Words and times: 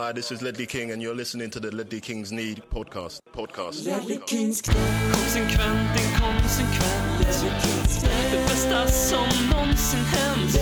Hi, 0.00 0.12
this 0.12 0.32
is 0.32 0.40
Ledley 0.40 0.64
King, 0.64 0.92
and 0.92 1.02
you're 1.02 1.14
listening 1.14 1.50
to 1.50 1.60
the 1.60 1.70
Ledley 1.70 2.00
Kings 2.00 2.32
Need 2.32 2.62
podcast. 2.70 3.20
Podcast. 3.32 3.84
Konsekvent, 3.84 6.00
inkonsekvent 6.00 7.20
Det 8.30 8.38
bästa 8.48 8.88
som 8.88 9.26
någonsin 9.52 9.98
hänt 9.98 10.52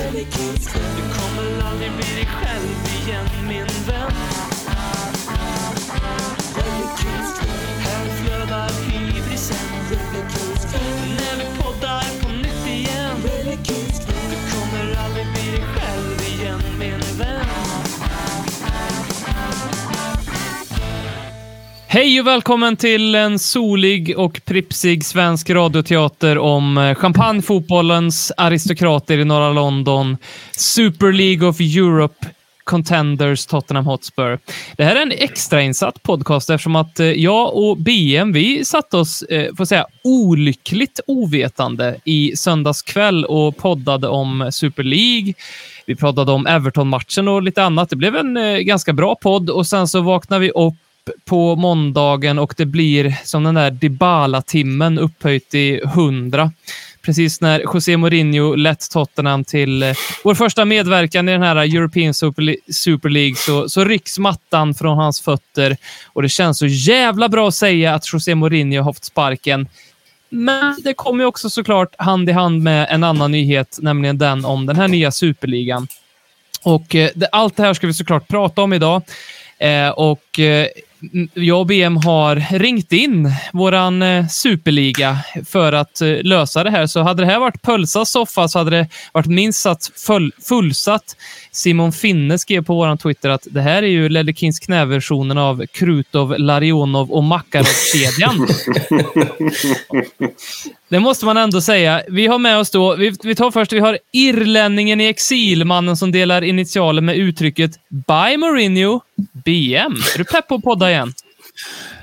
Du 0.97 1.03
kommer 1.15 1.63
aldrig 1.71 1.93
bli 1.93 2.15
dig 2.15 2.27
själv 2.27 2.67
igen 3.03 3.27
min 3.49 3.67
vän 3.87 4.13
Här 7.79 8.09
flödar 8.09 8.71
hybrisen 8.91 9.57
När 11.19 11.37
vi 11.37 11.45
poddar 11.63 12.05
på 12.23 12.29
nytt 12.29 12.67
igen 12.67 13.17
Hej 21.91 22.21
och 22.21 22.27
välkommen 22.27 22.77
till 22.77 23.15
en 23.15 23.39
solig 23.39 24.19
och 24.19 24.41
pripsig 24.45 25.05
svensk 25.05 25.51
radioteater 25.51 26.39
om 26.39 26.79
eh, 26.79 26.95
champagnefotbollens 26.95 28.33
aristokrater 28.37 29.19
i 29.19 29.25
norra 29.25 29.53
London, 29.53 30.17
Super 30.53 31.13
League 31.13 31.49
of 31.49 31.61
Europe 31.61 32.27
Contenders 32.65 33.47
Tottenham 33.47 33.87
Hotspur. 33.87 34.39
Det 34.77 34.85
här 34.85 34.97
är 34.97 35.03
en 35.03 35.13
extrainsatt 35.13 36.03
podcast 36.03 36.51
eftersom 36.51 36.77
att 36.77 37.01
eh, 37.01 37.07
jag 37.07 37.57
och 37.57 37.77
BM, 37.77 38.33
vi 38.33 38.65
satte 38.65 38.97
oss, 38.97 39.23
eh, 39.23 39.55
får 39.55 39.65
säga, 39.65 39.87
olyckligt 40.05 41.01
ovetande 41.07 41.97
i 42.05 42.37
söndags 42.37 42.83
kväll 42.83 43.25
och 43.25 43.57
poddade 43.57 44.09
om 44.09 44.49
Super 44.53 44.83
League. 44.83 45.35
Vi 45.87 45.97
pratade 45.97 46.33
om 46.33 46.47
Everton-matchen 46.47 47.29
och 47.29 47.43
lite 47.43 47.63
annat. 47.63 47.91
Det 47.91 47.97
blev 47.97 48.17
en 48.17 48.65
ganska 48.67 48.93
bra 48.93 49.15
podd 49.15 49.51
och 49.51 49.67
sen 49.67 49.89
så 49.89 50.01
vaknade 50.01 50.41
vi 50.41 50.51
upp 50.51 50.75
på 51.25 51.57
måndagen 51.57 52.39
och 52.39 52.55
det 52.57 52.67
blir 52.67 53.15
som 53.25 53.45
den 53.45 53.55
där 53.55 53.71
Dybala-timmen 53.71 54.99
upphöjt 54.99 55.55
i 55.55 55.81
100. 55.85 56.53
Precis 57.03 57.41
när 57.41 57.61
José 57.61 57.97
Mourinho 57.97 58.55
lett 58.55 58.91
Tottenham 58.91 59.45
till 59.45 59.83
eh, 59.83 59.95
vår 60.25 60.35
första 60.35 60.65
medverkan 60.65 61.29
i 61.29 61.33
den 61.33 61.43
här 61.43 61.57
European 61.57 62.15
Super, 62.15 63.09
League 63.09 63.37
så, 63.37 63.69
så 63.69 63.85
rycks 63.85 64.19
mattan 64.19 64.75
från 64.75 64.99
hans 64.99 65.21
fötter 65.21 65.77
och 66.07 66.23
det 66.23 66.29
känns 66.29 66.59
så 66.59 66.67
jävla 66.67 67.29
bra 67.29 67.49
att 67.49 67.55
säga 67.55 67.95
att 67.95 68.13
José 68.13 68.35
Mourinho 68.35 68.83
har 68.83 68.93
fått 68.93 69.05
sparken. 69.05 69.69
Men 70.29 70.77
det 70.85 70.95
kommer 70.95 71.25
ju 71.25 71.29
också 71.29 71.51
såklart 71.51 71.95
hand 71.99 72.29
i 72.29 72.33
hand 72.33 72.63
med 72.63 72.87
en 72.91 73.05
annan 73.05 73.33
nyhet, 73.33 73.79
nämligen 73.81 74.19
den 74.19 74.45
om 74.45 74.67
den 74.67 74.77
här 74.77 74.89
nya 74.89 75.11
superligan. 75.11 75.89
Och 76.63 76.95
eh, 76.95 77.11
det, 77.15 77.29
allt 77.33 77.57
det 77.57 77.63
här 77.63 77.75
ska 77.75 77.87
vi 77.87 77.95
såklart 77.95 78.29
prata 78.29 78.63
om 78.63 78.73
idag. 78.73 79.03
Eh, 79.59 79.89
och 79.89 80.39
eh, 80.39 80.67
jag 81.35 81.61
och 81.61 81.67
BM 81.67 81.97
har 81.97 82.59
ringt 82.59 82.93
in 82.93 83.33
våran 83.53 84.03
eh, 84.03 84.27
superliga 84.27 85.19
för 85.47 85.73
att 85.73 86.01
eh, 86.01 86.09
lösa 86.23 86.65
det 86.65 86.71
här. 86.71 86.87
Så 86.87 87.03
hade 87.03 87.23
det 87.23 87.27
här 87.27 87.39
varit 87.39 87.63
Pölsas 87.63 88.11
soffa 88.11 88.49
så 88.49 88.59
hade 88.59 88.71
det 88.71 88.89
varit 89.13 89.27
minst 89.27 89.61
sagt 89.61 89.91
fullsatt. 90.49 91.17
Simon 91.51 91.93
Finne 91.93 92.39
skrev 92.39 92.65
på 92.65 92.75
våran 92.75 92.99
Twitter 92.99 93.29
att 93.29 93.47
det 93.51 93.61
här 93.61 93.83
är 93.83 93.87
ju 93.87 94.09
Ledekins 94.09 94.61
knäversionen 94.61 95.39
av 95.39 95.67
Krutov, 95.67 96.39
Larionov 96.39 97.11
och 97.13 97.25
Makarov-kedjan. 97.25 98.49
Det 100.91 101.01
måste 101.01 101.27
man 101.27 101.37
ändå 101.37 101.61
säga. 101.61 102.03
Vi 102.09 102.27
har 102.27 102.39
med 102.39 102.59
oss 102.59 102.71
då, 102.71 102.97
vi, 102.97 103.13
vi 103.23 103.35
tar 103.35 103.51
först, 103.51 103.73
vi 103.73 103.81
har 103.81 103.99
irlänningen 104.13 105.01
i 105.01 105.05
exil, 105.05 105.65
mannen 105.65 105.97
som 105.97 106.13
delar 106.13 106.43
initialer 106.43 107.03
med 107.03 107.17
uttrycket 107.17 107.71
Bye 107.89 108.37
Mourinho, 108.37 109.01
BM. 109.45 109.93
Är 110.15 110.19
du 110.19 110.25
pepp 110.25 110.49
på 110.49 110.55
att 110.55 110.63
podda 110.63 110.91
igen? 110.91 111.13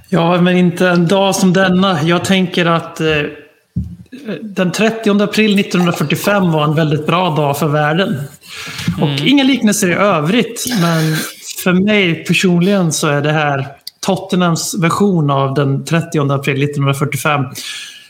Ja, 0.09 0.41
men 0.41 0.57
inte 0.57 0.89
en 0.89 1.07
dag 1.07 1.35
som 1.35 1.53
denna. 1.53 2.01
Jag 2.01 2.25
tänker 2.25 2.66
att 2.66 3.01
eh, 3.01 3.07
den 4.41 4.72
30 4.72 5.22
april 5.24 5.59
1945 5.59 6.52
var 6.52 6.63
en 6.63 6.75
väldigt 6.75 7.06
bra 7.07 7.29
dag 7.35 7.57
för 7.59 7.68
världen. 7.68 8.16
Och 9.02 9.09
inga 9.28 9.44
liknelser 9.44 9.90
i 9.90 9.94
övrigt, 9.94 10.66
men 10.81 11.16
för 11.63 11.74
mig 11.74 12.24
personligen 12.24 12.91
så 12.91 13.07
är 13.07 13.22
det 13.22 13.31
här 13.31 13.68
Tottenhams 14.06 14.75
version 14.79 15.29
av 15.29 15.53
den 15.53 15.85
30 15.85 16.19
april 16.31 16.63
1945. 16.63 17.46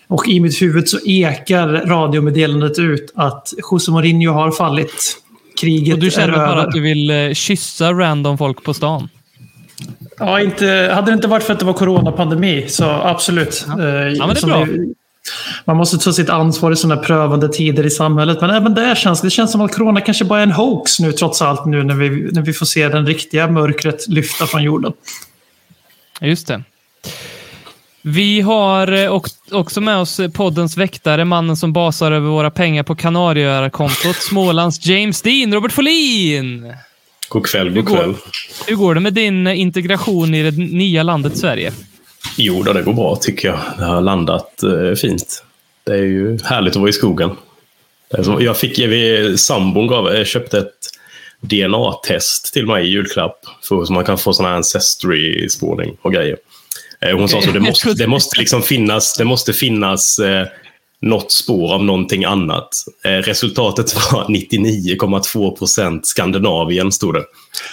Och 0.07 0.27
i 0.27 0.39
mitt 0.39 0.61
huvud 0.61 0.89
så 0.89 0.99
ekar 1.05 1.67
radiomeddelandet 1.67 2.79
ut 2.79 3.11
att 3.15 3.53
José 3.71 3.91
Mourinho 3.91 4.33
har 4.33 4.51
fallit. 4.51 5.17
Kriget 5.61 5.93
Och 5.93 5.99
du 5.99 6.07
är 6.07 6.11
känner 6.11 6.33
bara 6.33 6.51
över. 6.51 6.55
att 6.67 6.71
du 6.71 6.81
vill 6.81 7.09
eh, 7.09 7.33
kyssa 7.33 7.91
random 7.93 8.37
folk 8.37 8.63
på 8.63 8.73
stan? 8.73 9.09
Ja, 10.19 10.41
inte, 10.41 10.91
hade 10.95 11.11
det 11.11 11.15
inte 11.15 11.27
varit 11.27 11.43
för 11.43 11.53
att 11.53 11.59
det 11.59 11.65
var 11.65 11.73
coronapandemi 11.73 12.65
så 12.67 12.85
absolut. 12.85 13.65
Ja. 13.67 13.75
men 13.75 13.83
det 14.17 14.43
är 14.43 14.45
bra. 14.47 14.63
vi- 14.63 14.93
man 15.65 15.77
måste 15.77 15.97
ta 15.97 16.13
sitt 16.13 16.29
ansvar 16.29 16.71
i 16.71 16.75
sådana 16.75 17.01
prövande 17.01 17.49
tider 17.49 17.85
i 17.85 17.89
samhället. 17.89 18.41
Men 18.41 18.49
även 18.49 18.73
där 18.73 18.95
känns 18.95 19.21
det 19.21 19.29
känns 19.29 19.51
som 19.51 19.61
att 19.61 19.75
corona 19.75 20.01
kanske 20.01 20.25
bara 20.25 20.39
är 20.39 20.43
en 20.43 20.51
hoax 20.51 20.99
nu 20.99 21.11
trots 21.11 21.41
allt 21.41 21.65
nu 21.65 21.83
när 21.83 21.95
vi, 21.95 22.09
när 22.31 22.41
vi 22.41 22.53
får 22.53 22.65
se 22.65 22.87
den 22.89 23.05
riktiga 23.07 23.47
mörkret 23.47 24.07
lyfta 24.07 24.45
från 24.47 24.63
jorden. 24.63 24.93
Just 26.21 26.47
det. 26.47 26.63
Vi 28.01 28.41
har 28.41 28.91
eh, 28.91 29.21
också 29.51 29.81
med 29.81 29.97
oss 29.97 30.19
poddens 30.33 30.77
väktare, 30.77 31.25
mannen 31.25 31.57
som 31.57 31.73
basar 31.73 32.11
över 32.11 32.29
våra 32.29 32.51
pengar 32.51 32.83
på 32.83 32.95
Kanarieöarkontot, 32.95 34.15
Smålands 34.15 34.85
James 34.85 35.21
Dean, 35.21 35.53
Robert 35.53 35.71
Folin. 35.71 36.73
God 37.29 37.45
kväll, 37.45 37.67
Hur 37.69 37.75
god 37.75 37.85
går- 37.85 37.95
kväll. 37.97 38.15
Hur 38.67 38.75
går 38.75 38.95
det 38.95 39.01
med 39.01 39.13
din 39.13 39.47
eh, 39.47 39.59
integration 39.59 40.33
i 40.33 40.51
det 40.51 40.57
nya 40.57 41.03
landet 41.03 41.37
Sverige? 41.37 41.71
Jo, 42.35 42.63
då, 42.63 42.73
det 42.73 42.81
går 42.81 42.93
bra 42.93 43.15
tycker 43.15 43.47
jag. 43.47 43.59
Det 43.77 43.85
har 43.85 44.01
landat 44.01 44.63
eh, 44.63 44.95
fint. 44.95 45.43
Det 45.83 45.93
är 45.93 46.03
ju 46.03 46.39
härligt 46.43 46.71
att 46.71 46.79
vara 46.79 46.89
i 46.89 46.93
skogen. 46.93 47.31
Så, 48.23 48.37
jag 48.41 48.57
fick, 48.57 48.79
sambon 49.39 49.87
gav, 49.87 50.13
eh, 50.13 50.25
köpte 50.25 50.57
ett 50.57 50.73
DNA-test 51.41 52.53
till 52.53 52.65
mig 52.65 52.85
i 52.85 52.89
julklapp. 52.89 53.39
För, 53.63 53.85
så 53.85 53.93
man 53.93 54.05
kan 54.05 54.17
få 54.17 54.33
sån 54.33 54.45
här 54.45 54.53
ancestry-spårning 54.53 55.97
och 56.01 56.13
grejer. 56.13 56.37
Eh, 57.01 57.17
hon 57.17 57.29
sa 57.29 57.41
så, 57.41 57.51
det 57.51 57.59
måste, 57.59 57.93
det 57.93 58.07
måste 58.07 58.39
liksom 58.39 58.61
finnas, 58.61 59.17
det 59.17 59.25
måste 59.25 59.53
finnas 59.53 60.19
eh, 60.19 60.47
något 61.01 61.31
spår 61.31 61.73
av 61.73 61.83
någonting 61.83 62.25
annat. 62.25 62.69
Eh, 63.05 63.09
resultatet 63.09 63.93
var 63.93 64.25
99,2 64.29 65.57
procent 65.57 66.07
Skandinavien, 66.07 66.91
stod 66.91 67.13
det. 67.13 67.23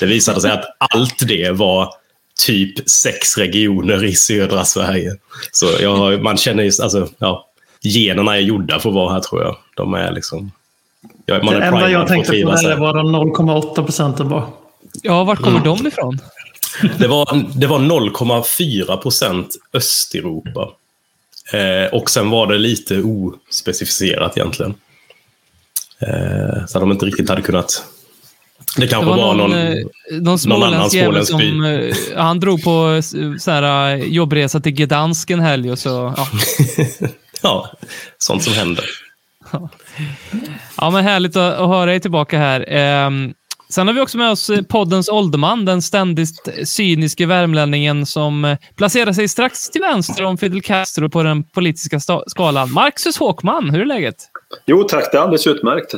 Det 0.00 0.06
visade 0.06 0.40
sig 0.40 0.50
att 0.50 0.64
allt 0.94 1.28
det 1.28 1.50
var 1.50 1.94
typ 2.40 2.90
sex 2.90 3.38
regioner 3.38 4.04
i 4.04 4.14
södra 4.14 4.64
Sverige. 4.64 5.16
Så 5.52 5.66
jag, 5.80 6.22
man 6.22 6.36
känner 6.36 6.62
ju, 6.62 6.70
alltså, 6.82 7.08
ja, 7.18 7.48
generna 7.82 8.36
är 8.36 8.40
gjorda 8.40 8.78
för 8.78 8.88
att 8.88 8.94
vara 8.94 9.12
här 9.12 9.20
tror 9.20 9.42
jag. 9.42 9.56
De 9.76 9.94
är 9.94 10.12
liksom... 10.12 10.52
Ja, 11.26 11.42
man 11.42 11.54
Det 11.54 11.60
är 11.60 11.66
enda 11.66 11.90
jag 11.90 12.02
att 12.02 12.08
tänkte 12.08 12.42
på 12.42 12.50
där 12.50 12.76
var 12.76 12.94
de 12.94 13.16
0,8 13.16 13.84
procenten 13.84 14.28
bara. 14.28 14.46
Ja, 15.02 15.24
vart 15.24 15.38
kommer 15.38 15.60
Mm. 15.60 15.76
de 15.76 15.86
ifrån? 15.86 16.18
Det 16.98 17.08
var, 17.08 17.44
det 17.58 17.66
var 17.66 17.78
0,4 17.78 18.96
procent 18.96 19.48
Östeuropa. 19.72 20.70
Eh, 21.52 21.94
och 21.94 22.10
sen 22.10 22.30
var 22.30 22.46
det 22.46 22.58
lite 22.58 23.02
ospecificerat 23.02 24.36
egentligen. 24.36 24.74
Eh, 25.98 26.66
så 26.66 26.78
de 26.78 26.92
inte 26.92 27.06
riktigt 27.06 27.28
hade 27.28 27.42
kunnat... 27.42 27.84
Det 28.76 28.82
Det 28.82 28.88
kanske 28.88 29.10
var 29.10 29.16
var, 29.16 29.34
någon, 29.34 29.50
någon... 29.50 29.58
eh, 29.58 29.74
någon 30.46 30.62
annan 30.62 30.90
småländsk 30.90 31.30
som... 31.30 31.64
eh, 31.64 31.94
Han 32.16 32.40
drog 32.40 32.64
på 32.64 33.00
så 33.40 33.50
här, 33.50 33.94
eh, 33.96 34.04
jobbresa 34.04 34.60
till 34.60 34.72
Gdansk 34.72 35.30
en 35.30 35.40
helg 35.40 35.72
och 35.72 35.78
så... 35.78 36.14
Ja. 36.16 36.26
ja, 37.42 37.70
sånt 38.18 38.42
som 38.42 38.52
händer. 38.52 38.84
Ja, 40.76 40.90
men 40.90 41.04
härligt 41.04 41.36
att, 41.36 41.54
att 41.54 41.68
höra 41.68 41.86
dig 41.86 42.00
tillbaka 42.00 42.38
här. 42.38 42.64
Ehm, 42.68 43.34
sen 43.68 43.86
har 43.86 43.94
vi 43.94 44.00
också 44.00 44.18
med 44.18 44.30
oss 44.30 44.50
poddens 44.68 45.08
ålderman, 45.08 45.64
den 45.64 45.82
ständigt 45.82 46.48
cyniske 46.68 47.26
värmlänningen 47.26 48.06
som 48.06 48.56
placerar 48.76 49.12
sig 49.12 49.28
strax 49.28 49.70
till 49.70 49.80
vänster 49.80 50.24
om 50.24 50.38
Fidel 50.38 50.62
Castro 50.62 51.08
på 51.10 51.22
den 51.22 51.44
politiska 51.44 52.00
skalan. 52.26 52.72
Marcus 52.72 53.16
Håkman, 53.16 53.70
hur 53.70 53.80
är 53.80 53.84
läget? 53.86 54.16
Jo 54.66 54.82
tack, 54.84 55.08
det 55.12 55.18
är 55.18 55.22
alldeles 55.22 55.46
utmärkt. 55.46 55.94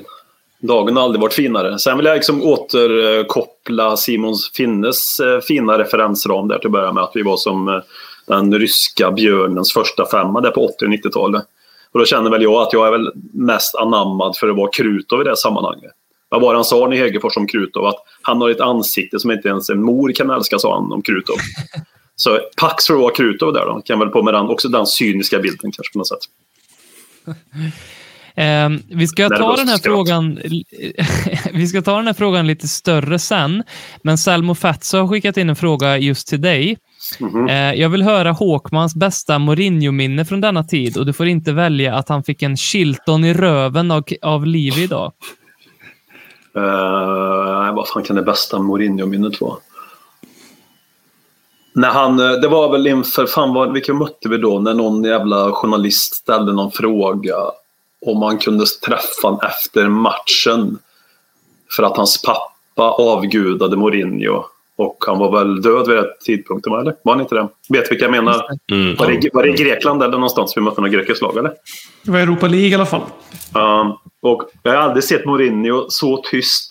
Dagen 0.67 0.97
har 0.97 1.05
aldrig 1.05 1.21
varit 1.21 1.35
finare. 1.35 1.79
Sen 1.79 1.97
vill 1.97 2.07
jag 2.07 2.15
liksom 2.15 2.43
återkoppla 2.43 3.97
Simons 3.97 4.51
Finnes 4.55 5.21
eh, 5.21 5.41
fina 5.41 5.79
referensram 5.79 6.49
där 6.49 6.59
till 6.59 6.67
att 6.67 6.73
börja 6.73 6.93
med. 6.93 7.03
Att 7.03 7.11
vi 7.15 7.23
var 7.23 7.37
som 7.37 7.69
eh, 7.69 7.81
den 8.27 8.59
ryska 8.59 9.11
björnens 9.11 9.73
första 9.73 10.07
femma 10.07 10.41
där 10.41 10.51
på 10.51 10.65
80 10.65 10.85
och 10.85 10.91
90-talet. 10.91 11.45
Och 11.93 11.99
då 12.01 12.07
känner 12.07 12.31
väl 12.31 12.43
jag 12.43 12.63
att 12.63 12.73
jag 12.73 12.87
är 12.87 12.91
väl 12.91 13.13
mest 13.33 13.75
anammad 13.75 14.37
för 14.37 14.49
att 14.49 14.57
vara 14.57 14.71
Krutov 14.71 15.21
i 15.21 15.25
det 15.25 15.37
sammanhanget. 15.37 15.93
Vad 16.29 16.41
var 16.41 16.55
han 16.55 16.65
sa 16.65 16.93
i 16.93 16.97
Hegerfors 16.97 17.37
om 17.37 17.47
Krutov? 17.47 17.87
Att 17.87 17.99
han 18.23 18.41
har 18.41 18.51
ett 18.51 18.61
ansikte 18.61 19.19
som 19.19 19.31
inte 19.31 19.49
ens 19.49 19.71
en 19.71 19.83
mor 19.83 20.13
kan 20.13 20.31
älska, 20.31 20.59
sa 20.59 20.75
han 20.75 20.93
om 20.93 21.03
Krutov. 21.03 21.37
Så 22.17 22.41
pax 22.57 22.87
för 22.87 22.95
att 22.95 23.01
vara 23.01 23.15
Krutov 23.15 23.53
där 23.53 23.67
då. 23.67 23.81
Kan 23.85 23.99
väl 23.99 24.09
på 24.09 24.23
med 24.23 24.35
den, 24.35 24.49
också 24.49 24.69
den 24.69 24.87
cyniska 24.87 25.39
bilden 25.39 25.73
kanske 25.73 25.93
på 25.93 25.99
något 25.99 26.09
sätt. 26.09 26.19
Eh, 28.37 28.69
vi, 28.89 29.07
ska 29.07 29.29
ta 29.29 29.57
den 29.57 29.69
här 29.69 29.79
frågan, 29.79 30.39
vi 31.53 31.67
ska 31.67 31.83
ta 31.83 31.97
den 31.97 32.07
här 32.07 32.15
frågan 32.15 32.47
lite 32.47 32.69
större 32.69 33.19
sen, 33.19 33.63
men 34.03 34.19
Selmo 34.19 34.55
Fatso 34.55 34.99
har 34.99 35.09
skickat 35.09 35.37
in 35.37 35.51
en 35.51 35.57
fråga 35.57 35.99
just 35.99 36.29
till 36.29 36.41
dig. 36.41 36.79
Mhm. 37.21 37.49
Eh, 37.49 37.75
jag 37.75 37.89
vill 37.89 38.03
höra 38.03 38.33
Håkmans 38.33 38.95
bästa 38.95 39.39
Mourinho-minne 39.39 40.25
från 40.25 40.41
denna 40.41 40.65
tid 40.65 40.97
och 40.97 41.07
du 41.07 41.13
får 41.13 41.27
inte 41.27 41.53
välja 41.53 41.95
att 41.95 42.09
han 42.09 42.25
fick 42.25 42.43
en 42.43 42.57
Chilton 42.57 43.25
i 43.25 43.35
röven 43.35 43.91
av, 43.91 44.05
av 44.23 44.47
Liv 44.47 44.79
idag. 44.79 45.13
Uh, 46.57 47.75
vad 47.75 47.89
fan 47.89 48.03
kan 48.03 48.17
det 48.17 48.23
bästa 48.23 48.59
Mourinho-minnet 48.59 49.41
vara? 49.41 49.57
När 51.75 51.89
han, 51.89 52.21
eh, 52.21 52.33
det 52.33 52.49
var 52.49 52.73
väl 52.73 52.87
inför, 52.87 53.27
fan 53.27 53.55
vad, 53.55 53.73
vilka 53.73 53.95
mötte 53.95 54.29
vi 54.29 54.39
då? 54.39 54.59
När 54.61 54.75
någon 54.75 55.05
jävla 55.05 55.53
journalist 55.53 56.15
ställde 56.15 56.53
någon 56.53 56.73
fråga 56.73 57.37
om 58.07 58.19
man 58.19 58.39
kunde 58.39 58.67
träffa 58.67 59.29
honom 59.29 59.41
efter 59.43 59.89
matchen. 59.89 60.79
För 61.77 61.83
att 61.83 61.97
hans 61.97 62.23
pappa 62.23 62.91
avgudade 62.91 63.77
Mourinho. 63.77 64.45
Och 64.77 65.05
han 65.07 65.19
var 65.19 65.39
väl 65.39 65.63
död 65.63 65.89
vid 65.89 65.97
den 65.97 66.07
tidpunkten, 66.25 66.73
eller? 66.73 66.95
Var 67.03 67.13
han 67.13 67.21
inte 67.21 67.35
det? 67.35 67.49
Vet 67.69 67.91
vilka 67.91 68.05
jag 68.05 68.11
menar? 68.11 68.47
Mm. 68.73 68.95
Var 68.97 69.07
det, 69.07 69.31
var 69.33 69.43
det 69.43 69.49
i 69.49 69.53
Grekland 69.53 70.03
eller 70.03 70.13
någonstans 70.13 70.57
vi 70.57 70.61
mötte 70.61 70.81
något 70.81 70.91
grekiskt 70.91 71.23
lag, 71.23 71.39
eller? 71.39 71.53
Det 72.03 72.11
var 72.11 72.19
Europa 72.19 72.47
League 72.47 72.69
i 72.69 72.75
alla 72.75 72.87
fall. 72.87 73.01
Ja, 73.55 74.03
och 74.23 74.43
jag 74.63 74.73
har 74.73 74.79
aldrig 74.79 75.05
sett 75.05 75.27
Mourinho 75.27 75.87
så 75.89 76.23
tyst. 76.31 76.71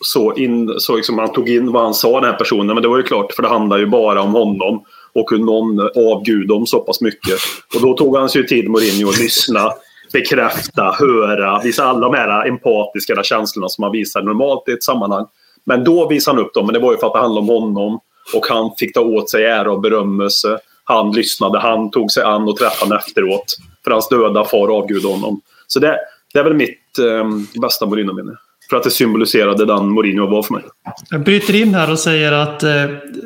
Så, 0.00 0.34
in, 0.34 0.74
så 0.78 0.96
liksom 0.96 1.18
han 1.18 1.32
tog 1.32 1.48
in 1.48 1.72
vad 1.72 1.82
han 1.82 1.94
sa, 1.94 2.20
den 2.20 2.30
här 2.30 2.38
personen. 2.38 2.66
Men 2.66 2.82
det 2.82 2.88
var 2.88 2.96
ju 2.96 3.02
klart, 3.02 3.32
för 3.32 3.42
det 3.42 3.48
handlar 3.48 3.78
ju 3.78 3.86
bara 3.86 4.22
om 4.22 4.32
honom. 4.32 4.84
Och 5.12 5.30
hur 5.30 5.38
någon 5.38 5.80
avgudade 5.80 6.46
dem 6.46 6.66
så 6.66 6.80
pass 6.80 7.00
mycket. 7.00 7.38
Och 7.74 7.80
då 7.80 7.96
tog 7.96 8.16
han 8.16 8.28
sig 8.28 8.40
ju 8.40 8.46
tid, 8.46 8.68
Mourinho, 8.68 9.08
att 9.08 9.18
lyssna, 9.18 9.72
bekräfta, 10.14 10.96
höra. 10.98 11.60
Visa 11.62 11.84
alla 11.84 12.00
de 12.00 12.14
här 12.14 12.48
empatiska 12.48 13.22
känslorna 13.22 13.68
som 13.68 13.82
man 13.82 13.92
visar 13.92 14.22
normalt 14.22 14.68
i 14.68 14.72
ett 14.72 14.84
sammanhang. 14.84 15.26
Men 15.64 15.84
då 15.84 16.08
visade 16.08 16.36
han 16.36 16.46
upp 16.46 16.54
dem. 16.54 16.66
Men 16.66 16.72
det 16.72 16.78
var 16.78 16.92
ju 16.92 16.98
för 16.98 17.06
att 17.06 17.12
det 17.12 17.18
handlade 17.18 17.52
om 17.52 17.62
honom. 17.62 18.00
Och 18.34 18.46
han 18.46 18.70
fick 18.78 18.94
ta 18.94 19.00
åt 19.00 19.30
sig 19.30 19.44
ära 19.44 19.72
och 19.72 19.80
berömmelse. 19.80 20.58
Han 20.84 21.12
lyssnade, 21.12 21.58
han 21.58 21.90
tog 21.90 22.10
sig 22.10 22.22
an 22.22 22.48
och 22.48 22.56
träffade 22.56 22.84
honom 22.84 22.98
efteråt. 22.98 23.56
För 23.84 23.90
hans 23.90 24.08
döda 24.08 24.44
far 24.44 24.76
avgudade 24.76 25.14
honom. 25.14 25.40
Så 25.66 25.78
det, 25.78 25.98
det 26.32 26.38
är 26.38 26.44
väl 26.44 26.54
mitt 26.54 26.98
eh, 26.98 27.60
bästa 27.60 27.86
Mourinho-minne. 27.86 28.36
För 28.70 28.76
att 28.76 28.82
det 28.82 28.90
symboliserade 28.90 29.66
den 29.66 29.88
Mourinho 29.88 30.26
var 30.26 30.42
för 30.42 30.54
mig. 30.54 30.62
Jag 31.10 31.24
bryter 31.24 31.54
in 31.54 31.74
här 31.74 31.90
och 31.90 31.98
säger 31.98 32.32
att 32.32 32.62
eh, 32.62 32.70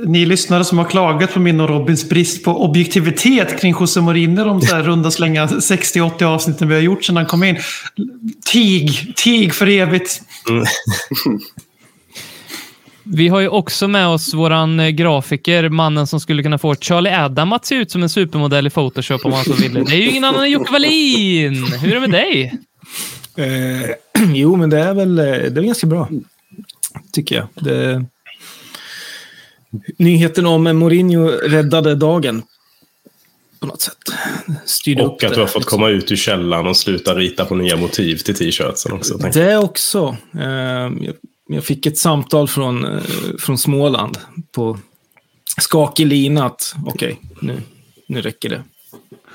ni 0.06 0.26
lyssnare 0.26 0.64
som 0.64 0.79
har 0.79 0.85
klagat 0.85 1.35
på 1.35 1.40
min 1.40 1.61
och 1.61 1.69
Robins 1.69 2.08
brist 2.08 2.44
på 2.44 2.64
objektivitet 2.64 3.61
kring 3.61 3.75
José 3.81 4.00
Mourinho 4.00 4.44
de 4.44 4.61
så 4.61 4.75
här 4.75 4.82
runda 4.88 5.11
slänga 5.11 5.46
60-80 5.46 6.25
avsnitten 6.25 6.69
vi 6.69 6.75
har 6.75 6.82
gjort 6.82 7.05
sedan 7.05 7.17
han 7.17 7.26
kom 7.26 7.44
in. 7.44 7.56
Tig, 8.52 9.17
tig 9.17 9.55
för 9.55 9.69
evigt. 9.69 10.23
Vi 13.11 13.29
har 13.29 13.40
ju 13.40 13.49
också 13.49 13.88
med 13.88 14.08
oss 14.08 14.35
våran 14.35 14.81
eh, 14.81 14.88
grafiker, 14.88 15.69
mannen 15.69 16.06
som 16.06 16.20
skulle 16.20 16.43
kunna 16.43 16.58
få 16.58 16.75
Charlie 16.75 17.14
Adam 17.14 17.52
att 17.52 17.67
se 17.67 17.75
ut 17.75 17.90
som 17.90 18.02
en 18.02 18.08
supermodell 18.08 18.67
i 18.67 18.70
Photoshop 18.70 19.25
om 19.25 19.32
han 19.32 19.44
så 19.44 19.52
ville. 19.52 19.81
Det 19.81 19.93
är 19.93 20.00
ju 20.00 20.11
ingen 20.11 20.25
annan 20.25 20.43
än 20.43 20.50
Jocke 20.50 20.73
Wallin! 20.73 21.64
Hur 21.64 21.90
är 21.90 21.94
det 21.94 22.00
med 22.00 22.11
dig? 22.11 22.58
Eh, 23.38 23.90
jo, 24.35 24.56
men 24.56 24.70
det 24.70 24.79
är 24.79 24.94
väl 24.94 25.19
eh, 25.19 25.25
det 25.25 25.61
är 25.61 25.64
ganska 25.64 25.87
bra. 25.87 26.08
Tycker 27.12 27.37
jag. 27.37 27.49
Det... 27.55 28.05
Nyheten 29.96 30.46
om 30.46 30.62
Mourinho 30.62 31.29
räddade 31.29 31.94
dagen. 31.94 32.43
På 33.61 33.67
något 33.67 33.81
sätt. 33.81 33.96
Styrde 34.64 35.02
upp 35.02 35.12
Och 35.12 35.25
att 35.25 35.31
det, 35.31 35.35
du 35.35 35.40
har 35.40 35.46
fått 35.46 35.62
liksom. 35.62 35.79
komma 35.79 35.88
ut 35.88 36.12
ur 36.12 36.17
källaren 36.17 36.67
och 36.67 36.76
sluta 36.76 37.14
rita 37.14 37.44
på 37.44 37.55
nya 37.55 37.76
motiv 37.76 38.17
till 38.17 38.35
t-shirtsen 38.35 38.93
också. 38.93 39.17
Det 39.17 39.56
också. 39.56 40.17
Eh, 40.35 41.12
jag, 41.49 41.64
fick 41.64 41.87
ett 41.87 41.99
samtal 41.99 42.49
från, 42.49 42.85
eh, 42.85 43.02
från 43.38 43.58
Småland 43.58 44.19
på 44.52 44.79
skakig 45.61 46.06
lina 46.06 46.46
att 46.46 46.75
okej, 46.87 47.20
nu, 47.40 47.62
nu 48.06 48.20
räcker 48.23 48.49
det. 48.49 48.64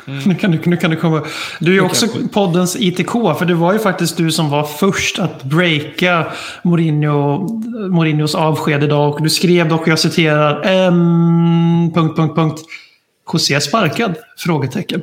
Nu 0.05 0.35
kan, 0.35 0.51
du, 0.51 0.61
nu 0.65 0.77
kan 0.77 0.91
du 0.91 0.97
komma. 0.97 1.21
Du 1.59 1.71
är 1.71 1.75
ju 1.75 1.81
också 1.81 2.07
poddens 2.33 2.75
ITK, 2.75 3.11
för 3.11 3.45
det 3.45 3.53
var 3.53 3.73
ju 3.73 3.79
faktiskt 3.79 4.17
du 4.17 4.31
som 4.31 4.49
var 4.49 4.63
först 4.63 5.19
att 5.19 5.43
breaka 5.43 6.25
Mourinho, 6.63 7.47
Mourinhos 7.89 8.35
avsked 8.35 8.83
idag. 8.83 9.13
Och 9.13 9.23
du 9.23 9.29
skrev 9.29 9.69
dock, 9.69 9.81
och 9.81 9.87
jag 9.87 9.99
citerar, 9.99 10.61
ehm, 10.65 11.91
punkt, 11.93 12.15
punkt, 12.15 12.35
punkt. 12.35 12.61
José 13.33 13.61
sparkad? 13.61 14.15
Frågetecken. 14.37 15.01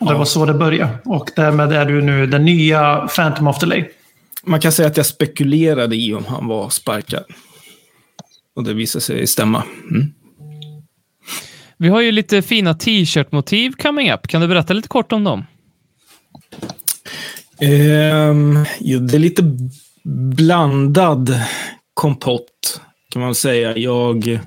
Och 0.00 0.06
Det 0.06 0.14
var 0.14 0.24
så 0.24 0.46
det 0.46 0.54
började. 0.54 0.98
Och 1.04 1.30
därmed 1.36 1.72
är 1.72 1.84
du 1.84 2.02
nu 2.02 2.26
den 2.26 2.44
nya 2.44 3.08
Phantom 3.16 3.48
of 3.48 3.58
the 3.58 3.66
Lay. 3.66 3.84
Man 4.44 4.60
kan 4.60 4.72
säga 4.72 4.88
att 4.88 4.96
jag 4.96 5.06
spekulerade 5.06 5.96
i 5.96 6.14
om 6.14 6.24
han 6.28 6.46
var 6.46 6.68
sparkad. 6.68 7.24
Och 8.56 8.64
det 8.64 8.74
visade 8.74 9.02
sig 9.02 9.26
stämma. 9.26 9.62
Mm. 9.90 10.12
Vi 11.82 11.88
har 11.88 12.00
ju 12.00 12.12
lite 12.12 12.42
fina 12.42 12.74
t-shirt-motiv 12.74 13.72
coming 13.72 14.12
up. 14.12 14.26
Kan 14.26 14.40
du 14.40 14.48
berätta 14.48 14.74
lite 14.74 14.88
kort 14.88 15.12
om 15.12 15.24
dem? 15.24 15.44
Ehm, 17.60 18.56
um, 18.56 18.64
ja, 18.80 18.98
det 18.98 19.16
är 19.16 19.18
lite 19.18 19.56
blandad 20.36 21.34
kompott, 21.94 22.80
kan 23.08 23.22
man 23.22 23.34
säga. 23.34 23.76
Jag, 23.76 24.40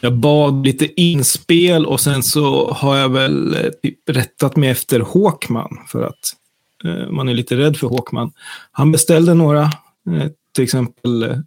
jag 0.00 0.16
bad 0.16 0.66
lite 0.66 1.00
inspel 1.00 1.86
och 1.86 2.00
sen 2.00 2.22
så 2.22 2.72
har 2.72 2.96
jag 2.96 3.08
väl 3.08 3.54
eh, 3.54 3.70
typ 3.82 4.08
rättat 4.10 4.56
mig 4.56 4.70
efter 4.70 5.00
Håkman, 5.00 5.78
för 5.88 6.02
att 6.02 6.36
uh, 6.84 7.10
man 7.10 7.28
är 7.28 7.34
lite 7.34 7.56
rädd 7.56 7.76
för 7.76 7.86
Håkman. 7.86 8.32
Han 8.72 8.92
beställde 8.92 9.34
några, 9.34 9.62
uh, 10.10 10.26
till 10.54 10.64
exempel 10.64 11.42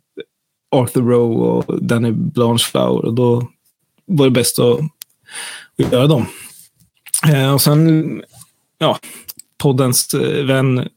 Arthur 0.76 1.02
Rowe 1.02 1.46
och 1.46 1.84
Danny 1.84 2.12
Blanchflower, 2.12 3.06
och 3.06 3.14
då 3.14 3.48
var 4.06 4.26
det 4.26 4.32
bäst 4.32 4.60
att, 4.60 4.80
att 5.78 5.92
göra 5.92 6.08
dem. 6.08 6.26
Eh, 7.34 7.54
och 7.54 7.62
sen, 7.62 8.24
ja, 8.78 9.00
poddens 9.58 10.14
eh, 10.14 10.46
vän 10.46 10.90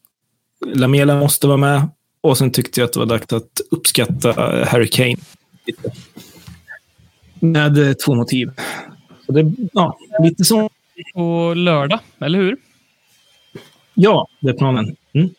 Lamela 0.67 1.21
måste 1.21 1.47
vara 1.47 1.57
med. 1.57 1.89
Och 2.21 2.39
sen 2.39 2.51
tyckte 2.51 2.81
jag 2.81 2.87
att 2.87 2.93
det 2.93 2.99
var 2.99 3.07
dags 3.07 3.33
att 3.33 3.61
uppskatta 3.71 4.61
eh, 4.61 4.69
Harry 4.69 4.89
Kane. 4.89 5.17
Med 7.41 7.99
två 8.05 8.15
motiv. 8.15 8.51
Så 9.27 9.33
det, 9.33 9.53
ja, 9.73 9.99
lite 10.23 10.45
så. 10.45 10.71
På 11.15 11.55
lördag, 11.55 12.01
eller 12.19 12.39
hur? 12.39 12.57
Ja, 13.95 14.29
det 14.41 14.49
är 14.51 14.53
planen. 14.55 14.97
Mm. 15.15 15.31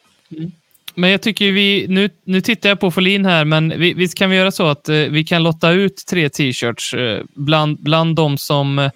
Men 1.00 1.10
jag 1.10 1.22
tycker 1.22 1.52
vi, 1.52 1.86
nu, 1.90 2.10
nu 2.24 2.42
tittar 2.42 2.70
jag 2.70 2.80
på 2.80 2.92
Folin 2.92 3.26
här, 3.26 3.46
men 3.46 3.80
vi, 3.80 3.94
visst 3.94 4.18
kan 4.18 4.30
vi 4.30 4.36
göra 4.36 4.52
så 4.52 4.68
att 4.68 4.90
eh, 4.90 4.96
vi 4.96 5.24
kan 5.24 5.44
lotta 5.44 5.72
ut 5.72 6.06
tre 6.10 6.30
t-shirts 6.30 6.94
eh, 6.94 7.24
bland, 7.34 7.84
bland, 7.84 8.16
de 8.16 8.38
som, 8.38 8.80
eh, 8.80 8.92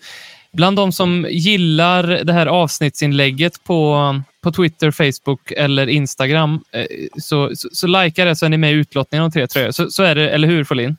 bland 0.53 0.77
de 0.77 0.91
som 0.91 1.27
gillar 1.29 2.03
det 2.03 2.33
här 2.33 2.47
avsnittsinlägget 2.47 3.63
på, 3.63 4.21
på 4.43 4.51
Twitter, 4.51 4.91
Facebook 4.91 5.51
eller 5.51 5.89
Instagram. 5.89 6.59
Eh, 6.71 6.85
så, 7.17 7.55
så, 7.55 7.69
så 7.71 7.87
likea 7.87 8.25
det 8.25 8.35
så 8.35 8.45
är 8.45 8.49
ni 8.49 8.57
med 8.57 8.71
i 8.71 8.75
utlottningen 8.75 9.25
av 9.25 9.29
tre 9.29 9.47
tröjor. 9.47 9.71
Så, 9.71 9.91
så 9.91 10.03
är 10.03 10.15
det, 10.15 10.29
eller 10.29 10.47
hur 10.47 10.63
Folin? 10.63 10.97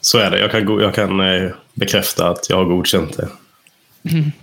Så 0.00 0.18
är 0.18 0.30
det. 0.30 0.38
Jag 0.40 0.50
kan, 0.50 0.80
jag 0.80 0.94
kan 0.94 1.20
eh, 1.20 1.50
bekräfta 1.74 2.28
att 2.28 2.50
jag 2.50 2.56
har 2.56 2.64
godkänt 2.64 3.16
det. 3.16 3.28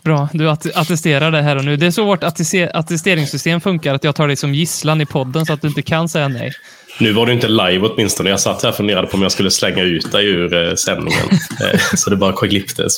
Bra, 0.01 0.29
du 0.33 0.49
att- 0.49 0.75
attesterar 0.75 1.31
det 1.31 1.41
här 1.41 1.55
och 1.55 1.65
nu. 1.65 1.77
Det 1.77 1.85
är 1.85 1.91
så 1.91 2.03
vårt 2.05 2.23
atteste- 2.23 2.71
attesteringssystem 2.73 3.61
funkar, 3.61 3.95
att 3.95 4.03
jag 4.03 4.15
tar 4.15 4.27
dig 4.27 4.35
som 4.35 4.53
gisslan 4.53 5.01
i 5.01 5.05
podden 5.05 5.45
så 5.45 5.53
att 5.53 5.61
du 5.61 5.67
inte 5.67 5.81
kan 5.81 6.09
säga 6.09 6.27
nej. 6.27 6.51
Nu 6.99 7.13
var 7.13 7.25
det 7.25 7.33
inte 7.33 7.47
live 7.47 7.87
åtminstone. 7.87 8.29
Jag 8.29 8.39
satt 8.39 8.63
här 8.63 8.69
och 8.69 8.75
funderade 8.75 9.07
på 9.07 9.17
om 9.17 9.21
jag 9.23 9.31
skulle 9.31 9.51
slänga 9.51 9.83
ut 9.83 10.11
dig 10.11 10.25
ur 10.27 10.67
eh, 10.69 10.75
sändningen. 10.75 11.25
Eh, 11.73 11.79
så 11.95 12.09
det 12.09 12.15
bara 12.15 12.33
klipptes. 12.33 12.97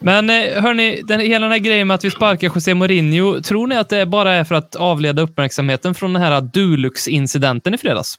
Men 0.00 0.30
eh, 0.30 0.62
hörni, 0.62 1.02
den, 1.04 1.20
hela 1.20 1.38
den 1.46 1.52
här 1.52 1.58
grejen 1.58 1.86
med 1.86 1.94
att 1.94 2.04
vi 2.04 2.10
sparkar 2.10 2.48
José 2.54 2.74
Mourinho, 2.74 3.40
tror 3.42 3.66
ni 3.66 3.76
att 3.76 3.88
det 3.88 4.06
bara 4.06 4.32
är 4.34 4.44
för 4.44 4.54
att 4.54 4.76
avleda 4.76 5.22
uppmärksamheten 5.22 5.94
från 5.94 6.12
den 6.12 6.22
här 6.22 6.40
Dulux-incidenten 6.40 7.74
i 7.74 7.78
fredags? 7.78 8.14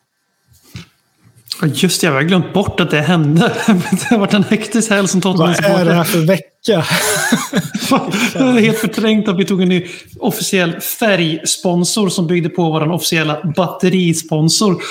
Just 1.65 2.01
det, 2.01 2.08
jag 2.08 2.13
har 2.13 2.22
glömt 2.22 2.53
bort 2.53 2.80
att 2.80 2.91
det 2.91 3.01
hände. 3.01 3.51
Det 3.68 4.10
har 4.10 4.18
varit 4.18 4.34
en 4.34 4.44
hektisk 4.44 4.89
helg 4.89 5.08
som 5.08 5.22
Vad 5.22 5.50
är 5.65 5.86
det 5.86 5.94
här 5.94 6.03
för 6.03 6.20
vecka? 6.20 6.51
Jag 6.68 6.84
är 8.58 8.60
helt 8.60 8.77
förträngt 8.77 9.27
att 9.27 9.39
vi 9.39 9.46
tog 9.46 9.62
en 9.62 9.70
ny 9.70 9.86
officiell 10.20 10.80
färgsponsor 10.80 12.10
som 12.10 12.27
byggde 12.27 12.50
på 12.50 12.63
vår 12.63 12.91
officiella 12.91 13.38
batterisponsor. 13.56 14.82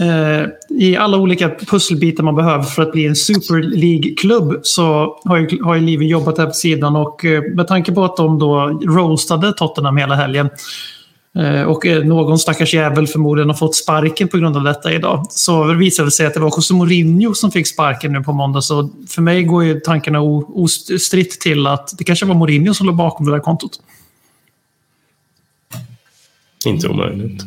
Eh, 0.00 0.46
I 0.78 0.96
alla 0.96 1.16
olika 1.16 1.48
pusselbitar 1.48 2.24
man 2.24 2.34
behöver 2.34 2.62
för 2.62 2.82
att 2.82 2.92
bli 2.92 3.06
en 3.06 3.16
Super 3.16 3.62
League-klubb 3.62 4.60
så 4.62 5.16
har 5.24 5.36
ju, 5.36 5.62
har 5.62 5.74
ju 5.74 5.80
Liven 5.80 6.08
jobbat 6.08 6.36
där 6.36 6.46
på 6.46 6.52
sidan 6.52 6.96
och 6.96 7.24
eh, 7.24 7.42
med 7.42 7.68
tanke 7.68 7.92
på 7.92 8.04
att 8.04 8.16
de 8.16 8.38
då 8.38 8.80
roastade 8.86 9.52
Tottenham 9.52 9.96
hela 9.96 10.14
helgen 10.14 10.50
och 11.66 11.86
eh, 11.86 12.04
någon 12.04 12.38
stackars 12.38 12.74
jävel 12.74 13.06
förmodligen 13.06 13.48
har 13.48 13.56
fått 13.56 13.76
sparken 13.76 14.28
på 14.28 14.38
grund 14.38 14.56
av 14.56 14.64
detta 14.64 14.92
idag. 14.92 15.26
Så 15.30 15.74
visade 15.74 16.06
det 16.06 16.12
sig 16.12 16.26
att 16.26 16.34
det 16.34 16.40
var 16.40 16.48
José 16.56 16.74
Mourinho 16.74 17.34
som 17.34 17.52
fick 17.52 17.66
sparken 17.66 18.12
nu 18.12 18.20
på 18.20 18.32
måndag. 18.32 18.62
Så 18.62 18.90
för 19.08 19.22
mig 19.22 19.42
går 19.42 19.64
ju 19.64 19.80
tankarna 19.80 20.20
ostritt 20.20 21.40
till 21.40 21.66
att 21.66 21.98
det 21.98 22.04
kanske 22.04 22.26
var 22.26 22.34
Mourinho 22.34 22.74
som 22.74 22.86
låg 22.86 22.96
bakom 22.96 23.26
det 23.26 23.32
där 23.32 23.40
kontot. 23.40 23.80
Inte 26.66 26.88
omöjligt. 26.88 27.42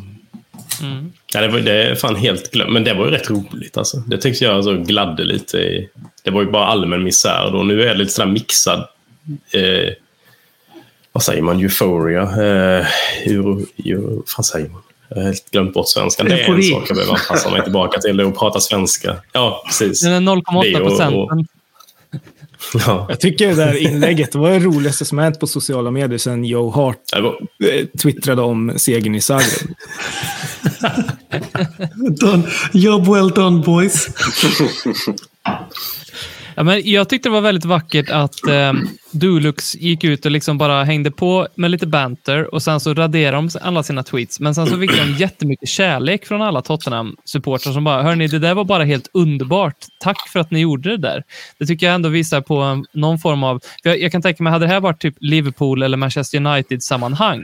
Mm. 0.82 1.12
Ja, 1.34 1.41
det, 1.41 1.48
var, 1.48 1.60
det 1.60 1.84
är 1.84 1.96
fan 1.96 2.15
helt 2.15 2.51
glömt. 2.51 2.74
Men 2.74 2.84
det 2.84 2.94
var 2.94 3.06
ju 3.06 3.12
rätt 3.12 3.29
roligt. 3.29 3.77
Alltså. 3.77 3.98
Det 3.98 4.17
tyckte 4.17 4.46
jag 4.46 4.56
alltså 4.56 4.74
gladde 4.74 5.24
lite. 5.24 5.58
I, 5.58 5.89
det 6.24 6.32
var 6.32 6.41
ju 6.41 6.51
bara 6.51 6.65
allmän 6.65 7.03
misär 7.03 7.51
då. 7.51 7.63
Nu 7.63 7.82
är 7.82 7.88
det 7.88 7.94
lite 7.94 8.12
sådär 8.12 8.32
mixad. 8.32 8.88
Eh, 9.51 9.94
vad 11.18 11.24
säger 11.24 11.42
man? 11.42 11.60
Euphoria. 11.60 12.22
Eh, 12.22 12.86
euro, 13.26 13.62
euro, 13.86 14.24
vad 14.38 14.46
säger 14.46 14.70
man? 14.70 14.82
Jag 15.10 15.18
har 15.18 15.24
helt 15.24 15.52
glömt 15.52 15.74
bort 15.74 15.90
svenskan. 15.90 16.26
Det 16.28 16.42
är 16.44 16.54
en 16.56 16.64
sak 16.64 16.84
jag 16.90 16.96
behöver 16.98 17.14
anpassa 17.14 17.50
mig 17.50 17.64
tillbaka 17.64 18.00
till. 18.00 18.22
Att 18.22 18.38
prata 18.40 18.60
svenska. 18.60 19.16
Ja, 19.32 19.64
precis. 19.68 20.02
Den 20.04 20.14
är 20.14 20.20
Det 20.22 20.26
0,8 20.26 20.76
och- 20.76 20.82
och- 20.82 20.88
procenten. 20.88 21.48
Ja. 22.88 23.06
Jag 23.10 23.20
tycker 23.20 23.48
det 23.48 23.56
där 23.56 23.78
inlägget 23.78 24.32
det 24.32 24.38
var 24.40 24.50
det 24.50 24.60
roligaste 24.60 25.06
som 25.06 25.18
hänt 25.18 25.40
på 25.40 25.48
sociala 25.48 25.92
medier 25.92 26.18
sedan 26.18 26.46
Joe 26.46 26.70
Hart 26.72 26.98
var, 27.14 27.40
eh, 27.72 27.86
twittrade 28.02 28.42
om 28.42 28.74
segern 28.78 29.16
i 29.16 29.22
Zagreb. 29.22 29.70
Done. 32.20 32.44
Job 32.74 33.08
well 33.08 33.30
done 33.30 33.64
boys. 33.66 34.08
Ja, 36.58 36.64
men 36.64 36.82
jag 36.86 37.10
tyckte 37.10 37.30
det 37.30 37.34
var 37.34 37.42
väldigt 37.42 37.66
vackert 37.66 38.10
att 38.10 38.48
eh, 38.48 38.74
Dulux 39.12 39.76
gick 39.76 40.04
ut 40.04 40.26
och 40.26 40.32
liksom 40.32 40.58
bara 40.58 40.84
hängde 40.84 41.12
på 41.12 41.48
med 41.56 41.72
lite 41.72 41.88
banter 41.88 42.54
och 42.54 42.64
sen 42.64 42.80
så 42.80 42.94
raderade 42.94 43.38
de 43.38 43.50
alla 43.62 43.84
sina 43.84 44.04
tweets. 44.04 44.40
Men 44.40 44.56
sen 44.56 44.68
så 44.68 44.80
fick 44.80 44.92
de 44.98 45.12
jättemycket 45.20 45.70
kärlek 45.70 46.26
från 46.26 46.42
alla 46.42 46.62
Tottenham-supportrar 46.62 47.74
som 47.74 47.84
bara, 47.84 48.04
hörni, 48.04 48.28
det 48.28 48.40
där 48.40 48.54
var 48.54 48.64
bara 48.64 48.84
helt 48.84 49.10
underbart. 49.14 49.76
Tack 50.00 50.30
för 50.30 50.40
att 50.40 50.52
ni 50.52 50.60
gjorde 50.60 50.90
det 50.90 50.98
där. 50.98 51.24
Det 51.60 51.66
tycker 51.66 51.86
jag 51.86 51.96
ändå 51.96 52.10
visar 52.10 52.42
på 52.42 52.84
någon 52.94 53.20
form 53.20 53.44
av... 53.44 53.60
Jag, 53.84 54.02
jag 54.02 54.12
kan 54.12 54.22
tänka 54.22 54.44
mig, 54.44 54.54
hade 54.54 54.66
det 54.66 54.72
här 54.74 54.80
varit 54.80 55.02
typ 55.02 55.16
Liverpool 55.20 55.84
eller 55.84 55.98
Manchester 55.98 56.38
United-sammanhang, 56.38 57.44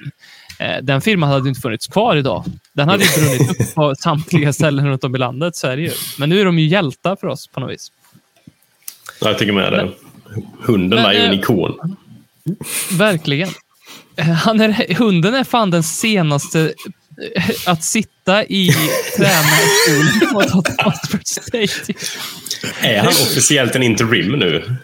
eh, 0.60 0.84
den 0.84 1.02
firman 1.02 1.30
hade 1.30 1.50
inte 1.50 1.62
funnits 1.62 1.88
kvar 1.88 2.16
idag. 2.16 2.44
Den 2.74 2.90
hade 2.90 3.04
ju 3.04 3.10
brunnit 3.22 3.52
upp 3.52 3.76
på 3.76 3.96
samtliga 3.96 4.54
ställen 4.54 4.88
runt 4.88 5.04
om 5.04 5.16
i 5.16 5.20
landet, 5.20 5.56
så 5.56 5.68
är 5.68 5.76
det 5.76 5.82
ju. 5.82 5.92
Men 6.20 6.30
nu 6.30 6.42
är 6.42 6.46
de 6.46 6.60
ju 6.60 6.68
hjältar 6.68 7.16
för 7.16 7.28
oss 7.28 7.48
på 7.48 7.60
något 7.60 7.72
vis. 7.72 7.92
Jag 9.30 9.40
tycker 9.40 9.54
med 9.54 9.72
det. 9.72 9.90
Hunden 10.62 11.02
Men, 11.02 11.06
är 11.10 11.14
ju 11.14 11.20
en 11.20 11.32
eh, 11.32 11.40
ikon. 11.40 11.96
Verkligen. 12.92 13.50
Eh, 14.16 14.26
Han 14.26 14.62
är, 14.62 14.94
hunden 14.94 15.34
är 15.34 15.44
fan 15.44 15.72
den 15.72 15.84
senaste 15.84 16.74
eh, 17.36 17.44
att 17.66 17.84
sitta 17.84 18.44
i 18.44 18.70
tränarstolen 19.18 20.34
på 20.34 20.42
Tottenham 20.42 20.94
Stadium. 21.24 21.98
Är 22.82 22.98
han 22.98 23.08
officiellt 23.08 23.76
en 23.76 23.84
interim 23.84 24.32
nu? 24.32 24.78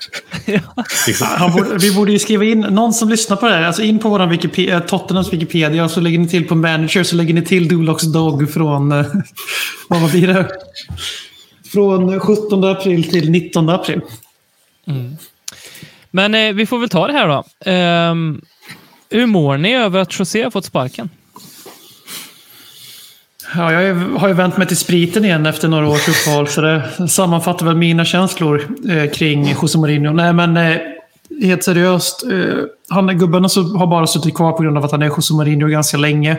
Han 1.22 1.52
borde, 1.52 1.78
vi 1.78 1.92
borde 1.92 2.12
ju 2.12 2.20
skriva 2.20 2.44
in, 2.44 2.60
någon 2.60 2.94
som 2.94 3.10
lyssnar 3.10 3.38
på 3.38 3.48
det 3.48 3.54
här, 3.54 3.64
alltså 3.64 3.84
in 3.84 4.00
på 4.00 4.10
vår 4.10 4.28
Wikipedia, 4.28 4.80
Tottenhams 4.80 5.34
Wikipedia 5.34 5.84
och 5.84 5.92
så 5.92 6.02
lägger 6.02 6.20
ni 6.20 6.30
till 6.30 6.48
på 6.48 6.56
manager 6.56 7.04
så 7.04 7.16
lägger 7.16 7.34
ni 7.34 7.42
till 7.42 7.68
Dulox 7.68 8.04
Dog 8.04 8.54
från, 8.54 8.90
vad 9.88 10.02
vad 10.02 10.12
blir 10.12 10.28
det? 10.28 10.48
Från 11.72 12.20
17 12.20 12.64
april 12.64 13.10
till 13.10 13.32
19 13.32 13.70
april. 13.70 14.02
Mm. 14.90 15.18
Men 16.12 16.36
eh, 16.36 16.54
vi 16.54 16.66
får 16.66 16.80
väl 16.80 16.90
ta 16.90 17.08
det 17.08 17.14
här 17.14 17.28
då. 17.28 17.44
Ehm, 17.72 18.42
hur 19.10 19.26
mår 19.26 19.58
ni 19.58 19.76
över 19.76 20.00
att 20.00 20.20
José 20.20 20.44
har 20.44 20.52
fått 20.52 20.66
sparken? 20.66 21.10
Ja, 23.56 23.74
jag 23.74 23.96
har 23.96 24.28
ju 24.28 24.34
vänt 24.34 24.58
mig 24.58 24.68
till 24.68 24.78
spriten 24.78 25.26
igen 25.26 25.46
efter 25.46 25.68
några 25.68 25.88
års 25.88 26.08
uppehåll, 26.10 26.48
så 26.48 26.62
det 26.62 27.08
sammanfattar 27.10 27.66
väl 27.66 27.76
mina 27.76 28.06
känslor 28.06 28.68
eh, 28.90 29.12
kring 29.12 29.56
José 29.62 29.78
Mourinho. 29.78 30.14
Nej, 30.14 30.34
men 30.34 30.58
eh, 30.58 30.78
helt 31.42 31.64
seriöst. 31.64 32.24
Eh, 32.32 32.58
han, 32.90 33.20
gubben 33.20 33.44
har 33.44 33.88
bara 33.88 34.08
suttit 34.08 34.36
kvar 34.36 34.52
på 34.52 34.64
grund 34.64 34.78
av 34.78 34.86
att 34.86 34.92
han 34.92 35.02
är 35.02 35.08
José 35.08 35.34
Mourinho 35.34 35.68
ganska 35.68 35.98
länge. 35.98 36.38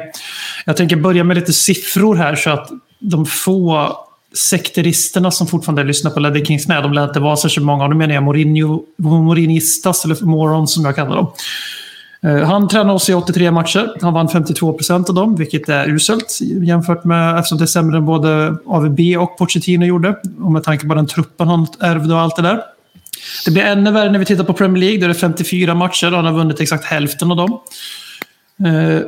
Jag 0.64 0.76
tänker 0.76 0.97
börja 0.97 1.25
med 1.25 1.37
lite 1.37 1.52
siffror 1.52 2.14
här 2.14 2.37
så 2.37 2.50
att 2.50 2.71
de 2.99 3.26
få 3.26 3.97
sekteristerna 4.34 5.30
som 5.30 5.46
fortfarande 5.46 5.84
lyssnar 5.84 6.10
på 6.10 6.20
Ledder 6.20 6.44
Kings 6.44 6.68
med, 6.68 6.82
de 6.82 6.92
lär 6.92 7.04
inte 7.04 7.20
vara 7.20 7.37
särskilt 7.37 7.66
många. 7.66 7.84
Och 7.84 7.96
menar 7.96 8.14
jag 8.14 8.22
Mourinho, 8.22 8.82
Mourinistas, 8.96 10.04
eller 10.04 10.25
morons 10.25 10.75
som 10.75 10.84
jag 10.84 10.94
kallar 10.94 11.16
dem. 11.16 11.32
Eh, 12.22 12.38
han 12.38 12.68
tränade 12.68 12.92
oss 12.92 13.08
i 13.08 13.14
83 13.14 13.50
matcher. 13.50 13.96
Han 14.00 14.14
vann 14.14 14.28
52 14.28 14.72
procent 14.72 15.08
av 15.08 15.14
dem, 15.14 15.37
vilket 15.37 15.68
är 15.68 15.88
uselt 15.88 16.38
jämfört 16.62 17.04
med 17.04 17.38
eftersom 17.38 17.58
det 17.58 17.64
är 17.64 17.66
sämre 17.66 17.96
än 17.96 18.06
både 18.06 18.56
AVB 18.66 19.00
och 19.18 19.38
Pochettino 19.38 19.84
gjorde. 19.84 20.16
Och 20.40 20.52
med 20.52 20.64
tanke 20.64 20.87
på 20.87 20.94
den 20.94 21.06
truppen 21.06 21.49
han 21.49 21.66
ärvde 21.80 22.14
och 22.14 22.20
allt 22.20 22.37
det 22.37 22.42
där. 22.42 22.62
Det 23.44 23.50
blir 23.50 23.62
ännu 23.62 23.90
värre 23.90 24.10
när 24.10 24.18
vi 24.18 24.25
tittar 24.25 24.44
på 24.44 24.52
Premier 24.52 24.80
League. 24.80 25.00
Där 25.00 25.08
det 25.08 25.12
är 25.12 25.18
54 25.18 25.75
matcher 25.75 26.06
och 26.06 26.16
han 26.16 26.25
har 26.25 26.32
vunnit 26.32 26.60
exakt 26.60 26.84
hälften 26.84 27.30
av 27.30 27.37
dem. 27.37 27.60
Eh, 28.66 29.00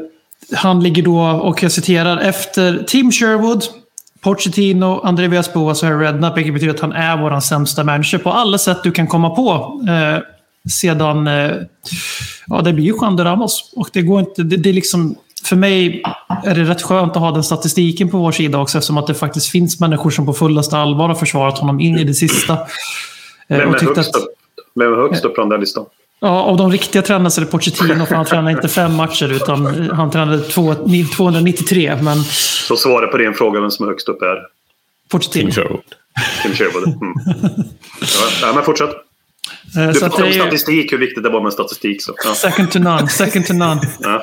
han 0.55 0.83
ligger 0.83 1.03
då, 1.03 1.21
och 1.21 1.63
jag 1.63 1.73
citerar, 1.73 2.19
efter 2.19 2.85
Tim 2.87 3.13
Sherwood, 3.13 3.65
Pochettino, 4.23 5.01
André 5.05 5.29
Villas-Boas 5.29 5.83
och 5.83 5.89
Harry 5.89 6.07
Redknapp, 6.07 6.37
vilket 6.37 6.55
betyder 6.55 6.75
att 6.75 6.81
han 6.81 6.93
är 6.93 7.17
vår 7.17 7.41
sämsta 7.41 7.85
manager 7.85 8.19
på 8.19 8.31
alla 8.31 8.59
sätt 8.59 8.79
du 8.83 8.93
kan 8.93 9.07
komma 9.07 9.31
på. 9.31 9.81
Eh, 9.89 10.23
sedan, 10.71 11.27
eh, 11.27 11.51
ja 12.47 12.61
det 12.63 12.73
blir 12.73 12.85
ju 12.85 12.93
Juan 12.93 13.17
de 13.17 13.25
Ramos. 13.25 13.73
Och 13.77 13.89
det 13.93 14.03
går 14.03 14.21
inte, 14.21 14.43
det, 14.43 14.57
det 14.57 14.69
är 14.69 14.73
liksom, 14.73 15.15
för 15.45 15.57
mig 15.57 16.03
är 16.45 16.55
det 16.55 16.65
rätt 16.65 16.83
skönt 16.83 17.17
att 17.17 17.23
ha 17.23 17.31
den 17.31 17.45
statistiken 17.45 18.09
på 18.09 18.19
vår 18.19 18.33
sida 18.33 18.59
också, 18.59 18.79
eftersom 18.79 18.99
att 18.99 19.07
det 19.07 19.15
faktiskt 19.15 19.49
finns 19.49 19.81
människor 19.81 20.11
som 20.11 20.27
på 20.27 20.33
fullaste 20.33 20.79
allvar 20.79 21.09
har 21.09 21.15
försvarat 21.15 21.59
honom 21.59 21.81
in 21.81 21.99
i 21.99 22.05
det 22.05 22.15
sista. 22.15 22.53
Eh, 23.49 23.59
Vem 23.59 23.69
högst 23.69 24.17
upp, 24.17 24.37
är 24.81 25.03
högst 25.03 25.25
upp 25.25 25.35
på 25.35 25.41
den 25.41 25.51
där 25.51 25.59
listan? 25.59 25.85
Ja, 26.25 26.43
av 26.43 26.57
de 26.57 26.73
riktiga 26.73 27.03
tränarna 27.03 27.31
så 27.31 27.41
är 27.41 27.45
det 27.45 27.51
Pochettino, 27.51 28.07
för 28.07 28.15
han 28.15 28.25
tränade 28.25 28.51
inte 28.51 28.69
fem 28.69 28.95
matcher, 28.95 29.33
utan 29.33 29.91
han 29.91 30.11
tränade 30.11 30.41
två, 30.41 30.75
293. 31.17 31.99
Men 32.03 32.25
Så 32.69 32.77
svaret 32.77 33.11
på 33.11 33.17
din 33.17 33.35
fråga 33.35 33.61
vem 33.61 33.71
som 33.71 33.87
är 33.87 33.91
högst 33.91 34.09
upp 34.09 34.23
är 34.23 34.37
Pochettino. 35.11 35.51
Tim 35.51 35.53
Sherwood. 35.53 35.83
Tim 36.43 36.55
Sherwood. 36.55 36.85
Mm. 36.89 37.15
Ja, 38.43 38.53
men 38.55 38.65
fortsätt. 38.65 38.91
Eh, 39.77 39.87
Du 39.89 39.95
så 39.95 40.01
pratar 40.01 40.25
om 40.27 40.33
statistik, 40.33 40.93
hur 40.93 40.99
viktigt 40.99 41.23
det 41.23 41.31
var 41.31 41.41
med 41.41 41.53
statistik. 41.53 42.03
Så. 42.03 42.15
Ja. 42.25 42.35
second 42.35 42.71
to 42.71 42.79
none. 42.79 43.09
Second 43.09 43.47
to 43.47 43.53
none. 43.53 43.81
Ja. 44.01 44.23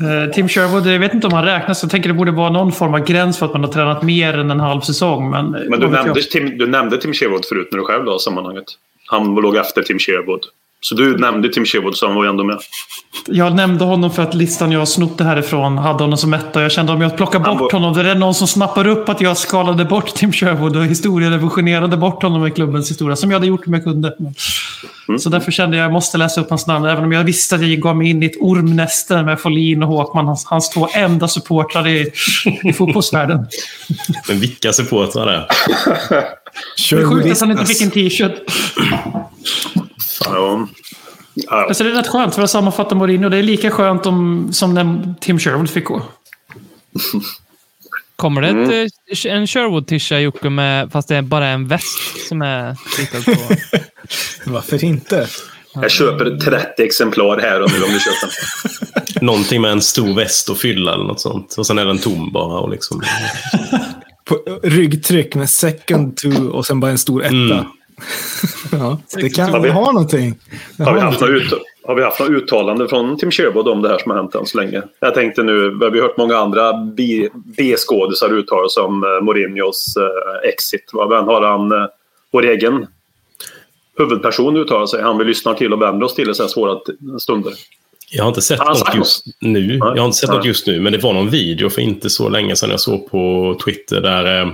Eh, 0.00 0.30
Tim 0.32 0.48
Sherwood, 0.48 0.86
jag 0.86 0.98
vet 0.98 1.14
inte 1.14 1.26
om 1.26 1.32
han 1.32 1.44
räknas. 1.44 1.82
Jag 1.82 1.90
tänker 1.90 2.08
det 2.08 2.14
borde 2.14 2.30
vara 2.32 2.50
någon 2.50 2.72
form 2.72 2.94
av 2.94 3.00
gräns 3.04 3.38
för 3.38 3.46
att 3.46 3.52
man 3.52 3.64
har 3.64 3.72
tränat 3.72 4.02
mer 4.02 4.38
än 4.38 4.50
en 4.50 4.60
halv 4.60 4.80
säsong. 4.80 5.30
Men, 5.30 5.50
Men 5.50 5.80
du 5.80 5.88
nämnde, 5.88 6.22
Tim, 6.22 6.58
du 6.58 6.66
nämnde 6.66 6.98
Tim 7.00 7.12
Sherwood 7.14 7.44
förut 7.44 7.68
när 7.70 7.78
du 7.78 7.84
själv 7.84 8.04
la 8.04 8.18
sammanhanget. 8.18 8.64
Han 9.12 9.34
låg 9.34 9.56
efter 9.56 9.82
Tim 9.82 9.98
Sherwood. 9.98 10.40
Så 10.84 10.94
du 10.94 11.18
nämnde 11.18 11.48
Tim 11.48 11.64
Sherwood 11.64 11.96
så 11.96 12.06
han 12.06 12.14
var 12.14 12.24
ju 12.24 12.30
ändå 12.30 12.44
med. 12.44 12.58
Jag 13.26 13.54
nämnde 13.54 13.84
honom 13.84 14.10
för 14.10 14.22
att 14.22 14.34
listan 14.34 14.72
jag 14.72 14.78
har 14.78 14.86
snott 14.86 15.18
det 15.18 15.24
härifrån 15.24 15.78
hade 15.78 16.04
honom 16.04 16.18
som 16.18 16.34
etta. 16.34 16.62
Jag 16.62 16.72
kände 16.72 16.92
om 16.92 17.00
jag 17.00 17.16
plockar 17.16 17.38
bort 17.38 17.60
var- 17.60 17.72
honom, 17.72 17.94
det 17.94 18.10
är 18.10 18.14
någon 18.14 18.34
som 18.34 18.46
snappar 18.46 18.86
upp 18.86 19.08
att 19.08 19.20
jag 19.20 19.36
skalade 19.36 19.84
bort 19.84 20.14
Tim 20.14 20.32
Sherwood 20.32 20.76
och 20.76 20.84
historierevisionerade 20.84 21.96
bort 21.96 22.22
honom 22.22 22.46
i 22.46 22.50
klubbens 22.50 22.90
historia. 22.90 23.16
Som 23.16 23.30
jag 23.30 23.38
hade 23.38 23.46
gjort 23.46 23.66
om 23.66 23.72
jag 23.72 23.84
kunde. 23.84 24.16
Mm. 25.08 25.18
Så 25.18 25.28
därför 25.28 25.52
kände 25.52 25.76
jag 25.76 25.84
att 25.84 25.88
jag 25.88 25.92
måste 25.92 26.18
läsa 26.18 26.40
upp 26.40 26.50
hans 26.50 26.66
namn. 26.66 26.84
Även 26.84 27.04
om 27.04 27.12
jag 27.12 27.24
visste 27.24 27.54
att 27.54 27.68
jag 27.68 27.80
gav 27.80 27.96
mig 27.96 28.10
in 28.10 28.22
i 28.22 28.26
ett 28.26 28.36
ormnäste 28.40 29.22
med 29.22 29.40
Folin 29.40 29.82
och 29.82 29.88
Håkman. 29.88 30.26
Hans, 30.26 30.44
hans 30.46 30.70
två 30.70 30.88
enda 30.94 31.28
supportrar 31.28 31.88
i, 31.88 32.10
i 32.64 32.72
fotbollsvärlden. 32.72 33.46
Men 34.28 34.40
vilka 34.40 34.72
supportrar 34.72 35.26
det 35.26 35.32
är. 35.32 35.46
Det 36.90 37.02
är 37.02 37.06
sjukt 37.10 37.32
att 37.32 37.40
han 37.40 37.50
inte 37.50 37.66
fick 37.66 37.82
en 37.82 37.90
t-shirt. 37.90 38.32
Ja. 40.24 40.68
Ja. 41.34 41.66
Alltså 41.68 41.84
det 41.84 41.90
är 41.90 41.94
rätt 41.94 42.08
skönt 42.08 42.34
för 42.34 42.42
att 42.42 42.50
sammanfatta 42.50 42.94
Mourinho. 42.94 43.28
Det 43.28 43.36
är 43.36 43.42
lika 43.42 43.70
skönt 43.70 44.06
om, 44.06 44.48
som 44.52 44.74
när 44.74 45.14
Tim 45.20 45.38
Sherwood 45.38 45.70
fick 45.70 45.84
gå. 45.84 46.02
Kommer 48.16 48.42
det 48.42 48.48
ett, 48.48 48.92
eh, 49.24 49.32
en 49.32 49.46
Sherwood-tisha, 49.46 50.18
Jocke, 50.18 50.50
med, 50.50 50.92
fast 50.92 51.08
det 51.08 51.16
är 51.16 51.22
bara 51.22 51.46
en 51.46 51.68
väst 51.68 52.28
som 52.28 52.42
är 52.42 52.76
ritad 52.98 53.24
på? 53.24 53.32
Varför 54.50 54.84
inte? 54.84 55.28
Jag 55.74 55.90
köper 55.90 56.36
30 56.36 56.82
exemplar 56.82 57.38
här 57.38 57.62
om 57.62 57.68
du 57.68 58.00
köper 58.00 58.28
den. 59.14 59.20
Någonting 59.26 59.60
med 59.60 59.72
en 59.72 59.82
stor 59.82 60.14
väst 60.14 60.48
och 60.48 60.58
fylla 60.58 60.94
eller 60.94 61.04
något 61.04 61.20
sånt. 61.20 61.54
Och 61.58 61.66
sen 61.66 61.78
är 61.78 61.84
den 61.84 61.98
tom 61.98 62.32
bara. 62.32 62.58
Och 62.58 62.70
liksom. 62.70 63.02
På 64.24 64.38
ryggtryck 64.62 65.34
med 65.34 65.50
second 65.50 66.16
to 66.16 66.28
och 66.52 66.66
sen 66.66 66.80
bara 66.80 66.90
en 66.90 66.98
stor 66.98 67.24
etta. 67.24 67.34
Mm. 67.34 67.64
ja, 68.72 69.00
det 69.16 69.28
kan 69.30 69.50
Har 69.50 69.60
vi- 69.60 69.70
ha 69.70 69.92
någonting. 69.92 70.38
Det 70.76 70.84
Har 70.84 70.94
vi, 70.94 71.00
haft 71.00 71.20
något 71.20 71.30
ut, 71.30 71.52
har 71.84 71.94
vi 71.94 72.02
haft 72.02 72.20
något 72.20 72.30
uttalande 72.30 72.88
från 72.88 73.16
Tim 73.18 73.30
Sherwood 73.30 73.68
om 73.68 73.82
det 73.82 73.88
här 73.88 73.98
som 73.98 74.10
har 74.10 74.18
hänt 74.18 74.34
än 74.34 74.46
så 74.46 74.58
länge? 74.58 74.82
Jag 75.00 75.14
tänkte 75.14 75.42
nu, 75.42 75.70
vi 75.70 75.84
har 76.00 76.06
hört 76.08 76.16
många 76.16 76.36
andra 76.36 76.72
B-skådisar 77.56 78.32
uttala 78.32 78.68
sig 78.68 78.82
om 78.82 79.04
eh, 79.04 79.24
Mourinhos 79.24 79.94
eh, 79.96 80.48
exit. 80.48 80.90
Men 80.94 81.24
har 81.24 81.42
han, 81.42 81.72
eh, 81.72 81.86
vår 82.32 82.44
egen 82.46 82.86
huvudperson 83.98 84.56
uttalat 84.56 84.88
sig? 84.90 85.02
Han 85.02 85.18
vill 85.18 85.26
lyssna 85.26 85.54
till 85.54 85.72
och 85.72 85.82
vänder 85.82 86.06
oss 86.06 86.14
till 86.14 86.30
i 86.30 86.34
så 86.34 86.42
här 86.42 86.48
svåra 86.50 86.78
stunder. 87.20 87.52
Jag 88.14 88.24
har 88.24 88.28
inte 88.28 88.42
sett 88.42 88.58
har 88.58 88.68
något 88.68 88.94
just 88.94 89.24
nu. 89.40 89.76
Jag 89.76 89.96
har 89.96 90.04
inte 90.04 90.18
sett 90.18 90.28
Nej. 90.28 90.36
något 90.38 90.46
just 90.46 90.66
nu, 90.66 90.80
men 90.80 90.92
det 90.92 90.98
var 90.98 91.12
någon 91.12 91.30
video 91.30 91.70
för 91.70 91.82
inte 91.82 92.10
så 92.10 92.28
länge 92.28 92.56
sedan 92.56 92.70
jag 92.70 92.80
såg 92.80 93.10
på 93.10 93.56
Twitter 93.64 94.00
där 94.00 94.40
eh, 94.42 94.48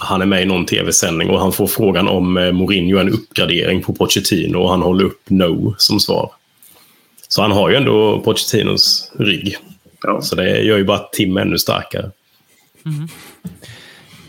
han 0.00 0.22
är 0.22 0.26
med 0.26 0.42
i 0.42 0.44
någon 0.44 0.66
tv-sändning 0.66 1.30
och 1.30 1.40
han 1.40 1.52
får 1.52 1.66
frågan 1.66 2.08
om 2.08 2.36
eh, 2.36 2.52
Mourinho 2.52 2.96
är 2.96 3.00
en 3.00 3.12
uppgradering 3.12 3.82
på 3.82 3.94
Pochettino 3.94 4.56
och 4.56 4.70
han 4.70 4.82
håller 4.82 5.04
upp 5.04 5.30
no 5.30 5.74
som 5.78 6.00
svar. 6.00 6.30
Så 7.28 7.42
han 7.42 7.52
har 7.52 7.70
ju 7.70 7.76
ändå 7.76 8.20
Pochettinos 8.20 9.12
rygg. 9.18 9.56
Ja. 10.02 10.20
Så 10.20 10.36
det 10.36 10.60
gör 10.60 10.78
ju 10.78 10.84
bara 10.84 10.98
Tim 10.98 11.36
ännu 11.36 11.58
starkare. 11.58 12.10
Mm. 12.86 13.08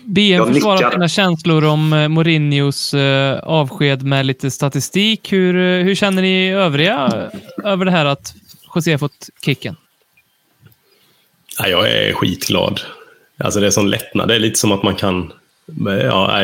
BM 0.06 0.54
försvarar 0.54 0.92
sina 0.92 1.08
känslor 1.08 1.66
om 1.66 1.94
eh, 1.94 2.08
Mourinhos 2.08 2.94
uh, 2.94 3.34
avsked 3.44 4.04
med 4.04 4.26
lite 4.26 4.52
statistik. 4.52 5.34
Hur, 5.34 5.84
hur 5.84 5.96
känner 5.96 6.22
ni 6.22 6.50
övriga 6.50 7.30
över 7.64 7.86
det 7.86 7.92
här 7.92 8.06
att 8.06 8.36
José 8.76 8.98
fått 8.98 9.30
kicken? 9.46 9.76
Ja, 11.58 11.68
jag 11.68 11.92
är 11.92 12.14
skitglad. 12.14 12.82
Alltså 13.38 13.60
det 13.60 13.68
är 13.68 13.72
sån 13.72 13.90
lättnad. 13.90 14.28
Det 14.28 14.36
är 14.36 14.40
lite 14.40 14.60
som 14.60 14.72
att 14.72 14.84
man 14.84 14.96
kan... 14.96 15.34
Ja, 16.04 16.44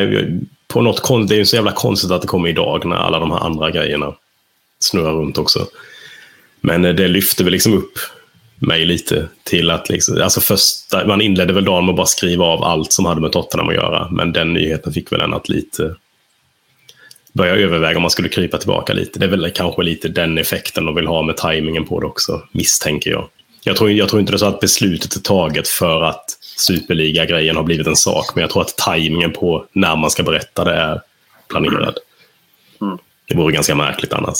på 0.68 0.82
något 0.82 1.00
konst, 1.00 1.28
det 1.28 1.34
är 1.34 1.38
ju 1.38 1.46
så 1.46 1.56
jävla 1.56 1.72
konstigt 1.72 2.10
att 2.10 2.22
det 2.22 2.28
kommer 2.28 2.48
idag 2.48 2.86
när 2.86 2.96
alla 2.96 3.18
de 3.18 3.30
här 3.30 3.38
andra 3.38 3.70
grejerna 3.70 4.14
snurrar 4.78 5.12
runt 5.12 5.38
också. 5.38 5.66
Men 6.60 6.84
eh, 6.84 6.94
det 6.94 7.08
lyfte 7.08 7.44
väl 7.44 7.52
liksom 7.52 7.74
upp 7.74 7.98
mig 8.58 8.84
lite 8.84 9.28
till 9.44 9.70
att 9.70 9.88
liksom, 9.88 10.22
alltså 10.22 10.40
första, 10.40 11.06
man 11.06 11.20
inledde 11.20 11.52
väl 11.52 11.64
dagen 11.64 11.84
med 11.84 11.92
att 11.92 11.96
bara 11.96 12.06
skriva 12.06 12.44
av 12.44 12.64
allt 12.64 12.92
som 12.92 13.04
hade 13.04 13.20
med 13.20 13.32
Tottenham 13.32 13.68
att 13.68 13.74
göra. 13.74 14.08
Men 14.10 14.32
den 14.32 14.52
nyheten 14.52 14.92
fick 14.92 15.12
väl 15.12 15.20
en 15.20 15.34
att 15.34 15.48
lite 15.48 15.94
börja 17.32 17.54
överväga 17.54 17.96
om 17.96 18.02
man 18.02 18.10
skulle 18.10 18.28
krypa 18.28 18.58
tillbaka 18.58 18.92
lite. 18.92 19.18
Det 19.18 19.26
är 19.26 19.30
väl 19.30 19.50
kanske 19.50 19.82
lite 19.82 20.08
den 20.08 20.38
effekten 20.38 20.84
de 20.84 20.94
vill 20.94 21.06
ha 21.06 21.22
med 21.22 21.36
tajmingen 21.36 21.84
på 21.84 22.00
det 22.00 22.06
också, 22.06 22.42
misstänker 22.52 23.10
jag. 23.10 23.28
Jag 23.64 23.76
tror, 23.76 23.90
jag 23.90 24.08
tror 24.08 24.20
inte 24.20 24.32
det 24.32 24.36
är 24.36 24.38
så 24.38 24.46
att 24.46 24.60
beslutet 24.60 25.16
är 25.16 25.20
taget 25.20 25.68
för 25.68 26.02
att 26.02 26.24
superliga-grejen 26.60 27.56
har 27.56 27.62
blivit 27.62 27.86
en 27.86 27.96
sak, 27.96 28.34
men 28.34 28.42
jag 28.42 28.50
tror 28.50 28.62
att 28.62 28.76
tajmingen 28.76 29.32
på 29.32 29.66
när 29.72 29.96
man 29.96 30.10
ska 30.10 30.22
berätta 30.22 30.64
det 30.64 30.74
är 30.74 31.00
planerad. 31.48 31.98
Mm. 32.80 32.98
Det 33.28 33.36
vore 33.36 33.52
ganska 33.52 33.74
märkligt 33.74 34.12
annars. 34.12 34.36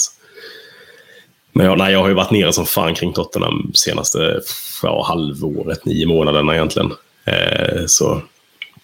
Men 1.53 1.65
jag, 1.65 1.77
nej, 1.77 1.93
jag 1.93 1.99
har 1.99 2.07
ju 2.07 2.13
varit 2.13 2.31
nere 2.31 2.53
som 2.53 2.65
fan 2.65 2.95
kring 2.95 3.13
Tottenham 3.13 3.71
senaste 3.73 4.41
ja, 4.83 5.03
halvåret, 5.07 5.85
nio 5.85 6.05
månaderna 6.05 6.55
egentligen. 6.55 6.91
Eh, 7.25 7.83
så 7.87 8.21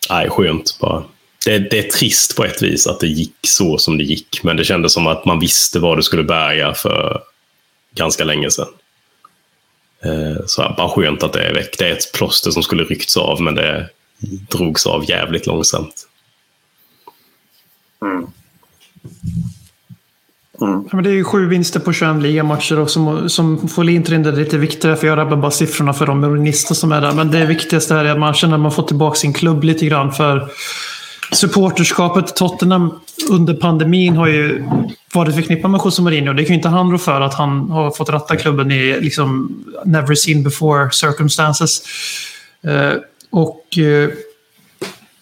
nej, 0.10 0.30
skönt 0.30 0.78
bara. 0.80 1.04
Det, 1.46 1.60
det, 1.60 1.80
är 1.80 1.90
trist 1.90 2.36
på 2.36 2.46
ett 2.46 2.64
vis 2.64 2.88
att 2.88 3.00
det 3.00 3.08
gick 3.08 3.36
så 3.42 3.78
som 3.78 3.98
det 3.98 4.04
gick, 4.04 4.44
men 4.44 4.58
det 4.58 4.64
kändes 4.64 4.94
som 4.94 5.08
att 5.08 5.26
man 5.26 5.40
visste 5.40 5.80
vad 5.80 5.98
det 5.98 6.04
skulle 6.04 6.24
bärga 6.24 6.74
för 6.74 7.22
ganska 7.96 8.24
länge 8.24 8.52
sedan. 8.52 8.68
Eh, 10.02 10.46
så 10.46 10.74
bara 10.78 10.90
skönt 10.90 11.24
att 11.24 11.34
det 11.34 11.44
är 11.44 11.54
väck. 11.54 11.78
Det 11.78 11.88
är 11.88 11.94
ett 11.94 12.14
plåster 12.14 12.52
som 12.52 12.64
skulle 12.64 12.84
ryckts 12.84 13.18
av, 13.18 13.42
men 13.42 13.56
det 13.56 13.90
drogs 14.50 14.86
av 14.86 15.10
jävligt 15.10 15.48
långsamt. 15.48 16.08
Mm. 18.02 18.28
Mm. 20.62 20.84
Ja, 20.84 20.96
men 20.96 21.04
det 21.04 21.10
är 21.10 21.14
ju 21.14 21.24
sju 21.24 21.48
vinster 21.48 21.80
på 21.80 21.94
21 21.94 22.22
ligamatcher 22.22 22.80
och 22.80 22.90
som, 22.90 23.30
som 23.30 23.68
får 23.68 23.90
in 23.90 24.04
det 24.04 24.16
är 24.16 24.32
lite 24.32 24.58
viktigare 24.58 24.96
för 24.96 25.08
jag 25.08 25.18
rabbar 25.18 25.38
bara 25.38 25.52
siffrorna 25.52 25.94
för 25.94 26.06
de 26.06 26.22
morinister 26.22 26.76
som 26.76 26.92
är 26.92 27.02
där. 27.02 27.12
Men 27.12 27.32
det 27.32 27.46
viktigaste 27.46 27.96
är 27.96 28.06
att 28.06 28.20
man 28.20 28.34
känner 28.34 28.56
att 28.56 28.62
man 28.62 28.72
får 28.72 28.84
tillbaka 28.84 29.16
sin 29.16 29.34
klubb 29.34 29.64
lite 29.64 29.86
grann. 29.86 30.14
För 30.14 30.50
supporterskapet 31.32 32.36
Tottenham 32.36 33.00
under 33.30 33.54
pandemin 33.54 34.16
har 34.16 34.28
ju 34.28 34.64
varit 35.14 35.36
förknippat 35.36 35.72
med 35.72 35.82
José 35.86 36.02
Mourinho. 36.02 36.34
Det 36.34 36.44
kan 36.44 36.54
ju 36.54 36.56
inte 36.56 36.70
han 36.70 36.92
rå 36.92 36.98
för 36.98 37.22
att 37.22 37.34
han 37.34 37.70
har 37.70 37.92
fått 37.92 38.10
ratta 38.10 38.36
klubben 38.36 38.72
i 38.72 39.02
liksom 39.02 39.58
never 39.86 40.16
seen 40.16 40.44
before 40.44 40.92
circumstances. 40.92 41.82
Eh, 42.64 42.94
och 43.30 43.78
eh, 43.78 44.10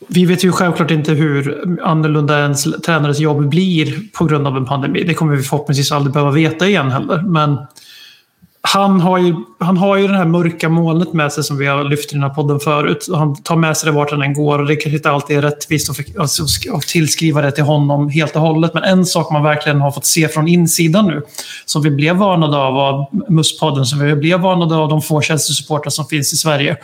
vi 0.08 0.26
vet 0.26 0.44
ju 0.44 0.52
självklart 0.52 0.92
inte 0.92 1.12
hur 1.12 1.64
annorlunda 1.84 2.40
ens 2.40 2.64
tränares 2.64 3.20
jobb 3.20 3.50
blir 3.50 4.00
på 4.14 4.26
grund 4.26 4.48
av 4.48 4.58
en 4.58 4.66
pandemi. 4.66 5.04
Det 5.04 5.14
kommer 5.14 5.36
vi 5.36 5.44
förhoppningsvis 5.44 5.92
aldrig 5.92 6.14
behöva 6.14 6.32
veta 6.32 6.68
igen 6.68 6.92
heller. 6.92 7.22
Men 7.22 7.58
han 8.68 9.02
har, 9.02 9.18
ju, 9.18 9.36
han 9.60 9.78
har 9.78 9.98
ju 9.98 10.08
det 10.08 10.18
här 10.18 10.26
mörka 10.26 10.70
molnet 10.70 11.14
med 11.14 11.32
sig 11.32 11.44
som 11.44 11.58
vi 11.58 11.66
har 11.66 11.84
lyft 11.84 12.12
i 12.12 12.16
den 12.16 12.24
här 12.24 12.30
podden 12.30 12.60
förut. 12.60 13.08
Han 13.14 13.36
tar 13.44 13.56
med 13.56 13.78
sig 13.78 13.92
det 13.92 13.98
vart 13.98 14.12
han 14.12 14.22
än 14.22 14.34
går 14.34 14.60
och 14.60 14.68
det 14.68 14.76
kanske 14.76 14.98
inte 14.98 15.12
alltid 15.12 15.38
är 15.38 15.42
rättvist 15.42 15.90
att 15.90 16.20
alltså, 16.20 16.46
tillskriva 16.88 17.42
det 17.42 17.52
till 17.52 17.64
honom 17.64 18.10
helt 18.10 18.36
och 18.36 18.42
hållet. 18.42 18.74
Men 18.74 18.84
en 18.84 19.06
sak 19.06 19.32
man 19.32 19.44
verkligen 19.44 19.82
har 19.82 19.92
fått 19.92 20.06
se 20.06 20.28
från 20.28 20.48
insidan 20.48 21.08
nu, 21.08 21.22
som 21.66 21.82
vi 21.82 21.92
blev 21.92 22.16
varnade 22.16 22.58
av 22.58 22.78
av 22.78 23.06
MUS-podden, 23.30 23.86
som 23.86 24.00
vi 24.00 24.16
blev 24.16 24.40
varnade 24.40 24.76
av 24.76 24.90
de 24.90 25.02
få 25.02 25.22
Chelsea-supportrar 25.22 25.90
som 25.90 26.06
finns 26.06 26.34
i 26.34 26.38
Sverige 26.38 26.78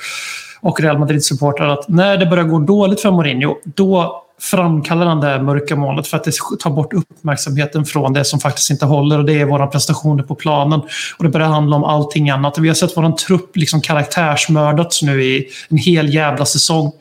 och 0.62 0.82
Real 0.82 1.00
Madrid-supportrar, 1.00 1.68
att 1.68 1.88
när 1.88 2.18
det 2.18 2.26
börjar 2.26 2.44
gå 2.44 2.60
dåligt 2.60 3.02
för 3.02 3.12
Mourinho, 3.12 3.56
då 3.64 4.24
framkallar 4.42 5.06
han 5.06 5.22
det 5.22 5.28
här 5.28 5.42
mörka 5.42 5.76
molnet 5.76 6.08
för 6.08 6.18
att 6.18 6.24
det 6.24 6.32
tar 6.60 6.70
bort 6.70 6.94
uppmärksamheten 6.94 7.86
från 7.86 8.14
det 8.14 8.26
som 8.26 8.40
faktiskt 8.40 8.70
inte 8.70 8.86
håller 8.86 9.20
och 9.20 9.26
det 9.26 9.42
är 9.42 9.46
våra 9.46 9.68
prestationer 9.68 10.24
på 10.24 10.36
planen. 10.36 10.82
Och 11.18 11.24
det 11.24 11.30
börjar 11.30 11.48
handla 11.48 11.76
om 11.76 11.84
allting 11.84 12.30
annat. 12.30 12.58
Vi 12.58 12.68
har 12.68 12.76
sett 12.76 12.98
vår 12.98 13.12
trupp 13.12 13.58
liksom 13.58 13.82
karaktärsmördats 13.82 15.02
nu 15.02 15.24
i 15.24 15.48
en 15.70 15.78
hel 15.78 16.14
jävla 16.14 16.46
säsong. 16.46 16.92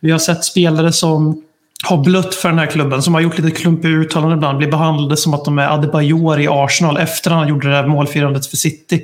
Vi 0.00 0.10
har 0.10 0.18
sett 0.18 0.44
spelare 0.44 0.92
som 0.92 1.42
har 1.84 1.96
blött 1.96 2.34
för 2.34 2.48
den 2.48 2.58
här 2.58 2.66
klubben, 2.66 3.02
som 3.02 3.14
har 3.14 3.20
gjort 3.20 3.38
lite 3.38 3.56
klumpiga 3.56 3.92
uttalanden 3.92 4.38
ibland, 4.38 4.58
blir 4.58 4.70
behandlade 4.70 5.16
som 5.16 5.34
att 5.34 5.44
de 5.44 5.58
är 5.58 5.68
Adebayor 5.68 6.40
i 6.40 6.48
Arsenal 6.50 6.96
efter 6.96 7.30
att 7.30 7.36
han 7.36 7.48
gjorde 7.48 7.68
det 7.68 7.74
där 7.74 7.86
målfirandet 7.86 8.46
för 8.46 8.56
City. 8.56 9.02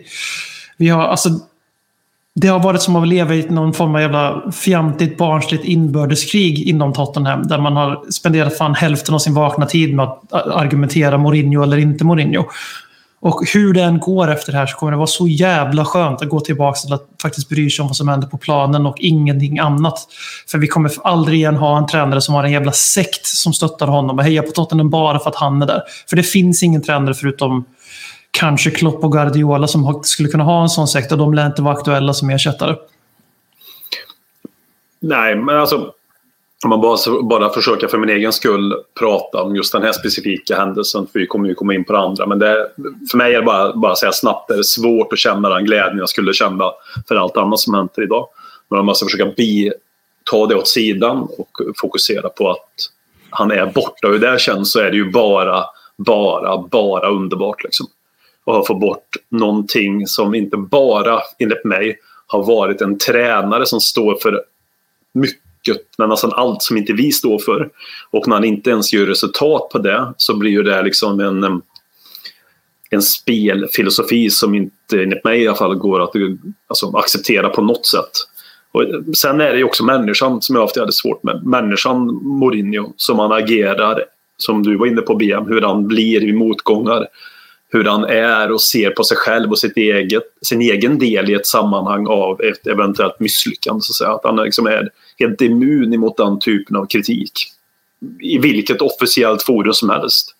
Vi 0.76 0.88
har, 0.88 1.02
alltså, 1.02 1.30
det 2.40 2.48
har 2.48 2.61
varit 2.61 2.83
som 2.83 2.96
att 2.96 3.09
leva 3.09 3.35
i 3.35 3.46
någon 3.50 3.72
form 3.72 3.94
av 3.94 4.00
jävla 4.00 4.42
fjantigt, 4.53 5.18
barnsligt 5.18 5.64
inbördeskrig 5.64 6.68
inom 6.68 6.92
Tottenham. 6.92 7.42
Där 7.42 7.59
man 7.59 7.76
har 7.76 8.11
spenderat 8.11 8.59
fan 8.59 8.74
hälften 8.74 9.14
av 9.14 9.18
sin 9.18 9.35
vakna 9.35 9.66
tid 9.66 9.94
med 9.94 10.05
att 10.05 10.33
äh, 10.33 10.57
argumentera 10.57 11.18
Mourinho 11.18 11.62
eller 11.62 11.76
inte 11.76 12.05
Mourinho. 12.05 12.44
Och 13.22 13.44
hur 13.55 13.72
det 13.72 13.83
än 13.83 13.98
går 13.98 14.31
efter 14.31 14.53
det 14.53 14.59
här 14.59 14.66
så 14.66 14.76
kommer 14.76 14.92
det 14.92 14.96
vara 14.98 15.07
så 15.07 15.29
jävla 15.29 15.85
skönt 15.85 16.22
att 16.22 16.29
gå 16.29 16.40
tillbaka 16.40 16.76
till 16.76 16.92
att 16.92 17.07
faktiskt 17.22 17.48
bry 17.48 17.70
sig 17.70 17.83
om 17.83 17.87
vad 17.87 17.96
som 17.96 18.09
händer 18.09 18.29
på 18.29 18.38
planen 18.38 18.87
och 18.87 18.96
ingenting 18.98 19.59
annat. 19.59 19.98
För 20.50 20.59
vi 20.59 20.66
kommer 20.66 20.92
aldrig 21.05 21.38
igen 21.38 21.57
ha 21.57 21.79
en 21.79 21.87
tränare 21.87 22.20
som 22.20 22.35
har 22.35 22.44
en 22.44 22.53
jävla 22.53 22.72
sekt 22.72 23.26
som 23.26 23.53
stöttar 23.53 23.87
honom 23.87 24.18
och 24.18 24.24
hejar 24.24 24.42
på 24.42 24.50
Tottenham 24.50 24.90
bara 24.90 25.18
för 25.18 25.31
att 25.31 25.37
han 25.37 25.62
är 25.62 25.66
där. 25.66 25.83
För 26.09 26.16
det 26.16 26.22
finns 26.22 26.62
ingen 26.62 26.83
tränare 26.83 27.14
förutom 27.14 27.64
kanske 28.30 28.70
Klopp 28.70 29.04
och 29.04 29.12
Guardiola 29.12 29.66
som 29.66 30.00
skulle 30.04 30.28
kunna 30.28 30.44
ha 30.44 30.62
en 30.62 30.68
sån 30.68 30.88
sektor. 30.88 31.16
De 31.16 31.34
lär 31.34 31.46
inte 31.46 31.62
vara 31.62 31.74
aktuella 31.74 32.14
som 32.14 32.30
ersättare. 32.30 32.76
Nej, 35.00 35.36
men 35.36 35.56
alltså 35.56 35.92
om 36.64 36.70
man 36.70 36.80
bara, 36.80 37.22
bara 37.22 37.52
försöker 37.52 37.88
för 37.88 37.98
min 37.98 38.10
egen 38.10 38.32
skull 38.32 38.74
prata 38.98 39.42
om 39.42 39.56
just 39.56 39.72
den 39.72 39.82
här 39.82 39.92
specifika 39.92 40.56
händelsen, 40.56 41.06
för 41.12 41.20
vi 41.20 41.26
kommer 41.26 41.48
ju 41.48 41.54
komma 41.54 41.74
in 41.74 41.84
på 41.84 41.92
det 41.92 41.98
andra. 41.98 42.26
Men 42.26 42.38
det, 42.38 42.68
för 43.10 43.18
mig 43.18 43.34
är 43.34 43.38
det 43.38 43.44
bara, 43.44 43.76
bara 43.76 43.96
säga 43.96 44.12
snabbt, 44.12 44.48
det 44.48 44.54
är 44.54 44.62
svårt 44.62 45.12
att 45.12 45.18
känna 45.18 45.48
den 45.48 45.64
glädjen 45.64 45.98
jag 45.98 46.08
skulle 46.08 46.32
känna 46.32 46.72
för 47.08 47.16
allt 47.16 47.36
annat 47.36 47.60
som 47.60 47.74
händer 47.74 48.02
idag. 48.02 48.28
Men 48.68 48.80
om 48.80 48.86
man 48.86 48.94
ska 48.94 49.06
försöka 49.06 49.32
bi, 49.36 49.72
ta 50.30 50.46
det 50.46 50.54
åt 50.54 50.68
sidan 50.68 51.28
och 51.38 51.60
fokusera 51.80 52.28
på 52.28 52.50
att 52.50 52.74
han 53.30 53.50
är 53.50 53.66
borta. 53.66 54.06
Och 54.06 54.12
hur 54.12 54.20
det 54.20 54.40
känns 54.40 54.72
så 54.72 54.80
är 54.80 54.90
det 54.90 54.96
ju 54.96 55.10
bara, 55.10 55.64
bara, 55.96 56.58
bara 56.58 57.08
underbart. 57.08 57.64
Liksom 57.64 57.86
och 58.44 58.55
har 58.55 58.64
fått 58.64 58.81
bort 58.81 59.16
någonting 59.29 60.07
som 60.07 60.35
inte 60.35 60.57
bara, 60.57 61.20
enligt 61.38 61.64
mig, 61.64 61.98
har 62.26 62.44
varit 62.44 62.81
en 62.81 62.98
tränare 62.98 63.66
som 63.66 63.81
står 63.81 64.16
för 64.22 64.42
mycket, 65.14 65.87
men 65.98 66.09
nästan 66.09 66.33
allt 66.33 66.62
som 66.62 66.76
inte 66.76 66.92
vi 66.92 67.12
står 67.12 67.38
för. 67.38 67.70
Och 68.11 68.29
när 68.29 68.35
han 68.37 68.44
inte 68.44 68.70
ens 68.70 68.92
gör 68.92 69.07
resultat 69.07 69.68
på 69.72 69.79
det 69.79 70.14
så 70.16 70.37
blir 70.37 70.50
ju 70.50 70.62
det 70.62 70.83
liksom 70.83 71.20
en, 71.20 71.62
en 72.90 73.03
spelfilosofi 73.03 74.31
som 74.31 74.55
inte, 74.55 75.03
enligt 75.03 75.24
mig 75.24 75.42
i 75.42 75.48
alla 75.48 75.57
fall, 75.57 75.74
går 75.74 76.03
att 76.03 76.12
alltså, 76.66 76.96
acceptera 76.96 77.48
på 77.48 77.62
något 77.62 77.87
sätt. 77.87 78.11
Och 78.72 78.85
sen 79.16 79.40
är 79.40 79.53
det 79.53 79.59
ju 79.59 79.64
också 79.64 79.85
människan 79.85 80.42
som 80.42 80.57
jag 80.57 80.62
har 80.62 80.81
haft 80.81 80.94
svårt 80.94 81.22
med. 81.22 81.46
Människan 81.46 82.07
Mourinho, 82.22 82.92
som 82.96 83.18
han 83.18 83.33
agerar, 83.33 84.05
som 84.37 84.62
du 84.62 84.76
var 84.76 84.87
inne 84.87 85.00
på 85.00 85.14
BM, 85.14 85.46
hur 85.48 85.62
han 85.62 85.88
blir 85.88 86.24
i 86.24 86.33
motgångar 86.33 87.07
hur 87.72 87.85
han 87.85 88.04
är 88.04 88.52
och 88.52 88.61
ser 88.61 88.90
på 88.90 89.04
sig 89.04 89.16
själv 89.16 89.50
och 89.50 89.59
sitt 89.59 89.76
eget, 89.76 90.22
sin 90.42 90.61
egen 90.61 90.98
del 90.98 91.30
i 91.30 91.35
ett 91.35 91.46
sammanhang 91.46 92.06
av 92.06 92.40
ett 92.40 92.66
eventuellt 92.66 93.20
misslyckande. 93.20 93.80
Så 93.80 93.92
att, 93.92 93.96
säga. 93.96 94.11
att 94.11 94.24
han 94.24 94.37
liksom 94.37 94.66
är 94.66 94.88
helt 95.18 95.40
immun 95.40 96.00
mot 96.00 96.16
den 96.16 96.40
typen 96.40 96.76
av 96.76 96.87
kritik. 96.87 97.33
I 98.20 98.38
vilket 98.38 98.83
officiellt 98.83 99.42
forum 99.42 99.72
som 99.72 99.90
helst. 99.90 100.35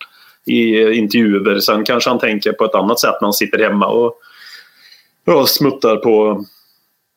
I 0.45 0.91
intervjuer. 0.93 1.59
Sen 1.59 1.85
kanske 1.85 2.09
han 2.09 2.19
tänker 2.19 2.51
på 2.51 2.65
ett 2.65 2.75
annat 2.75 2.99
sätt 2.99 3.15
när 3.21 3.25
han 3.25 3.33
sitter 3.33 3.59
hemma 3.59 3.87
och 3.87 4.13
ja, 5.25 5.45
smuttar 5.45 5.95
på 5.95 6.45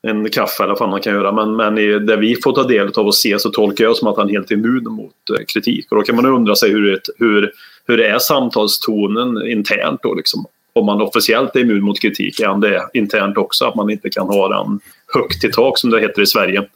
en 0.06 0.30
kaffe 0.30 0.64
eller 0.64 0.76
vad 0.80 0.88
man 0.88 1.00
kan 1.00 1.14
göra. 1.14 1.32
Men, 1.32 1.56
men 1.56 1.78
i 1.78 1.98
det 1.98 2.16
vi 2.16 2.36
får 2.42 2.52
ta 2.52 2.62
del 2.62 2.88
av 2.96 3.06
och 3.06 3.14
se 3.14 3.38
så 3.38 3.50
tolkar 3.50 3.84
jag 3.84 3.96
som 3.96 4.08
att 4.08 4.16
han 4.16 4.28
är 4.28 4.32
helt 4.32 4.50
immun 4.50 4.84
mot 4.84 5.30
eh, 5.38 5.44
kritik. 5.44 5.92
Och 5.92 5.96
då 5.96 6.02
kan 6.02 6.16
man 6.16 6.26
undra 6.26 6.56
sig 6.56 6.70
hur, 6.70 7.00
hur 7.18 7.52
hur 7.86 8.00
är 8.00 8.18
samtalstonen 8.18 9.46
internt 9.46 10.00
då 10.02 10.14
liksom? 10.14 10.46
Om 10.72 10.86
man 10.86 11.02
officiellt 11.02 11.56
är 11.56 11.60
immun 11.60 11.82
mot 11.82 12.00
kritik, 12.00 12.40
är 12.40 12.46
han 12.46 12.60
det 12.60 12.88
internt 12.94 13.36
också? 13.36 13.64
Att 13.64 13.74
man 13.74 13.90
inte 13.90 14.10
kan 14.10 14.26
ha 14.26 14.48
den 14.48 14.80
högt 15.14 15.44
i 15.44 15.50
tak 15.50 15.78
som 15.78 15.90
det 15.90 16.00
heter 16.00 16.22
i 16.22 16.26
Sverige. 16.26 16.68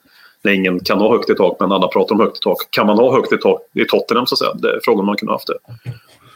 När 0.43 0.53
ingen 0.53 0.81
kan 0.81 0.99
ha 0.99 1.13
högt 1.13 1.31
i 1.31 1.35
tak 1.35 1.57
men 1.61 1.73
alla 1.73 1.89
pratar 1.89 2.15
om 2.15 2.21
högt 2.21 2.37
i 2.37 2.41
tak. 2.41 2.57
Kan 2.71 2.87
man 2.87 2.99
ha 2.99 3.13
högt 3.13 3.33
i 3.33 3.37
tak 3.37 3.61
i 3.75 3.85
Tottenham 3.85 4.27
så 4.27 4.35
att 4.35 4.39
säga? 4.39 4.55
Det 4.55 4.69
är 4.69 4.81
frågan 4.85 5.01
om 5.01 5.07
man 5.07 5.17
kunde 5.17 5.33
ha 5.33 5.37
haft 5.37 5.47
det. 5.47 5.59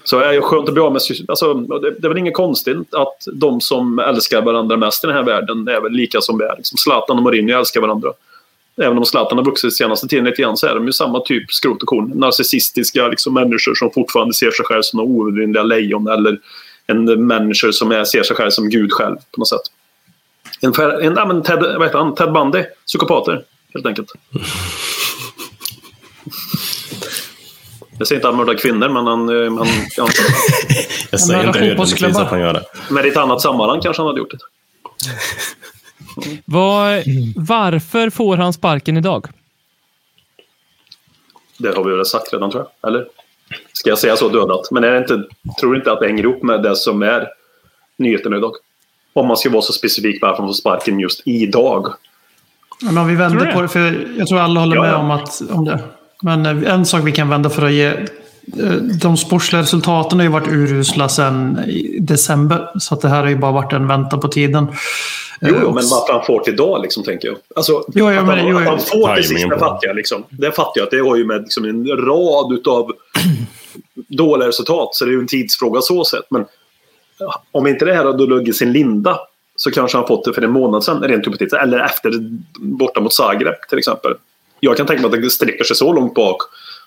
Så 0.05 0.19
är 0.19 0.33
det 0.33 0.41
skönt 0.41 0.69
att 0.69 0.75
bli 0.75 0.83
av 0.83 0.93
med... 0.93 1.03
Alltså, 1.29 1.55
det, 1.55 1.91
det 1.91 2.07
är 2.07 2.09
väl 2.09 2.19
inget 2.19 2.35
konstigt 2.35 2.95
att 2.95 3.17
de 3.33 3.61
som 3.61 3.99
älskar 3.99 4.43
varandra 4.43 4.77
mest 4.77 5.05
i 5.05 5.07
den 5.07 5.17
här 5.17 5.23
världen 5.23 5.69
är 5.69 5.81
väl 5.81 5.93
lika 5.93 6.21
som 6.21 6.39
vi 6.39 6.45
är. 6.45 6.57
Liksom 6.57 6.79
Zlatan 6.79 7.17
och 7.17 7.23
Mourinho 7.23 7.59
älskar 7.59 7.81
varandra. 7.81 8.13
Även 8.77 8.99
om 8.99 9.05
Zlatan 9.05 9.39
har 9.39 9.45
vuxit 9.45 9.77
senaste 9.77 10.09
tiden 10.09 10.25
lite 10.25 10.43
grann 10.43 10.57
så 10.57 10.67
är 10.67 10.75
de 10.75 10.87
ju 10.87 10.93
samma 10.93 11.21
typ 11.21 11.53
skrot 11.53 11.83
och 11.83 11.89
korn. 11.89 12.13
Narcissistiska 12.15 13.09
liksom, 13.09 13.35
människor 13.35 13.75
som 13.75 13.91
fortfarande 13.91 14.35
ser 14.35 14.51
sig 14.51 14.65
själv 14.65 14.83
som 14.83 14.97
några 14.97 15.11
oövervinnliga 15.11 15.63
lejon 15.63 16.09
eller 16.09 16.39
en 16.87 17.27
människa 17.27 17.73
som 17.73 17.93
är, 17.93 18.05
ser 18.05 18.23
sig 18.23 18.37
själv 18.37 18.51
som 18.51 18.71
Gud 18.71 18.93
själv 18.93 19.17
på 19.17 19.41
något 19.41 19.49
sätt. 19.49 19.61
En, 20.61 20.73
en, 21.03 21.19
en 21.19 21.43
Ted, 21.43 21.59
vad 21.59 21.83
heter 21.83 21.99
han? 21.99 22.15
Ted 22.15 22.33
Bundy. 22.33 22.65
Psykopater, 22.87 23.45
helt 23.75 23.87
enkelt. 23.87 24.13
Jag 27.99 28.07
säger 28.07 28.19
inte 28.19 28.29
att 28.29 28.35
han 28.35 28.47
mördar 28.47 28.59
kvinnor, 28.59 28.89
men 28.89 29.07
han... 29.07 29.29
han, 29.29 29.59
han 29.59 29.69
jag 31.11 31.21
säger 31.21 31.47
inte 31.47 31.61
nödvändigtvis 31.61 32.17
att 32.17 32.31
han 32.31 32.41
gör 32.41 32.53
det. 32.53 32.65
Men 32.91 33.05
i 33.05 33.09
ett 33.09 33.17
annat 33.17 33.41
sammanhang 33.41 33.81
kanske 33.81 34.03
han 34.03 34.07
hade 34.07 34.19
gjort 34.19 34.31
det. 34.31 34.39
Var, 36.45 37.03
varför 37.37 38.11
får 38.11 38.37
han 38.37 38.53
sparken 38.53 38.97
idag? 38.97 39.27
Det 41.59 41.77
har 41.77 41.85
vi 41.85 41.97
väl 41.97 42.07
sagt 42.07 42.33
redan, 42.33 42.51
tror 42.51 42.67
jag. 42.81 42.91
Eller? 42.91 43.07
Ska 43.73 43.91
jag 43.91 43.99
säga 43.99 44.17
så 44.17 44.29
dödat? 44.29 44.71
Men 44.71 44.85
är 44.85 44.91
det 44.91 44.99
inte, 44.99 45.23
tror 45.61 45.77
inte 45.77 45.93
att 45.93 46.01
det 46.01 46.07
hänger 46.07 46.23
ihop 46.23 46.43
med 46.43 46.63
det 46.63 46.77
som 46.77 47.03
är 47.03 47.29
nyheten 47.99 48.35
idag? 48.35 48.53
Om 49.13 49.27
man 49.27 49.37
ska 49.37 49.51
vara 49.51 49.63
så 49.63 49.73
specifik 49.73 50.23
varför 50.23 50.43
man 50.43 50.49
får 50.49 50.55
sparken 50.55 51.01
just 51.01 51.23
idag. 51.25 51.93
Men 52.83 52.99
om 52.99 53.09
vi 53.09 53.15
vänder 53.15 53.53
på 53.53 53.63
det, 53.63 53.69
för 53.69 54.09
jag 54.19 54.29
tror 54.29 54.41
alla 54.41 54.61
håller 54.61 54.77
ja, 54.77 54.83
med 54.83 54.95
om, 54.95 55.11
att, 55.11 55.43
om 55.51 55.65
det. 55.65 55.79
Men 56.23 56.47
eh, 56.47 56.75
en 56.75 56.87
sak 56.87 57.03
vi 57.05 57.13
kan 57.13 57.29
vända 57.29 57.51
för 57.51 57.67
att 57.67 57.73
ge 57.73 57.87
eh, 57.87 58.73
de 59.01 59.17
sportsliga 59.17 59.63
resultaten 59.63 60.19
har 60.19 60.25
ju 60.25 60.31
varit 60.31 60.49
urusla 60.49 61.09
sedan 61.09 61.59
december. 62.01 62.71
Så 62.79 62.95
att 62.95 63.01
det 63.01 63.09
här 63.09 63.21
har 63.21 63.29
ju 63.29 63.37
bara 63.37 63.53
varit 63.53 63.73
en 63.73 63.89
väntan 63.89 64.21
på 64.21 64.29
tiden. 64.29 64.67
Jo, 65.45 65.55
jo 65.63 65.73
men 65.73 65.85
varför 65.91 66.13
han 66.13 66.25
får 66.25 66.41
till 66.41 66.53
idag, 66.53 66.83
liksom, 66.83 67.03
tänker 67.03 67.29
jag. 67.29 67.37
Alltså, 67.57 67.85
jo, 67.95 68.11
ja, 68.11 68.21
att, 68.21 68.27
men, 68.27 68.39
han, 68.39 68.49
jo, 68.49 68.59
att 68.59 68.67
han 68.67 68.79
får 68.79 69.15
till 69.15 69.29
sist, 69.29 69.51
det 69.51 69.59
fattar 69.59 69.87
jag. 69.87 69.97
Liksom. 69.97 70.25
Det 70.31 70.53
fattar 70.53 70.73
jag. 70.75 70.85
Att 70.85 70.91
det 70.91 70.99
har 70.99 71.17
ju 71.17 71.25
med 71.25 71.43
liksom, 71.43 71.65
en 71.65 71.87
rad 71.87 72.69
av 72.69 72.93
dåliga 74.09 74.49
resultat. 74.49 74.95
Så 74.95 75.05
det 75.05 75.11
är 75.11 75.13
ju 75.13 75.19
en 75.19 75.27
tidsfråga 75.27 75.81
så 75.81 76.05
sett. 76.05 76.31
Men 76.31 76.45
om 77.53 77.67
inte 77.67 77.85
det 77.85 77.95
här 77.95 78.05
hade 78.05 78.27
luggit 78.27 78.57
sin 78.57 78.73
linda 78.73 79.19
så 79.57 79.71
kanske 79.71 79.99
han 79.99 80.07
fått 80.07 80.25
det 80.25 80.33
för 80.33 80.43
en 80.43 80.51
månad 80.51 80.85
sedan, 80.85 81.03
rent 81.03 81.27
hypotetiskt. 81.27 81.63
Eller 81.63 81.79
efter, 81.79 82.13
borta 82.61 83.01
mot 83.01 83.13
Zagreb 83.13 83.55
till 83.69 83.79
exempel. 83.79 84.15
Jag 84.61 84.77
kan 84.77 84.87
tänka 84.87 85.03
mig 85.03 85.17
att 85.17 85.23
det 85.23 85.31
sträcker 85.31 85.65
sig 85.65 85.77
så 85.77 85.93
långt 85.93 86.15
bak 86.15 86.37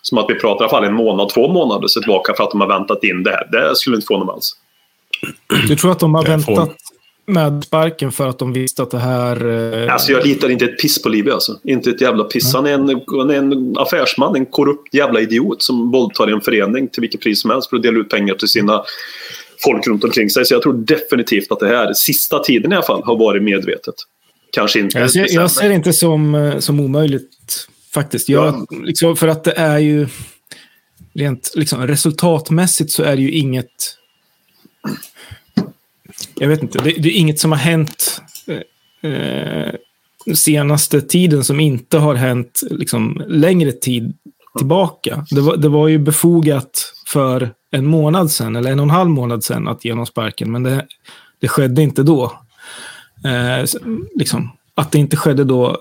som 0.01 0.17
att 0.17 0.25
vi 0.29 0.35
pratar 0.35 0.65
i 0.65 0.67
alla 0.67 0.69
fall 0.69 0.83
en 0.83 0.93
månad, 0.93 1.29
två 1.29 1.47
månader 1.47 1.87
tillbaka 1.87 2.33
för 2.33 2.43
att 2.43 2.51
de 2.51 2.61
har 2.61 2.67
väntat 2.67 3.03
in 3.03 3.23
det 3.23 3.31
här. 3.31 3.47
Det 3.51 3.75
skulle 3.75 3.95
inte 3.95 4.07
få 4.07 4.17
någon 4.17 4.29
alls. 4.29 4.51
Du 5.67 5.75
tror 5.75 5.91
att 5.91 5.99
de 5.99 6.13
har 6.13 6.23
väntat 6.23 6.75
med 7.25 7.63
sparken 7.63 8.11
för 8.11 8.27
att 8.27 8.39
de 8.39 8.53
visste 8.53 8.83
att 8.83 8.91
det 8.91 8.99
här... 8.99 9.45
Eh... 9.83 9.93
Alltså 9.93 10.11
jag 10.11 10.25
litar 10.25 10.49
inte 10.49 10.65
ett 10.65 10.79
piss 10.81 11.01
på 11.01 11.09
Livi 11.09 11.31
alltså. 11.31 11.59
Inte 11.63 11.89
ett 11.89 12.01
jävla 12.01 12.23
piss. 12.23 12.53
Han 12.53 12.65
är, 12.65 12.71
en, 12.71 13.01
han 13.07 13.29
är 13.29 13.35
en 13.35 13.77
affärsman, 13.77 14.35
en 14.35 14.45
korrupt 14.45 14.93
jävla 14.93 15.19
idiot 15.19 15.63
som 15.63 15.91
våldtar 15.91 16.27
en 16.27 16.41
förening 16.41 16.87
till 16.87 17.01
vilket 17.01 17.21
pris 17.21 17.41
som 17.41 17.51
helst 17.51 17.69
för 17.69 17.77
att 17.77 17.83
dela 17.83 17.99
ut 17.99 18.09
pengar 18.09 18.35
till 18.35 18.47
sina 18.47 18.83
folk 19.63 19.87
runt 19.87 20.03
omkring 20.03 20.29
sig. 20.29 20.45
Så 20.45 20.53
jag 20.53 20.61
tror 20.61 20.73
definitivt 20.73 21.51
att 21.51 21.59
det 21.59 21.67
här, 21.67 21.93
sista 21.93 22.39
tiden 22.39 22.71
i 22.71 22.75
alla 22.75 22.85
fall, 22.85 23.03
har 23.03 23.17
varit 23.17 23.43
medvetet. 23.43 23.95
Kanske 24.51 24.79
inte. 24.79 24.99
Jag 24.99 25.11
ser, 25.11 25.27
jag 25.33 25.51
ser 25.51 25.69
det 25.69 25.75
inte 25.75 25.93
som, 25.93 26.35
eh, 26.35 26.59
som 26.59 26.79
omöjligt 26.79 27.67
faktiskt. 27.93 28.29
Jag, 28.29 28.45
ja. 28.45 28.77
liksom, 28.83 29.15
för 29.15 29.27
att 29.27 29.43
det 29.43 29.53
är 29.57 29.79
ju... 29.79 30.07
Rent 31.17 31.51
liksom, 31.55 31.87
resultatmässigt 31.87 32.91
så 32.91 33.03
är 33.03 33.15
det 33.15 33.21
ju 33.21 33.31
inget 33.31 33.97
jag 36.39 36.47
vet 36.47 36.61
inte, 36.61 36.83
det, 36.83 36.91
det, 36.91 37.09
är 37.09 37.19
inget 37.19 37.39
som 37.39 37.51
har 37.51 37.59
hänt 37.59 38.21
eh, 38.47 39.11
eh, 39.11 39.73
senaste 40.35 41.01
tiden 41.01 41.43
som 41.43 41.59
inte 41.59 41.97
har 41.97 42.15
hänt 42.15 42.61
liksom, 42.69 43.23
längre 43.27 43.71
tid 43.71 44.13
tillbaka. 44.57 45.25
Det 45.29 45.41
var, 45.41 45.57
det 45.57 45.69
var 45.69 45.87
ju 45.87 45.97
befogat 45.97 46.93
för 47.07 47.53
en 47.71 47.85
månad 47.85 48.31
sedan, 48.31 48.55
eller 48.55 48.71
en 48.71 48.79
och 48.79 48.83
en 48.83 48.89
halv 48.89 49.09
månad 49.09 49.43
sedan, 49.43 49.67
att 49.67 49.85
ge 49.85 49.91
honom 49.91 50.05
sparken, 50.05 50.51
men 50.51 50.63
det, 50.63 50.85
det 51.39 51.47
skedde 51.47 51.81
inte 51.81 52.03
då. 52.03 52.23
Eh, 53.25 53.65
liksom, 54.15 54.51
att 54.75 54.91
det 54.91 54.97
inte 54.97 55.17
skedde 55.17 55.43
då, 55.43 55.77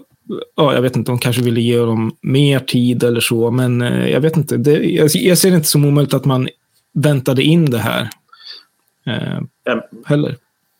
ja, 0.57 0.75
jag 0.75 0.83
vet 0.83 0.97
inte, 0.97 1.12
de 1.12 1.19
kanske 1.19 1.43
ville 1.43 1.61
ge 1.61 1.79
honom 1.79 2.17
mer 2.23 2.59
tid 2.61 3.03
eller 3.03 3.21
så, 3.21 3.51
men 3.51 3.83
eh, 3.83 4.09
jag 4.09 4.21
vet 4.21 4.37
inte. 4.37 4.57
Det, 4.57 4.73
jag, 4.73 5.11
jag, 5.14 5.38
ser 5.38 5.51
det 5.51 5.57
inte 5.57 5.69
som 5.69 5.85
omöjligt 5.85 6.14
att 6.14 6.25
man 6.25 6.49
väntade 6.95 7.43
in 7.43 7.71
det 7.71 7.79
här. 7.79 8.11
Eh, 9.07 9.40
heller. 10.07 10.37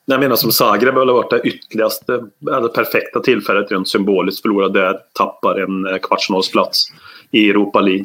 Jag 0.07 0.21
menar 0.21 0.37
som 0.37 0.53
Zagreb 0.53 0.95
har 0.95 1.07
varit 1.07 1.31
det 1.31 1.41
ytterligaste, 1.41 2.25
det 2.39 2.69
perfekta 2.75 3.21
tillfället 3.21 3.73
rent 3.73 3.89
symboliskt 3.89 4.43
förlora 4.43 4.69
där, 4.69 4.99
tappar 5.13 5.61
en 5.61 5.87
eh, 5.87 5.99
kvartsfinalsplats 5.99 6.87
i 7.31 7.51
Europa 7.51 7.81
League. 7.81 8.05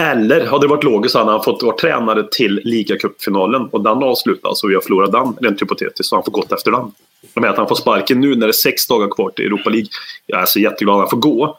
Eller 0.00 0.46
hade 0.46 0.64
det 0.64 0.70
varit 0.70 0.84
logiskt 0.84 1.14
hade 1.14 1.30
han 1.30 1.42
fått 1.42 1.62
vara 1.62 1.76
tränare 1.76 2.28
till 2.30 2.60
ligacupfinalen 2.64 3.62
och 3.62 3.82
den 3.82 4.02
avslutas 4.02 4.64
och 4.64 4.70
vi 4.70 4.74
har 4.74 4.82
förlorat 4.82 5.12
den 5.12 5.36
rent 5.40 5.62
hypotetiskt 5.62 6.04
så 6.04 6.16
han 6.16 6.24
får 6.24 6.32
gått 6.32 6.52
efter 6.52 6.70
den. 6.70 6.92
Jag 7.34 7.46
att 7.46 7.56
han 7.56 7.68
får 7.68 7.74
sparken 7.74 8.20
nu 8.20 8.28
när 8.28 8.46
det 8.46 8.50
är 8.50 8.52
sex 8.52 8.86
dagar 8.86 9.08
kvar 9.08 9.30
till 9.30 9.46
Europa 9.46 9.70
League. 9.70 9.88
Jag 10.26 10.40
är 10.42 10.46
så 10.46 10.60
jätteglad 10.60 10.94
att 10.94 11.00
han 11.00 11.10
får 11.10 11.30
gå. 11.30 11.58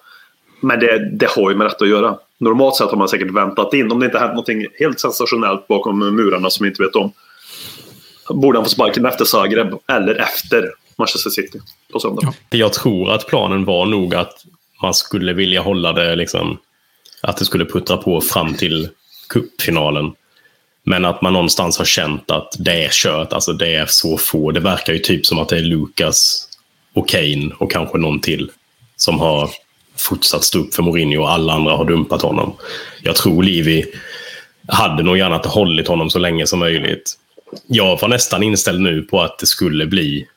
Men 0.62 0.80
det, 0.80 1.10
det 1.12 1.30
har 1.30 1.50
ju 1.50 1.56
med 1.56 1.66
rätt 1.68 1.82
att 1.82 1.88
göra. 1.88 2.18
Normalt 2.38 2.76
sett 2.76 2.90
har 2.90 2.98
man 2.98 3.10
säkert 3.10 3.32
väntat 3.32 3.74
in, 3.74 3.92
om 3.92 4.00
det 4.00 4.06
inte 4.06 4.20
hänt 4.20 4.36
något 4.36 4.50
helt 4.80 5.00
sensationellt 5.00 5.68
bakom 5.68 6.16
murarna 6.16 6.50
som 6.50 6.64
vi 6.64 6.70
inte 6.70 6.84
vet 6.84 6.96
om 6.96 7.12
borde 8.30 8.58
han 8.58 8.66
få 8.66 8.70
sparken 8.70 9.06
efter 9.06 9.26
Zagreb 9.26 9.68
eller 9.88 10.16
efter 10.16 10.70
Manchester 10.98 11.30
City 11.30 11.60
på 11.94 12.00
söndag. 12.00 12.34
Jag 12.50 12.74
tror 12.74 13.12
att 13.12 13.28
planen 13.28 13.66
var 13.66 13.86
nog 13.86 14.16
att 14.16 14.46
man 14.82 14.94
skulle 14.94 15.34
vilja 15.34 15.62
hålla 15.62 15.94
det 15.94 16.16
liksom, 16.16 16.58
att 17.22 17.38
det 17.38 17.46
skulle 17.46 17.66
puttra 17.66 17.98
på 17.98 18.22
fram 18.22 18.54
till 18.54 18.90
cupfinalen. 19.30 20.12
Men 20.84 21.06
att 21.06 21.22
man 21.22 21.34
någonstans 21.34 21.78
har 21.78 21.86
känt 21.86 22.32
att 22.32 22.56
det 22.60 22.84
är 22.86 22.90
kört, 22.92 23.34
alltså 23.34 23.54
det 23.54 23.76
är 23.76 23.86
så 23.86 24.18
få. 24.18 24.52
Det 24.52 24.60
verkar 24.60 24.94
ju 24.94 25.00
typ 25.00 25.26
som 25.26 25.40
att 25.40 25.50
det 25.50 25.58
är 25.58 25.62
Lucas 25.62 26.48
och 26.94 27.10
Kane 27.10 27.52
och 27.58 27.72
kanske 27.72 27.98
någon 27.98 28.20
till 28.20 28.52
som 28.96 29.20
har 29.20 29.50
fortsatt 29.98 30.44
stå 30.44 30.60
upp 30.60 30.74
för 30.74 30.84
Mourinho 30.84 31.22
och 31.22 31.32
alla 31.32 31.54
andra 31.54 31.72
har 31.72 31.86
dumpat 31.86 32.22
honom. 32.22 32.54
Jag 33.02 33.16
tror 33.16 33.44
Livi 33.44 33.86
hade 34.68 35.04
nog 35.04 35.18
gärna 35.18 35.38
hållit 35.38 35.88
honom 35.88 36.10
så 36.10 36.20
länge 36.20 36.48
som 36.48 36.60
möjligt 36.60 37.16
jag 37.68 38.02
var 38.02 38.08
nästan 38.08 38.44
inställd 38.44 38.82
nu 38.82 39.02
på 39.02 39.22
att 39.22 39.40
det 39.40 39.46
skulle 39.46 39.86
bli 39.86 40.28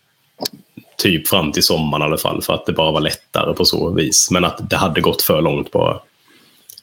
typ 0.99 1.29
fram 1.29 1.53
till 1.53 1.63
sommaren 1.63 2.03
i 2.03 2.05
alla 2.05 2.19
fall, 2.19 2.43
för 2.43 2.55
att 2.55 2.67
det 2.67 2.73
bara 2.73 2.93
var 2.93 3.01
lättare 3.01 3.55
på 3.55 3.65
så 3.65 3.91
vis. 3.91 4.31
Men 4.31 4.45
att 4.45 4.71
det 4.71 4.77
hade 4.77 5.01
gått 5.01 5.23
för 5.23 5.43
långt 5.43 5.71
bara. 5.71 6.01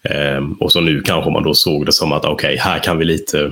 Ehm, 0.04 0.54
och 0.54 0.72
så 0.72 0.82
nu 0.82 1.02
kanske 1.02 1.32
man 1.32 1.44
då 1.44 1.54
såg 1.54 1.86
det 1.86 1.92
som 1.92 2.12
att 2.12 2.26
okej, 2.26 2.54
okay, 2.54 2.58
här 2.58 2.80
kan 2.80 2.98
vi 2.98 3.06
lite... 3.06 3.52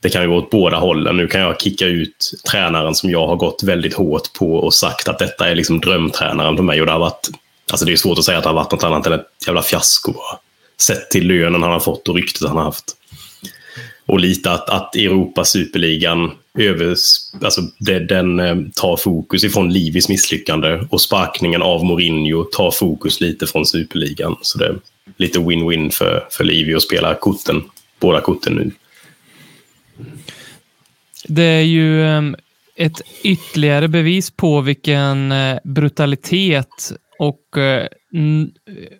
Det 0.00 0.10
kan 0.10 0.22
ju 0.22 0.28
gå 0.28 0.36
åt 0.36 0.50
båda 0.50 0.76
hållen. 0.76 1.16
Nu 1.16 1.26
kan 1.26 1.40
jag 1.40 1.60
kicka 1.60 1.86
ut 1.86 2.32
tränaren 2.50 2.94
som 2.94 3.10
jag 3.10 3.26
har 3.26 3.36
gått 3.36 3.62
väldigt 3.62 3.94
hårt 3.94 4.32
på 4.38 4.54
och 4.54 4.74
sagt 4.74 5.08
att 5.08 5.18
detta 5.18 5.50
är 5.50 5.54
liksom 5.54 5.80
drömtränaren 5.80 6.56
för 6.56 6.62
mig. 6.62 6.80
Och 6.80 6.86
det 6.86 6.92
har 6.92 6.98
varit... 6.98 7.30
Alltså 7.70 7.86
det 7.86 7.92
är 7.92 7.96
svårt 7.96 8.18
att 8.18 8.24
säga 8.24 8.38
att 8.38 8.44
det 8.44 8.50
har 8.50 8.56
varit 8.56 8.72
något 8.72 8.84
annat 8.84 9.06
än 9.06 9.12
ett 9.12 9.26
jävla 9.46 9.62
fiasko. 9.62 10.14
Sett 10.80 11.10
till 11.10 11.26
lönen 11.26 11.62
han 11.62 11.72
har 11.72 11.80
fått 11.80 12.08
och 12.08 12.14
ryktet 12.14 12.48
han 12.48 12.56
har 12.56 12.64
haft. 12.64 12.96
Och 14.06 14.20
lite 14.20 14.50
att, 14.50 14.70
att 14.70 14.96
Europa 14.96 15.44
Superligan 15.44 16.30
över, 16.58 16.96
alltså 17.44 17.60
det, 17.78 17.98
den 17.98 18.40
eh, 18.40 18.56
tar 18.74 18.96
fokus 18.96 19.44
ifrån 19.44 19.72
Livis 19.72 20.08
misslyckande 20.08 20.86
och 20.90 21.00
sparkningen 21.00 21.62
av 21.62 21.84
Mourinho 21.84 22.44
tar 22.44 22.70
fokus 22.70 23.20
lite 23.20 23.46
från 23.46 23.66
Superligan. 23.66 24.36
Så 24.42 24.58
det 24.58 24.66
är 24.66 24.78
lite 25.16 25.38
win-win 25.38 25.90
för, 25.90 26.26
för 26.30 26.44
Livi 26.44 26.74
att 26.74 26.82
spela 26.82 27.14
korten, 27.14 27.62
båda 28.00 28.20
korten 28.20 28.54
nu. 28.54 28.70
Det 31.28 31.42
är 31.42 31.62
ju 31.62 32.06
ehm, 32.06 32.36
ett 32.76 33.00
ytterligare 33.22 33.88
bevis 33.88 34.30
på 34.30 34.60
vilken 34.60 35.32
eh, 35.32 35.58
brutalitet 35.64 36.92
och 37.18 37.58
eh, 37.58 37.88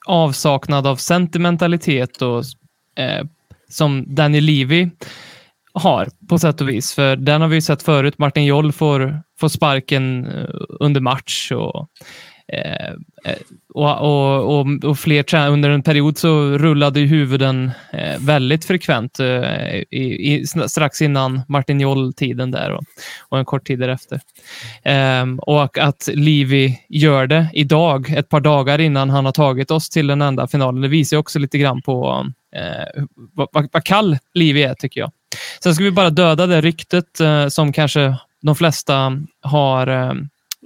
avsaknad 0.06 0.86
av 0.86 0.96
sentimentalitet 0.96 2.22
och 2.22 2.44
som 3.68 4.14
Danny 4.14 4.40
Levy 4.40 4.90
har 5.74 6.08
på 6.28 6.38
sätt 6.38 6.60
och 6.60 6.68
vis. 6.68 6.94
För 6.94 7.16
den 7.16 7.40
har 7.40 7.48
vi 7.48 7.62
sett 7.62 7.82
förut. 7.82 8.18
Martin 8.18 8.44
Joll 8.44 8.72
får, 8.72 9.22
får 9.40 9.48
sparken 9.48 10.26
eh, 10.26 10.48
under 10.80 11.00
match 11.00 11.52
och, 11.52 11.88
Eh, 12.52 12.88
eh, 13.24 13.38
och, 13.74 14.00
och, 14.00 14.60
och, 14.60 14.84
och, 14.84 14.98
fler 14.98 15.48
Under 15.48 15.70
en 15.70 15.82
period 15.82 16.18
så 16.18 16.58
rullade 16.58 17.00
ju 17.00 17.06
huvuden 17.06 17.70
eh, 17.92 18.18
väldigt 18.20 18.64
frekvent 18.64 19.20
eh, 19.20 19.74
i, 19.90 20.32
i, 20.32 20.46
strax 20.46 21.02
innan 21.02 21.42
Martin 21.48 21.80
Joll-tiden 21.80 22.50
där 22.50 22.70
och, 22.70 22.84
och, 23.28 23.38
en 23.38 23.44
kort 23.44 23.66
tid 23.66 23.78
därefter. 23.78 24.20
Eh, 24.82 25.26
och 25.38 25.78
att 25.78 26.08
Livi 26.12 26.80
gör 26.88 27.26
det 27.26 27.48
idag, 27.52 28.10
ett 28.10 28.28
par 28.28 28.40
dagar 28.40 28.80
innan 28.80 29.10
han 29.10 29.24
har 29.24 29.32
tagit 29.32 29.70
oss 29.70 29.90
till 29.90 30.06
den 30.06 30.22
enda 30.22 30.48
finalen, 30.48 30.80
det 30.80 30.88
visar 30.88 31.16
också 31.16 31.38
lite 31.38 31.58
grann 31.58 31.82
på 31.82 32.26
eh, 32.56 33.04
vad, 33.14 33.48
vad, 33.52 33.68
vad 33.72 33.84
kall 33.84 34.18
Livi 34.34 34.62
är, 34.62 34.74
tycker 34.74 35.00
jag. 35.00 35.12
Sen 35.62 35.74
ska 35.74 35.84
vi 35.84 35.90
bara 35.90 36.10
döda 36.10 36.46
det 36.46 36.60
ryktet 36.60 37.20
eh, 37.20 37.48
som 37.48 37.72
kanske 37.72 38.16
de 38.42 38.56
flesta 38.56 39.22
har 39.42 39.86
eh, 39.86 40.12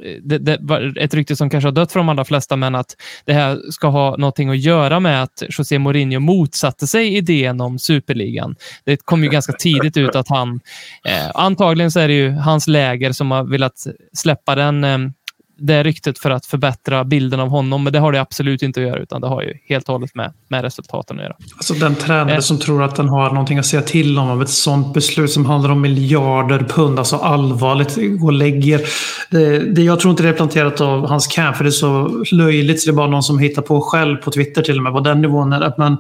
Eh, 0.05 0.23
det, 0.23 0.39
det, 0.39 0.59
ett 1.01 1.15
rykte 1.15 1.37
som 1.37 1.51
kanske 1.51 1.67
har 1.67 1.73
dött 1.73 1.93
för 1.93 2.01
de 2.01 2.09
allra 2.09 2.25
flesta, 2.25 2.57
men 2.57 2.75
att 2.75 2.97
det 3.25 3.33
här 3.33 3.59
ska 3.71 3.89
ha 3.89 4.17
någonting 4.17 4.51
att 4.51 4.59
göra 4.59 5.01
med 5.01 5.23
att 5.23 5.43
José 5.49 5.79
Mourinho 5.79 6.21
motsatte 6.21 6.87
sig 6.87 7.17
idén 7.17 7.61
om 7.61 7.79
superligan. 7.79 8.57
Det 8.85 8.97
kom 9.05 9.25
ju 9.25 9.31
ganska 9.31 9.53
tidigt 9.53 9.97
ut 9.97 10.17
att 10.17 10.29
han, 10.29 10.61
eh, 11.05 11.31
antagligen 11.35 11.91
så 11.91 12.01
är 12.01 12.09
det 12.09 12.15
ju 12.15 12.31
hans 12.31 12.67
läger 12.67 13.13
som 13.13 13.31
har 13.31 13.45
velat 13.45 13.87
släppa 14.13 14.55
den 14.55 14.85
eh, 14.85 14.99
det 15.59 15.83
ryktet 15.83 16.19
för 16.19 16.31
att 16.31 16.47
förbättra 16.47 17.05
bilden 17.05 17.41
av 17.41 17.49
honom, 17.49 17.85
men 17.85 17.93
det 17.93 17.99
har 17.99 18.13
det 18.13 18.21
absolut 18.21 18.63
inte 18.63 18.81
att 18.81 18.87
göra, 18.87 18.99
utan 18.99 19.21
det 19.21 19.27
har 19.27 19.43
ju 19.43 19.55
helt 19.69 19.89
och 19.89 19.93
hållet 19.93 20.15
med, 20.15 20.33
med 20.49 20.63
resultaten 20.63 21.19
att 21.19 21.25
göra. 21.25 21.37
Alltså 21.57 21.75
den 21.75 21.95
tränare 21.95 22.35
eh. 22.35 22.41
som 22.41 22.59
tror 22.59 22.83
att 22.83 22.97
den 22.97 23.09
har 23.09 23.31
någonting 23.31 23.59
att 23.59 23.67
säga 23.67 23.83
till 23.83 24.19
om, 24.19 24.31
av 24.31 24.43
ett 24.43 24.49
sånt 24.49 24.95
beslut 24.95 25.31
som 25.31 25.47
handlar 25.47 25.71
om 25.71 25.81
miljarder 25.81 26.59
pund, 26.59 26.99
alltså 26.99 27.17
allvarligt, 27.17 28.21
gå 28.21 28.27
och 28.27 28.33
lägger. 28.33 28.81
Det, 29.31 29.59
det, 29.59 29.83
jag 29.83 30.01
tror 30.01 30.11
inte 30.11 30.23
det 30.23 30.29
är 30.29 30.33
planterat 30.33 30.81
av 30.81 31.07
hans 31.07 31.27
camp, 31.27 31.57
för 31.57 31.65
det 31.65 31.71
är 31.71 31.71
så 31.71 32.25
löjligt, 32.33 32.81
så 32.81 32.91
det 32.91 32.95
är 32.95 32.97
bara 32.97 33.07
någon 33.07 33.23
som 33.23 33.39
hittar 33.39 33.63
på 33.63 33.81
själv 33.81 34.17
på 34.17 34.31
Twitter 34.31 34.63
till 34.63 34.77
och 34.77 34.83
med, 34.83 34.93
på 34.93 35.01
den 35.01 35.21
nivån 35.21 35.53
är 35.53 35.61
det. 35.61 35.75
Men, 35.79 35.93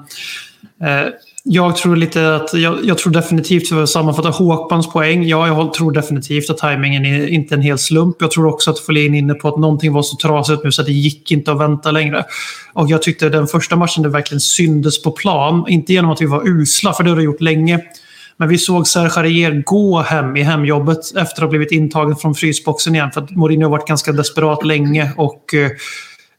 eh, 0.83 1.09
jag 1.43 1.77
tror 1.77 1.97
lite 1.97 2.37
att, 2.37 2.55
jag, 2.55 2.85
jag, 2.85 2.99
tror 2.99 3.13
definitivt, 3.13 3.69
för 3.69 3.83
att 3.83 3.89
sammanfatta 3.89 4.29
Håkmans 4.29 4.93
poäng, 4.93 5.25
ja, 5.25 5.47
jag 5.47 5.75
tror 5.75 5.93
definitivt 5.93 6.51
att 6.51 6.59
tajmingen 6.59 7.05
är 7.07 7.27
inte 7.27 7.55
en 7.55 7.63
hel 7.63 7.79
slump. 7.79 8.17
Jag 8.21 8.31
tror 8.31 8.47
också 8.47 8.71
att 8.71 8.79
Folin 8.79 9.15
är 9.15 9.19
inne 9.19 9.35
på 9.35 9.49
att 9.49 9.59
någonting 9.59 9.93
var 9.93 10.03
så 10.03 10.17
trasigt 10.17 10.65
nu 10.65 10.73
så 10.73 10.81
att 10.83 10.87
det 10.87 10.93
gick 10.93 11.31
inte 11.31 11.53
att 11.53 11.61
vänta 11.61 11.91
längre. 11.91 12.25
Och 12.73 12.91
jag 12.91 13.03
tyckte 13.03 13.29
den 13.29 13.47
första 13.47 13.77
matchen 13.77 14.03
det 14.03 14.09
verkligen 14.09 14.41
syndes 14.41 15.03
på 15.03 15.11
plan, 15.11 15.65
inte 15.69 15.93
genom 15.93 16.11
att 16.11 16.23
vi 16.23 16.27
var 16.27 16.49
usla, 16.49 16.93
för 16.93 17.05
det 17.05 17.11
har 17.11 17.17
det 17.17 17.23
gjort 17.23 17.41
länge. 17.41 17.81
Men 18.37 18.49
vi 18.49 18.59
såg 18.59 18.87
Serge 18.87 19.21
Arier 19.21 19.63
gå 19.67 20.01
hem 20.01 20.37
i 20.37 20.43
hemjobbet 20.43 21.17
efter 21.17 21.23
att 21.23 21.39
ha 21.41 21.49
blivit 21.49 21.73
intagen 21.73 22.17
från 22.17 22.35
frysboxen 22.35 22.95
igen. 22.95 23.11
För 23.11 23.21
att 23.21 23.31
Mourinho 23.31 23.65
har 23.65 23.71
varit 23.71 23.89
ganska 23.89 24.13
desperat 24.13 24.65
länge 24.65 25.13
och 25.17 25.55
Eh, 25.55 25.71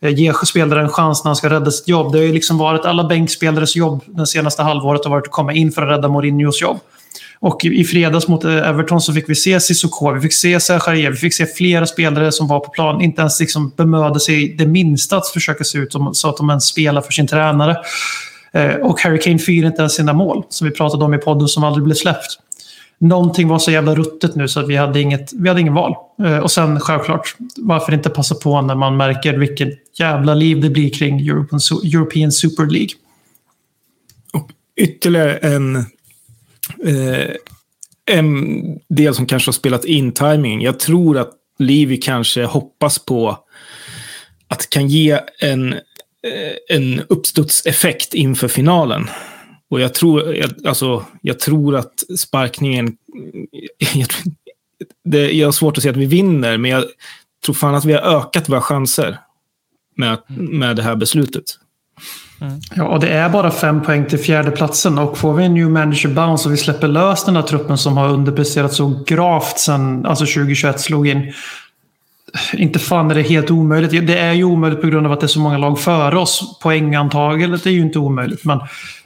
Eh, 0.01 0.11
ge 0.11 0.33
spelare 0.33 0.81
en 0.81 0.89
chans 0.89 1.23
när 1.23 1.29
han 1.29 1.35
ska 1.35 1.49
rädda 1.49 1.71
sitt 1.71 1.87
jobb. 1.87 2.11
Det 2.11 2.17
har 2.17 2.25
ju 2.25 2.33
liksom 2.33 2.57
varit 2.57 2.85
alla 2.85 3.03
bänkspelares 3.03 3.75
jobb 3.75 4.03
det 4.07 4.27
senaste 4.27 4.63
halvåret 4.63 5.03
har 5.03 5.11
varit 5.11 5.25
att 5.25 5.31
komma 5.31 5.53
in 5.53 5.71
för 5.71 5.81
att 5.81 5.97
rädda 5.97 6.07
Mourinhos 6.07 6.61
jobb. 6.61 6.79
Och 7.41 7.65
i 7.65 7.83
fredags 7.83 8.27
mot 8.27 8.43
eh, 8.43 8.69
Everton 8.69 9.01
så 9.01 9.13
fick 9.13 9.29
vi 9.29 9.35
se 9.35 9.59
Cissoko, 9.59 10.11
vi 10.11 10.21
fick 10.21 10.33
se 10.33 10.59
Serge 10.59 11.09
vi 11.09 11.15
fick 11.15 11.33
se 11.33 11.45
flera 11.45 11.85
spelare 11.85 12.31
som 12.31 12.47
var 12.47 12.59
på 12.59 12.69
plan. 12.69 13.01
Inte 13.01 13.21
ens 13.21 13.39
liksom 13.39 13.71
bemödade 13.77 14.19
sig 14.19 14.55
det 14.57 14.65
minsta 14.65 15.17
att 15.17 15.27
försöka 15.27 15.63
se 15.63 15.77
ut 15.77 15.91
som, 15.91 16.13
så 16.13 16.29
att 16.29 16.37
de 16.37 16.49
ens 16.49 16.65
spelar 16.65 17.01
för 17.01 17.11
sin 17.11 17.27
tränare. 17.27 17.77
Eh, 18.53 18.75
och 18.75 19.01
Harry 19.01 19.19
Kane 19.19 19.39
firar 19.39 19.67
inte 19.67 19.81
ens 19.81 19.95
sina 19.95 20.13
mål, 20.13 20.43
som 20.49 20.67
vi 20.67 20.73
pratade 20.73 21.05
om 21.05 21.13
i 21.13 21.17
podden 21.17 21.47
som 21.47 21.63
aldrig 21.63 21.83
blev 21.83 21.95
släppt 21.95 22.37
någonting 22.99 23.47
var 23.47 23.59
så 23.59 23.71
jävla 23.71 23.95
ruttet 23.95 24.35
nu 24.35 24.47
så 24.47 24.59
att 24.59 24.67
vi 24.67 24.75
hade 24.75 25.01
inget, 25.01 25.33
vi 25.33 25.47
hade 25.47 25.61
ingen 25.61 25.73
val. 25.73 25.95
Och 26.43 26.51
sen 26.51 26.79
självklart, 26.79 27.35
varför 27.57 27.93
inte 27.93 28.09
passa 28.09 28.35
på 28.35 28.61
när 28.61 28.75
man 28.75 28.97
märker 28.97 29.33
vilket 29.33 29.69
jävla 29.99 30.33
liv 30.33 30.61
det 30.61 30.69
blir 30.69 30.89
kring 30.89 31.27
European, 31.93 32.31
Super 32.31 32.65
League. 32.65 32.89
Och 34.33 34.51
ytterligare 34.75 35.37
en, 35.37 35.75
eh, 36.85 37.35
en 38.05 38.61
del 38.89 39.15
som 39.15 39.25
kanske 39.25 39.47
har 39.47 39.53
spelat 39.53 39.85
in 39.85 40.11
timing. 40.11 40.61
Jag 40.61 40.79
tror 40.79 41.17
att 41.17 41.31
Livi 41.59 41.97
kanske 41.97 42.43
hoppas 42.43 42.99
på 42.99 43.37
att 44.47 44.59
det 44.59 44.69
kan 44.69 44.87
ge 44.87 45.19
en, 45.39 45.73
eh, 45.73 46.77
en 46.77 47.01
uppstudseffekt 47.09 48.13
inför 48.13 48.47
finalen. 48.47 49.09
Och 49.69 49.81
jag 49.81 49.93
tror, 49.93 50.45
alltså, 50.65 51.05
jag 51.21 51.39
tror 51.39 51.75
att 51.75 52.03
sparkningen... 52.19 52.97
Jag, 53.93 54.07
det, 55.03 55.31
jag 55.31 55.47
har 55.47 55.51
svårt 55.51 55.77
att 55.77 55.83
se 55.83 55.89
att 55.89 55.97
vi 55.97 56.05
vinner, 56.05 56.57
men 56.57 56.71
jag 56.71 56.85
tror 57.45 57.55
fan 57.55 57.75
att 57.75 57.85
vi 57.85 57.93
har 57.93 58.01
ökat 58.01 58.49
våra 58.49 58.61
chanser 58.61 59.19
med, 59.99 60.17
med 60.27 60.75
det 60.75 60.83
här 60.83 60.95
beslutet. 60.95 61.43
Mm. 62.41 62.59
Ja, 62.75 62.87
och 62.87 62.99
det 62.99 63.09
är 63.09 63.29
bara 63.29 63.51
fem 63.51 63.81
poäng 63.81 64.05
till 64.05 64.19
fjärdeplatsen 64.19 64.97
och 64.97 65.17
får 65.17 65.33
vi 65.33 65.45
en 65.45 65.53
new 65.53 65.69
manager 65.69 66.09
bounce 66.09 66.47
och 66.47 66.53
vi 66.53 66.57
släpper 66.57 66.87
lös 66.87 67.25
den 67.25 67.33
där 67.33 67.41
truppen 67.41 67.77
som 67.77 67.97
har 67.97 68.09
underpresterat 68.09 68.73
så 68.73 69.03
gravt 69.05 69.59
sen 69.59 70.05
alltså 70.05 70.25
2021 70.25 70.79
slog 70.79 71.07
in. 71.07 71.33
Inte 72.53 72.79
fan 72.79 73.11
är 73.11 73.15
det 73.15 73.21
helt 73.21 73.51
omöjligt. 73.51 74.07
Det 74.07 74.17
är 74.17 74.33
ju 74.33 74.43
omöjligt 74.43 74.81
på 74.81 74.87
grund 74.87 75.05
av 75.05 75.11
att 75.11 75.19
det 75.19 75.25
är 75.25 75.27
så 75.27 75.39
många 75.39 75.57
lag 75.57 75.79
före 75.79 76.17
oss. 76.17 76.59
Poängantagandet 76.61 77.65
är 77.65 77.69
ju 77.69 77.81
inte 77.81 77.99
omöjligt, 77.99 78.45
men 78.45 78.59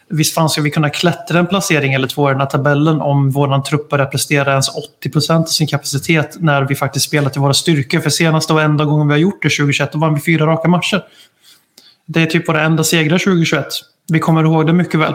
visst 0.10 0.34
fan 0.34 0.50
ska 0.50 0.62
vi 0.62 0.72
kunna 0.72 0.90
klättra 0.90 1.40
en 1.40 1.48
placering 1.48 1.94
eller 1.94 2.08
två 2.08 2.30
i 2.30 2.32
den 2.32 2.40
här 2.40 2.48
tabellen 2.48 3.02
om 3.02 3.32
vår 3.32 3.62
trupp 3.62 3.90
börjar 3.90 4.06
prestera 4.06 4.52
ens 4.52 4.70
80% 5.06 5.42
av 5.42 5.46
sin 5.46 5.68
kapacitet 5.68 6.38
när 6.40 6.62
vi 6.62 6.76
faktiskt 6.76 7.06
spelar 7.06 7.30
till 7.30 7.42
våra 7.42 7.54
styrkor. 7.54 8.00
För 8.00 8.10
senaste 8.10 8.54
och 8.54 8.62
enda 8.62 8.86
gången 8.86 9.08
vi 9.08 9.14
har 9.14 9.20
gjort 9.20 9.42
det 9.42 9.50
2021, 9.50 9.92
då 9.92 10.00
vann 10.00 10.16
vi 10.16 10.22
fyra 10.22 10.46
raka 10.46 10.68
matcher. 10.68 11.04
Det 12.06 12.22
är 12.22 12.26
typ 12.26 12.50
våra 12.50 12.62
enda 12.62 12.84
segrar 12.84 13.18
2021. 13.18 13.66
Vi 14.12 14.20
kommer 14.20 14.44
ihåg 14.44 14.68
det 14.68 14.74
mycket 14.74 15.00
väl. 15.00 15.14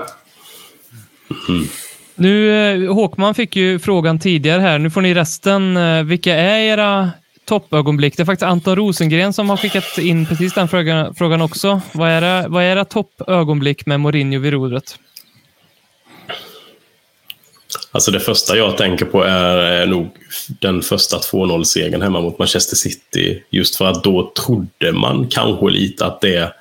Mm. 1.48 1.66
Nu, 2.14 2.50
eh, 2.52 2.94
Håkman 2.94 3.34
fick 3.34 3.56
ju 3.56 3.78
frågan 3.78 4.18
tidigare 4.18 4.60
här. 4.60 4.78
Nu 4.78 4.90
får 4.90 5.00
ni 5.00 5.14
resten. 5.14 5.76
Eh, 5.76 6.02
vilka 6.02 6.34
är 6.34 6.58
era 6.58 7.10
toppögonblick. 7.48 8.16
Det 8.16 8.22
är 8.22 8.24
faktiskt 8.24 8.48
Anton 8.48 8.76
Rosengren 8.76 9.32
som 9.32 9.50
har 9.50 9.56
skickat 9.56 9.98
in 9.98 10.26
precis 10.26 10.54
den 10.54 10.68
frågan, 10.68 11.14
frågan 11.14 11.42
också. 11.42 11.80
Vad 11.92 12.08
är, 12.08 12.20
det, 12.20 12.48
vad 12.48 12.62
är 12.62 12.66
era 12.66 12.84
toppögonblick 12.84 13.86
med 13.86 14.00
Mourinho 14.00 14.40
vid 14.40 14.52
rodret? 14.52 14.98
Alltså 17.92 18.10
det 18.10 18.20
första 18.20 18.56
jag 18.56 18.76
tänker 18.76 19.04
på 19.04 19.22
är 19.22 19.86
nog 19.86 20.08
den 20.60 20.82
första 20.82 21.16
2-0-segern 21.16 22.02
hemma 22.02 22.20
mot 22.20 22.38
Manchester 22.38 22.76
City. 22.76 23.42
Just 23.50 23.76
för 23.76 23.84
att 23.84 24.04
då 24.04 24.32
trodde 24.46 24.92
man 24.92 25.26
kanske 25.30 25.66
lite 25.70 26.06
att 26.06 26.20
det 26.20 26.52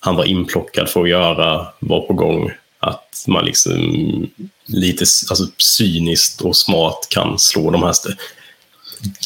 han 0.00 0.16
var 0.16 0.24
inplockad 0.24 0.88
för 0.88 1.02
att 1.02 1.08
göra 1.08 1.66
var 1.78 2.00
på 2.00 2.12
gång. 2.12 2.50
Att 2.78 3.24
man 3.28 3.44
liksom 3.44 4.30
lite 4.66 5.04
alltså, 5.30 5.44
cyniskt 5.58 6.40
och 6.40 6.56
smart 6.56 7.06
kan 7.10 7.38
slå 7.38 7.70
de 7.70 7.82
här 7.82 7.92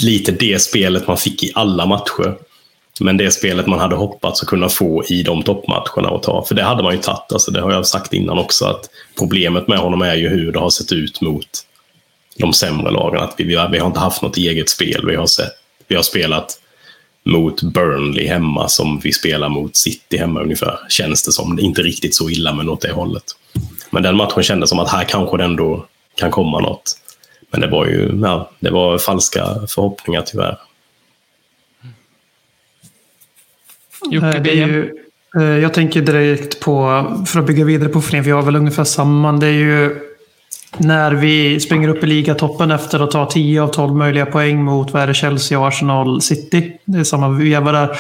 lite 0.03 0.33
det 0.33 0.63
spelet 0.63 1.07
man 1.07 1.17
fick 1.17 1.43
i 1.43 1.53
alla 1.55 1.87
matcher. 1.87 2.35
Men 3.01 3.17
det 3.17 3.31
spelet 3.31 3.67
man 3.67 3.79
hade 3.79 3.97
hoppats 3.97 4.43
att 4.43 4.49
kunna 4.49 4.69
få 4.69 5.05
i 5.09 5.23
de 5.23 5.43
toppmatcherna 5.43 6.09
att 6.09 6.23
ta. 6.23 6.45
För 6.49 6.55
det 6.55 6.63
hade 6.63 6.83
man 6.83 6.93
ju 6.93 6.99
tagit. 6.99 7.33
Alltså 7.33 7.51
det 7.51 7.61
har 7.61 7.73
jag 7.73 7.87
sagt 7.87 8.13
innan 8.13 8.39
också. 8.39 8.65
att 8.65 8.91
Problemet 9.19 9.69
med 9.69 9.79
honom 9.79 10.03
är 10.03 10.15
ju 10.15 10.29
hur 10.29 10.53
det 10.53 10.59
har 10.59 10.71
sett 10.71 10.93
ut 10.93 11.21
mot 11.21 11.47
de 12.37 12.53
sämre 12.53 12.91
lagen. 12.91 13.23
Att 13.23 13.35
vi, 13.37 13.45
vi, 13.45 13.55
har, 13.55 13.69
vi 13.69 13.79
har 13.79 13.87
inte 13.87 14.01
haft 14.01 14.23
något 14.23 14.37
eget 14.37 14.69
spel. 14.69 15.07
Vi 15.07 15.17
har, 15.17 15.27
sett, 15.27 15.53
vi 15.89 15.97
har 15.97 16.03
spelat 16.03 16.61
mot 17.25 17.63
Burnley 17.63 18.29
hemma 18.29 18.69
som 18.69 19.01
vi 19.01 19.13
spelar 19.13 19.49
mot 19.49 19.77
City 19.77 20.17
hemma 20.17 20.41
ungefär. 20.41 20.79
Känns 20.89 21.23
det 21.23 21.33
som. 21.33 21.59
Inte 21.59 21.83
riktigt 21.83 22.15
så 22.15 22.31
illa, 22.31 22.53
men 22.53 22.69
åt 22.69 22.81
det 22.81 22.93
hållet. 22.93 23.25
Men 23.91 24.03
den 24.03 24.17
matchen 24.17 24.43
kändes 24.43 24.71
som 24.71 24.79
att 24.79 24.91
här 24.91 25.05
kanske 25.05 25.37
det 25.37 25.45
ändå 25.45 25.87
kan 26.15 26.31
komma 26.31 26.61
något. 26.61 26.97
Men 27.55 27.61
det 27.61 27.67
var 27.67 27.87
ju 27.87 28.21
ja, 28.23 28.51
det 28.61 28.71
var 28.71 28.99
falska 28.99 29.45
förhoppningar 29.69 30.23
tyvärr. 30.27 30.59
Jocke, 34.11 34.39
det 34.39 34.51
är 34.51 34.67
ju, 34.67 34.91
eh, 35.37 35.43
jag 35.43 35.75
tänker 35.75 36.03
direkt 36.03 36.61
på, 36.61 37.05
för 37.27 37.41
att 37.41 37.47
bygga 37.47 37.65
vidare 37.65 37.89
på 37.89 38.01
för 38.01 38.29
jag 38.29 38.37
har 38.37 38.43
väl 38.43 38.57
ungefär 38.57 38.85
samma. 38.85 39.33
Det 39.33 39.47
är 39.47 39.51
ju 39.51 40.01
när 40.79 41.13
vi 41.13 41.61
springer 41.61 41.89
upp 41.89 42.05
i 42.05 42.07
ligatoppen 42.07 42.71
efter 42.71 43.01
att 43.01 43.11
ta 43.11 43.27
10 43.27 43.63
av 43.63 43.69
12 43.69 43.97
möjliga 43.97 44.27
poäng 44.27 44.65
mot 44.65 44.91
vad 44.91 45.03
är 45.03 45.07
det, 45.07 45.15
Chelsea, 45.15 45.67
Arsenal, 45.67 46.23
City. 46.23 46.79
Det 46.85 46.99
är 46.99 47.05
samma 47.05 47.29
veva 47.29 47.73
där. 47.73 47.97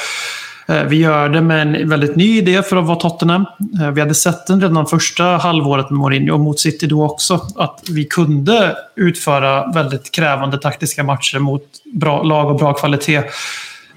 Eh, 0.66 0.82
vi 0.82 0.96
gör 0.96 1.28
det 1.28 1.40
med 1.40 1.62
en 1.62 1.88
väldigt 1.88 2.16
ny 2.16 2.38
idé 2.38 2.62
för 2.62 2.76
att 2.76 2.86
vara 2.86 2.98
Tottenham. 2.98 3.46
Eh, 3.80 3.90
vi 3.90 4.00
hade 4.00 4.14
sett 4.14 4.46
den 4.46 4.60
redan 4.60 4.86
första 4.86 5.24
halvåret 5.24 5.90
med 5.90 5.98
Mourinho 5.98 6.34
och 6.34 6.40
mot 6.40 6.60
City 6.60 6.86
då 6.86 7.04
också. 7.04 7.40
Att 7.56 7.80
vi 7.90 8.04
kunde 8.04 8.76
utföra 8.96 9.72
väldigt 9.72 10.10
krävande 10.10 10.58
taktiska 10.58 11.04
matcher 11.04 11.38
mot 11.38 11.62
bra 11.94 12.22
lag 12.22 12.50
och 12.50 12.58
bra 12.58 12.72
kvalitet. 12.72 13.22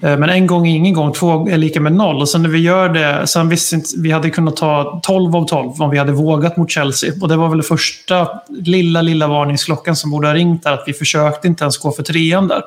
Eh, 0.00 0.18
men 0.18 0.30
en 0.30 0.46
gång 0.46 0.66
är 0.66 0.76
ingen 0.76 0.94
gång, 0.94 1.12
två 1.12 1.48
är 1.48 1.56
lika 1.56 1.80
med 1.80 1.92
noll. 1.92 2.20
Och 2.20 2.28
sen 2.28 2.42
när 2.42 2.48
vi 2.48 2.58
gör 2.58 2.88
det, 2.88 3.26
sen 3.26 3.48
visste 3.48 3.74
inte, 3.74 3.88
vi 3.98 4.10
hade 4.10 4.30
kunnat 4.30 4.56
ta 4.56 5.00
12 5.02 5.36
av 5.36 5.46
12 5.46 5.82
om 5.82 5.90
vi 5.90 5.98
hade 5.98 6.12
vågat 6.12 6.56
mot 6.56 6.70
Chelsea. 6.70 7.12
Och 7.20 7.28
det 7.28 7.36
var 7.36 7.48
väl 7.48 7.58
den 7.58 7.64
första 7.64 8.28
lilla, 8.48 9.02
lilla 9.02 9.26
varningsklockan 9.26 9.96
som 9.96 10.10
borde 10.10 10.26
ha 10.26 10.34
ringt 10.34 10.62
där. 10.62 10.72
Att 10.72 10.84
vi 10.86 10.92
försökte 10.92 11.48
inte 11.48 11.64
ens 11.64 11.78
gå 11.78 11.92
för 11.92 12.02
trean 12.02 12.48
där. 12.48 12.62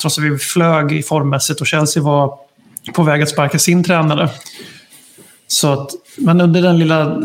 Trots 0.00 0.18
att 0.18 0.24
vi 0.24 0.38
flög 0.38 1.06
formmässigt 1.06 1.60
och 1.60 1.66
Chelsea 1.66 2.02
var 2.02 2.34
på 2.94 3.02
väg 3.02 3.22
att 3.22 3.28
sparka 3.28 3.58
sin 3.58 3.84
tränare. 3.84 4.28
Så 5.46 5.72
att, 5.72 5.90
men 6.18 6.40
under 6.40 6.62
den 6.62 6.78
lilla 6.78 7.22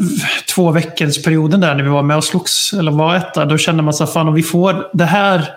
två 0.55 0.71
veckors 0.71 1.23
perioden 1.23 1.59
där 1.59 1.75
när 1.75 1.83
vi 1.83 1.89
var 1.89 2.03
med 2.03 2.17
och 2.17 2.23
slogs, 2.23 2.73
eller 2.73 2.91
var 2.91 3.15
etta, 3.15 3.45
då 3.45 3.57
kände 3.57 3.83
man 3.83 3.93
så 3.93 4.07
fan 4.07 4.27
om 4.27 4.33
vi 4.33 4.43
får 4.43 4.89
det 4.93 5.05
här 5.05 5.49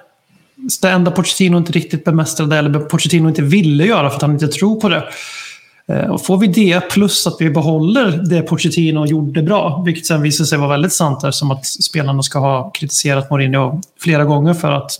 det 0.82 0.90
enda 0.90 1.10
Pochettino 1.10 1.56
inte 1.56 1.72
riktigt 1.72 2.04
bemästrade, 2.04 2.56
eller 2.56 2.80
Pochettino 2.80 3.28
inte 3.28 3.42
ville 3.42 3.86
göra 3.86 4.08
för 4.08 4.16
att 4.16 4.22
han 4.22 4.32
inte 4.32 4.48
tror 4.48 4.80
på 4.80 4.88
det. 4.88 5.04
Eh, 5.88 6.10
och 6.10 6.24
får 6.24 6.38
vi 6.38 6.46
det 6.46 6.90
plus 6.90 7.26
att 7.26 7.36
vi 7.38 7.50
behåller 7.50 8.10
det 8.10 8.42
Pochettino 8.42 9.06
gjorde 9.06 9.42
bra, 9.42 9.82
vilket 9.86 10.06
sen 10.06 10.22
visade 10.22 10.46
sig 10.46 10.58
vara 10.58 10.68
väldigt 10.68 10.92
sant 10.92 11.20
där, 11.20 11.30
som 11.30 11.50
att 11.50 11.66
spelarna 11.66 12.22
ska 12.22 12.38
ha 12.38 12.70
kritiserat 12.70 13.30
Mourinho 13.30 13.80
flera 14.00 14.24
gånger 14.24 14.54
för 14.54 14.72
att 14.72 14.90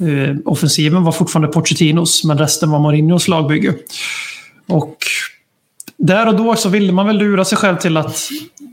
eh, 0.00 0.36
offensiven 0.44 1.04
var 1.04 1.12
fortfarande 1.12 1.48
Pochettinos, 1.48 2.24
men 2.24 2.38
resten 2.38 2.70
var 2.70 2.78
Mourinhos 2.78 3.28
lagbygge. 3.28 3.74
Och 4.68 4.96
där 5.96 6.28
och 6.28 6.36
då 6.36 6.56
så 6.56 6.68
ville 6.68 6.92
man 6.92 7.06
väl 7.06 7.18
lura 7.18 7.44
sig 7.44 7.58
själv 7.58 7.76
till 7.76 7.96
att 7.96 8.18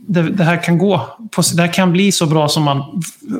det, 0.07 0.21
det, 0.21 0.43
här 0.43 0.63
kan 0.63 0.77
gå. 0.77 1.17
Det 1.55 1.61
här 1.61 1.73
kan 1.73 1.91
bli 1.91 2.11
så 2.11 2.25
bra 2.25 2.49
som 2.49 2.63
man, 2.63 2.79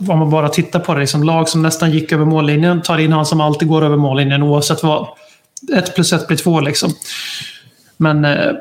om 0.07 0.19
man 0.19 0.29
bara 0.29 0.49
tittar 0.49 0.79
på 0.79 0.93
det. 0.93 0.99
Liksom 0.99 1.23
lag 1.23 1.49
som 1.49 1.61
nästan 1.61 1.91
gick 1.91 2.11
över 2.11 2.25
mållinjen 2.25 2.81
tar 2.81 2.97
in 2.97 3.11
han 3.11 3.25
som 3.25 3.41
alltid 3.41 3.67
går 3.67 3.81
över 3.81 3.97
mållinjen 3.97 4.43
oavsett 4.43 4.83
vad. 4.83 5.07
Ett 5.75 5.95
plus 5.95 6.13
ett 6.13 6.27
blir 6.27 6.37
två 6.37 6.59
liksom. 6.59 6.91
Men 7.97 8.25
eh, 8.25 8.51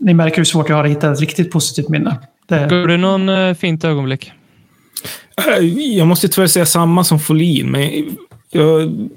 ni 0.00 0.14
märker 0.14 0.36
hur 0.36 0.44
svårt 0.44 0.68
jag 0.68 0.76
har 0.76 0.84
att 0.84 0.90
hitta 0.90 1.12
ett 1.12 1.20
riktigt 1.20 1.50
positivt 1.50 1.88
minne. 1.88 2.18
Det... 2.48 2.66
Går 2.70 2.88
det 2.88 2.96
någon 2.96 3.28
eh, 3.28 3.54
fint 3.54 3.84
ögonblick? 3.84 4.32
Eh, 5.46 5.64
jag 5.96 6.06
måste 6.06 6.28
tyvärr 6.28 6.46
säga 6.46 6.66
samma 6.66 7.04
som 7.04 7.20
Folin, 7.20 7.70
men 7.70 8.16
jag, 8.50 9.08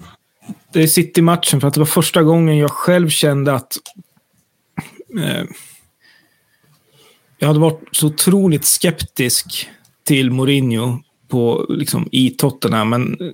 det 0.74 0.84
är 0.84 0.88
City-matchen 0.88 1.62
för 1.62 1.68
att 1.68 1.74
det 1.74 1.80
var 1.80 1.86
första 1.86 2.24
gången 2.24 2.58
jag 2.58 2.72
själv 2.72 3.10
kände 3.10 3.54
att 3.54 3.78
eh, 5.20 5.44
jag 7.40 7.48
hade 7.48 7.60
varit 7.60 7.82
så 7.92 8.08
otroligt 8.08 8.66
skeptisk 8.66 9.70
till 10.04 10.32
Mourinho 10.32 11.00
på, 11.28 11.66
liksom, 11.70 12.10
i 12.12 12.30
Tottenham. 12.30 12.90
Men 12.90 13.22
eh, 13.22 13.32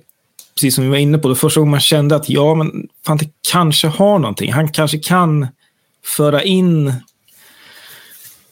precis 0.54 0.74
som 0.74 0.84
vi 0.84 0.90
var 0.90 0.96
inne 0.96 1.18
på, 1.18 1.28
det 1.28 1.34
första 1.34 1.60
gången 1.60 1.70
man 1.70 1.80
kände 1.80 2.16
att 2.16 2.28
ja, 2.28 2.54
men 2.54 2.88
fan, 3.06 3.16
det 3.16 3.30
kanske 3.50 3.88
har 3.88 4.18
någonting. 4.18 4.52
Han 4.52 4.68
kanske 4.68 4.98
kan 4.98 5.46
föra 6.16 6.42
in 6.42 6.92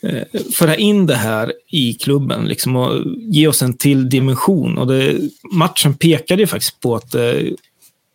Eh, 0.01 0.41
föra 0.53 0.77
in 0.77 1.07
det 1.07 1.17
här 1.17 1.53
i 1.69 1.95
klubben 1.95 2.45
liksom, 2.45 2.77
och 2.77 3.03
ge 3.19 3.49
oss 3.49 3.63
en 3.63 3.77
till 3.77 4.09
dimension. 4.09 4.79
Och 4.79 4.87
det, 4.87 5.19
matchen 5.53 5.95
pekade 5.95 6.43
ju 6.43 6.47
faktiskt 6.47 6.81
på 6.81 6.97
att 6.97 7.15
eh, 7.15 7.43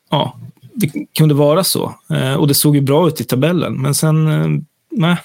ja, 0.10 0.40
det 0.74 0.92
kunde 1.18 1.34
vara 1.34 1.64
så. 1.64 1.96
Eh, 2.10 2.34
och 2.34 2.48
det 2.48 2.54
såg 2.54 2.76
ju 2.76 2.82
bra 2.82 3.08
ut 3.08 3.22
i 3.22 3.24
tabellen, 3.24 3.82
men 3.82 3.96
sen, 3.96 4.28
eh, 4.28 4.62
nej. 4.92 5.18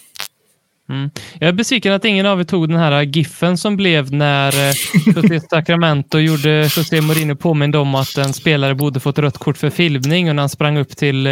Mm. 0.88 1.10
Jag 1.40 1.48
är 1.48 1.52
besviken 1.52 1.92
att 1.92 2.04
ingen 2.04 2.26
av 2.26 2.40
er 2.40 2.44
tog 2.44 2.68
den 2.68 2.78
här 2.78 3.02
giffen 3.02 3.58
som 3.58 3.76
blev 3.76 4.12
när 4.12 4.68
eh, 4.68 4.74
José 5.16 5.40
Sacramento 5.50 6.18
gjorde 6.18 6.62
José 6.76 7.00
Mourinho 7.00 7.36
påmind 7.36 7.76
om 7.76 7.94
att 7.94 8.18
en 8.18 8.32
spelare 8.32 8.74
borde 8.74 9.00
fått 9.00 9.18
rött 9.18 9.38
kort 9.38 9.58
för 9.58 9.70
filmning 9.70 10.28
och 10.28 10.36
när 10.36 10.42
han 10.42 10.48
sprang 10.48 10.78
upp 10.78 10.96
till 10.96 11.26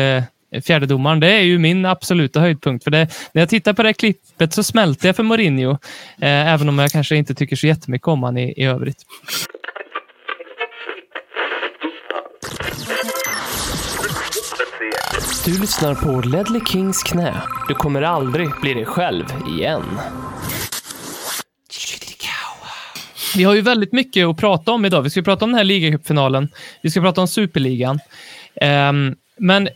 fjärdedomaren. 0.60 1.20
Det 1.20 1.32
är 1.32 1.42
ju 1.42 1.58
min 1.58 1.86
absoluta 1.86 2.40
höjdpunkt. 2.40 2.84
För 2.84 2.90
det, 2.90 3.08
när 3.32 3.42
jag 3.42 3.48
tittar 3.48 3.72
på 3.72 3.82
det 3.82 3.92
klippet 3.92 4.52
så 4.52 4.62
smälter 4.62 5.08
jag 5.08 5.16
för 5.16 5.22
Mourinho. 5.22 5.70
Eh, 6.20 6.52
även 6.52 6.68
om 6.68 6.78
jag 6.78 6.90
kanske 6.90 7.16
inte 7.16 7.34
tycker 7.34 7.56
så 7.56 7.66
jättemycket 7.66 8.08
om 8.08 8.22
han 8.22 8.38
i, 8.38 8.54
i 8.56 8.64
övrigt. 8.64 8.98
Du 15.44 15.60
lyssnar 15.60 15.94
på 15.94 16.28
Ledley 16.28 16.60
Kings 16.72 17.02
knä. 17.02 17.34
Du 17.68 17.74
kommer 17.74 18.02
aldrig 18.02 18.48
bli 18.60 18.74
dig 18.74 18.84
själv 18.84 19.24
igen. 19.58 19.82
Vi 23.36 23.44
har 23.44 23.54
ju 23.54 23.60
väldigt 23.60 23.92
mycket 23.92 24.26
att 24.26 24.36
prata 24.36 24.72
om 24.72 24.84
idag. 24.84 25.02
Vi 25.02 25.10
ska 25.10 25.22
prata 25.22 25.44
om 25.44 25.50
den 25.50 25.58
här 25.58 25.64
ligacupfinalen. 25.64 26.48
Vi 26.82 26.90
ska 26.90 27.00
prata 27.00 27.20
om 27.20 27.28
superligan. 27.28 28.00
Um, 28.60 29.16
men 29.36 29.68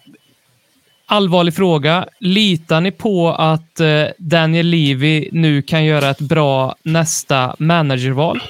allvarlig 1.09 1.55
fråga. 1.55 2.07
Litar 2.19 2.81
ni 2.81 2.91
på 2.91 3.33
att 3.33 3.81
eh, 3.81 4.05
Daniel 4.19 4.67
Levy 4.67 5.29
nu 5.33 5.63
kan 5.63 5.85
göra 5.85 6.11
ett 6.11 6.21
bra 6.21 6.77
nästa 6.83 7.57
managerval? 7.59 8.43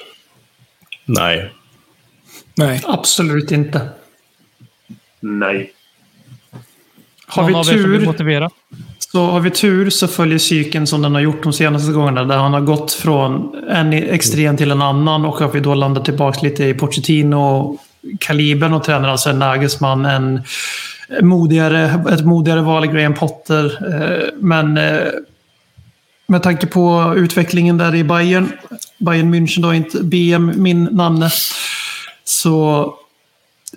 Nej. 1.05 1.51
Nej. 2.55 2.81
Absolut 2.85 3.51
inte. 3.51 3.89
Nej. 5.19 5.73
Har 7.27 7.47
vi 7.47 7.63
tur 7.63 8.49
så 9.11 9.25
har 9.25 9.39
vi 9.39 9.51
tur 9.51 9.89
så 9.89 10.07
följer 10.07 10.37
cykeln 10.37 10.87
som 10.87 11.01
den 11.01 11.15
har 11.15 11.21
gjort 11.21 11.43
de 11.43 11.53
senaste 11.53 11.91
gångerna. 11.91 12.23
Där 12.23 12.37
han 12.37 12.53
har 12.53 12.61
gått 12.61 12.93
från 12.93 13.55
en 13.69 13.93
extrem 13.93 14.57
till 14.57 14.71
en 14.71 14.81
annan 14.81 15.25
och 15.25 15.41
att 15.41 15.55
vi 15.55 15.59
då 15.59 15.73
landar 15.73 16.03
tillbaka 16.03 16.39
lite 16.41 16.63
i 16.63 16.73
Pochettino-kalibern 16.73 18.73
och 18.73 18.83
tränar 18.83 19.09
alltså 19.09 19.29
en 19.29 19.39
Nagelsmann, 19.39 20.05
en 20.05 20.41
modigare, 21.21 22.03
ett 22.13 22.25
modigare 22.25 22.61
val 22.61 22.85
i 22.85 22.87
Graham 22.87 23.13
Potter. 23.13 23.65
Eh, 23.93 24.33
men 24.39 24.77
eh, 24.77 25.07
med 26.27 26.43
tanke 26.43 26.67
på 26.67 27.13
utvecklingen 27.17 27.77
där 27.77 27.95
i 27.95 28.03
Bayern, 28.03 28.51
Bayern 28.97 29.35
München 29.35 29.61
då, 29.61 29.73
inte 29.73 30.03
BM, 30.03 30.53
min 30.55 30.83
namne, 30.83 31.29
så 32.23 32.93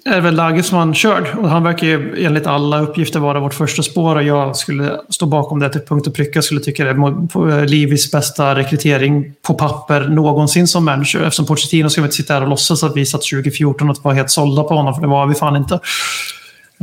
är 0.04 0.20
väl 0.20 0.34
Lagesman 0.34 0.94
körd. 0.94 1.26
Och 1.38 1.50
han 1.50 1.62
verkar 1.62 1.86
ju 1.86 2.24
enligt 2.26 2.46
alla 2.46 2.80
uppgifter 2.80 3.20
vara 3.20 3.40
vårt 3.40 3.54
första 3.54 3.82
spår 3.82 4.16
och 4.16 4.22
jag 4.22 4.56
skulle 4.56 5.00
stå 5.08 5.26
bakom 5.26 5.58
det 5.58 5.68
till 5.68 5.80
punkt 5.80 6.06
och 6.06 6.14
pricka. 6.14 6.30
Jag 6.34 6.44
skulle 6.44 6.60
tycka 6.60 6.84
det 6.84 6.90
är 6.90 7.58
eh, 7.58 7.66
Livis 7.66 8.12
bästa 8.12 8.54
rekrytering 8.54 9.32
på 9.42 9.54
papper 9.54 10.00
någonsin 10.00 10.68
som 10.68 10.84
manager. 10.84 11.22
Eftersom 11.22 11.46
Pochettino 11.46 11.90
ska 11.90 12.00
vi 12.00 12.04
inte 12.04 12.16
sitta 12.16 12.34
här 12.34 12.42
och 12.42 12.48
låtsas 12.48 12.84
att 12.84 12.96
vi 12.96 13.06
satt 13.06 13.22
2014 13.22 13.90
och 13.90 13.96
var 14.02 14.12
helt 14.12 14.30
sålda 14.30 14.62
på 14.62 14.74
honom, 14.74 14.94
för 14.94 15.00
det 15.00 15.08
var 15.08 15.26
vi 15.26 15.34
fan 15.34 15.56
inte. 15.56 15.80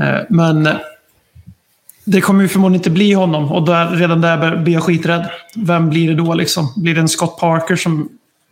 Eh, 0.02 0.20
men 0.30 0.70
det 2.06 2.22
kommer 2.22 2.42
ju 2.42 2.48
förmodligen 2.48 2.80
inte 2.80 2.90
bli 2.90 3.14
honom 3.14 3.52
och 3.52 3.66
där, 3.66 3.90
redan 3.90 4.22
där 4.22 4.58
blir 4.58 4.74
jag 4.74 4.84
skiträdd. 4.84 5.30
Vem 5.56 5.90
blir 5.90 6.08
det 6.08 6.16
då 6.16 6.34
liksom? 6.34 6.74
Blir 6.76 6.96
det 6.96 7.02
en 7.02 7.10
Scott 7.10 7.40
Parker 7.40 7.76
som 7.76 8.10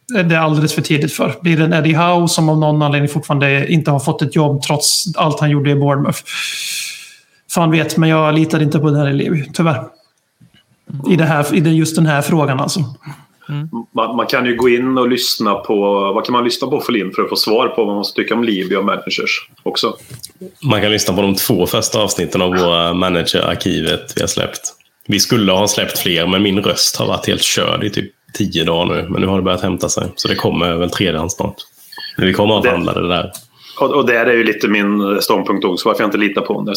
det 0.08 0.36
är 0.36 0.40
alldeles 0.40 0.74
för 0.74 0.82
tidigt 0.82 1.14
för? 1.14 1.36
Blir 1.42 1.58
det 1.58 1.64
en 1.64 1.74
Eddie 1.74 1.94
Howe 1.94 2.28
som 2.28 2.50
av 2.50 2.58
någon 2.58 2.82
anledning 2.82 3.10
fortfarande 3.10 3.72
inte 3.72 3.92
har 3.92 4.00
fått 4.00 4.22
ett 4.22 4.36
jobb 4.36 4.62
trots 4.62 5.04
allt 5.16 5.40
han 5.40 5.50
gjorde 5.50 5.72
i 5.72 5.76
Bournemouth? 5.76 6.20
Fan 7.52 7.72
vet, 7.72 7.98
men 7.98 8.10
jag 8.10 8.36
litar 8.36 8.62
inte 8.62 8.80
på 8.80 8.90
Daniel 8.90 9.16
Levy, 9.16 9.46
tyvärr. 9.54 9.84
I, 11.10 11.16
det 11.16 11.26
här, 11.26 11.56
I 11.56 11.76
just 11.76 11.96
den 11.96 12.06
här 12.06 12.22
frågan 12.22 12.60
alltså. 12.60 12.80
Mm. 13.50 13.70
Man, 13.92 14.16
man, 14.16 14.28
kan 14.28 14.46
ju 14.46 14.56
gå 14.56 14.70
in 14.70 14.98
och 14.98 15.10
lyssna 15.10 15.56
på, 15.56 15.76
vad 16.14 16.26
kan 16.26 16.34
man 16.34 16.44
lyssna 16.44 16.68
på 16.68 16.80
för 16.80 16.94
lind 16.94 17.16
för 17.16 17.24
att 17.24 17.30
få 17.30 17.36
svar 17.36 17.68
på 17.68 17.86
vad 17.86 17.96
man 17.96 18.06
tycker 18.16 18.36
om 18.36 18.44
Libya 18.44 18.80
och 18.80 18.86
managers 18.86 19.50
också? 19.64 19.98
Man 20.64 20.82
kan 20.82 20.92
lyssna 20.92 21.16
på 21.16 21.22
de 21.22 21.36
två 21.36 21.66
första 21.66 22.00
avsnitten 22.00 22.42
av 22.42 22.50
våra 22.50 22.94
managerarkivet 22.94 24.14
vi 24.16 24.22
har 24.22 24.28
släppt. 24.28 24.74
Vi 25.08 25.20
skulle 25.20 25.52
ha 25.52 25.68
släppt 25.68 26.00
fler, 26.00 26.28
men 26.28 26.42
min 26.42 26.64
röst 26.64 26.96
har 26.96 27.08
varit 27.08 27.28
helt 27.28 27.44
körd 27.44 27.84
i 27.84 27.90
typ 27.90 28.12
tio 28.34 28.64
dagar 28.64 28.96
nu. 28.96 29.10
Men 29.10 29.22
nu 29.22 29.28
har 29.28 29.38
det 29.38 29.44
börjat 29.44 29.62
hämta 29.62 29.90
sig, 29.90 30.04
så 30.16 30.28
det 30.28 30.36
kommer 30.36 30.76
väl 30.76 30.90
tredje 30.90 31.30
snart. 31.30 31.56
Men 32.18 32.28
vi 32.28 32.34
kommer 32.34 32.60
att 32.60 32.66
handla 32.66 32.94
det 32.94 33.08
där. 33.08 33.32
Och, 33.80 33.92
och 33.92 34.06
där 34.06 34.26
är 34.26 34.34
ju 34.34 34.44
lite 34.44 34.68
min 34.68 35.22
ståndpunkt 35.22 35.66
också, 35.66 35.90
varför 35.90 36.04
jag 36.04 36.08
inte 36.08 36.18
litar 36.18 36.42
på 36.42 36.54
honom. 36.54 36.76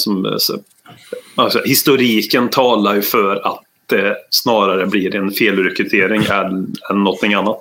Alltså, 1.35 1.62
historiken 1.64 2.49
talar 2.49 2.94
ju 2.94 3.03
för 3.03 3.46
att 3.46 3.62
det 3.87 4.16
snarare 4.31 4.87
blir 4.87 5.16
en 5.16 5.31
felrekrytering 5.31 6.23
än, 6.31 6.75
än 6.90 7.05
någonting 7.05 7.35
annat. 7.35 7.61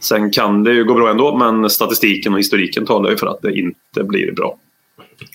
Sen 0.00 0.30
kan 0.30 0.64
det 0.64 0.72
ju 0.72 0.84
gå 0.84 0.94
bra 0.94 1.10
ändå, 1.10 1.36
men 1.36 1.70
statistiken 1.70 2.32
och 2.32 2.38
historiken 2.38 2.86
talar 2.86 3.10
ju 3.10 3.16
för 3.16 3.26
att 3.26 3.42
det 3.42 3.52
inte 3.52 4.04
blir 4.04 4.32
bra. 4.32 4.58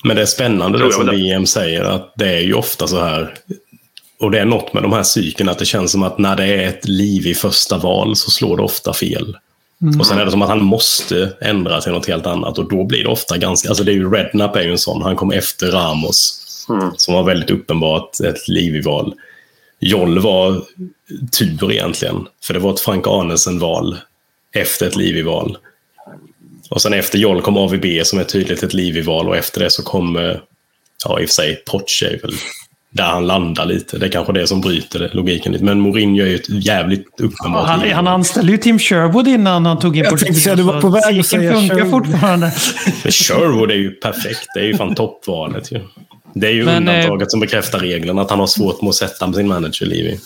Men 0.04 0.16
det 0.16 0.22
är 0.22 0.26
spännande 0.26 0.86
det 0.86 0.94
som 0.94 1.06
VM 1.06 1.46
säger, 1.46 1.84
att 1.84 2.14
det 2.16 2.30
är 2.30 2.40
ju 2.40 2.54
ofta 2.54 2.88
så 2.88 3.00
här. 3.00 3.34
Och 4.20 4.32
det 4.32 4.40
är 4.40 4.46
något 4.46 4.74
med 4.74 4.84
de 4.84 4.94
här 4.94 5.04
cykeln, 5.04 5.50
att 5.50 5.60
det 5.60 5.66
känns 5.66 5.92
som 5.92 6.04
att 6.04 6.18
när 6.18 6.36
det 6.36 6.46
är 6.46 6.68
ett 6.68 6.88
liv 6.88 7.28
i 7.28 7.34
första 7.34 7.78
val 7.78 8.16
så 8.16 8.32
slår 8.32 8.58
det 8.58 8.64
ofta 8.64 8.94
fel. 8.94 9.38
Mm. 9.82 10.00
Och 10.00 10.08
sen 10.08 10.18
är 10.18 10.26
det 10.26 10.32
som 10.32 10.42
att 10.42 10.50
han 10.50 10.64
måste 10.64 11.34
ändra 11.42 11.82
till 11.82 11.92
något 11.92 12.08
helt 12.08 12.26
annat 12.26 12.58
och 12.58 12.70
då 12.70 12.84
blir 12.84 13.04
det 13.04 13.10
ofta 13.10 13.38
ganska... 13.38 13.70
Alltså 13.70 13.84
det 13.84 13.92
är 13.92 13.96
ju 13.96 14.12
Rednap 14.12 14.56
är 14.56 14.64
ju 14.64 14.72
en 14.72 14.78
sån, 14.78 15.02
han 15.02 15.16
kom 15.16 15.32
efter 15.32 15.72
Ramos. 15.72 16.46
Mm. 16.70 16.92
Som 16.98 17.14
var 17.14 17.24
väldigt 17.24 17.50
uppenbart 17.50 18.20
ett 18.20 18.48
liv 18.48 18.76
i 18.76 18.82
val. 18.82 19.14
Joll 19.80 20.20
var 20.20 20.62
tur 21.40 21.72
egentligen. 21.72 22.28
För 22.44 22.54
det 22.54 22.60
var 22.60 22.74
ett 22.74 22.80
Frank 22.80 23.08
Arnesen-val 23.08 23.98
efter 24.56 24.88
ett 24.88 24.96
liv 24.96 25.18
i 25.18 25.22
val. 25.22 25.58
Och 26.70 26.82
sen 26.82 26.94
efter 26.94 27.20
Joll 27.20 27.42
kom 27.42 27.58
AVB 27.58 27.86
som 28.04 28.20
är 28.20 28.24
tydligt 28.24 28.64
ett 28.64 28.74
liv 28.74 28.98
i 28.98 29.02
val 29.02 29.28
och 29.28 29.38
efter 29.38 29.64
det 29.64 29.70
så 29.70 29.84
kom, 29.84 30.16
eh, 30.16 30.36
ja 31.06 31.20
i 31.20 31.26
och 31.26 31.30
för 31.30 31.34
sig, 31.34 31.64
Porsche 31.66 32.20
väl 32.22 32.34
där 32.92 33.04
han 33.04 33.28
landar 33.28 33.66
lite. 33.66 33.98
Det 33.98 34.06
är 34.06 34.10
kanske 34.10 34.34
det 34.34 34.48
som 34.48 34.62
bryter 34.62 35.10
logiken 35.14 35.52
lite. 35.52 35.66
Men 35.66 35.80
Mourinho 35.80 36.24
är 36.24 36.28
ju 36.28 36.36
ett 36.36 36.50
jävligt 36.50 37.08
uppenbart 37.20 37.68
ja, 37.68 37.72
han, 37.72 37.92
han 37.92 38.08
anställde 38.08 38.52
ju 38.52 38.58
Tim 38.58 38.80
Sherwood 38.80 39.28
innan 39.28 39.66
han 39.66 39.80
tog 39.80 39.98
in 39.98 40.06
på 40.06 40.18
Jag 40.46 40.58
du 40.58 40.64
var 40.64 40.82
på 40.82 40.90
väg 40.90 41.20
att 41.20 41.26
säga 41.26 41.54
funkar 41.54 41.76
Sherwood. 41.76 41.92
fortfarande. 41.92 42.54
Men 43.04 43.12
Sherwood 43.12 43.72
är 43.72 43.76
ju 43.76 43.92
perfekt. 43.92 44.48
Det 44.56 44.60
är 44.60 44.64
ju 44.64 44.78
fan 44.78 44.96
toppvalet 44.96 45.72
ju. 45.72 45.80
Det 46.34 46.48
är 46.48 46.52
ju 46.52 46.66
Men, 46.66 46.88
eh, 46.88 46.94
undantaget 46.94 47.28
eh, 47.28 47.30
som 47.30 47.40
bekräftar 47.40 47.80
regeln 47.80 48.20
att 48.20 48.30
han 48.30 48.40
har 48.40 48.48
svårt 48.48 48.82
med 48.82 48.90
att 48.90 48.96
sätta 48.96 49.34
sin 49.34 49.48
manager-liv 49.48 50.06
i. 50.06 50.20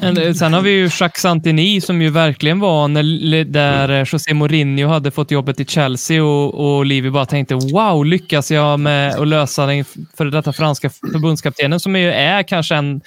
Eh, 0.00 0.32
sen 0.32 0.52
har 0.52 0.62
vi 0.62 0.70
ju 0.70 0.82
Jacques 1.00 1.22
Santini 1.22 1.80
som 1.80 2.02
ju 2.02 2.10
verkligen 2.10 2.60
var 2.60 2.88
när, 2.88 3.44
där 3.44 3.88
mm. 3.88 4.06
José 4.12 4.34
Mourinho 4.34 4.88
hade 4.88 5.10
fått 5.10 5.30
jobbet 5.30 5.60
i 5.60 5.64
Chelsea 5.64 6.24
och, 6.24 6.54
och 6.54 6.86
Livi 6.86 7.10
bara 7.10 7.26
tänkte 7.26 7.54
wow, 7.54 8.04
lyckas 8.04 8.50
jag 8.50 8.80
med 8.80 9.14
att 9.14 9.28
lösa 9.28 9.66
den 9.66 9.84
före 10.16 10.30
detta 10.30 10.52
franska 10.52 10.90
förbundskaptenen 10.90 11.80
som 11.80 11.96
ju 11.96 12.10
är 12.10 12.42
kanske 12.42 12.74
en 12.74 13.00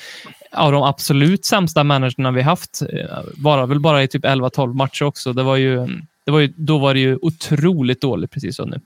av 0.52 0.72
de 0.72 0.84
absolut 0.84 1.46
sämsta 1.46 1.84
managerna 1.84 2.32
vi 2.32 2.42
haft. 2.42 2.82
Eh, 2.82 3.20
Var 3.38 3.68
väl 3.68 3.80
bara 3.80 4.04
i 4.04 4.08
typ 4.08 4.26
11-12 4.26 4.74
matcher 4.74 5.04
också. 5.04 5.34
Det 5.34 5.44
var 5.44 5.56
ju, 5.56 5.88
det 6.26 6.32
var 6.32 6.39
ju, 6.39 6.54
då 6.56 6.78
var 6.78 6.94
det 6.94 7.00
ju 7.00 7.18
otroligt 7.22 8.02
dåligt 8.02 8.32
precis 8.32 8.56
som 8.56 8.70
nu. 8.70 8.80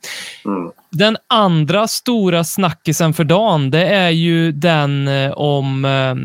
Mm. 0.45 0.71
Den 0.91 1.17
andra 1.27 1.87
stora 1.87 2.43
snackisen 2.43 3.13
för 3.13 3.23
dagen, 3.23 3.71
det 3.71 3.87
är 3.87 4.09
ju 4.09 4.51
den 4.51 5.07
eh, 5.07 5.31
om 5.31 5.85
eh, 5.85 6.15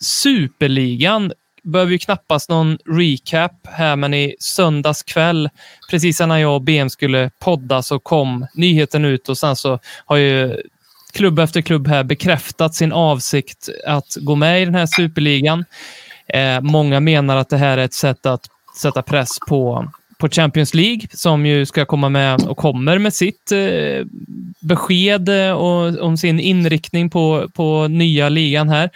Superligan. 0.00 1.32
Behöver 1.62 1.92
ju 1.92 1.98
knappast 1.98 2.50
någon 2.50 2.78
recap 2.84 3.52
här, 3.64 3.96
men 3.96 4.14
i 4.14 4.36
söndags 4.40 5.02
kväll, 5.02 5.48
precis 5.90 6.20
när 6.20 6.38
jag 6.38 6.54
och 6.54 6.62
BM 6.62 6.90
skulle 6.90 7.30
podda, 7.40 7.82
så 7.82 7.98
kom 7.98 8.46
nyheten 8.54 9.04
ut 9.04 9.28
och 9.28 9.38
sen 9.38 9.56
så 9.56 9.78
har 10.04 10.16
ju 10.16 10.62
klubb 11.12 11.38
efter 11.38 11.60
klubb 11.60 11.88
här 11.88 12.04
bekräftat 12.04 12.74
sin 12.74 12.92
avsikt 12.92 13.68
att 13.86 14.16
gå 14.20 14.34
med 14.34 14.62
i 14.62 14.64
den 14.64 14.74
här 14.74 14.86
superligan. 14.86 15.64
Eh, 16.28 16.60
många 16.60 17.00
menar 17.00 17.36
att 17.36 17.48
det 17.48 17.56
här 17.56 17.78
är 17.78 17.84
ett 17.84 17.94
sätt 17.94 18.26
att 18.26 18.48
sätta 18.76 19.02
press 19.02 19.38
på, 19.48 19.90
på 20.18 20.28
Champions 20.28 20.74
League 20.74 21.00
som 21.12 21.46
ju 21.46 21.66
ska 21.66 21.84
komma 21.84 22.08
med 22.08 22.42
och 22.42 22.56
kommer 22.56 22.98
med 22.98 23.14
sitt 23.14 23.52
eh, 23.52 24.06
besked 24.60 25.28
eh, 25.28 25.52
och, 25.52 26.00
om 26.00 26.16
sin 26.16 26.40
inriktning 26.40 27.10
på, 27.10 27.48
på 27.54 27.88
nya 27.88 28.28
ligan 28.28 28.68
här. 28.68 28.90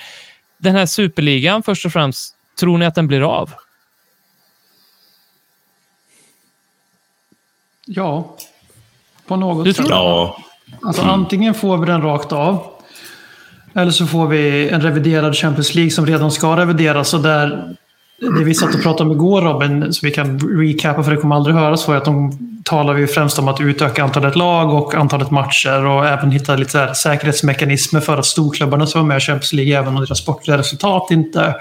Den 0.60 0.74
här 0.76 0.86
superligan 0.86 1.62
först 1.62 1.86
och 1.86 1.92
främst, 1.92 2.34
tror 2.60 2.78
ni 2.78 2.86
att 2.86 2.94
den 2.94 3.06
blir 3.06 3.20
av? 3.34 3.50
Ja, 7.86 8.36
på 9.26 9.36
något 9.36 9.64
Du 9.64 9.72
sätt. 9.72 9.86
tror- 9.86 9.98
Ja, 9.98 10.36
Alltså, 10.82 11.02
Antingen 11.02 11.54
får 11.54 11.78
vi 11.78 11.86
den 11.86 12.02
rakt 12.02 12.32
av. 12.32 12.66
Eller 13.74 13.90
så 13.90 14.06
får 14.06 14.26
vi 14.26 14.68
en 14.68 14.80
reviderad 14.80 15.36
Champions 15.36 15.74
League 15.74 15.90
som 15.90 16.06
redan 16.06 16.30
ska 16.30 16.56
revideras. 16.56 17.14
Och 17.14 17.20
där, 17.22 17.76
det 18.20 18.44
vi 18.44 18.54
satt 18.54 18.74
och 18.74 18.82
pratade 18.82 19.10
om 19.10 19.16
igår 19.16 19.42
Robin, 19.42 19.92
så 19.92 20.06
vi 20.06 20.12
kan 20.12 20.38
recapa 20.60 21.02
för 21.02 21.10
det 21.10 21.16
kommer 21.16 21.36
aldrig 21.36 21.56
höras, 21.56 21.88
var 21.88 21.96
att 21.96 22.04
de 22.04 22.32
talar 22.70 22.94
vi 22.94 23.06
främst 23.06 23.38
om 23.38 23.48
att 23.48 23.60
utöka 23.60 24.04
antalet 24.04 24.36
lag 24.36 24.74
och 24.74 24.94
antalet 24.94 25.30
matcher 25.30 25.86
och 25.86 26.06
även 26.06 26.30
hitta 26.30 26.56
lite 26.56 26.78
här 26.78 26.94
säkerhetsmekanismer 26.94 28.00
för 28.00 28.16
att 28.16 28.26
storklubbarna 28.26 28.86
som 28.86 29.00
var 29.00 29.08
med 29.08 29.16
i 29.16 29.20
Champions 29.20 29.52
League 29.52 29.78
även 29.78 29.96
om 29.96 30.04
deras 30.04 30.18
sportliga 30.18 30.58
resultat 30.58 31.10
inte 31.10 31.54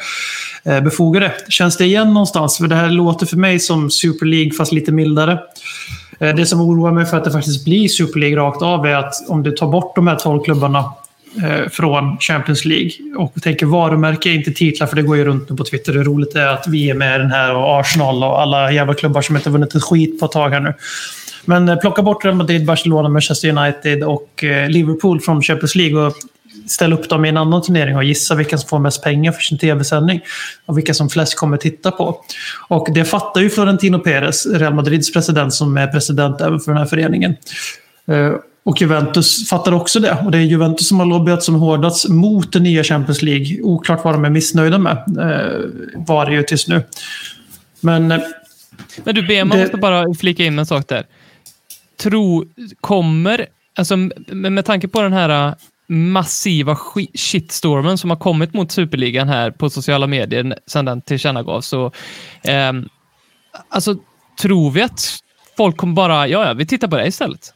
eh, 0.64 0.74
är 0.74 0.82
befogade. 0.82 1.32
Känns 1.50 1.78
det 1.78 1.86
igen 1.86 2.14
någonstans? 2.14 2.58
För 2.58 2.68
det 2.68 2.76
här 2.76 2.90
låter 2.90 3.26
för 3.26 3.38
mig 3.38 3.60
som 3.60 3.92
Super 3.92 4.26
League 4.26 4.52
fast 4.52 4.72
lite 4.72 4.92
mildare. 4.92 5.40
Eh, 6.20 6.36
det 6.36 6.46
som 6.46 6.62
oroar 6.62 6.92
mig 6.92 7.06
för 7.06 7.18
att 7.18 7.24
det 7.24 7.32
faktiskt 7.32 7.66
blir 7.66 7.88
Super 7.88 8.20
League 8.20 8.38
rakt 8.38 8.62
av 8.62 8.86
är 8.86 8.96
att 8.96 9.14
om 9.30 9.44
du 9.44 9.52
tar 9.52 9.68
bort 9.68 9.96
de 9.96 10.08
här 10.08 10.16
12 10.16 10.44
klubbarna 10.44 10.94
Eh, 11.38 11.70
från 11.70 12.18
Champions 12.18 12.66
League 12.66 12.92
och 13.18 13.42
tänker 13.42 13.66
varumärke, 13.66 14.30
inte 14.30 14.52
titlar, 14.52 14.88
för 14.88 14.96
det 14.96 15.02
går 15.02 15.18
ju 15.18 15.26
runt 15.26 15.50
nu 15.50 15.56
på 15.56 15.64
Twitter 15.64 15.94
hur 15.94 16.04
roligt 16.04 16.34
det 16.34 16.42
är 16.42 16.48
att 16.48 16.68
vi 16.68 16.90
är 16.90 16.94
med 16.94 17.16
i 17.16 17.18
den 17.18 17.32
här 17.32 17.56
och 17.56 17.80
Arsenal 17.80 18.24
och 18.24 18.42
alla 18.42 18.72
jävla 18.72 18.94
klubbar 18.94 19.22
som 19.22 19.36
inte 19.36 19.50
vunnit 19.50 19.76
ett 19.76 19.84
skit 19.84 20.20
på 20.20 20.26
ett 20.26 20.32
tag 20.32 20.50
här 20.50 20.60
nu. 20.60 20.74
Men 21.46 21.70
eh, 21.70 21.76
plocka 21.76 22.02
bort 22.02 22.26
Real 22.26 22.36
Madrid, 22.36 22.66
Barcelona, 22.66 23.10
Manchester 23.10 23.50
United 23.50 24.04
och 24.04 24.44
eh, 24.44 24.70
Liverpool 24.70 25.22
från 25.22 25.42
Champions 25.42 25.76
League 25.76 26.06
och 26.06 26.14
ställa 26.68 26.96
upp 26.96 27.10
dem 27.10 27.26
i 27.26 27.30
en 27.30 27.38
annan 27.38 27.62
turnering 27.62 27.98
och 27.98 28.04
gissa 28.04 28.36
vilka 28.36 28.58
som 28.58 28.70
får 28.70 28.80
mest 28.80 29.04
pengar 29.04 29.32
för 29.32 29.42
sin 29.42 29.58
tv-sändning 29.58 30.22
och 30.66 30.78
vilka 30.78 30.94
som 30.94 31.10
flest 31.10 31.36
kommer 31.36 31.58
titta 31.58 31.92
på. 31.92 32.24
Och 32.68 32.88
det 32.94 33.06
fattar 33.06 33.42
ju 33.42 33.50
Florentino 33.50 34.00
Perez, 34.00 34.46
Real 34.46 34.74
Madrids 34.74 35.14
president, 35.14 35.54
som 35.54 35.78
är 35.78 35.88
president 35.88 36.42
även 36.42 36.60
för 36.60 36.72
den 36.72 36.78
här 36.78 36.86
föreningen. 36.86 37.36
Eh, 38.66 38.70
Och 38.72 38.82
Juventus 38.82 39.50
fattar 39.50 39.72
också 39.72 40.00
det. 40.00 40.18
Och 40.26 40.32
det 40.32 40.38
är 40.38 40.42
Juventus 40.42 40.88
som 40.88 41.00
har 41.00 41.06
lobbyat 41.06 41.44
som 41.44 41.56
hårdast 41.56 42.10
mot 42.10 42.54
den 42.54 42.64
nya 42.64 42.84
Champions 42.84 43.22
League. 43.22 43.62
Oklart 43.62 44.04
vad 44.04 44.14
de 44.14 44.26
är 44.26 44.30
missnöjda 44.30 44.78
med, 44.78 44.98
eh, 45.20 45.70
var 46.08 46.26
det 46.26 46.32
ju 46.32 46.44
tills 46.44 46.68
nu. 46.68 46.84
Men 47.80 48.12
eh, 48.12 48.20
Men 49.04 49.16
du, 49.16 49.22
BM, 49.28 49.48
man 49.48 49.58
Det- 49.58 49.64
måste 49.64 49.78
bara 49.78 50.14
flika 50.14 50.44
in 50.46 50.60
en 50.60 50.66
sak 50.66 50.88
där. 50.88 51.06
Tro, 51.98 52.46
kommer, 52.82 53.46
alltså 53.76 53.96
med, 54.28 54.66
tanke 54.66 54.88
på 54.88 55.02
den 55.02 55.14
här 55.14 55.48
äh, 55.48 55.54
massiva 55.88 56.78
shitstormen 57.14 57.98
som 57.98 58.10
har 58.10 58.18
kommit 58.18 58.54
mot 58.54 58.72
Superligan 58.72 59.30
här 59.30 59.52
på 59.52 59.70
sociala 59.70 60.08
medier 60.08 60.56
sedan 60.68 60.86
den 60.86 61.02
tillkännagavs, 61.02 61.66
så 61.68 61.92
ehm, 62.44 62.90
alltså 63.70 63.96
tror 64.42 64.72
vi 64.72 64.82
att 64.82 65.18
folk 65.58 65.78
kommer 65.78 65.94
bara, 65.94 66.28
ja, 66.28 66.46
ja, 66.48 66.54
vi 66.54 66.66
tittar 66.66 66.88
på 66.88 66.98
det 66.98 67.08
istället. 67.08 67.54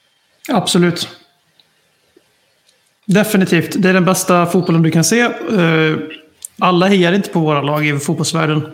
Absolut. 0.49 1.07
Definitivt. 3.05 3.75
Det 3.81 3.89
är 3.89 3.93
den 3.93 4.05
bästa 4.05 4.45
fotbollen 4.45 4.81
du 4.81 4.91
kan 4.91 5.03
se. 5.03 5.19
Eh, 5.21 5.97
alla 6.59 6.87
hejar 6.87 7.13
inte 7.13 7.29
på 7.29 7.39
våra 7.39 7.61
lag 7.61 7.87
i 7.87 7.99
fotbollsvärlden. 7.99 8.67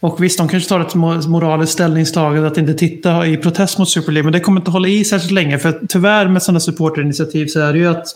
Och 0.00 0.24
visst, 0.24 0.38
de 0.38 0.48
kanske 0.48 0.68
tar 0.68 0.80
ett 0.80 0.94
moraliskt 1.26 1.72
ställningstagande 1.72 2.48
att 2.48 2.58
inte 2.58 2.74
titta 2.74 3.26
i 3.26 3.36
protest 3.36 3.78
mot 3.78 3.88
Super 3.88 4.12
League, 4.12 4.24
men 4.24 4.32
det 4.32 4.40
kommer 4.40 4.60
inte 4.60 4.70
hålla 4.70 4.88
i 4.88 5.04
särskilt 5.04 5.32
länge. 5.32 5.58
För 5.58 5.80
tyvärr 5.88 6.28
med 6.28 6.42
sådana 6.42 6.60
supporterinitiativ 6.60 7.46
så 7.46 7.60
är 7.60 7.72
det 7.72 7.78
ju 7.78 7.86
att 7.86 8.06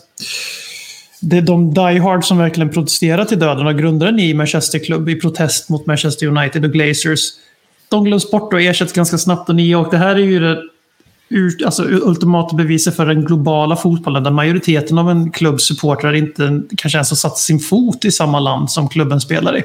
det 1.21 1.37
är 1.37 1.41
de 1.41 1.73
diehard 1.73 2.25
som 2.25 2.37
verkligen 2.37 2.69
protesterar 2.69 3.25
till 3.25 3.39
döden 3.39 3.67
och 3.67 3.77
grundar 3.77 4.07
en 4.07 4.15
ny 4.15 4.33
Manchester-klubb 4.33 5.09
i 5.09 5.15
protest 5.15 5.69
mot 5.69 5.85
Manchester 5.85 6.27
United 6.27 6.65
och 6.65 6.71
Glazers. 6.71 7.19
De 7.89 8.03
glöms 8.03 8.31
bort 8.31 8.53
och 8.53 8.61
ersätts 8.61 8.93
ganska 8.93 9.17
snabbt 9.17 9.49
och 9.49 9.55
nya. 9.55 9.79
Och 9.79 9.91
det 9.91 9.97
här 9.97 10.15
är 10.15 10.19
ju 10.19 10.39
det 10.39 10.61
ur, 11.29 11.65
alltså, 11.65 11.83
ultimata 11.83 12.55
beviset 12.55 12.95
för 12.95 13.05
den 13.05 13.25
globala 13.25 13.75
fotbollen 13.75 14.23
där 14.23 14.31
majoriteten 14.31 14.97
av 14.97 15.09
en 15.09 15.31
klubbs 15.31 15.63
supportrar 15.63 16.13
inte 16.13 16.61
kanske 16.77 16.97
ens 16.97 17.09
har 17.09 17.15
satt 17.15 17.37
sin 17.37 17.59
fot 17.59 18.05
i 18.05 18.11
samma 18.11 18.39
land 18.39 18.71
som 18.71 18.89
klubben 18.89 19.21
spelar 19.21 19.57
i. 19.57 19.63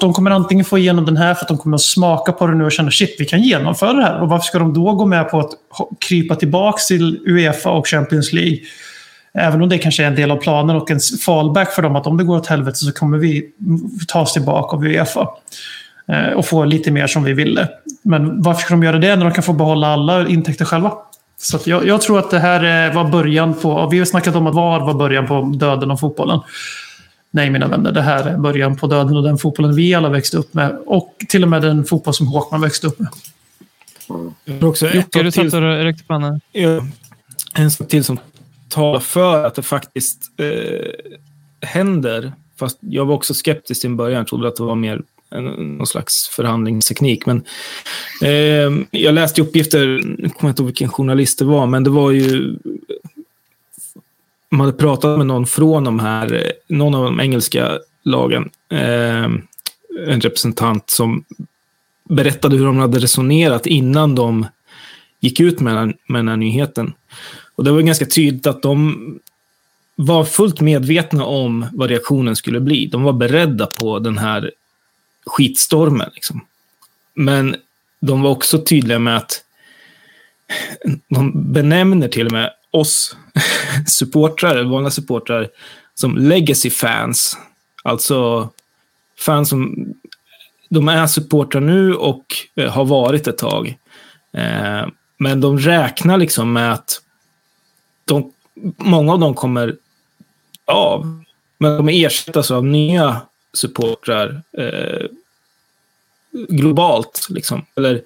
De 0.00 0.12
kommer 0.12 0.30
antingen 0.30 0.64
få 0.64 0.78
igenom 0.78 1.04
den 1.04 1.16
här 1.16 1.34
för 1.34 1.44
att 1.44 1.48
de 1.48 1.58
kommer 1.58 1.74
att 1.74 1.82
smaka 1.82 2.32
på 2.32 2.46
det 2.46 2.54
nu 2.54 2.64
och 2.64 2.72
känna 2.72 2.90
shit, 2.90 3.16
vi 3.18 3.24
kan 3.24 3.42
genomföra 3.42 3.92
det 3.92 4.02
här. 4.02 4.22
Och 4.22 4.28
varför 4.28 4.44
ska 4.44 4.58
de 4.58 4.74
då 4.74 4.92
gå 4.92 5.06
med 5.06 5.30
på 5.30 5.40
att 5.40 5.50
krypa 5.98 6.34
tillbaka 6.34 6.78
till 6.88 7.20
Uefa 7.26 7.70
och 7.70 7.86
Champions 7.86 8.32
League? 8.32 8.58
Även 9.34 9.62
om 9.62 9.68
det 9.68 9.78
kanske 9.78 10.02
är 10.02 10.06
en 10.06 10.14
del 10.14 10.30
av 10.30 10.36
planen 10.36 10.76
och 10.76 10.90
en 10.90 11.00
fallback 11.26 11.72
för 11.72 11.82
dem 11.82 11.96
att 11.96 12.06
om 12.06 12.16
det 12.16 12.24
går 12.24 12.36
åt 12.36 12.46
helvete 12.46 12.76
så 12.76 12.92
kommer 12.92 13.18
vi 13.18 13.44
tas 14.08 14.32
tillbaka 14.32 14.76
av 14.76 14.84
Uefa. 14.84 15.28
Eh, 16.10 16.32
Och 16.32 16.46
få 16.46 16.64
lite 16.64 16.90
mer 16.90 17.06
som 17.06 17.24
vi 17.24 17.32
ville. 17.32 17.68
Men 18.02 18.42
varför 18.42 18.62
ska 18.62 18.74
de 18.74 18.82
göra 18.82 18.98
det 18.98 19.16
när 19.16 19.24
de 19.24 19.34
kan 19.34 19.42
få 19.42 19.52
behålla 19.52 19.86
alla 19.86 20.28
intäkter 20.28 20.64
själva? 20.64 20.92
Så 21.38 21.56
att 21.56 21.66
jag, 21.66 21.86
jag 21.86 22.00
tror 22.00 22.18
att 22.18 22.30
det 22.30 22.38
här 22.38 22.88
eh, 22.88 22.94
var 22.94 23.04
början 23.10 23.54
på... 23.54 23.72
och 23.72 23.92
Vi 23.92 23.98
har 23.98 24.04
snackat 24.06 24.34
om 24.36 24.46
att 24.46 24.54
VAR 24.54 24.80
var 24.80 24.94
början 24.94 25.26
på 25.26 25.52
döden 25.54 25.90
av 25.90 25.96
fotbollen. 25.96 26.40
Nej, 27.30 27.50
mina 27.50 27.68
vänner. 27.68 27.92
Det 27.92 28.02
här 28.02 28.24
är 28.24 28.38
början 28.38 28.76
på 28.76 28.86
döden 28.86 29.16
och 29.16 29.22
den 29.22 29.38
fotbollen 29.38 29.74
vi 29.74 29.94
alla 29.94 30.08
växte 30.08 30.36
upp 30.36 30.54
med. 30.54 30.78
Och 30.86 31.14
till 31.28 31.42
och 31.42 31.48
med 31.48 31.62
den 31.62 31.84
fotboll 31.84 32.14
som 32.14 32.26
Håkman 32.26 32.60
växte 32.60 32.86
upp 32.86 32.98
med. 32.98 33.08
Också 34.64 34.88
Jocke, 34.88 35.22
du 35.22 35.30
satt 35.30 35.54
och 35.54 35.60
räckte. 35.62 36.40
Ja, 36.52 36.80
en 37.54 37.70
sak 37.70 37.88
till 37.88 38.04
som 38.04 38.18
talar 38.68 39.00
för 39.00 39.44
att 39.44 39.54
det 39.54 39.62
faktiskt 39.62 40.18
eh, 40.36 41.68
händer. 41.68 42.32
Fast 42.58 42.78
jag 42.80 43.04
var 43.06 43.14
också 43.14 43.34
skeptisk 43.34 43.84
en 43.84 43.96
början. 43.96 44.18
Jag 44.18 44.26
trodde 44.26 44.48
att 44.48 44.56
det 44.56 44.62
var 44.62 44.74
mer 44.74 45.02
någon 45.30 45.86
slags 45.86 46.28
förhandlingsteknik. 46.28 47.26
Men 47.26 47.42
eh, 48.22 48.86
jag 48.90 49.14
läste 49.14 49.42
uppgifter, 49.42 49.86
nu 50.04 50.28
kommer 50.28 50.34
jag 50.40 50.50
inte 50.50 50.62
ihåg 50.62 50.66
vilken 50.66 50.88
journalist 50.88 51.38
det 51.38 51.44
var, 51.44 51.66
men 51.66 51.84
det 51.84 51.90
var 51.90 52.10
ju... 52.10 52.56
Man 54.50 54.60
hade 54.60 54.78
pratat 54.78 55.18
med 55.18 55.26
någon 55.26 55.46
från 55.46 55.84
de 55.84 55.98
här, 55.98 56.52
någon 56.68 56.94
av 56.94 57.04
de 57.04 57.20
engelska 57.20 57.78
lagen. 58.02 58.50
Eh, 58.72 59.24
en 60.06 60.20
representant 60.20 60.90
som 60.90 61.24
berättade 62.08 62.56
hur 62.56 62.66
de 62.66 62.78
hade 62.78 62.98
resonerat 62.98 63.66
innan 63.66 64.14
de 64.14 64.46
gick 65.20 65.40
ut 65.40 65.60
med 65.60 65.76
den, 65.76 65.94
med 66.06 66.18
den 66.18 66.28
här 66.28 66.36
nyheten. 66.36 66.92
Och 67.54 67.64
det 67.64 67.70
var 67.70 67.80
ganska 67.80 68.06
tydligt 68.06 68.46
att 68.46 68.62
de 68.62 68.96
var 69.96 70.24
fullt 70.24 70.60
medvetna 70.60 71.24
om 71.24 71.66
vad 71.72 71.90
reaktionen 71.90 72.36
skulle 72.36 72.60
bli. 72.60 72.86
De 72.86 73.02
var 73.02 73.12
beredda 73.12 73.66
på 73.66 73.98
den 73.98 74.18
här 74.18 74.50
skitstormen. 75.26 76.10
Liksom. 76.14 76.46
Men 77.14 77.56
de 78.00 78.22
var 78.22 78.30
också 78.30 78.62
tydliga 78.62 78.98
med 78.98 79.16
att 79.16 79.44
de 81.08 81.52
benämner 81.52 82.08
till 82.08 82.26
och 82.26 82.32
med 82.32 82.52
oss 82.70 83.16
supportrar, 83.86 84.64
vanliga 84.64 84.90
supportrar, 84.90 85.48
som 85.94 86.16
legacy 86.16 86.70
fans. 86.70 87.36
Alltså 87.82 88.50
fans 89.18 89.48
som 89.48 89.94
de 90.68 90.88
är 90.88 91.06
supportrar 91.06 91.60
nu 91.60 91.94
och 91.94 92.24
eh, 92.54 92.70
har 92.70 92.84
varit 92.84 93.26
ett 93.26 93.38
tag. 93.38 93.78
Eh, 94.32 94.86
men 95.16 95.40
de 95.40 95.58
räknar 95.58 96.18
liksom 96.18 96.52
med 96.52 96.72
att 96.72 97.02
de, 98.04 98.32
många 98.76 99.12
av 99.12 99.18
dem 99.18 99.34
kommer 99.34 99.76
av. 100.64 101.24
Men 101.58 101.76
de 101.76 101.88
ersättas 101.88 102.50
av 102.50 102.64
nya 102.64 103.20
supportrar 103.52 104.42
eh, 104.58 105.06
globalt. 106.48 107.26
Liksom. 107.30 107.66
Eller 107.76 108.02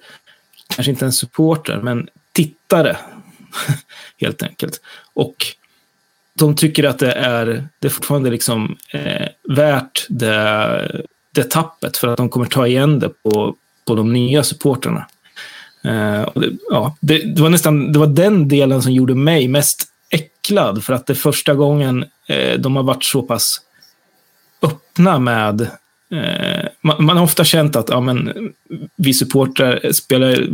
kanske 0.67 0.91
inte 0.91 1.05
en 1.05 1.13
supporter, 1.13 1.81
men 1.83 2.09
tittare. 2.31 2.97
Helt 4.17 4.43
enkelt. 4.43 4.81
Och 5.13 5.45
de 6.33 6.55
tycker 6.55 6.83
att 6.83 6.99
det 6.99 7.11
är, 7.11 7.67
det 7.79 7.87
är 7.87 7.91
fortfarande 7.91 8.29
liksom, 8.29 8.77
eh, 8.93 9.27
värt 9.43 10.05
det, 10.09 11.01
det 11.31 11.43
tappet 11.51 11.97
för 11.97 12.07
att 12.07 12.17
de 12.17 12.29
kommer 12.29 12.45
ta 12.45 12.67
igen 12.67 12.99
det 12.99 13.09
på, 13.09 13.55
på 13.85 13.95
de 13.95 14.13
nya 14.13 14.43
supporterna. 14.43 15.07
Eh, 15.83 16.29
det, 16.35 16.51
ja, 16.69 16.95
det, 16.99 17.35
det, 17.35 17.41
var 17.41 17.49
nästan 17.49 17.91
det 17.91 17.99
var 17.99 18.07
den 18.07 18.47
delen 18.47 18.81
som 18.81 18.91
gjorde 18.91 19.15
mig 19.15 19.47
mest 19.47 19.83
äcklad 20.09 20.83
för 20.83 20.93
att 20.93 21.05
det 21.05 21.13
är 21.13 21.15
första 21.15 21.53
gången 21.53 22.05
eh, 22.27 22.59
de 22.59 22.75
har 22.75 22.83
varit 22.83 23.03
så 23.03 23.21
pass 23.21 23.61
öppna 24.61 25.19
med 25.19 25.61
eh, 26.11 26.67
man, 26.81 27.05
man, 27.05 27.17
har 27.17 27.23
ofta 27.23 27.43
känt 27.43 27.75
att 27.75 27.89
ja, 27.89 27.99
men, 27.99 28.53
vi 28.95 29.13
supportrar, 29.13 29.79
eh, 29.83 29.91
spelare, 29.91 30.47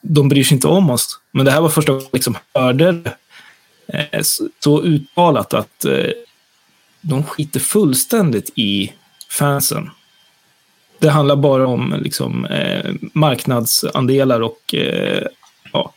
de 0.00 0.28
bryr 0.28 0.44
sig 0.44 0.54
inte 0.54 0.68
om 0.68 0.90
oss. 0.90 1.20
Men 1.30 1.44
det 1.44 1.50
här 1.50 1.60
var 1.60 1.68
första 1.68 1.92
gången 1.92 2.06
jag 2.10 2.16
liksom 2.16 2.36
hörde 2.54 2.92
det 2.92 3.14
eh, 4.12 4.22
så 4.60 4.82
uttalat 4.82 5.54
att 5.54 5.84
eh, 5.84 6.10
de 7.00 7.24
skiter 7.24 7.60
fullständigt 7.60 8.50
i 8.54 8.92
fansen. 9.30 9.90
Det 10.98 11.08
handlar 11.08 11.36
bara 11.36 11.66
om 11.66 11.94
liksom, 12.02 12.44
eh, 12.44 12.94
marknadsandelar 13.12 14.40
och 14.40 14.74
eh, 14.74 15.22
ja, 15.72 15.94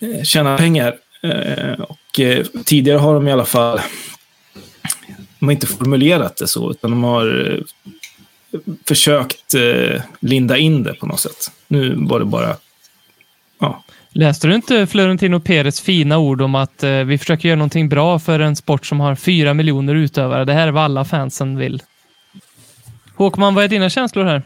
eh, 0.00 0.22
tjäna 0.22 0.56
pengar. 0.56 0.96
Eh, 1.22 1.80
och, 1.80 2.20
eh, 2.20 2.46
tidigare 2.64 2.98
har 2.98 3.14
de 3.14 3.28
i 3.28 3.32
alla 3.32 3.44
fall 3.44 3.80
de 5.38 5.46
har 5.46 5.52
inte 5.52 5.66
formulerat 5.66 6.36
det 6.36 6.46
så, 6.46 6.70
utan 6.70 6.90
de 6.90 7.04
har 7.04 7.50
eh, 7.50 8.60
försökt 8.88 9.54
linda 10.20 10.56
in 10.56 10.82
det 10.82 10.94
på 10.94 11.06
något 11.06 11.20
sätt. 11.20 11.52
Nu 11.68 11.94
var 11.96 12.18
det 12.18 12.24
bara 12.24 12.56
ja, 13.58 13.84
Läste 14.12 14.46
du 14.46 14.54
inte 14.54 14.86
Florentino 14.86 15.40
Perez 15.40 15.80
fina 15.80 16.18
ord 16.18 16.42
om 16.42 16.54
att 16.54 16.82
eh, 16.82 16.90
vi 16.90 17.18
försöker 17.18 17.48
göra 17.48 17.56
någonting 17.56 17.88
bra 17.88 18.18
för 18.18 18.40
en 18.40 18.56
sport 18.56 18.86
som 18.86 19.00
har 19.00 19.14
fyra 19.14 19.54
miljoner 19.54 19.94
utövare? 19.94 20.44
Det 20.44 20.52
här 20.52 20.68
är 20.68 20.72
vad 20.72 20.84
alla 20.84 21.04
fansen 21.04 21.58
vill. 21.58 21.82
Håkman, 23.16 23.54
vad 23.54 23.64
är 23.64 23.68
dina 23.68 23.90
känslor 23.90 24.24
här? 24.24 24.42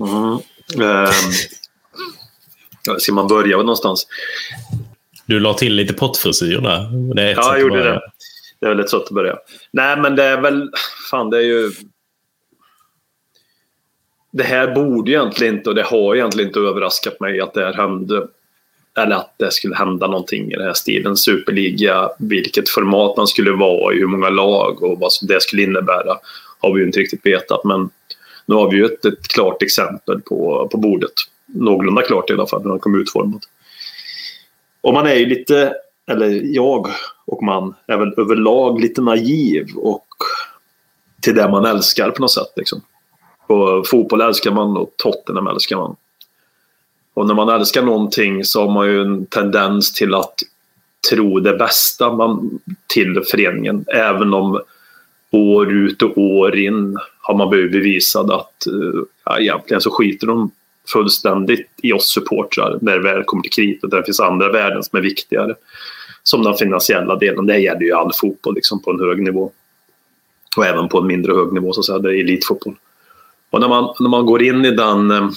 Mm. 0.00 0.38
Eh, 0.90 1.10
ska 2.98 3.12
man 3.12 3.28
börja 3.28 3.56
någonstans? 3.56 4.06
Du 5.26 5.40
la 5.40 5.54
till 5.54 5.74
lite 5.74 5.92
pottfrisyr 5.92 6.58
där. 6.58 7.14
Det 7.14 7.22
är 7.22 7.34
ja, 7.34 7.52
jag 7.52 7.60
gjorde 7.60 7.82
det. 7.82 8.00
Det 8.62 8.66
är 8.66 8.70
väldigt 8.70 8.90
så 8.90 8.96
att 8.96 9.10
börja. 9.10 9.38
Nej, 9.70 9.96
men 10.00 10.16
det 10.16 10.24
är 10.24 10.40
väl... 10.40 10.70
Fan, 11.10 11.30
det 11.30 11.36
är 11.36 11.42
ju... 11.42 11.70
Det 14.32 14.42
här 14.42 14.74
borde 14.74 15.10
egentligen 15.10 15.54
inte, 15.54 15.68
och 15.68 15.74
det 15.74 15.82
har 15.82 16.14
egentligen 16.14 16.48
inte 16.48 16.60
överraskat 16.60 17.20
mig 17.20 17.40
att 17.40 17.54
det 17.54 17.64
här 17.64 17.72
hände 17.72 18.28
eller 18.98 19.16
att 19.16 19.34
det 19.38 19.52
skulle 19.52 19.76
hända 19.76 20.06
någonting 20.06 20.52
i 20.52 20.56
den 20.56 20.66
här 20.66 20.74
stilen. 20.74 21.16
Superliga, 21.16 22.10
vilket 22.18 22.68
format 22.68 23.16
man 23.16 23.26
skulle 23.26 23.50
vara 23.50 23.94
i, 23.94 23.98
hur 23.98 24.06
många 24.06 24.28
lag 24.28 24.82
och 24.82 24.98
vad 24.98 25.10
det 25.28 25.42
skulle 25.42 25.62
innebära 25.62 26.18
har 26.60 26.72
vi 26.74 26.80
ju 26.80 26.86
inte 26.86 26.98
riktigt 26.98 27.26
vetat. 27.26 27.64
Men 27.64 27.90
nu 28.46 28.54
har 28.54 28.70
vi 28.70 28.76
ju 28.76 28.84
ett, 28.84 29.04
ett 29.04 29.28
klart 29.28 29.62
exempel 29.62 30.20
på, 30.20 30.68
på 30.72 30.78
bordet. 30.78 31.12
Någorlunda 31.46 32.02
klart 32.02 32.30
i 32.30 32.32
alla 32.32 32.46
fall, 32.46 32.62
hur 32.62 32.70
den 32.70 32.78
kom 32.78 33.00
utformat. 33.00 33.42
Och 34.80 34.94
man 34.94 35.06
är 35.06 35.14
ju 35.14 35.26
lite, 35.26 35.74
eller 36.06 36.40
jag 36.44 36.88
och 37.32 37.42
man 37.42 37.74
är 37.86 37.96
väl 37.96 38.14
överlag 38.16 38.80
lite 38.80 39.00
naiv 39.00 39.66
och 39.76 40.06
till 41.20 41.34
det 41.34 41.48
man 41.48 41.64
älskar 41.64 42.10
på 42.10 42.22
något 42.22 42.30
sätt. 42.30 42.52
Liksom. 42.56 42.80
Och 43.46 43.88
fotboll 43.88 44.20
älskar 44.20 44.50
man 44.50 44.76
och 44.76 44.94
Tottenham 44.96 45.46
älskar 45.46 45.76
man. 45.76 45.96
Och 47.14 47.26
när 47.26 47.34
man 47.34 47.48
älskar 47.48 47.82
någonting 47.82 48.44
så 48.44 48.60
har 48.60 48.72
man 48.72 48.86
ju 48.86 49.02
en 49.02 49.26
tendens 49.26 49.92
till 49.92 50.14
att 50.14 50.34
tro 51.10 51.40
det 51.40 51.56
bästa 51.56 52.12
man, 52.12 52.60
till 52.86 53.22
föreningen. 53.30 53.84
Även 53.94 54.34
om 54.34 54.60
år 55.30 55.72
ut 55.72 56.02
och 56.02 56.18
år 56.18 56.56
in 56.56 56.98
har 57.20 57.34
man 57.34 57.50
blivit 57.50 57.72
bevisad 57.72 58.30
att 58.30 58.66
eh, 58.66 59.02
ja, 59.24 59.38
egentligen 59.38 59.80
så 59.80 59.90
skiter 59.90 60.26
de 60.26 60.50
fullständigt 60.92 61.68
i 61.82 61.92
oss 61.92 62.12
supportrar 62.12 62.78
när 62.80 62.92
det 62.92 63.02
väl 63.02 63.24
kommer 63.24 63.42
till 63.42 63.52
kritan. 63.52 63.90
Det 63.90 64.04
finns 64.04 64.20
andra 64.20 64.52
värden 64.52 64.82
som 64.82 64.98
är 64.98 65.02
viktigare. 65.02 65.54
Som 66.22 66.42
den 66.42 66.54
finansiella 66.54 67.16
delen. 67.16 67.46
Det 67.46 67.58
gäller 67.58 67.80
ju 67.80 67.92
all 67.92 68.12
fotboll 68.12 68.54
liksom, 68.54 68.82
på 68.82 68.90
en 68.90 69.00
hög 69.00 69.22
nivå. 69.22 69.50
Och 70.56 70.66
även 70.66 70.88
på 70.88 70.98
en 70.98 71.06
mindre 71.06 71.32
hög 71.32 71.52
nivå, 71.52 71.72
så 71.72 71.80
att 71.80 71.86
säga. 71.86 71.98
Det 71.98 72.08
är 72.08 72.20
elitfotboll. 72.20 72.74
Och 73.50 73.60
när 73.60 73.68
man, 73.68 73.94
när 74.00 74.08
man 74.08 74.26
går 74.26 74.42
in 74.42 74.64
i 74.64 74.70
den 74.70 75.10
eh, 75.10 75.30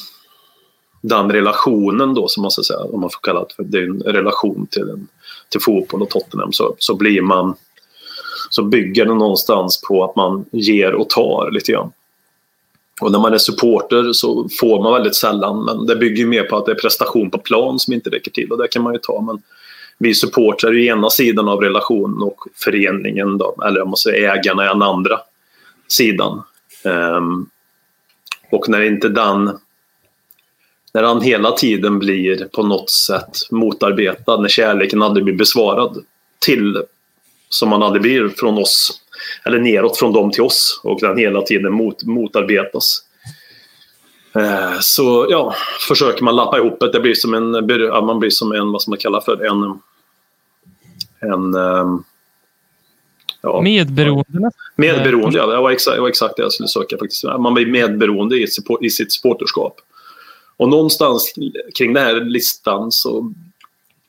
den 1.07 1.31
relationen 1.31 2.13
då, 2.13 2.27
som 2.27 2.41
man 2.41 2.51
ska 2.51 2.63
säga, 2.63 2.79
om 2.79 3.01
man 3.01 3.09
får 3.09 3.19
kalla 3.19 3.39
det 3.39 3.55
för 3.55 3.63
det 3.63 3.77
är 3.77 3.83
en 3.83 4.01
relation 4.01 4.67
till, 4.71 4.89
en, 4.89 5.07
till 5.49 5.61
fotboll 5.61 6.01
och 6.01 6.09
Tottenham, 6.09 6.53
så, 6.53 6.75
så 6.79 6.95
blir 6.95 7.21
man 7.21 7.55
så 8.49 8.63
bygger 8.63 9.05
det 9.05 9.13
någonstans 9.13 9.81
på 9.87 10.03
att 10.03 10.15
man 10.15 10.45
ger 10.51 10.93
och 10.93 11.09
tar 11.09 11.51
lite 11.51 11.71
grann. 11.71 11.91
Och 13.01 13.11
när 13.11 13.19
man 13.19 13.33
är 13.33 13.37
supporter 13.37 14.13
så 14.13 14.49
får 14.59 14.83
man 14.83 14.93
väldigt 14.93 15.15
sällan, 15.15 15.65
men 15.65 15.85
det 15.85 15.95
bygger 15.95 16.25
mer 16.25 16.43
på 16.43 16.57
att 16.57 16.65
det 16.65 16.71
är 16.71 16.75
prestation 16.75 17.31
på 17.31 17.37
plan 17.37 17.79
som 17.79 17.93
inte 17.93 18.09
räcker 18.09 18.31
till 18.31 18.51
och 18.51 18.57
det 18.57 18.67
kan 18.67 18.83
man 18.83 18.93
ju 18.93 18.99
ta. 18.99 19.21
Men 19.21 19.41
vi 19.97 20.13
supportrar 20.13 20.71
är 20.71 20.91
ena 20.91 21.09
sidan 21.09 21.49
av 21.49 21.61
relationen 21.61 22.21
och 22.21 22.39
föreningen, 22.63 23.37
då, 23.37 23.55
eller 23.67 23.81
om 23.81 23.89
man 23.89 23.97
säger 23.97 24.33
ägarna 24.33 24.63
är 24.63 24.67
den 24.67 24.81
andra 24.81 25.19
sidan. 25.87 26.43
Um, 26.83 27.49
och 28.51 28.69
när 28.69 28.81
inte 28.81 29.09
den 29.09 29.59
när 30.93 31.03
han 31.03 31.21
hela 31.21 31.51
tiden 31.51 31.99
blir 31.99 32.45
på 32.45 32.63
något 32.63 32.89
sätt 32.89 33.37
motarbetad, 33.51 34.41
när 34.41 34.49
kärleken 34.49 35.01
aldrig 35.01 35.23
blir 35.25 35.35
besvarad 35.35 36.05
till 36.39 36.83
som 37.49 37.69
man 37.69 37.83
aldrig 37.83 38.01
blir 38.01 38.29
från 38.29 38.57
oss, 38.57 39.01
eller 39.45 39.59
neråt 39.59 39.97
från 39.97 40.13
dem 40.13 40.31
till 40.31 40.43
oss 40.43 40.81
och 40.83 40.99
den 40.99 41.17
hela 41.17 41.41
tiden 41.41 41.73
mot, 41.73 42.03
motarbetas. 42.03 43.04
Eh, 44.35 44.79
så 44.79 45.27
ja, 45.29 45.55
försöker 45.87 46.23
man 46.23 46.35
lappa 46.35 46.57
ihop 46.57 46.79
det. 46.79 46.91
Det 46.91 46.99
blir 46.99 47.13
som 47.13 47.33
en, 47.33 47.51
man 48.05 48.19
blir 48.19 48.29
som 48.29 48.51
en, 48.51 48.71
vad 48.71 48.81
ska 48.81 48.91
man 48.91 48.97
kalla 48.97 49.21
för, 49.21 49.45
en, 49.45 49.79
en 51.31 51.53
ehm, 51.53 52.03
Ja. 53.45 53.61
Medberoende? 53.61 54.51
Medberoende, 54.75 55.37
ja. 55.37 55.45
Det 55.45 55.57
var 55.57 55.71
exakt, 55.71 55.95
det 55.95 56.01
var 56.01 56.09
exakt 56.09 56.35
det 56.37 56.43
jag 56.43 56.51
skulle 56.51 56.67
söka 56.67 56.97
faktiskt. 56.97 57.23
Man 57.23 57.53
blir 57.53 57.65
medberoende 57.65 58.37
i, 58.37 58.47
i 58.81 58.89
sitt 58.89 59.13
supporterskap. 59.13 59.75
Och 60.57 60.69
någonstans 60.69 61.33
kring 61.77 61.93
den 61.93 62.03
här 62.03 62.21
listan 62.21 62.91
så 62.91 63.33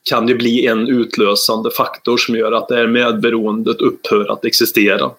kan 0.09 0.25
det 0.25 0.35
bli 0.35 0.67
en 0.67 0.87
utlösande 0.87 1.71
faktor 1.71 2.17
som 2.17 2.35
gör 2.35 2.51
att 2.51 2.67
det 2.67 2.75
här 2.75 2.87
medberoendet 2.87 3.81
upphör 3.81 4.31
att 4.31 4.45
existera. 4.45 5.11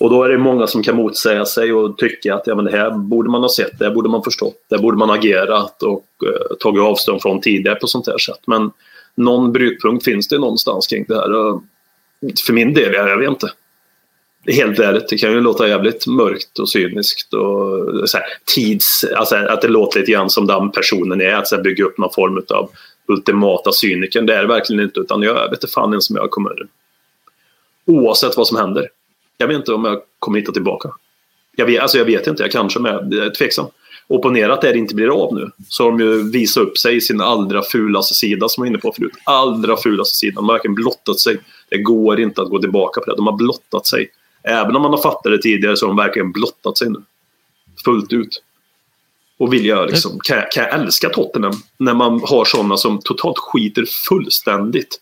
Och 0.00 0.10
då 0.10 0.22
är 0.22 0.28
det 0.28 0.38
många 0.38 0.66
som 0.66 0.82
kan 0.82 0.96
motsäga 0.96 1.44
sig 1.44 1.72
och 1.72 1.98
tycka 1.98 2.34
att 2.34 2.46
ja, 2.46 2.54
men 2.54 2.64
det 2.64 2.70
här 2.70 2.90
borde 2.90 3.30
man 3.30 3.42
ha 3.42 3.48
sett, 3.48 3.78
det 3.78 3.84
här 3.84 3.94
borde 3.94 4.08
man 4.08 4.22
förstått, 4.22 4.56
det 4.70 4.78
borde 4.78 4.96
man 4.96 5.10
agerat 5.10 5.82
och 5.82 6.06
eh, 6.26 6.56
tagit 6.60 6.82
avstånd 6.82 7.22
från 7.22 7.40
tidigare 7.40 7.76
på 7.76 7.86
sånt 7.86 8.06
här 8.06 8.18
sätt. 8.18 8.40
Men 8.46 8.70
någon 9.14 9.52
brytpunkt 9.52 10.04
finns 10.04 10.28
det 10.28 10.38
någonstans 10.38 10.86
kring 10.86 11.04
det 11.08 11.14
här. 11.14 11.60
För 12.46 12.52
min 12.52 12.74
del, 12.74 12.92
jag 12.92 13.18
vet 13.18 13.28
inte 13.28 13.50
helt 14.46 14.78
ärligt, 14.78 15.08
det 15.08 15.18
kan 15.18 15.32
ju 15.32 15.40
låta 15.40 15.68
jävligt 15.68 16.06
mörkt 16.06 16.58
och 16.58 16.68
cyniskt 16.68 17.34
och 17.34 17.78
eh, 17.78 18.04
så 18.04 18.16
här, 18.16 18.26
tids, 18.54 19.04
alltså 19.16 19.36
att 19.36 19.62
det 19.62 19.68
låter 19.68 20.00
lite 20.00 20.12
grann 20.12 20.30
som 20.30 20.46
den 20.46 20.70
personen 20.70 21.20
är, 21.20 21.34
att 21.34 21.48
så 21.48 21.56
här, 21.56 21.62
bygga 21.62 21.84
upp 21.84 21.98
någon 21.98 22.12
form 22.12 22.42
av 22.48 22.70
ultimata 23.08 23.72
cynikern. 23.72 24.26
Det 24.26 24.34
är 24.34 24.42
det 24.42 24.48
verkligen 24.48 24.82
inte, 24.82 25.00
utan 25.00 25.22
jag 25.22 25.34
vet 25.34 25.52
inte 25.52 25.66
fan 25.66 25.90
ens 25.90 26.10
om 26.10 26.16
jag 26.16 26.30
kommer, 26.30 26.66
oavsett 27.86 28.36
vad 28.36 28.46
som 28.46 28.56
händer. 28.56 28.88
Jag 29.40 29.46
vet 29.46 29.56
inte 29.56 29.72
om 29.72 29.84
jag 29.84 30.00
kommer 30.18 30.38
hitta 30.38 30.52
tillbaka. 30.52 30.90
Jag 31.56 31.66
vet, 31.66 31.82
alltså 31.82 31.98
jag 31.98 32.04
vet 32.04 32.26
inte, 32.26 32.42
jag 32.42 32.52
kanske 32.52 32.80
med, 32.80 33.08
jag 33.10 33.26
är 33.26 33.30
tveksam. 33.30 33.66
Opponera 34.08 34.54
att 34.54 34.60
det 34.60 34.78
inte 34.78 34.94
blir 34.94 35.08
av 35.08 35.34
nu, 35.34 35.50
så 35.68 35.84
har 35.84 35.90
de 35.90 36.00
ju 36.00 36.30
visat 36.30 36.62
upp 36.62 36.78
sig 36.78 36.96
i 36.96 37.00
sin 37.00 37.20
allra 37.20 37.62
fulaste 37.62 38.14
sida 38.14 38.48
som 38.48 38.64
jag 38.64 38.70
var 38.70 38.74
inne 38.74 38.80
på 38.80 38.92
förut. 38.92 39.12
Allra 39.24 39.76
fulaste 39.76 40.16
sidan. 40.16 40.34
De 40.34 40.48
har 40.48 40.54
verkligen 40.54 40.74
blottat 40.74 41.20
sig. 41.20 41.38
Det 41.68 41.78
går 41.78 42.20
inte 42.20 42.42
att 42.42 42.48
gå 42.48 42.58
tillbaka 42.58 43.00
på 43.00 43.10
det. 43.10 43.16
De 43.16 43.26
har 43.26 43.36
blottat 43.36 43.86
sig. 43.86 44.10
Även 44.42 44.76
om 44.76 44.82
man 44.82 44.90
har 44.90 45.02
fattat 45.02 45.32
det 45.32 45.42
tidigare 45.42 45.76
så 45.76 45.86
har 45.86 45.88
de 45.90 45.96
verkligen 45.96 46.32
blottat 46.32 46.78
sig 46.78 46.90
nu. 46.90 47.02
Fullt 47.84 48.12
ut. 48.12 48.42
Och 49.38 49.52
vill 49.52 49.66
jag 49.66 49.90
liksom, 49.90 50.18
kan, 50.22 50.36
jag, 50.36 50.52
kan 50.52 50.64
jag 50.64 50.74
älska 50.74 51.08
Tottenham 51.08 51.52
när 51.78 51.94
man 51.94 52.20
har 52.24 52.44
sådana 52.44 52.76
som 52.76 53.00
totalt 53.04 53.38
skiter 53.38 53.84
fullständigt 54.08 55.00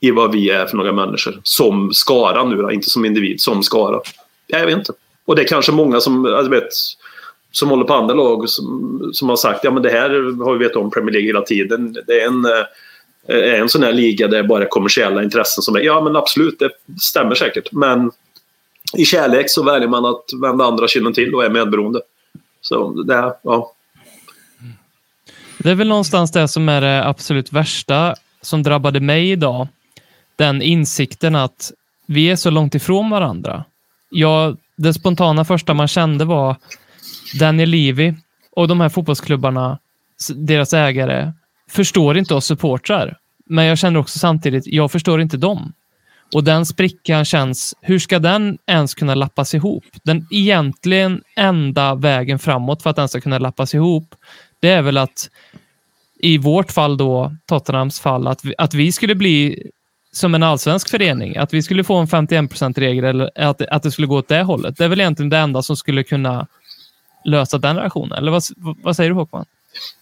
i 0.00 0.10
vad 0.10 0.32
vi 0.32 0.50
är 0.50 0.66
för 0.66 0.76
några 0.76 0.92
människor. 0.92 1.40
Som 1.42 1.92
skara 1.92 2.44
nu 2.44 2.56
då, 2.56 2.72
inte 2.72 2.90
som 2.90 3.04
individ, 3.04 3.40
som 3.40 3.62
skara. 3.62 4.00
Jag 4.46 4.66
vet 4.66 4.78
inte. 4.78 4.92
Och 5.24 5.36
det 5.36 5.42
är 5.42 5.46
kanske 5.46 5.72
många 5.72 6.00
som, 6.00 6.24
jag 6.24 6.50
vet, 6.50 6.68
som 7.52 7.68
håller 7.68 7.84
på 7.84 7.94
andra 7.94 8.14
lag 8.14 8.48
som, 8.48 9.10
som 9.12 9.28
har 9.28 9.36
sagt 9.36 9.64
ja 9.64 9.70
men 9.70 9.82
det 9.82 9.90
här 9.90 10.10
har 10.44 10.52
vi 10.52 10.58
vetat 10.58 10.76
om 10.76 10.90
Premier 10.90 11.12
League 11.12 11.26
hela 11.26 11.42
tiden. 11.42 11.96
Det 12.06 12.20
är 12.20 12.26
en, 12.26 12.44
eh, 12.44 12.64
är 13.26 13.60
en 13.60 13.68
sån 13.68 13.82
här 13.82 13.92
liga 13.92 14.28
där 14.28 14.42
det 14.42 14.48
bara 14.48 14.64
är 14.64 14.68
kommersiella 14.68 15.22
intressen 15.22 15.62
som 15.62 15.76
är, 15.76 15.80
ja 15.80 16.00
men 16.00 16.16
absolut 16.16 16.58
det 16.58 16.70
stämmer 17.00 17.34
säkert. 17.34 17.72
Men 17.72 18.10
i 18.96 19.04
kärlek 19.04 19.50
så 19.50 19.62
väljer 19.62 19.88
man 19.88 20.04
att 20.04 20.24
vända 20.42 20.64
andra 20.64 20.88
kinden 20.88 21.12
till 21.12 21.34
och 21.34 21.44
är 21.44 21.50
medberoende. 21.50 22.00
Så 22.60 23.02
det, 23.02 23.34
ja. 23.42 23.72
Det 25.58 25.70
är 25.70 25.74
väl 25.74 25.88
någonstans 25.88 26.32
det 26.32 26.48
som 26.48 26.68
är 26.68 26.80
det 26.80 27.06
absolut 27.06 27.52
värsta 27.52 28.14
som 28.40 28.62
drabbade 28.62 29.00
mig 29.00 29.30
idag 29.30 29.68
den 30.40 30.62
insikten 30.62 31.36
att 31.36 31.72
vi 32.06 32.30
är 32.30 32.36
så 32.36 32.50
långt 32.50 32.74
ifrån 32.74 33.10
varandra. 33.10 33.64
Ja, 34.10 34.56
det 34.76 34.94
spontana 34.94 35.44
första 35.44 35.74
man 35.74 35.88
kände 35.88 36.24
var 36.24 36.56
Daniel 37.38 37.68
Levy 37.68 38.14
och 38.52 38.68
de 38.68 38.80
här 38.80 38.88
fotbollsklubbarna, 38.88 39.78
deras 40.34 40.72
ägare, 40.72 41.32
förstår 41.70 42.18
inte 42.18 42.34
oss 42.34 42.46
supportrar. 42.46 43.18
Men 43.46 43.64
jag 43.64 43.78
känner 43.78 44.00
också 44.00 44.18
samtidigt, 44.18 44.66
jag 44.66 44.92
förstår 44.92 45.20
inte 45.20 45.36
dem. 45.36 45.72
Och 46.34 46.44
den 46.44 46.66
sprickan 46.66 47.24
känns, 47.24 47.74
hur 47.80 47.98
ska 47.98 48.18
den 48.18 48.58
ens 48.66 48.94
kunna 48.94 49.14
lappas 49.14 49.54
ihop? 49.54 49.84
Den 50.02 50.26
egentligen 50.30 51.22
enda 51.36 51.94
vägen 51.94 52.38
framåt 52.38 52.82
för 52.82 52.90
att 52.90 52.96
den 52.96 53.08
ska 53.08 53.20
kunna 53.20 53.38
lappas 53.38 53.74
ihop, 53.74 54.14
det 54.60 54.68
är 54.68 54.82
väl 54.82 54.96
att 54.96 55.30
i 56.22 56.38
vårt 56.38 56.72
fall 56.72 56.96
då, 56.96 57.36
Tottenhams 57.46 58.00
fall, 58.00 58.26
att 58.26 58.44
vi, 58.44 58.54
att 58.58 58.74
vi 58.74 58.92
skulle 58.92 59.14
bli 59.14 59.62
som 60.12 60.34
en 60.34 60.42
allsvensk 60.42 60.90
förening, 60.90 61.36
att 61.36 61.54
vi 61.54 61.62
skulle 61.62 61.84
få 61.84 61.96
en 61.96 62.06
51%-regel 62.06 63.04
eller 63.04 63.30
att, 63.34 63.62
att 63.62 63.82
det 63.82 63.90
skulle 63.90 64.06
gå 64.06 64.16
åt 64.16 64.28
det 64.28 64.42
hållet. 64.42 64.76
Det 64.76 64.84
är 64.84 64.88
väl 64.88 65.00
egentligen 65.00 65.30
det 65.30 65.36
enda 65.36 65.62
som 65.62 65.76
skulle 65.76 66.02
kunna 66.02 66.46
lösa 67.24 67.58
den 67.58 67.76
relationen. 67.76 68.18
Eller 68.18 68.32
vad, 68.32 68.42
vad 68.82 68.96
säger 68.96 69.10
du 69.10 69.16
Håkman? 69.16 69.44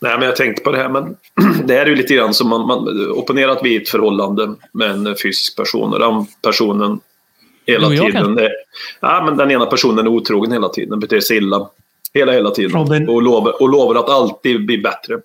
Nej, 0.01 0.19
men 0.19 0.27
jag 0.27 0.37
tänkte 0.37 0.63
på 0.63 0.73
det 0.73 0.79
här, 0.79 0.89
men 0.89 1.17
det 1.67 1.75
här 1.75 1.81
är 1.81 1.87
ju 1.87 1.95
lite 1.95 2.15
grann 2.15 2.35
som 2.35 2.49
man, 2.49 2.67
man 2.67 3.11
opponerat 3.11 3.65
vid 3.65 3.83
ett 3.83 3.89
förhållande 3.89 4.55
med 4.73 4.91
en 4.91 5.17
fysisk 5.23 5.57
person 5.57 5.93
och 5.93 6.01
den 6.01 6.27
personen 6.43 7.01
hela 7.67 7.95
Jo, 7.95 8.05
tiden. 8.05 8.39
Är, 8.39 8.51
ja, 9.01 9.23
men 9.25 9.37
den 9.37 9.51
ena 9.51 9.67
personen 9.67 10.07
är 10.07 10.09
otrogen 10.09 10.53
hela 10.53 10.69
tiden, 10.69 11.01
beter 11.01 11.21
sig 11.21 11.37
illa. 11.37 11.69
Hela, 12.15 12.33
hela 12.33 12.51
tiden. 12.51 12.71
Robin. 12.71 13.09
Och 13.09 13.23
lovar, 13.23 13.63
och 13.63 13.69
lovar 13.69 13.95
att 13.95 14.09
alltid 14.09 14.67
bli 14.67 14.79
bättre. 14.79 15.21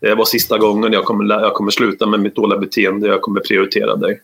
Det 0.00 0.14
var 0.14 0.24
sista 0.24 0.58
gången 0.58 0.92
jag 0.92 1.04
kommer, 1.04 1.40
jag 1.40 1.54
kommer 1.54 1.70
sluta 1.70 2.06
med 2.06 2.20
mitt 2.20 2.36
dåliga 2.36 2.58
beteende. 2.58 3.08
Jag 3.08 3.20
kommer 3.20 3.40
prioritera 3.40 3.96
dig. 3.96 4.20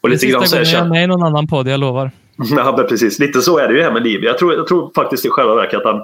Och 0.00 0.10
lite 0.10 0.26
grann 0.26 0.48
så 0.48 0.56
gången 0.56 0.68
jag 0.68 0.78
är 0.78 0.82
här, 0.82 0.90
med 0.90 1.04
i 1.04 1.06
någon 1.06 1.22
annan 1.22 1.46
podd, 1.46 1.68
jag 1.68 1.80
lovar. 1.80 2.10
Ja, 2.56 2.86
precis. 2.88 3.18
Lite 3.18 3.42
så 3.42 3.58
är 3.58 3.68
det 3.68 3.74
ju 3.74 3.82
här 3.82 3.92
med 3.92 4.02
liv. 4.02 4.24
Jag 4.24 4.38
tror, 4.38 4.54
jag 4.54 4.66
tror 4.66 4.90
faktiskt 4.94 5.26
i 5.26 5.28
själva 5.28 5.54
verket 5.54 5.78
att 5.78 5.84
han... 5.84 6.02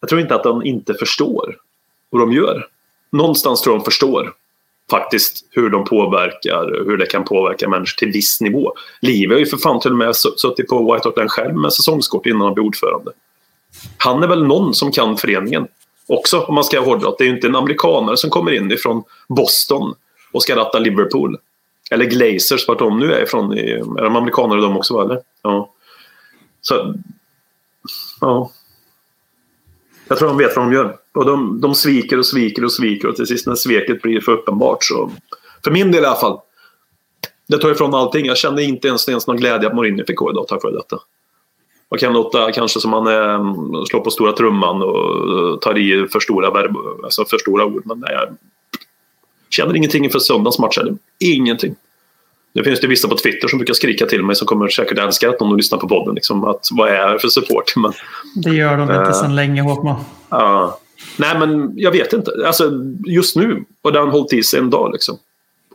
Jag 0.00 0.08
tror 0.08 0.20
inte 0.20 0.34
att 0.34 0.42
de 0.42 0.64
inte 0.64 0.94
förstår 0.94 1.56
vad 2.10 2.22
de 2.22 2.32
gör. 2.32 2.66
Någonstans 3.12 3.62
tror 3.62 3.74
jag 3.74 3.80
de 3.80 3.84
förstår 3.84 4.32
faktiskt 4.90 5.46
hur 5.50 5.70
de 5.70 5.84
påverkar, 5.84 6.84
hur 6.86 6.96
det 6.96 7.06
kan 7.06 7.24
påverka 7.24 7.68
människor 7.68 7.96
till 7.98 8.12
viss 8.12 8.40
nivå. 8.40 8.72
Liv 9.00 9.30
har 9.30 9.38
ju 9.38 9.46
för 9.46 9.56
fan 9.56 9.80
till 9.80 9.90
och 9.90 9.96
med 9.96 10.16
suttit 10.16 10.68
på 10.68 10.92
White 10.92 11.08
Hart 11.08 11.16
Lane 11.16 11.28
själv 11.28 11.54
med 11.54 11.72
säsongskort 11.72 12.26
innan 12.26 12.40
han 12.40 12.54
blev 12.54 12.66
ordförande. 12.66 13.10
Han 13.98 14.22
är 14.22 14.28
väl 14.28 14.44
någon 14.44 14.74
som 14.74 14.92
kan 14.92 15.16
föreningen 15.16 15.66
också, 16.08 16.40
om 16.40 16.54
man 16.54 16.64
ska 16.64 16.80
hårdra. 16.80 17.14
Det 17.18 17.24
är 17.24 17.28
ju 17.28 17.34
inte 17.34 17.46
en 17.46 17.56
amerikanare 17.56 18.16
som 18.16 18.30
kommer 18.30 18.52
in 18.52 18.72
ifrån 18.72 19.02
Boston 19.28 19.94
och 20.32 20.42
ska 20.42 20.56
ratta 20.56 20.78
Liverpool. 20.78 21.38
Eller 21.90 22.04
Glazers, 22.04 22.68
vart 22.68 22.78
de 22.78 22.98
nu 22.98 23.12
är 23.12 23.22
ifrån. 23.22 23.52
Är 23.52 24.02
de 24.02 24.16
amerikanare 24.16 24.60
de 24.60 24.76
också, 24.76 25.00
eller? 25.00 25.20
Ja. 25.42 25.72
Så, 26.60 26.94
ja. 28.20 28.50
Jag 30.08 30.18
tror 30.18 30.28
de 30.28 30.38
vet 30.38 30.56
vad 30.56 30.64
de 30.64 30.72
gör. 30.72 30.96
Och 31.14 31.24
de, 31.24 31.60
de 31.60 31.74
sviker 31.74 32.18
och 32.18 32.26
sviker 32.26 32.64
och 32.64 32.72
sviker 32.72 33.08
och 33.08 33.16
till 33.16 33.26
sist 33.26 33.46
när 33.46 33.54
sveket 33.54 34.02
blir 34.02 34.20
för 34.20 34.32
uppenbart 34.32 34.84
så... 34.84 35.10
För 35.64 35.70
min 35.70 35.92
del 35.92 36.02
i 36.02 36.06
alla 36.06 36.16
fall. 36.16 36.40
Det 37.46 37.58
tar 37.58 37.70
ifrån 37.70 37.94
allting. 37.94 38.26
Jag 38.26 38.36
kände 38.36 38.62
inte 38.62 38.88
ens, 38.88 39.08
ens 39.08 39.26
någon 39.26 39.36
glädje 39.36 39.68
att 39.68 39.74
Mourinho 39.74 40.04
fick 40.06 40.16
gå 40.16 40.30
idag 40.30 40.48
tack 40.48 40.64
vare 40.64 40.74
detta. 40.74 40.98
Och 41.88 41.98
kan 41.98 42.12
låta 42.12 42.52
kanske 42.52 42.80
som 42.80 42.92
han 42.92 43.06
eh, 43.06 43.84
slår 43.84 44.00
på 44.00 44.10
stora 44.10 44.32
trumman 44.32 44.82
och 44.82 45.60
tar 45.60 45.78
i 45.78 46.08
för 46.12 46.20
stora, 46.20 46.50
verb, 46.50 46.76
alltså 47.04 47.24
för 47.24 47.38
stora 47.38 47.64
ord. 47.64 47.82
Men 47.84 47.98
nej, 48.00 48.10
jag 48.12 48.28
känner 49.50 49.76
ingenting 49.76 50.04
inför 50.04 50.18
söndagens 50.18 50.58
match. 50.58 50.78
Eller? 50.78 50.94
Ingenting. 51.20 51.74
Nu 52.52 52.64
finns 52.64 52.80
det 52.80 52.86
vissa 52.86 53.08
på 53.08 53.16
Twitter 53.16 53.48
som 53.48 53.58
brukar 53.58 53.74
skrika 53.74 54.06
till 54.06 54.22
mig 54.24 54.36
som 54.36 54.46
kommer 54.46 54.68
säkert 54.68 54.98
älska 54.98 55.30
att 55.30 55.40
någon 55.40 55.56
lyssnar 55.56 55.78
på 55.78 55.88
podden. 55.88 56.14
Liksom, 56.14 56.44
att 56.44 56.68
vad 56.72 56.88
är 56.88 57.12
det 57.12 57.18
för 57.18 57.28
support? 57.28 57.72
Men, 57.76 57.92
Det 58.34 58.50
gör 58.54 58.72
de 58.76 58.82
inte 58.82 58.94
Eh. 58.94 59.12
sedan 59.12 59.36
länge, 59.36 59.62
Håkman. 59.62 59.96
ja. 60.28 60.78
nej, 61.16 61.38
men 61.38 61.72
jag 61.76 61.90
vet 61.90 62.12
inte. 62.12 62.30
Alltså, 62.46 62.70
just 63.06 63.36
nu 63.36 63.64
har 63.82 63.90
den 63.92 64.08
hållit 64.08 64.32
i 64.32 64.42
sig 64.42 64.60
en 64.60 64.70
dag. 64.70 64.92
Liksom. 64.92 65.18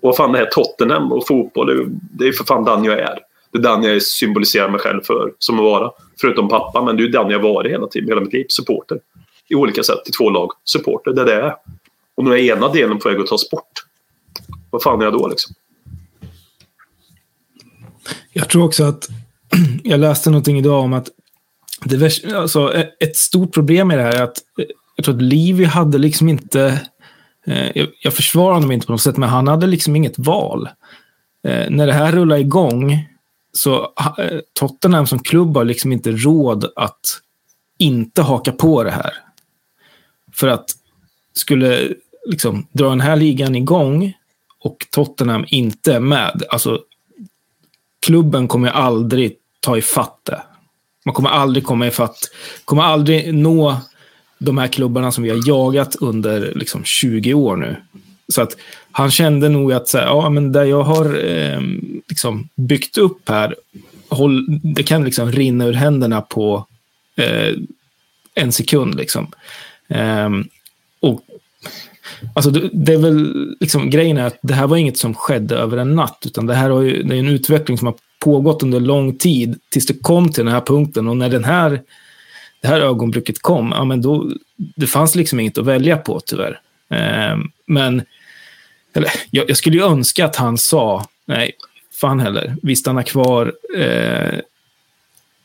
Och 0.02 0.16
fan 0.18 0.32
det 0.32 0.38
här 0.38 0.46
Tottenham 0.46 1.12
och 1.12 1.28
fotboll, 1.28 1.68
det 1.68 1.74
är, 1.74 1.86
det 1.90 2.28
är 2.28 2.32
för 2.32 2.44
fan 2.44 2.64
den 2.64 2.84
jag 2.84 3.00
är. 3.00 3.20
Det 3.52 3.58
är 3.58 3.62
den 3.62 3.84
jag 3.84 4.02
symboliserar 4.02 4.70
mig 4.70 4.80
själv 4.80 5.02
för, 5.02 5.34
som 5.40 5.60
att 5.60 5.64
vara. 5.64 5.92
Förutom 6.22 6.50
pappa, 6.50 6.84
men 6.84 6.98
det 6.98 7.04
är 7.04 7.08
den 7.08 7.30
jag 7.30 7.40
varit 7.40 7.72
hela 7.72 7.88
tiden, 7.88 8.10
hela 8.10 8.22
mitt 8.22 8.34
liv. 8.34 8.46
Supporter. 8.50 9.00
I 9.48 9.56
olika 9.56 9.84
sätt, 9.84 10.10
i 10.10 10.12
två 10.12 10.30
lag. 10.30 10.52
Supporter, 10.64 11.12
det 11.12 11.22
är 11.22 11.26
det 11.26 11.34
jag 11.34 11.46
är. 11.46 11.56
Och 12.16 12.24
nu 12.24 12.32
är 12.34 12.38
ena 12.38 12.70
delen 12.70 13.00
på 13.00 13.10
väg 13.10 13.20
att 13.20 13.28
tas 13.28 13.50
bort. 13.50 13.72
Vad 14.70 14.84
fan 14.84 15.02
är 15.02 15.06
jag 15.06 15.14
då 15.14 15.28
liksom? 15.28 15.56
Jag 18.34 18.50
tror 18.50 18.64
också 18.64 18.84
att 18.84 19.10
jag 19.84 20.00
läste 20.00 20.30
någonting 20.30 20.58
idag 20.58 20.84
om 20.84 20.94
att 20.94 21.10
det 21.86 22.26
alltså, 22.36 22.74
ett 23.00 23.16
stort 23.16 23.54
problem 23.54 23.92
i 23.92 23.96
det 23.96 24.02
här 24.02 24.16
är 24.16 24.24
att 24.24 24.38
jag 24.96 25.06
tror 25.06 25.16
att 25.16 25.22
Livy 25.22 25.66
hade 25.66 25.98
liksom 25.98 26.30
inte, 26.30 26.82
eh, 27.48 27.78
jag, 27.78 27.88
jag 28.02 28.14
försvarar 28.14 28.54
honom 28.54 28.72
inte 28.72 28.88
på 28.88 28.94
något 28.94 29.02
sätt, 29.02 29.18
men 29.18 29.30
han 29.30 29.48
hade 29.48 29.68
liksom 29.68 29.96
inget 29.96 30.20
val. 30.20 30.70
Eh, 31.48 31.70
när 31.70 31.88
det 31.88 31.94
här 31.94 32.12
rullar 32.12 32.38
igång 32.38 33.08
så 33.54 33.94
eh, 34.18 34.40
Tottenham 34.54 35.08
som 35.08 35.20
klubb 35.20 35.58
har 35.58 35.66
liksom 35.66 35.92
inte 35.92 36.12
råd 36.12 36.72
att 36.76 37.22
inte 37.78 38.22
haka 38.22 38.52
på 38.52 38.84
det 38.84 38.92
här. 38.92 39.14
För 40.34 40.48
att 40.48 40.76
skulle 41.34 41.94
liksom 42.26 42.68
dra 42.72 42.90
den 42.90 43.02
här 43.02 43.16
ligan 43.16 43.56
igång 43.56 44.14
och 44.60 44.88
Tottenham 44.92 45.46
inte 45.48 45.94
är 45.94 46.00
med, 46.00 46.44
alltså 46.50 46.80
klubben 48.00 48.48
kommer 48.48 48.70
aldrig 48.70 49.36
ta 49.60 49.78
ifatt 49.78 50.20
det. 50.24 50.42
Man 51.06 51.14
kommer 51.14 51.30
aldrig 51.30 51.66
komma 51.66 51.88
ifatt, 51.88 52.18
kommer 52.66 52.84
aldrig 52.84 53.34
nå 53.34 53.78
de 54.38 54.58
här 54.58 54.68
klubbarna 54.68 55.12
som 55.12 55.24
vi 55.24 55.30
har 55.30 55.48
jagat 55.48 55.96
under 55.96 56.54
liksom 56.56 56.84
20 56.84 57.34
år 57.34 57.56
nu. 57.56 57.76
Så 58.28 58.42
att 58.42 58.58
han 58.92 59.12
kände 59.12 59.50
nog 59.50 59.74
att 59.74 59.88
så 59.88 59.98
här, 59.98 60.06
ja, 60.06 60.30
men 60.30 60.52
det 60.52 60.66
jag 60.66 60.84
har 60.84 61.26
eh, 61.26 61.62
liksom 62.10 62.50
byggt 62.56 62.98
upp 62.98 63.30
här, 63.30 63.56
håll, 64.10 64.46
det 64.64 64.84
kan 64.84 65.04
liksom 65.04 65.32
rinna 65.32 65.66
ur 65.66 65.74
händerna 65.74 66.22
på 66.22 66.66
eh, 67.16 67.54
en 68.36 68.52
sekund. 68.52 68.96
Liksom. 68.96 69.32
Eh, 69.88 70.30
och 71.00 71.22
Alltså 72.34 72.52
det, 72.52 72.70
det 72.74 72.94
är 72.94 72.98
väl 72.98 73.56
liksom 73.60 73.90
grejen 73.90 74.18
är 74.18 74.28
att 74.28 74.40
det 74.42 74.54
här 74.54 74.68
var 74.68 74.78
inget 74.78 74.98
som 74.98 75.14
skedde 75.14 75.56
över 75.56 75.78
en 75.78 75.96
natt, 75.96 76.24
utan 76.26 76.46
det 76.46 76.54
här 76.54 76.70
har 76.70 76.82
ju, 76.82 77.04
det 77.04 77.16
är 77.16 77.20
en 77.20 77.28
utveckling 77.28 77.78
som 77.78 77.88
har 77.88 77.96
pågått 78.20 78.64
under 78.64 78.80
lång 78.80 79.18
tid 79.18 79.60
tills 79.70 79.86
det 79.86 80.02
kom 80.02 80.32
till 80.32 80.46
den 80.46 80.54
här 80.54 80.62
punkten. 80.62 81.08
Och 81.08 81.18
när 81.18 81.30
den 81.30 81.44
här, 81.44 81.82
det 82.62 82.68
här 82.68 82.82
ögonblicket 82.82 83.42
kom, 83.42 83.74
ja, 83.76 83.84
men 83.84 84.02
då, 84.02 84.32
det 84.56 84.88
fanns 84.88 85.16
liksom 85.16 85.40
inget 85.40 85.58
att 85.58 85.66
välja 85.66 85.98
på 85.98 86.20
tyvärr. 86.20 86.60
Eh, 86.90 87.38
men 87.66 88.02
eller, 88.94 89.12
jag, 89.32 89.50
jag 89.50 89.58
skulle 89.58 89.78
ju 89.78 89.84
önska 89.84 90.26
att 90.26 90.36
han 90.36 90.58
sa, 90.58 91.06
nej, 91.26 91.52
fan 92.02 92.20
heller, 92.20 92.56
vi 92.62 92.76
stannar 92.76 93.04
kvar. 93.04 93.54
Eh, 93.78 94.40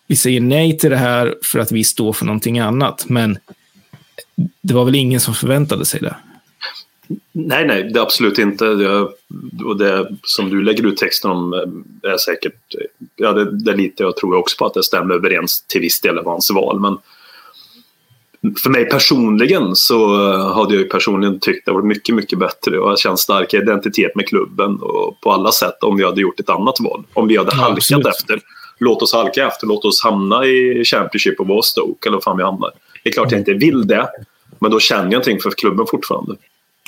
vi 0.07 0.17
säger 0.17 0.41
nej 0.41 0.79
till 0.79 0.91
det 0.91 0.97
här 0.97 1.35
för 1.43 1.59
att 1.59 1.73
vi 1.73 1.85
står 1.85 2.13
för 2.13 2.25
någonting 2.25 2.59
annat. 2.59 3.05
Men 3.09 3.39
det 4.61 4.75
var 4.75 4.85
väl 4.85 4.95
ingen 4.95 5.21
som 5.21 5.35
förväntade 5.35 5.85
sig 5.85 6.01
det. 6.01 6.17
Nej, 7.33 7.67
nej, 7.67 7.83
det 7.83 7.99
är 7.99 8.03
absolut 8.03 8.39
inte. 8.39 8.65
Det, 8.65 9.09
och 9.65 9.77
det 9.77 10.09
som 10.23 10.51
du 10.51 10.63
lägger 10.63 10.87
ut 10.87 10.97
texten 10.97 11.31
om 11.31 11.53
eh, 11.53 12.11
är 12.13 12.19
säkert, 12.19 12.75
ja 13.17 13.33
det, 13.33 13.59
det 13.59 13.71
är 13.71 13.77
lite, 13.77 14.03
jag 14.03 14.17
tror 14.17 14.35
också 14.35 14.57
på 14.59 14.67
att 14.67 14.75
det 14.75 14.83
stämmer 14.83 15.15
överens 15.15 15.65
till 15.69 15.81
viss 15.81 16.01
del 16.01 16.19
av 16.19 16.25
hans 16.25 16.51
val. 16.51 16.81
Men 16.81 16.99
för 18.55 18.71
mig 18.71 18.85
personligen 18.85 19.77
så 19.77 20.31
eh, 20.33 20.55
hade 20.55 20.75
jag 20.75 20.83
ju 20.83 20.89
personligen 20.89 21.41
tyckt 21.41 21.67
det 21.67 21.73
var 21.73 21.83
mycket, 21.83 22.15
mycket 22.15 22.39
bättre 22.39 22.79
och 22.79 22.99
känt 22.99 23.19
stark 23.19 23.55
identitet 23.55 24.17
med 24.17 24.29
klubben 24.29 24.79
och 24.83 25.21
på 25.21 25.33
alla 25.33 25.53
sätt 25.53 25.83
om 25.83 25.97
vi 25.97 26.05
hade 26.05 26.21
gjort 26.21 26.41
ett 26.41 26.51
annat 26.51 26.81
val. 26.81 27.05
Om 27.13 27.29
vi 27.29 27.37
hade 27.37 27.51
Ja, 27.53 27.57
halkat 27.63 27.77
absolut. 27.79 28.07
efter. 28.07 28.41
Låt 28.79 29.03
oss 29.03 29.13
halka 29.13 29.47
efter, 29.47 29.67
låt 29.67 29.85
oss 29.85 30.03
hamna 30.03 30.45
i 30.47 30.85
Championship 30.85 31.41
och 31.41 31.47
vara 31.47 31.63
Stoke 31.63 32.09
eller 32.09 32.17
vad 32.17 32.25
fan 32.25 32.37
vi 32.37 32.43
hamnar. 32.43 32.71
Det 33.05 33.09
är 33.11 33.13
klart 33.13 33.33
jag 33.33 33.41
inte 33.41 33.53
vill 33.55 33.87
det, 33.87 34.09
men 34.59 34.71
då 34.71 34.81
känner 34.81 35.03
jag 35.03 35.11
någonting 35.11 35.41
för 35.41 35.51
klubben 35.51 35.87
fortfarande. 35.87 36.37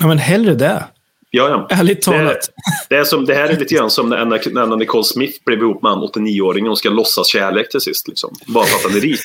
Ja, 0.00 0.06
men 0.06 0.18
hellre 0.18 0.54
det. 0.54 0.84
Ja, 1.30 1.48
ja. 1.48 1.76
Ärligt 1.78 2.04
Det, 2.04 2.12
talat. 2.12 2.50
det, 2.88 2.96
är 2.96 3.04
som, 3.04 3.26
det 3.26 3.34
här 3.34 3.48
är 3.48 3.56
lite 3.56 3.74
grann 3.74 3.90
som 3.90 4.08
när, 4.08 4.24
när 4.66 4.76
Nicole 4.76 5.04
Smith 5.04 5.38
blev 5.46 5.58
ihop 5.58 5.82
med 5.82 5.92
en 5.92 5.98
89-åringen 5.98 6.70
och 6.70 6.78
ska 6.78 6.90
låtsas 6.90 7.28
kärlek 7.28 7.70
till 7.70 7.80
sist. 7.80 8.08
Liksom. 8.08 8.34
Bara 8.46 8.64
för 8.64 8.76
att 8.76 8.82
han 8.82 8.96
är 8.96 9.00
rik. 9.00 9.20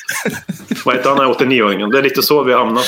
Vad 0.84 0.96
heter 0.96 1.08
han, 1.08 1.18
den 1.18 1.26
här 1.26 1.34
89-åringen? 1.34 1.90
Det 1.90 1.98
är 1.98 2.02
lite 2.02 2.22
så 2.22 2.42
vi 2.42 2.52
har 2.52 2.64
hamnat. 2.64 2.86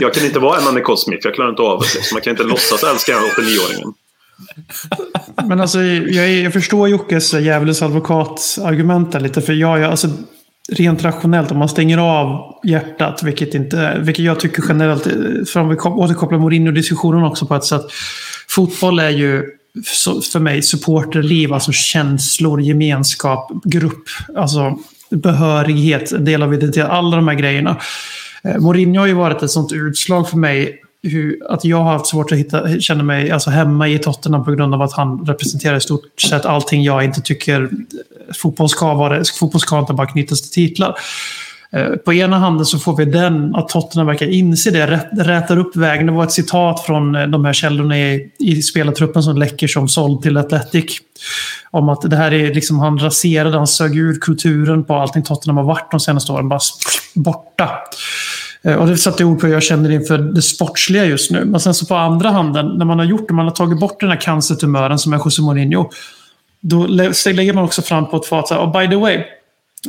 Jag 0.00 0.14
kan 0.14 0.24
inte 0.24 0.38
vara 0.38 0.58
en 0.68 0.74
Nicole 0.74 0.96
Smith, 0.96 1.20
jag 1.26 1.34
klarar 1.34 1.50
inte 1.50 1.62
av 1.62 1.80
det. 1.80 1.94
Liksom. 1.94 2.14
Man 2.14 2.22
kan 2.22 2.30
inte 2.30 2.44
låtsas 2.44 2.82
älska 2.84 3.12
den 3.12 3.22
89-åringen. 3.22 3.94
Men 5.48 5.60
alltså, 5.60 5.82
jag, 5.82 6.30
jag 6.32 6.52
förstår 6.52 6.88
Jockes 6.88 7.34
djävulens 7.34 7.82
advokat-argument 7.82 9.12
där 9.12 9.20
lite. 9.20 9.42
För 9.42 9.52
jag, 9.52 9.78
jag, 9.78 9.90
alltså, 9.90 10.08
rent 10.72 11.04
rationellt, 11.04 11.50
om 11.50 11.58
man 11.58 11.68
stänger 11.68 11.98
av 11.98 12.54
hjärtat, 12.64 13.22
vilket, 13.22 13.54
inte, 13.54 13.98
vilket 14.00 14.24
jag 14.24 14.40
tycker 14.40 14.64
generellt, 14.68 15.02
för 15.48 15.60
om 15.60 15.68
vi 15.68 15.76
återkopplar 15.76 16.38
Mourinho-diskussionen 16.38 17.24
också 17.24 17.46
på 17.46 17.54
ett 17.54 17.64
sätt. 17.64 17.82
Fotboll 18.56 18.98
är 18.98 19.10
ju 19.10 19.44
för 20.32 20.38
mig 20.38 20.62
supporterliv, 20.62 21.52
alltså 21.52 21.72
känslor, 21.72 22.60
gemenskap, 22.60 23.50
grupp, 23.64 24.04
alltså 24.36 24.78
behörighet, 25.10 26.12
en 26.12 26.24
del 26.24 26.42
av 26.42 26.54
identitet, 26.54 26.88
alla 26.88 27.16
de 27.16 27.28
här 27.28 27.34
grejerna. 27.34 27.80
Eh, 28.44 28.58
Mourinho 28.58 29.00
har 29.00 29.06
ju 29.06 29.14
varit 29.14 29.42
ett 29.42 29.50
sånt 29.50 29.72
utslag 29.72 30.28
för 30.28 30.36
mig 30.36 30.82
hur, 31.02 31.38
att 31.48 31.64
jag 31.64 31.76
har 31.76 31.92
haft 31.92 32.06
svårt 32.06 32.32
att 32.32 32.38
hitta, 32.38 32.80
känna 32.80 33.02
mig 33.02 33.30
alltså, 33.30 33.50
hemma 33.50 33.88
i 33.88 33.98
Tottenham 33.98 34.44
på 34.44 34.52
grund 34.52 34.74
av 34.74 34.82
att 34.82 34.92
han 34.92 35.26
representerar 35.26 35.76
i 35.76 35.80
stort 35.80 36.20
sett 36.20 36.44
allting 36.44 36.82
jag 36.82 37.04
inte 37.04 37.20
tycker 37.20 37.70
fotboll 38.34 38.68
ska 38.68 38.94
vara. 38.94 39.24
Fotboll 39.38 39.60
ska 39.60 39.78
inte 39.78 39.92
bara 39.92 40.06
knytas 40.06 40.42
till 40.42 40.68
titlar. 40.68 40.94
Eh, 41.76 41.96
på 41.96 42.14
ena 42.14 42.38
handen 42.38 42.66
så 42.66 42.78
får 42.78 42.96
vi 42.96 43.04
den, 43.04 43.54
att 43.54 43.68
Tottenham 43.68 44.06
verkar 44.06 44.26
inse 44.26 44.70
det, 44.70 44.86
rätar 45.12 45.56
upp 45.56 45.76
vägen. 45.76 46.06
Det 46.06 46.12
var 46.12 46.24
ett 46.24 46.32
citat 46.32 46.80
från 46.80 47.14
eh, 47.14 47.26
de 47.26 47.44
här 47.44 47.52
källorna 47.52 47.98
i, 47.98 48.30
i 48.38 48.62
spelartruppen 48.62 49.22
som 49.22 49.38
läcker 49.38 49.66
som 49.66 49.88
såld 49.88 50.22
till 50.22 50.36
Atletic. 50.36 50.98
Om 51.70 51.88
att 51.88 52.10
det 52.10 52.16
här 52.16 52.34
är 52.34 52.54
liksom, 52.54 52.78
han 52.78 52.98
raserade, 52.98 53.56
han 53.56 53.66
sög 53.66 53.96
ur 53.96 54.20
kulturen 54.20 54.84
på 54.84 54.94
allting 54.94 55.22
Tottenham 55.22 55.56
har 55.56 55.64
varit 55.64 55.90
de 55.90 56.00
senaste 56.00 56.32
åren. 56.32 56.48
Bara 56.48 56.60
borta. 57.14 57.70
Eh, 58.62 58.74
och 58.74 58.86
det 58.86 58.96
satte 58.96 59.24
ord 59.24 59.40
på 59.40 59.46
hur 59.46 59.54
jag 59.54 59.62
känner 59.62 59.90
inför 59.90 60.18
det 60.18 60.42
sportsliga 60.42 61.04
just 61.04 61.30
nu. 61.30 61.44
Men 61.44 61.60
sen 61.60 61.74
så 61.74 61.86
på 61.86 61.94
andra 61.94 62.30
handen, 62.30 62.66
när 62.66 62.84
man 62.84 62.98
har 62.98 63.06
gjort 63.06 63.28
det, 63.28 63.34
man 63.34 63.46
har 63.46 63.52
tagit 63.52 63.80
bort 63.80 64.00
den 64.00 64.10
här 64.10 64.20
cancertumören 64.20 64.98
som 64.98 65.12
är 65.12 65.16
José 65.16 65.42
Mourinho. 65.42 65.90
Då 66.60 66.86
lägger 66.86 67.52
man 67.52 67.64
också 67.64 67.82
fram 67.82 68.10
på 68.10 68.16
ett 68.16 68.26
fat, 68.26 68.52
oh, 68.52 68.80
by 68.80 68.88
the 68.88 68.96
way, 68.96 69.24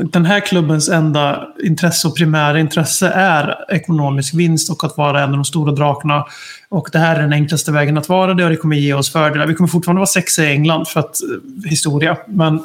den 0.03 0.25
här 0.25 0.39
klubbens 0.39 0.89
enda 0.89 1.47
intresse 1.63 2.07
och 2.07 2.17
primära 2.17 2.59
intresse 2.59 3.07
är 3.07 3.55
ekonomisk 3.69 4.33
vinst 4.33 4.71
och 4.71 4.83
att 4.83 4.97
vara 4.97 5.23
en 5.23 5.29
av 5.29 5.35
de 5.35 5.45
stora 5.45 5.71
drakarna. 5.71 6.25
Och 6.69 6.89
det 6.91 6.99
här 6.99 7.15
är 7.15 7.21
den 7.21 7.33
enklaste 7.33 7.71
vägen 7.71 7.97
att 7.97 8.09
vara 8.09 8.33
det 8.33 8.43
och 8.43 8.49
det 8.49 8.55
kommer 8.55 8.75
ge 8.75 8.93
oss 8.93 9.11
fördelar. 9.11 9.47
Vi 9.47 9.53
kommer 9.53 9.67
fortfarande 9.67 9.99
vara 9.99 10.07
sexa 10.07 10.43
i 10.43 10.47
England 10.47 10.87
för 10.87 10.99
att 10.99 11.21
eh, 11.23 11.69
historia. 11.69 12.17
Men 12.27 12.57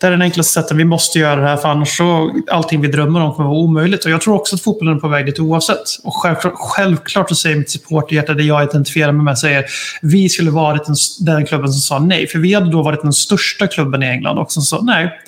det 0.00 0.06
här 0.06 0.08
är 0.08 0.10
den 0.10 0.22
enklaste 0.22 0.52
sättet. 0.52 0.76
Vi 0.76 0.84
måste 0.84 1.18
göra 1.18 1.40
det 1.40 1.46
här 1.46 1.56
för 1.56 1.68
annars 1.68 1.96
så 1.96 2.34
allting 2.50 2.80
vi 2.80 2.88
drömmer 2.88 3.20
om 3.20 3.34
kommer 3.34 3.48
vara 3.48 3.58
omöjligt. 3.58 4.04
Och 4.04 4.10
jag 4.10 4.20
tror 4.20 4.34
också 4.34 4.56
att 4.56 4.62
fotbollen 4.62 4.96
är 4.96 5.00
på 5.00 5.08
väg 5.08 5.26
dit 5.26 5.38
oavsett. 5.38 5.82
Och 6.04 6.16
självklart, 6.16 6.54
självklart 6.56 7.28
så 7.28 7.34
säger 7.34 7.56
mitt 7.56 7.70
supporterhjärta, 7.70 8.34
det 8.34 8.42
jag 8.42 8.64
identifierar 8.64 9.12
mig 9.12 9.24
med, 9.24 9.38
säger 9.38 9.64
vi 10.02 10.28
skulle 10.28 10.50
varit 10.50 10.84
den, 10.84 10.96
den 11.20 11.46
klubben 11.46 11.72
som 11.72 11.80
sa 11.80 11.98
nej. 11.98 12.26
För 12.26 12.38
vi 12.38 12.54
hade 12.54 12.70
då 12.70 12.82
varit 12.82 13.02
den 13.02 13.12
största 13.12 13.66
klubben 13.66 14.02
i 14.02 14.06
England 14.06 14.38
och 14.38 14.52
som 14.52 14.62
sa 14.62 14.80
nej. 14.82 15.18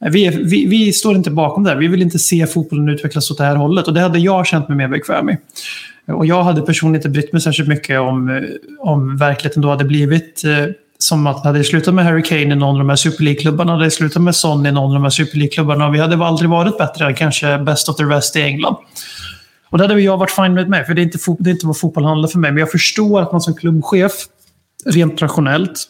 Vi, 0.00 0.26
är, 0.26 0.32
vi, 0.32 0.66
vi, 0.66 0.92
står 0.92 1.16
inte 1.16 1.30
bakom 1.30 1.64
det. 1.64 1.70
här. 1.70 1.76
Vi 1.76 1.88
vill 1.88 2.02
inte 2.02 2.18
se 2.18 2.46
fotbollen 2.46 2.88
utvecklas 2.88 3.30
åt 3.30 3.38
det 3.38 3.44
här 3.44 3.56
hållet. 3.56 3.86
Och 3.86 3.94
det 3.94 4.00
hade 4.00 4.18
jag 4.18 4.46
känt 4.46 4.68
mig 4.68 4.76
mer 4.76 4.88
bekväm 4.88 5.30
i. 5.30 5.36
Och 6.06 6.26
jag 6.26 6.42
hade 6.42 6.62
personligen 6.62 7.00
inte 7.00 7.08
brytt 7.08 7.32
mig 7.32 7.42
särskilt 7.42 7.68
mycket 7.68 8.00
om, 8.00 8.28
eh, 8.28 8.42
om 8.78 9.16
verkligheten 9.16 9.62
då 9.62 9.70
hade 9.70 9.84
blivit 9.84 10.44
eh, 10.44 10.74
som 10.98 11.26
att 11.26 11.42
det 11.42 11.48
hade 11.48 11.64
slutat 11.64 11.94
med 11.94 12.04
Harry 12.04 12.22
Kane 12.22 12.40
i 12.40 12.46
någon 12.46 12.62
av 12.62 12.78
de 12.78 12.88
här 12.88 12.96
Super 12.96 13.24
League-klubbarna. 13.24 13.72
Det 13.72 13.78
hade 13.78 13.90
slutat 13.90 14.22
med 14.22 14.36
Son 14.36 14.66
i 14.66 14.72
någon 14.72 14.84
av 14.84 14.94
de 14.94 15.02
här 15.02 15.10
Super 15.10 15.38
League-klubbarna. 15.38 15.86
Och 15.86 15.94
vi 15.94 15.98
hade 15.98 16.26
aldrig 16.26 16.50
varit 16.50 16.78
bättre 16.78 17.06
än 17.06 17.14
kanske 17.14 17.58
Best 17.58 17.88
of 17.88 17.96
the 17.96 18.02
Rest 18.02 18.36
i 18.36 18.42
England. 18.42 18.76
Och 19.70 19.78
det 19.78 19.84
hade 19.84 20.00
jag 20.00 20.16
varit 20.16 20.30
fine 20.30 20.54
med, 20.54 20.86
för 20.86 20.94
det 20.94 21.00
är, 21.00 21.04
inte, 21.04 21.18
det 21.38 21.50
är 21.50 21.52
inte 21.52 21.66
vad 21.66 21.78
fotboll 21.78 22.04
handlar 22.04 22.28
för 22.28 22.38
mig. 22.38 22.50
Men 22.50 22.60
jag 22.60 22.70
förstår 22.70 23.22
att 23.22 23.32
man 23.32 23.40
som 23.40 23.56
klubbchef, 23.56 24.12
rent 24.84 25.22
rationellt, 25.22 25.84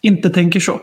inte 0.00 0.30
tänker 0.30 0.60
så. 0.60 0.80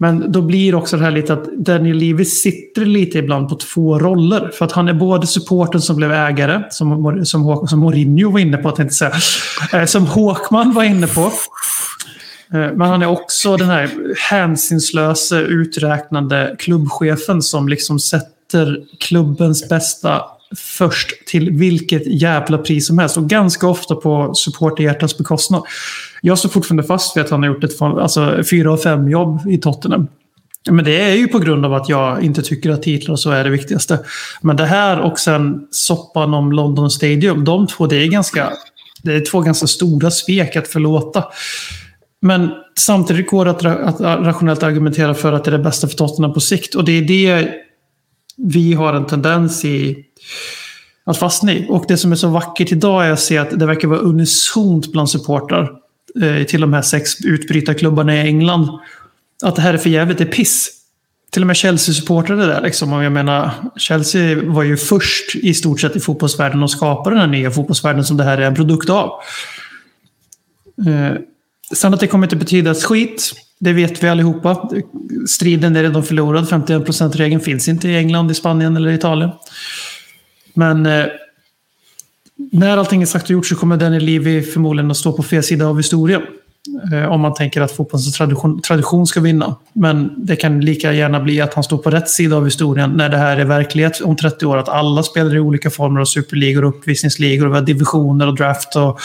Men 0.00 0.32
då 0.32 0.42
blir 0.42 0.74
också 0.74 0.96
det 0.96 1.04
här 1.04 1.10
lite 1.10 1.32
att 1.32 1.44
Daniel 1.44 1.96
Levy 1.96 2.24
sitter 2.24 2.84
lite 2.84 3.18
ibland 3.18 3.48
på 3.48 3.54
två 3.54 3.98
roller. 3.98 4.50
För 4.54 4.64
att 4.64 4.72
han 4.72 4.88
är 4.88 4.92
både 4.92 5.26
supporten 5.26 5.80
som 5.80 5.96
blev 5.96 6.12
ägare, 6.12 6.62
som, 6.70 7.24
som, 7.26 7.66
som 7.66 7.80
Mourinho 7.80 8.30
var 8.30 8.38
inne 8.38 8.56
på, 8.56 8.70
tänkte 8.70 8.94
säga. 8.94 9.12
Eh, 9.72 9.84
som 9.84 10.06
Håkman 10.06 10.72
var 10.72 10.84
inne 10.84 11.06
på. 11.06 11.20
Eh, 12.52 12.72
men 12.74 12.80
han 12.80 13.02
är 13.02 13.06
också 13.06 13.56
den 13.56 13.68
här 13.68 13.90
hänsynslösa, 14.30 15.40
uträknande 15.40 16.56
klubbchefen 16.58 17.42
som 17.42 17.68
liksom 17.68 17.98
sätter 17.98 18.82
klubbens 18.98 19.68
bästa 19.68 20.22
först 20.56 21.26
till 21.26 21.50
vilket 21.50 22.06
jävla 22.06 22.58
pris 22.58 22.86
som 22.86 22.98
helst. 22.98 23.16
Och 23.16 23.28
ganska 23.28 23.66
ofta 23.68 23.94
på 23.94 24.34
supporterhjärtats 24.34 25.18
bekostnad. 25.18 25.62
Jag 26.22 26.38
står 26.38 26.48
fortfarande 26.48 26.82
fast 26.82 27.16
vid 27.16 27.24
att 27.24 27.30
han 27.30 27.42
har 27.42 27.46
gjort 27.46 27.64
ett 27.64 27.82
alltså, 27.82 28.42
fyra 28.50 28.72
av 28.72 28.76
fem 28.76 29.08
jobb 29.08 29.40
i 29.48 29.58
Tottenham. 29.58 30.08
Men 30.70 30.84
det 30.84 31.00
är 31.00 31.14
ju 31.14 31.28
på 31.28 31.38
grund 31.38 31.64
av 31.64 31.74
att 31.74 31.88
jag 31.88 32.22
inte 32.22 32.42
tycker 32.42 32.70
att 32.70 32.82
titlar 32.82 33.12
och 33.12 33.20
så 33.20 33.30
är 33.30 33.44
det 33.44 33.50
viktigaste. 33.50 33.98
Men 34.42 34.56
det 34.56 34.66
här 34.66 35.00
och 35.00 35.18
sen 35.18 35.66
soppan 35.70 36.34
om 36.34 36.52
London 36.52 36.90
Stadium, 36.90 37.44
de 37.44 37.66
två, 37.66 37.86
det 37.86 37.96
är, 37.96 38.06
ganska, 38.06 38.52
det 39.02 39.14
är 39.14 39.20
två 39.30 39.40
ganska 39.40 39.66
stora 39.66 40.10
svek 40.10 40.56
att 40.56 40.68
förlåta. 40.68 41.24
Men 42.20 42.50
samtidigt 42.78 43.30
går 43.30 43.44
det 43.44 43.50
att, 43.50 43.64
att 43.64 44.00
rationellt 44.00 44.62
argumentera 44.62 45.14
för 45.14 45.32
att 45.32 45.44
det 45.44 45.50
är 45.50 45.58
det 45.58 45.64
bästa 45.64 45.88
för 45.88 45.96
Tottenham 45.96 46.34
på 46.34 46.40
sikt. 46.40 46.74
Och 46.74 46.84
det 46.84 46.92
är 46.92 47.02
det 47.02 47.50
vi 48.36 48.72
har 48.72 48.94
en 48.94 49.06
tendens 49.06 49.64
i 49.64 50.04
att 51.04 51.18
fastna 51.18 51.52
i. 51.52 51.66
Och 51.68 51.84
det 51.88 51.96
som 51.96 52.12
är 52.12 52.16
så 52.16 52.28
vackert 52.28 52.72
idag 52.72 53.06
är 53.06 53.10
att 53.10 53.20
se 53.20 53.38
att 53.38 53.58
det 53.58 53.66
verkar 53.66 53.88
vara 53.88 54.00
unisont 54.00 54.92
bland 54.92 55.10
supportrar 55.10 55.70
eh, 56.22 56.44
till 56.44 56.60
de 56.60 56.72
här 56.72 56.82
sex 56.82 57.24
utbrytarklubbarna 57.24 58.14
i 58.16 58.18
England. 58.20 58.68
Att 59.42 59.56
det 59.56 59.62
här 59.62 59.74
är 59.74 59.78
för 59.78 59.90
jävligt, 59.90 60.18
det 60.18 60.24
är 60.24 60.32
piss. 60.32 60.70
Till 61.30 61.42
och 61.42 61.46
med 61.46 61.56
Chelsea-supportrar 61.56 62.36
där. 62.36 62.60
Liksom. 62.60 62.92
Och 62.92 63.04
jag 63.04 63.12
menar, 63.12 63.50
Chelsea 63.76 64.42
var 64.42 64.62
ju 64.62 64.76
först 64.76 65.36
i 65.36 65.54
stort 65.54 65.80
sett 65.80 65.96
i 65.96 66.00
fotbollsvärlden 66.00 66.62
att 66.62 66.70
skapa 66.70 67.10
den 67.10 67.18
här 67.18 67.26
nya 67.26 67.50
fotbollsvärlden 67.50 68.04
som 68.04 68.16
det 68.16 68.24
här 68.24 68.38
är 68.38 68.46
en 68.46 68.54
produkt 68.54 68.90
av. 68.90 69.10
Eh, 70.86 71.12
sen 71.74 71.94
att 71.94 72.00
det 72.00 72.06
kommer 72.06 72.26
inte 72.26 72.36
betyda 72.36 72.70
ett 72.70 72.84
skit. 72.84 73.32
Det 73.60 73.72
vet 73.72 74.02
vi 74.02 74.08
allihopa. 74.08 74.70
Striden 75.28 75.76
är 75.76 75.82
redan 75.82 76.02
förlorad. 76.02 76.48
51%-regeln 76.48 77.40
finns 77.40 77.68
inte 77.68 77.88
i 77.88 77.96
England, 77.96 78.30
i 78.30 78.34
Spanien 78.34 78.76
eller 78.76 78.90
Italien. 78.90 79.30
Men 80.54 80.86
eh, 80.86 81.06
när 82.52 82.76
allting 82.76 83.02
är 83.02 83.06
sagt 83.06 83.24
och 83.24 83.30
gjort 83.30 83.46
så 83.46 83.56
kommer 83.56 83.76
Daniel 83.76 84.04
Levy 84.04 84.42
förmodligen 84.42 84.90
att 84.90 84.96
stå 84.96 85.12
på 85.12 85.22
fel 85.22 85.42
sida 85.42 85.66
av 85.66 85.76
historien. 85.76 86.22
Eh, 86.92 87.12
om 87.12 87.20
man 87.20 87.34
tänker 87.34 87.60
att 87.60 87.72
fotbollens 87.72 88.12
tradition, 88.12 88.60
tradition 88.60 89.06
ska 89.06 89.20
vinna. 89.20 89.56
Men 89.72 90.12
det 90.16 90.36
kan 90.36 90.60
lika 90.60 90.92
gärna 90.92 91.20
bli 91.20 91.40
att 91.40 91.54
han 91.54 91.64
står 91.64 91.78
på 91.78 91.90
rätt 91.90 92.08
sida 92.08 92.36
av 92.36 92.44
historien 92.44 92.90
när 92.90 93.08
det 93.08 93.16
här 93.16 93.36
är 93.36 93.44
verklighet 93.44 94.00
om 94.00 94.16
30 94.16 94.46
år. 94.46 94.56
Att 94.56 94.68
alla 94.68 95.02
spelar 95.02 95.36
i 95.36 95.40
olika 95.40 95.70
former 95.70 96.00
av 96.00 96.04
superligor 96.04 96.64
och 96.64 96.76
uppvisningsligor. 96.76 97.46
Och 97.46 97.52
vi 97.52 97.54
har 97.54 97.62
divisioner 97.62 98.26
och 98.26 98.34
draft 98.34 98.76
och 98.76 99.00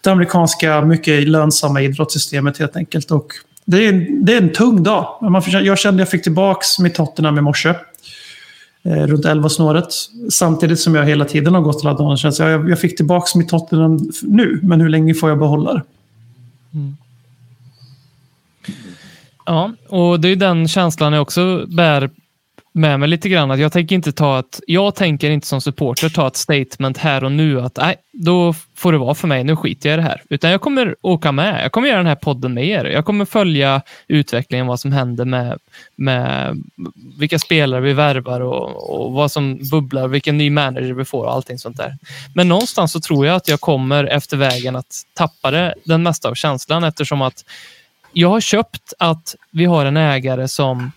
det 0.00 0.10
amerikanska 0.10 0.80
mycket 0.80 1.28
lönsamma 1.28 1.82
idrottssystemet 1.82 2.58
helt 2.58 2.76
enkelt. 2.76 3.10
Och 3.10 3.26
det, 3.64 3.84
är 3.84 3.88
en, 3.88 4.24
det 4.24 4.32
är 4.32 4.42
en 4.42 4.52
tung 4.52 4.82
dag. 4.82 5.06
jag 5.46 5.78
kände 5.78 6.02
att 6.02 6.06
jag 6.06 6.10
fick 6.10 6.22
tillbaka 6.22 6.60
mitt 6.82 6.94
Tottenham 6.94 7.38
i 7.38 7.40
morse 7.40 7.74
Eh, 8.82 9.06
runt 9.06 9.24
11-snåret. 9.24 9.94
Samtidigt 10.30 10.80
som 10.80 10.94
jag 10.94 11.04
hela 11.04 11.24
tiden 11.24 11.54
har 11.54 11.60
gått 11.60 11.84
laddan. 11.84 12.12
att 12.12 12.38
jag, 12.38 12.70
jag 12.70 12.80
fick 12.80 12.96
tillbaka 12.96 13.38
mitt 13.38 13.48
Tottenham 13.48 14.10
nu, 14.22 14.60
men 14.62 14.80
hur 14.80 14.88
länge 14.88 15.14
får 15.14 15.28
jag 15.28 15.38
behålla 15.38 15.74
det? 15.74 15.82
Mm. 16.74 16.96
Ja, 19.46 19.72
och 19.88 20.20
det 20.20 20.28
är 20.28 20.36
den 20.36 20.68
känslan 20.68 21.12
jag 21.12 21.22
också 21.22 21.66
bär 21.66 22.10
med 22.72 23.00
mig 23.00 23.08
lite 23.08 23.28
grann. 23.28 23.50
Att 23.50 23.58
jag 23.58 23.72
tänker 23.72 23.94
inte 23.94 24.12
ta 24.12 24.38
ett, 24.38 24.60
jag 24.66 24.94
tänker 24.94 25.30
inte 25.30 25.46
som 25.46 25.60
supporter 25.60 26.08
ta 26.08 26.26
ett 26.26 26.36
statement 26.36 26.98
här 26.98 27.24
och 27.24 27.32
nu 27.32 27.60
att 27.60 27.76
nej, 27.76 27.96
då 28.12 28.54
får 28.76 28.92
det 28.92 28.98
vara 28.98 29.14
för 29.14 29.28
mig. 29.28 29.44
Nu 29.44 29.56
skiter 29.56 29.88
jag 29.88 29.94
i 29.94 30.02
det 30.02 30.08
här. 30.08 30.22
Utan 30.28 30.50
jag 30.50 30.60
kommer 30.60 30.96
åka 31.02 31.32
med. 31.32 31.64
Jag 31.64 31.72
kommer 31.72 31.88
göra 31.88 31.98
den 31.98 32.06
här 32.06 32.14
podden 32.14 32.54
med 32.54 32.66
er. 32.66 32.84
Jag 32.84 33.04
kommer 33.04 33.24
följa 33.24 33.82
utvecklingen, 34.08 34.66
vad 34.66 34.80
som 34.80 34.92
händer 34.92 35.24
med, 35.24 35.58
med 35.96 36.56
vilka 37.18 37.38
spelare 37.38 37.80
vi 37.80 37.92
värvar 37.92 38.40
och, 38.40 39.00
och 39.00 39.12
vad 39.12 39.32
som 39.32 39.58
bubblar, 39.70 40.08
vilken 40.08 40.38
ny 40.38 40.50
manager 40.50 40.92
vi 40.92 41.04
får 41.04 41.24
och 41.24 41.32
allting 41.32 41.58
sånt 41.58 41.76
där. 41.76 41.96
Men 42.34 42.48
någonstans 42.48 42.92
så 42.92 43.00
tror 43.00 43.26
jag 43.26 43.36
att 43.36 43.48
jag 43.48 43.60
kommer 43.60 44.04
efter 44.04 44.36
vägen 44.36 44.76
att 44.76 45.02
tappa 45.14 45.50
det, 45.50 45.74
den 45.84 46.02
mesta 46.02 46.28
av 46.28 46.34
känslan 46.34 46.84
eftersom 46.84 47.22
att 47.22 47.44
jag 48.12 48.28
har 48.28 48.40
köpt 48.40 48.92
att 48.98 49.36
vi 49.50 49.64
har 49.64 49.84
en 49.84 49.96
ägare 49.96 50.48
som 50.48 50.92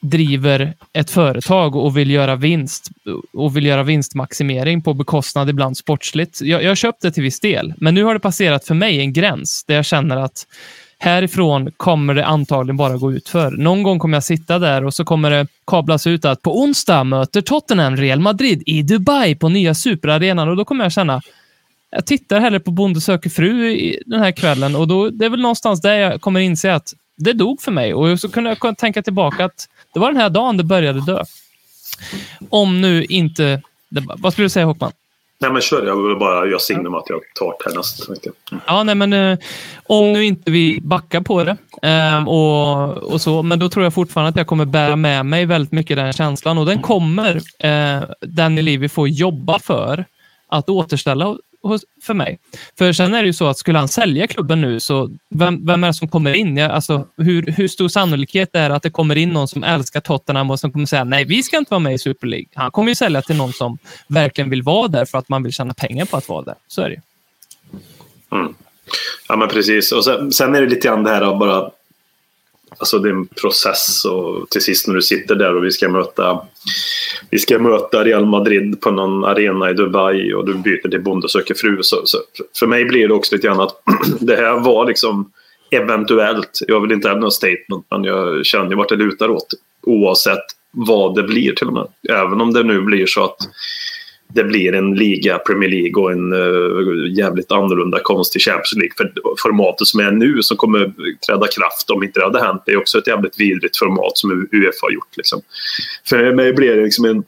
driver 0.00 0.74
ett 0.92 1.10
företag 1.10 1.76
och 1.76 1.96
vill 1.96 2.10
göra 2.10 2.36
vinst 2.36 2.90
och 3.32 3.56
vill 3.56 3.66
göra 3.66 3.82
vinstmaximering 3.82 4.82
på 4.82 4.94
bekostnad 4.94 5.50
ibland 5.50 5.76
sportsligt. 5.76 6.40
Jag, 6.40 6.62
jag 6.62 6.70
har 6.70 6.74
köpt 6.74 7.02
det 7.02 7.12
till 7.12 7.22
viss 7.22 7.40
del, 7.40 7.74
men 7.76 7.94
nu 7.94 8.04
har 8.04 8.14
det 8.14 8.20
passerat 8.20 8.64
för 8.64 8.74
mig 8.74 9.00
en 9.00 9.12
gräns 9.12 9.64
där 9.64 9.74
jag 9.74 9.84
känner 9.84 10.16
att 10.16 10.46
härifrån 10.98 11.72
kommer 11.76 12.14
det 12.14 12.26
antagligen 12.26 12.76
bara 12.76 12.96
gå 12.96 13.12
ut 13.12 13.28
för. 13.28 13.50
Någon 13.50 13.82
gång 13.82 13.98
kommer 13.98 14.16
jag 14.16 14.24
sitta 14.24 14.58
där 14.58 14.84
och 14.84 14.94
så 14.94 15.04
kommer 15.04 15.30
det 15.30 15.46
kablas 15.66 16.06
ut 16.06 16.24
att 16.24 16.42
på 16.42 16.60
onsdag 16.60 17.04
möter 17.04 17.40
Tottenham 17.40 17.96
Real 17.96 18.20
Madrid 18.20 18.62
i 18.66 18.82
Dubai 18.82 19.34
på 19.34 19.48
nya 19.48 19.74
superarenan 19.74 20.48
och 20.48 20.56
då 20.56 20.64
kommer 20.64 20.84
jag 20.84 20.92
känna 20.92 21.20
jag 21.90 22.06
tittar 22.06 22.40
hellre 22.40 22.60
på 22.60 22.70
Bonde 22.70 23.00
söker 23.00 23.30
fru 23.30 23.76
den 24.06 24.20
här 24.20 24.32
kvällen 24.32 24.76
och 24.76 24.88
då, 24.88 25.10
det 25.10 25.24
är 25.24 25.30
väl 25.30 25.40
någonstans 25.40 25.80
där 25.80 25.94
jag 25.94 26.20
kommer 26.20 26.40
inse 26.40 26.74
att 26.74 26.94
det 27.16 27.32
dog 27.32 27.62
för 27.62 27.72
mig 27.72 27.94
och 27.94 28.20
så 28.20 28.28
kunde 28.28 28.56
jag 28.60 28.78
tänka 28.78 29.02
tillbaka 29.02 29.44
att 29.44 29.68
det 29.98 30.00
var 30.00 30.12
den 30.12 30.20
här 30.20 30.30
dagen 30.30 30.56
det 30.56 30.64
började 30.64 31.00
dö. 31.00 31.24
Om 32.50 32.80
nu 32.80 33.04
inte... 33.04 33.62
Vad 34.18 34.32
skulle 34.32 34.44
du 34.44 34.48
säga 34.48 34.66
Håkman? 34.66 34.92
Nej 35.40 35.52
men 35.52 35.62
kör, 35.62 35.86
jag 35.86 36.08
vill 36.08 36.16
bara 36.18 36.46
göra 36.46 36.58
signum 36.58 36.94
att 36.94 37.04
jag 37.08 37.20
tar 37.34 37.54
härnäst. 37.64 38.08
Mm. 38.08 38.62
Ja, 38.66 38.82
nej, 38.82 38.94
men 38.94 39.12
eh, 39.12 39.38
om 39.86 40.12
nu 40.12 40.24
inte 40.24 40.50
vi 40.50 40.80
backar 40.82 41.20
på 41.20 41.44
det 41.44 41.56
eh, 41.82 42.28
och, 42.28 42.96
och 42.96 43.20
så, 43.20 43.42
men 43.42 43.58
då 43.58 43.68
tror 43.68 43.84
jag 43.84 43.94
fortfarande 43.94 44.28
att 44.28 44.36
jag 44.36 44.46
kommer 44.46 44.64
bära 44.64 44.96
med 44.96 45.26
mig 45.26 45.46
väldigt 45.46 45.72
mycket 45.72 45.96
den 45.96 46.12
känslan 46.12 46.58
och 46.58 46.66
den 46.66 46.82
kommer 46.82 47.40
eh, 47.58 48.02
Danny 48.20 48.62
Levy 48.62 48.88
få 48.88 49.08
jobba 49.08 49.58
för 49.58 50.04
att 50.48 50.68
återställa 50.68 51.36
för 52.02 52.14
mig. 52.14 52.38
För 52.78 52.92
sen 52.92 53.14
är 53.14 53.22
det 53.22 53.26
ju 53.26 53.32
så 53.32 53.46
att 53.46 53.58
skulle 53.58 53.78
han 53.78 53.88
sälja 53.88 54.26
klubben 54.26 54.60
nu, 54.60 54.80
så 54.80 55.10
vem, 55.30 55.66
vem 55.66 55.84
är 55.84 55.88
det 55.88 55.94
som 55.94 56.08
kommer 56.08 56.32
in? 56.32 56.56
Ja, 56.56 56.68
alltså, 56.68 57.06
hur, 57.16 57.42
hur 57.42 57.68
stor 57.68 57.88
sannolikhet 57.88 58.50
är 58.52 58.68
det 58.68 58.76
att 58.76 58.82
det 58.82 58.90
kommer 58.90 59.16
in 59.16 59.28
någon 59.28 59.48
som 59.48 59.64
älskar 59.64 60.00
Tottenham 60.00 60.50
och 60.50 60.60
som 60.60 60.72
kommer 60.72 60.86
säga 60.86 61.04
nej, 61.04 61.24
vi 61.24 61.42
ska 61.42 61.58
inte 61.58 61.70
vara 61.70 61.80
med 61.80 61.94
i 61.94 61.98
Super 61.98 62.26
League. 62.26 62.46
Han 62.54 62.70
kommer 62.70 62.88
ju 62.88 62.94
sälja 62.94 63.22
till 63.22 63.36
någon 63.36 63.52
som 63.52 63.78
verkligen 64.06 64.50
vill 64.50 64.62
vara 64.62 64.88
där 64.88 65.04
för 65.04 65.18
att 65.18 65.28
man 65.28 65.42
vill 65.42 65.52
tjäna 65.52 65.74
pengar 65.74 66.04
på 66.04 66.16
att 66.16 66.28
vara 66.28 66.42
där. 66.42 66.54
Så 66.68 66.82
är 66.82 66.88
det 66.88 66.94
ju. 66.94 67.00
Mm. 68.38 68.54
Ja, 69.28 69.36
men 69.36 69.48
precis. 69.48 69.92
Och 69.92 70.04
sen, 70.04 70.32
sen, 70.32 70.54
är 70.54 70.60
det 70.60 70.68
lite 70.68 70.88
grann 70.88 71.04
det 71.04 71.10
här 71.10 71.22
att 71.22 71.38
bara 71.38 71.70
Alltså 72.78 72.98
det 72.98 73.08
är 73.08 73.12
en 73.12 73.26
process 73.26 74.04
och 74.04 74.50
till 74.50 74.60
sist 74.60 74.88
när 74.88 74.94
du 74.94 75.02
sitter 75.02 75.34
där 75.34 75.56
och 75.56 75.64
vi 75.64 75.70
ska 75.70 75.88
möta 75.88 76.40
vi 77.30 77.38
ska 77.38 77.58
möta 77.58 78.04
Real 78.04 78.26
Madrid 78.26 78.80
på 78.80 78.90
någon 78.90 79.24
arena 79.24 79.70
i 79.70 79.74
Dubai 79.74 80.34
och 80.34 80.46
du 80.46 80.54
byter 80.54 80.88
till 80.88 81.02
Bonde 81.02 81.28
söker 81.28 81.54
fru. 81.54 81.78
Så, 81.82 82.00
så, 82.04 82.18
för 82.58 82.66
mig 82.66 82.84
blir 82.84 83.08
det 83.08 83.14
också 83.14 83.34
lite 83.34 83.46
grann 83.46 83.60
att 83.60 83.82
det 84.20 84.36
här 84.36 84.60
var 84.60 84.86
liksom 84.86 85.32
eventuellt, 85.70 86.60
jag 86.68 86.80
vill 86.80 86.92
inte 86.92 87.08
ha 87.08 87.16
något 87.16 87.34
statement 87.34 87.86
men 87.90 88.04
jag 88.04 88.46
känner 88.46 88.70
ju 88.70 88.76
vart 88.76 88.88
det 88.88 88.96
lutar 88.96 89.30
åt 89.30 89.46
oavsett 89.82 90.44
vad 90.70 91.14
det 91.14 91.22
blir 91.22 91.52
till 91.52 91.66
och 91.66 91.72
med. 91.72 91.86
Även 92.08 92.40
om 92.40 92.52
det 92.52 92.62
nu 92.62 92.80
blir 92.80 93.06
så 93.06 93.24
att 93.24 93.36
det 94.34 94.44
blir 94.44 94.74
en 94.74 94.94
liga, 94.94 95.38
Premier 95.38 95.70
League 95.70 96.02
och 96.02 96.12
en 96.12 96.32
uh, 96.32 97.18
jävligt 97.18 97.52
annorlunda 97.52 98.00
konstig 98.02 98.42
Champions 98.42 98.74
League. 98.76 98.92
För 98.96 99.12
formatet 99.42 99.86
som 99.86 100.00
är 100.00 100.10
nu 100.10 100.42
som 100.42 100.56
kommer 100.56 100.92
träda 101.26 101.46
kraft 101.46 101.90
om 101.90 102.02
inte 102.02 102.20
det 102.20 102.24
hade 102.24 102.44
hänt 102.44 102.62
det 102.66 102.72
är 102.72 102.78
också 102.78 102.98
ett 102.98 103.06
jävligt 103.06 103.40
vidrigt 103.40 103.78
format 103.78 104.18
som 104.18 104.30
Uefa 104.52 104.78
har 104.82 104.90
gjort. 104.90 105.16
Liksom. 105.16 105.40
För 106.08 106.32
mig 106.32 106.52
blir 106.52 106.76
det 106.76 106.82
liksom 106.84 107.04
en 107.04 107.24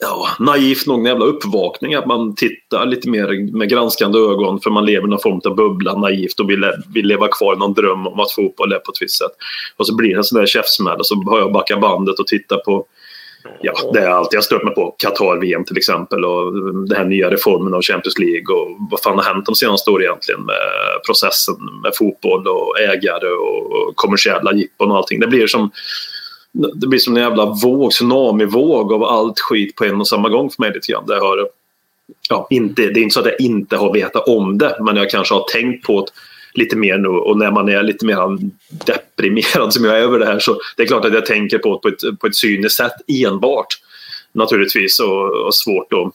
ja, 0.00 0.28
naivt 0.38 0.86
nog 0.86 0.98
en 0.98 1.04
jävla 1.04 1.24
uppvakning 1.24 1.94
att 1.94 2.06
man 2.06 2.34
tittar 2.34 2.86
lite 2.86 3.10
mer 3.10 3.52
med 3.56 3.68
granskande 3.68 4.18
ögon 4.18 4.60
för 4.60 4.70
man 4.70 4.86
lever 4.86 5.06
i 5.06 5.10
någon 5.10 5.20
form 5.20 5.40
av 5.44 5.56
bubbla 5.56 5.98
naivt 5.98 6.40
och 6.40 6.50
vill, 6.50 6.72
vill 6.94 7.06
leva 7.06 7.28
kvar 7.28 7.54
i 7.54 7.58
någon 7.58 7.74
dröm 7.74 8.06
om 8.06 8.20
att 8.20 8.32
fotboll 8.32 8.72
är 8.72 8.78
på 8.78 8.92
ett 8.92 9.02
visst 9.02 9.18
sätt. 9.18 9.32
Och 9.76 9.86
så 9.86 9.96
blir 9.96 10.10
det 10.10 10.16
en 10.16 10.24
sån 10.24 10.38
där 10.38 10.46
käftsmäll 10.46 10.98
och 10.98 11.06
så 11.06 11.14
har 11.14 11.38
jag 11.38 11.52
backat 11.52 11.80
bandet 11.80 12.18
och 12.18 12.26
tittar 12.26 12.56
på 12.56 12.86
ja, 13.60 13.90
det 13.92 14.00
är 14.00 14.08
allt 14.08 14.32
jag 14.32 14.44
stört 14.44 14.64
mig 14.64 14.74
på. 14.74 14.94
Qatar-VM 14.98 15.64
till 15.64 15.76
exempel 15.76 16.24
och 16.24 16.52
den 16.88 16.96
här 16.96 17.04
nya 17.04 17.30
reformen 17.30 17.74
av 17.74 17.82
Champions 17.82 18.18
League 18.18 18.56
och 18.56 18.76
vad 18.90 19.00
fan 19.00 19.18
har 19.18 19.24
hänt 19.24 19.46
de 19.46 19.54
senaste 19.54 19.90
åren 19.90 20.02
egentligen 20.02 20.40
med 20.40 20.56
processen 21.06 21.54
med 21.82 21.92
fotboll 21.98 22.48
och 22.48 22.80
ägare 22.80 23.28
och 23.28 23.96
kommersiella 23.96 24.52
jippon 24.52 24.90
och 24.90 24.96
allting. 24.96 25.20
Det 25.20 25.26
blir 25.26 25.46
som 25.46 25.70
det 26.52 26.86
blir 26.86 26.98
som 26.98 27.16
en 27.16 27.22
jävla 27.22 27.44
våg, 27.44 27.90
tsunamivåg 27.90 28.92
av 28.92 29.04
allt 29.04 29.40
skit 29.40 29.76
på 29.76 29.84
en 29.84 30.00
och 30.00 30.08
samma 30.08 30.28
gång 30.28 30.50
för 30.50 30.62
mig 30.62 30.72
lite 30.74 30.92
grann. 30.92 31.06
Det, 31.06 31.18
har, 31.18 31.48
ja, 32.28 32.46
inte, 32.50 32.82
det 32.82 33.00
är 33.00 33.02
inte 33.02 33.14
så 33.14 33.20
att 33.20 33.26
jag 33.26 33.40
inte 33.40 33.76
har 33.76 33.92
vetat 33.92 34.28
om 34.28 34.58
det 34.58 34.76
men 34.80 34.96
jag 34.96 35.10
kanske 35.10 35.34
har 35.34 35.44
tänkt 35.52 35.86
på 35.86 36.00
det 36.00 36.10
lite 36.54 36.76
mer 36.76 36.98
nu. 36.98 37.08
Och 37.08 37.38
när 37.38 37.50
man 37.50 37.68
är 37.68 37.82
lite 37.82 38.06
mer 38.06 38.38
deprimerad 38.86 39.72
som 39.72 39.84
jag 39.84 39.98
är 39.98 40.02
över 40.02 40.18
det 40.18 40.26
här 40.26 40.38
så 40.38 40.60
det 40.76 40.82
är 40.82 40.86
klart 40.86 41.04
att 41.04 41.14
jag 41.14 41.26
tänker 41.26 41.58
på, 41.58 41.78
på, 41.78 41.88
ett, 41.88 42.20
på 42.20 42.26
ett 42.26 42.36
cyniskt 42.36 42.76
sätt 42.76 42.92
enbart 43.26 43.78
naturligtvis 44.32 45.00
och, 45.00 45.46
och 45.46 45.54
svårt 45.54 45.92
att 45.92 46.12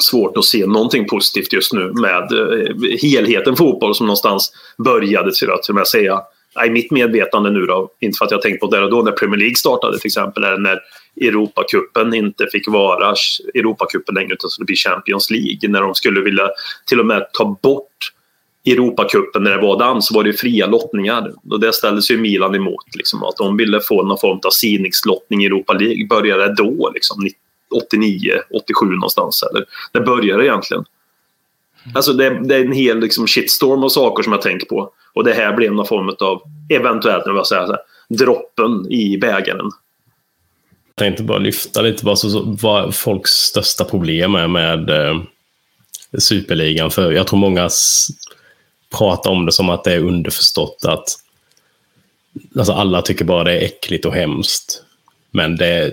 svårt 0.00 0.36
att 0.36 0.44
se 0.44 0.66
någonting 0.66 1.06
positivt 1.06 1.52
just 1.52 1.72
nu 1.72 1.92
med 1.92 2.32
eh, 2.32 2.98
helheten 3.02 3.56
fotboll 3.56 3.94
som 3.94 4.06
någonstans 4.06 4.52
började 4.78 5.32
till 5.32 5.50
att, 5.50 5.62
till 5.62 5.78
att 5.78 5.88
säga. 5.88 6.20
I 6.66 6.70
mitt 6.70 6.90
medvetande 6.90 7.50
nu 7.50 7.60
då, 7.60 7.90
inte 8.00 8.18
för 8.18 8.24
att 8.24 8.30
jag 8.30 8.42
tänkt 8.42 8.60
på 8.60 8.66
det 8.66 8.80
och 8.80 8.90
då 8.90 9.02
när 9.02 9.12
Premier 9.12 9.38
League 9.38 9.54
startade 9.54 9.98
till 9.98 10.06
exempel, 10.06 10.44
eller 10.44 10.58
när 10.58 10.80
Europacupen 11.20 12.14
inte 12.14 12.46
fick 12.52 12.68
vara 12.68 13.14
Europacupen 13.54 14.14
längre 14.14 14.32
utan 14.32 14.50
skulle 14.50 14.64
bli 14.64 14.76
Champions 14.76 15.30
League, 15.30 15.68
när 15.68 15.80
de 15.80 15.94
skulle 15.94 16.20
vilja 16.20 16.48
till 16.86 17.00
och 17.00 17.06
med 17.06 17.26
ta 17.32 17.58
bort 17.62 18.12
Europacupen 18.66 19.42
när 19.42 19.50
det 19.50 19.62
var 19.62 19.78
den 19.78 20.02
så 20.02 20.14
var 20.14 20.24
det 20.24 20.32
fria 20.32 20.66
lottningar. 20.66 21.32
Och 21.50 21.60
det 21.60 21.72
ställdes 21.72 22.10
ju 22.10 22.18
Milan 22.18 22.54
emot. 22.54 22.96
Liksom, 22.96 23.22
att 23.22 23.36
de 23.36 23.56
ville 23.56 23.80
få 23.80 24.02
någon 24.02 24.18
form 24.18 24.40
av 24.46 24.50
sidningslottning 24.50 25.42
i 25.42 25.46
Europa 25.46 25.72
League. 25.72 26.06
Började 26.06 26.54
då, 26.54 26.90
liksom, 26.94 27.28
89, 27.74 28.32
87 28.50 28.86
någonstans. 28.86 29.42
Eller, 29.42 29.64
det 29.92 30.00
började 30.00 30.44
egentligen. 30.44 30.84
Alltså 31.94 32.12
det, 32.12 32.40
det, 32.48 32.56
är 32.56 32.64
en 32.64 32.72
hel 32.72 33.00
liksom, 33.00 33.26
shitstorm 33.26 33.84
av 33.84 33.88
saker 33.88 34.22
som 34.22 34.32
jag 34.32 34.42
tänker 34.42 34.66
på. 34.66 34.90
Och 35.12 35.24
det 35.24 35.34
här 35.34 35.56
blev 35.56 35.72
någon 35.72 35.86
form 35.86 36.16
av, 36.20 36.42
eventuellt, 36.70 37.26
nu 37.26 37.32
säga 37.32 37.66
så 37.66 37.72
här, 37.72 37.80
droppen 38.08 38.92
i 38.92 39.18
bägaren. 39.18 39.70
Jag 40.88 40.96
tänkte 40.96 41.22
bara 41.22 41.38
lyfta 41.38 41.82
lite 41.82 42.06
vad, 42.06 42.18
så, 42.18 42.56
vad 42.62 42.94
folks 42.94 43.30
största 43.30 43.84
problem 43.84 44.34
är 44.34 44.48
med 44.48 44.90
eh, 44.90 45.20
Superligan. 46.18 46.90
För 46.90 47.12
jag 47.12 47.26
tror 47.26 47.38
många 47.38 47.68
prata 48.98 49.30
om 49.30 49.46
det 49.46 49.52
som 49.52 49.68
att 49.68 49.84
det 49.84 49.92
är 49.92 49.98
underförstått 49.98 50.84
att 50.86 51.04
alltså 52.58 52.72
alla 52.72 53.02
tycker 53.02 53.24
bara 53.24 53.44
det 53.44 53.52
är 53.52 53.64
äckligt 53.64 54.04
och 54.04 54.14
hemskt. 54.14 54.82
Men 55.30 55.56
det, 55.56 55.92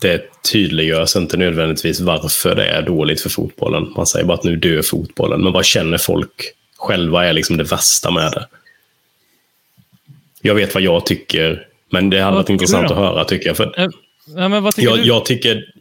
det 0.00 0.22
tydliggörs 0.52 1.16
inte 1.16 1.36
nödvändigtvis 1.36 2.00
varför 2.00 2.54
det 2.54 2.66
är 2.66 2.82
dåligt 2.82 3.20
för 3.20 3.30
fotbollen. 3.30 3.92
Man 3.96 4.06
säger 4.06 4.26
bara 4.26 4.34
att 4.34 4.44
nu 4.44 4.56
dör 4.56 4.82
fotbollen. 4.82 5.40
Men 5.40 5.52
vad 5.52 5.64
känner 5.64 5.98
folk 5.98 6.52
själva 6.76 7.26
är 7.26 7.32
liksom 7.32 7.56
det 7.56 7.64
värsta 7.64 8.10
med 8.10 8.32
det? 8.32 8.46
Jag 10.42 10.54
vet 10.54 10.74
vad 10.74 10.82
jag 10.82 11.06
tycker, 11.06 11.66
men 11.90 12.10
det 12.10 12.20
hade 12.20 12.36
varit 12.36 12.48
intressant 12.48 12.90
att 12.90 12.96
höra 12.96 13.24
tycker 13.24 13.46
jag. 13.46 13.56
För 13.56 13.92
ja, 14.36 14.72
jag, 14.76 14.98
jag, 14.98 15.24
tycker 15.24 15.73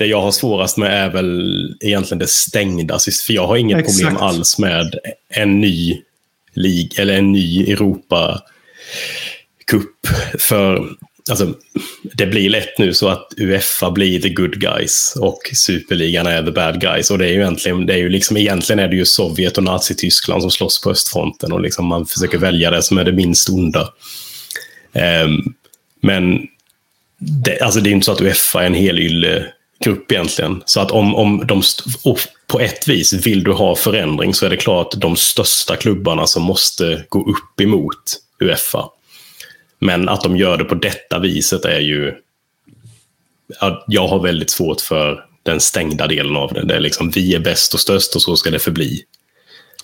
det 0.00 0.06
jag 0.06 0.20
har 0.20 0.32
svårast 0.32 0.76
med 0.76 1.04
är 1.04 1.10
väl 1.10 1.76
egentligen 1.80 2.18
det 2.18 2.26
stängda. 2.26 2.98
För 3.26 3.32
jag 3.32 3.46
har 3.46 3.56
inget 3.56 3.78
Exakt. 3.78 3.98
problem 3.98 4.16
alls 4.16 4.58
med 4.58 4.94
en 5.28 5.60
ny 5.60 6.02
lig 6.54 6.98
eller 6.98 7.18
en 7.18 7.32
ny 7.32 7.72
Europa 7.72 8.42
Cup. 9.66 10.06
För 10.38 10.88
alltså, 11.30 11.54
det 12.02 12.26
blir 12.26 12.50
lätt 12.50 12.78
nu 12.78 12.94
så 12.94 13.08
att 13.08 13.32
Uefa 13.36 13.90
blir 13.90 14.20
the 14.20 14.28
good 14.28 14.60
guys 14.60 15.16
och 15.20 15.40
superligan 15.54 16.26
är 16.26 16.42
the 16.42 16.50
bad 16.50 16.80
guys. 16.80 17.10
Och 17.10 17.18
det 17.18 17.26
är 17.26 17.32
ju 17.32 17.40
egentligen, 17.40 17.86
det 17.86 17.92
är 17.92 17.98
ju 17.98 18.08
liksom, 18.08 18.36
egentligen 18.36 18.78
är 18.78 18.88
det 18.88 18.96
ju 18.96 19.04
Sovjet 19.04 19.58
och 19.58 19.64
Nazityskland 19.64 20.42
som 20.42 20.50
slåss 20.50 20.80
på 20.80 20.90
östfronten 20.90 21.52
och 21.52 21.60
liksom 21.60 21.86
man 21.86 22.06
försöker 22.06 22.38
välja 22.38 22.70
det 22.70 22.82
som 22.82 22.98
är 22.98 23.04
det 23.04 23.12
minst 23.12 23.48
onda. 23.48 23.92
Um, 25.24 25.54
men 26.02 26.38
det, 27.18 27.60
alltså 27.60 27.80
det 27.80 27.90
är 27.90 27.92
inte 27.92 28.04
så 28.04 28.12
att 28.12 28.20
Uefa 28.20 28.62
är 28.62 28.66
en 28.66 28.74
helylle 28.74 29.52
grupp 29.84 30.12
egentligen. 30.12 30.62
Så 30.64 30.80
att 30.80 30.90
om, 30.90 31.14
om 31.14 31.46
de, 31.46 31.62
på 32.46 32.60
ett 32.60 32.88
vis, 32.88 33.12
vill 33.12 33.44
du 33.44 33.52
ha 33.52 33.76
förändring 33.76 34.34
så 34.34 34.46
är 34.46 34.50
det 34.50 34.56
klart 34.56 34.94
de 34.96 35.16
största 35.16 35.76
klubbarna 35.76 36.26
som 36.26 36.42
måste 36.42 37.04
gå 37.08 37.30
upp 37.30 37.60
emot 37.60 38.16
Uefa. 38.40 38.84
Men 39.78 40.08
att 40.08 40.22
de 40.22 40.36
gör 40.36 40.56
det 40.56 40.64
på 40.64 40.74
detta 40.74 41.18
viset 41.18 41.64
är 41.64 41.80
ju... 41.80 42.14
Jag 43.86 44.08
har 44.08 44.22
väldigt 44.22 44.50
svårt 44.50 44.80
för 44.80 45.24
den 45.42 45.60
stängda 45.60 46.06
delen 46.06 46.36
av 46.36 46.52
det. 46.52 46.66
Det 46.66 46.74
är 46.74 46.80
liksom 46.80 47.10
vi 47.10 47.34
är 47.34 47.40
bäst 47.40 47.74
och 47.74 47.80
störst 47.80 48.14
och 48.16 48.22
så 48.22 48.36
ska 48.36 48.50
det 48.50 48.58
förbli. 48.58 49.04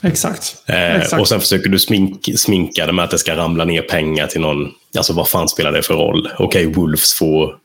Exakt. 0.03 0.57
Eh, 0.67 0.97
Exakt. 0.97 1.21
Och 1.21 1.29
sen 1.29 1.41
försöker 1.41 1.69
du 1.69 1.79
smink, 1.79 2.29
sminka 2.37 2.87
det 2.87 2.93
med 2.93 3.05
att 3.05 3.11
det 3.11 3.19
ska 3.19 3.37
ramla 3.37 3.65
ner 3.65 3.83
pengar 3.83 4.27
till 4.27 4.41
någon... 4.41 4.71
Alltså 4.97 5.13
vad 5.13 5.29
fan 5.29 5.49
spelar 5.49 5.73
det 5.73 5.83
för 5.83 5.95
roll? 5.95 6.29
Okej, 6.39 6.67
okay, 6.67 6.67
Wolves 6.67 7.15
får 7.15 7.57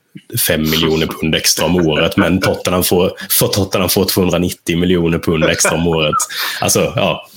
fem 0.47 0.61
miljoner 0.61 1.07
pund 1.07 1.35
extra 1.35 1.65
om 1.65 1.75
året, 1.75 2.17
men 2.17 2.41
Tottenham 2.41 2.83
får, 2.83 3.11
för 3.29 3.47
Tottenham 3.47 3.89
får 3.89 4.05
290 4.05 4.77
miljoner 4.77 5.19
pund 5.19 5.43
extra 5.43 5.75
om 5.75 5.87
året. 5.87 6.15
Alltså, 6.61 6.93
ja. 6.95 7.29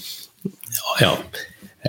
ja, 0.42 0.96
ja. 1.00 1.18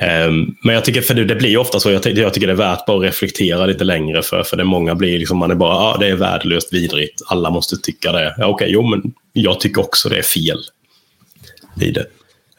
Um, 0.01 0.57
men 0.63 0.75
jag 0.75 0.86
tycker, 0.86 1.01
för 1.01 1.13
det, 1.13 1.25
det 1.25 1.36
blir 1.36 1.57
ofta 1.57 1.79
så, 1.79 1.91
jag, 1.91 2.05
jag, 2.05 2.33
tycker 2.33 2.47
det 2.47 2.53
är 2.53 2.57
värt 2.57 2.86
bara 2.86 2.97
att 2.97 3.03
reflektera 3.03 3.65
lite 3.65 3.83
längre 3.83 4.23
för, 4.23 4.43
för 4.43 4.57
det 4.57 4.63
många 4.63 4.95
blir 4.95 5.19
liksom, 5.19 5.38
man 5.38 5.51
är 5.51 5.55
bara, 5.55 5.73
ja 5.73 5.93
ah, 5.93 5.97
det 5.97 6.07
är 6.07 6.15
värdelöst 6.15 6.73
vidrigt, 6.73 7.21
alla 7.27 7.49
måste 7.49 7.77
tycka 7.77 8.11
det. 8.11 8.36
Ja, 8.38 8.45
Okej, 8.45 8.53
okay, 8.53 8.69
jo 8.69 8.88
men 8.88 9.13
jag 9.33 9.59
tycker 9.59 9.81
också 9.81 10.09
det 10.09 10.17
är 10.17 10.21
fel 10.21 10.59
i 11.81 11.91
det. 11.91 12.05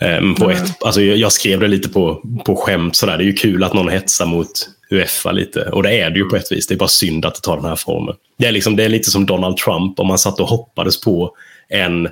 Um, 0.00 0.34
på 0.34 0.44
mm. 0.44 0.56
ett, 0.56 0.82
alltså 0.82 1.02
jag, 1.02 1.32
skrev 1.32 1.60
det 1.60 1.68
lite 1.68 1.88
på, 1.88 2.22
på 2.44 2.56
skämt 2.56 2.96
sådär, 2.96 3.18
det 3.18 3.24
är 3.24 3.26
ju 3.26 3.32
kul 3.32 3.64
att 3.64 3.74
någon 3.74 3.88
hetsar 3.88 4.26
mot 4.26 4.68
Uefa 4.90 5.32
lite. 5.32 5.60
Och 5.60 5.82
det 5.82 6.00
är 6.00 6.10
det 6.10 6.18
ju 6.18 6.24
på 6.24 6.36
ett 6.36 6.52
vis. 6.52 6.66
Det 6.66 6.74
är 6.74 6.78
bara 6.78 6.88
synd 6.88 7.24
att 7.24 7.34
det 7.34 7.40
tar 7.40 7.56
den 7.56 7.64
här 7.64 7.76
formen. 7.76 8.14
Det 8.38 8.46
är, 8.46 8.52
liksom, 8.52 8.76
det 8.76 8.84
är 8.84 8.88
lite 8.88 9.10
som 9.10 9.26
Donald 9.26 9.56
Trump 9.56 10.00
om 10.00 10.06
man 10.06 10.18
satt 10.18 10.40
och 10.40 10.48
hoppades 10.48 11.00
på 11.00 11.36
en 11.68 12.08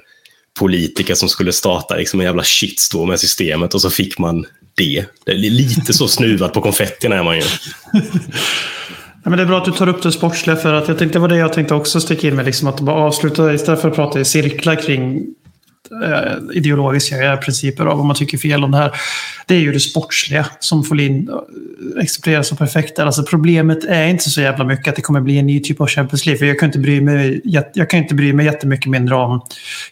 politiker 0.58 1.14
som 1.14 1.28
skulle 1.28 1.52
starta 1.52 1.96
liksom 1.96 2.20
en 2.20 2.26
jävla 2.26 2.42
shitstorm 2.44 3.08
med 3.08 3.20
systemet 3.20 3.74
och 3.74 3.80
så 3.80 3.90
fick 3.90 4.18
man 4.18 4.46
det. 4.74 5.04
Det 5.24 5.32
är 5.32 5.36
lite 5.36 5.92
så 5.92 6.08
snuvad 6.08 6.52
på 6.52 6.60
konfettin 6.60 7.12
är 7.12 7.22
man 7.22 7.36
ju. 7.36 7.42
Ja, 9.24 9.30
men 9.30 9.36
det 9.36 9.42
är 9.42 9.46
bra 9.46 9.58
att 9.58 9.64
du 9.64 9.72
tar 9.72 9.88
upp 9.88 10.02
det 10.02 10.12
sportsliga 10.12 10.56
för 10.56 10.72
att 10.72 10.88
jag 10.88 10.98
tänkte, 10.98 11.18
det 11.18 11.20
var 11.20 11.28
det 11.28 11.36
jag 11.36 11.52
tänkte 11.52 11.74
också 11.74 12.00
sticka 12.00 12.28
in 12.28 12.36
med. 12.36 12.46
Liksom, 12.46 12.68
att 12.68 12.80
bara 12.80 12.96
avsluta 12.96 13.54
istället 13.54 13.80
för 13.80 13.88
att 13.88 13.94
prata 13.94 14.20
i 14.20 14.24
cirklar 14.24 14.74
kring 14.74 15.26
eh, 16.04 16.56
ideologiska 16.56 17.36
principer 17.36 17.86
av 17.86 17.96
vad 17.96 18.06
man 18.06 18.16
tycker 18.16 18.38
fel 18.38 18.64
om 18.64 18.70
det 18.70 18.78
här. 18.78 18.92
Det 19.46 19.54
är 19.54 19.60
ju 19.60 19.72
det 19.72 19.80
sportsliga 19.80 20.46
som 20.60 20.84
Folin 20.84 21.28
exemplifierar 21.98 21.98
eh, 21.98 22.04
exemplierar 22.04 22.42
så 22.42 22.56
perfekt. 22.56 22.98
Alltså 22.98 23.22
problemet 23.22 23.84
är 23.84 24.08
inte 24.08 24.30
så 24.30 24.40
jävla 24.40 24.64
mycket 24.64 24.88
att 24.88 24.96
det 24.96 25.02
kommer 25.02 25.20
bli 25.20 25.38
en 25.38 25.46
ny 25.46 25.60
typ 25.60 25.80
av 25.80 25.86
Champions 25.86 26.26
League. 26.26 26.38
För 26.38 26.46
jag 26.46 26.58
kan 26.58 26.66
inte 26.66 26.78
bry 26.78 27.00
mig, 27.00 27.40
jag 27.74 27.90
kan 27.90 28.00
inte 28.00 28.14
bry 28.14 28.32
mig 28.32 28.46
jättemycket 28.46 28.90
mindre 28.90 29.14
om 29.14 29.40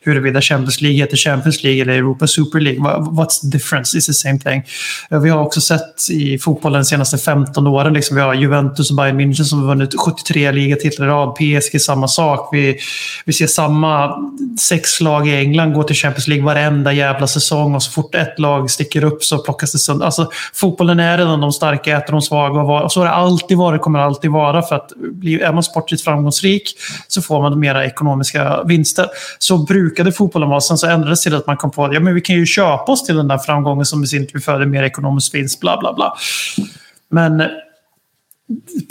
huruvida 0.03 0.41
Champions 0.41 0.81
League 0.81 0.99
heter 0.99 1.17
Champions 1.17 1.63
League 1.63 1.83
eller 1.83 1.93
Europa 1.93 2.27
Super 2.27 2.61
League. 2.61 2.81
What's 2.81 3.41
the 3.41 3.47
difference? 3.47 3.99
It's 3.99 4.07
the 4.07 4.13
same 4.13 4.39
thing. 4.39 4.63
Eh, 5.11 5.21
vi 5.21 5.31
har 5.31 5.41
också 5.41 5.61
sett 5.61 6.11
i 6.11 6.39
fotbollen 6.39 6.81
de 6.81 6.85
senaste 6.85 7.19
15 7.19 7.67
åren. 7.67 7.93
Liksom, 7.93 8.17
vi 8.17 8.23
har 8.23 8.35
Juventus 8.35 8.91
och 8.91 8.97
Bayern 8.97 9.21
München 9.21 9.45
som 9.45 9.59
har 9.59 9.67
vunnit 9.67 9.95
73 9.95 10.53
ligatitlar 10.53 11.07
i 11.07 11.11
rad. 11.11 11.35
PSG 11.35 11.81
samma 11.81 12.09
sak. 12.09 12.49
Vi, 12.53 12.79
vi 13.25 13.33
ser 13.33 13.47
samma 13.47 14.17
sex 14.61 15.01
lag 15.01 15.29
i 15.29 15.37
England 15.37 15.73
gå 15.73 15.82
till 15.83 15.97
Champions 15.97 16.29
League 16.29 16.45
varenda 16.47 16.93
jävla 16.93 17.27
säsong. 17.27 17.75
Och 17.75 17.83
så 17.83 17.91
fort 17.91 18.15
ett 18.15 18.39
lag 18.39 18.71
sticker 18.71 19.05
upp 19.05 19.25
så 19.25 19.39
plockas 19.39 19.73
det 19.73 19.79
sönder. 19.79 20.05
Alltså, 20.07 20.31
fotbollen 20.55 21.01
är 21.01 21.19
redan 21.19 21.41
de 21.41 21.53
starka 21.53 21.99
äter 21.99 22.13
de 22.13 22.23
svaga. 22.23 22.61
Och 22.61 22.67
var- 22.67 22.83
och 22.83 22.93
så 22.93 23.01
har 23.01 23.05
det 23.07 23.13
alltid 23.13 23.57
varit 23.59 23.81
kommer 23.81 23.99
det 23.99 24.05
alltid 24.05 24.31
vara. 24.31 24.63
För 24.63 24.77
att 24.77 24.93
bli, 24.97 25.41
är 25.41 25.53
man 25.53 25.63
sportligt 25.63 26.05
framgångsrik 26.05 26.75
så 27.09 27.23
får 27.23 27.43
man 27.43 27.59
mera 27.61 27.85
ekonomiska 27.85 28.63
vinster. 28.65 29.07
Så 29.39 29.59
brukade 29.59 30.13
fotbollen 30.13 30.49
vara. 30.49 30.61
Sen 30.61 30.79
så 30.79 30.87
ändrades 30.87 31.25
det 31.25 31.31
till 31.31 31.39
att 31.39 31.47
man 31.47 31.57
kom 31.57 31.71
på 31.71 31.85
att 31.85 31.95
ja, 31.95 32.01
men 32.01 32.15
vi 32.15 32.21
kan 32.21 32.37
ju 32.37 32.47
köpa 32.47 32.93
oss 32.93 33.05
till 33.05 33.17
den 33.17 33.29
där 33.29 33.39
framgången 33.39 33.87
som 33.87 34.05
i 34.05 34.07
sin 34.07 34.27
tur 34.27 34.39
föder 34.41 34.67
mer 34.67 34.83
ekonomisk 34.83 35.35
vinst. 35.35 35.61
Bla, 35.61 35.77
bla, 35.81 35.93
bla. 35.93 36.15
Men 37.11 37.43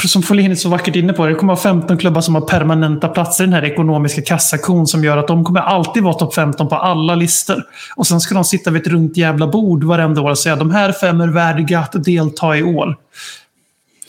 som 0.08 0.24
Folin 0.24 0.52
är 0.52 0.56
så 0.56 0.70
vackert 0.70 0.96
inne 0.96 1.14
på, 1.14 1.26
det 1.26 1.36
kommer 1.36 1.54
vara 1.54 1.64
15 1.64 1.98
klubbar 1.98 2.22
som 2.22 2.36
har 2.36 2.42
permanenta 2.42 3.08
platser 3.08 3.44
i 3.44 3.48
den 3.48 3.54
här 3.54 3.66
ekonomiska 3.66 4.22
kassakon 4.22 4.88
som 4.88 5.04
gör 5.04 5.18
att 5.18 5.28
de 5.28 5.44
kommer 5.44 5.60
alltid 5.60 6.04
vara 6.04 6.14
topp 6.14 6.34
15 6.34 6.70
på 6.70 6.76
alla 6.76 7.16
listor. 7.16 7.64
Och 7.96 8.08
sen 8.08 8.22
ska 8.22 8.36
de 8.36 8.44
sitta 8.44 8.72
vid 8.72 8.82
ett 8.82 8.88
runt 8.88 9.18
jävla 9.18 9.48
bord 9.48 9.84
varenda 9.84 10.22
år 10.22 10.30
och 10.30 10.38
säga 10.38 10.56
de 10.56 10.72
här 10.72 10.92
fem 10.92 11.22
är 11.22 11.28
värdiga 11.28 11.80
att 11.80 12.04
delta 12.04 12.58
i 12.58 12.64
år. 12.64 12.98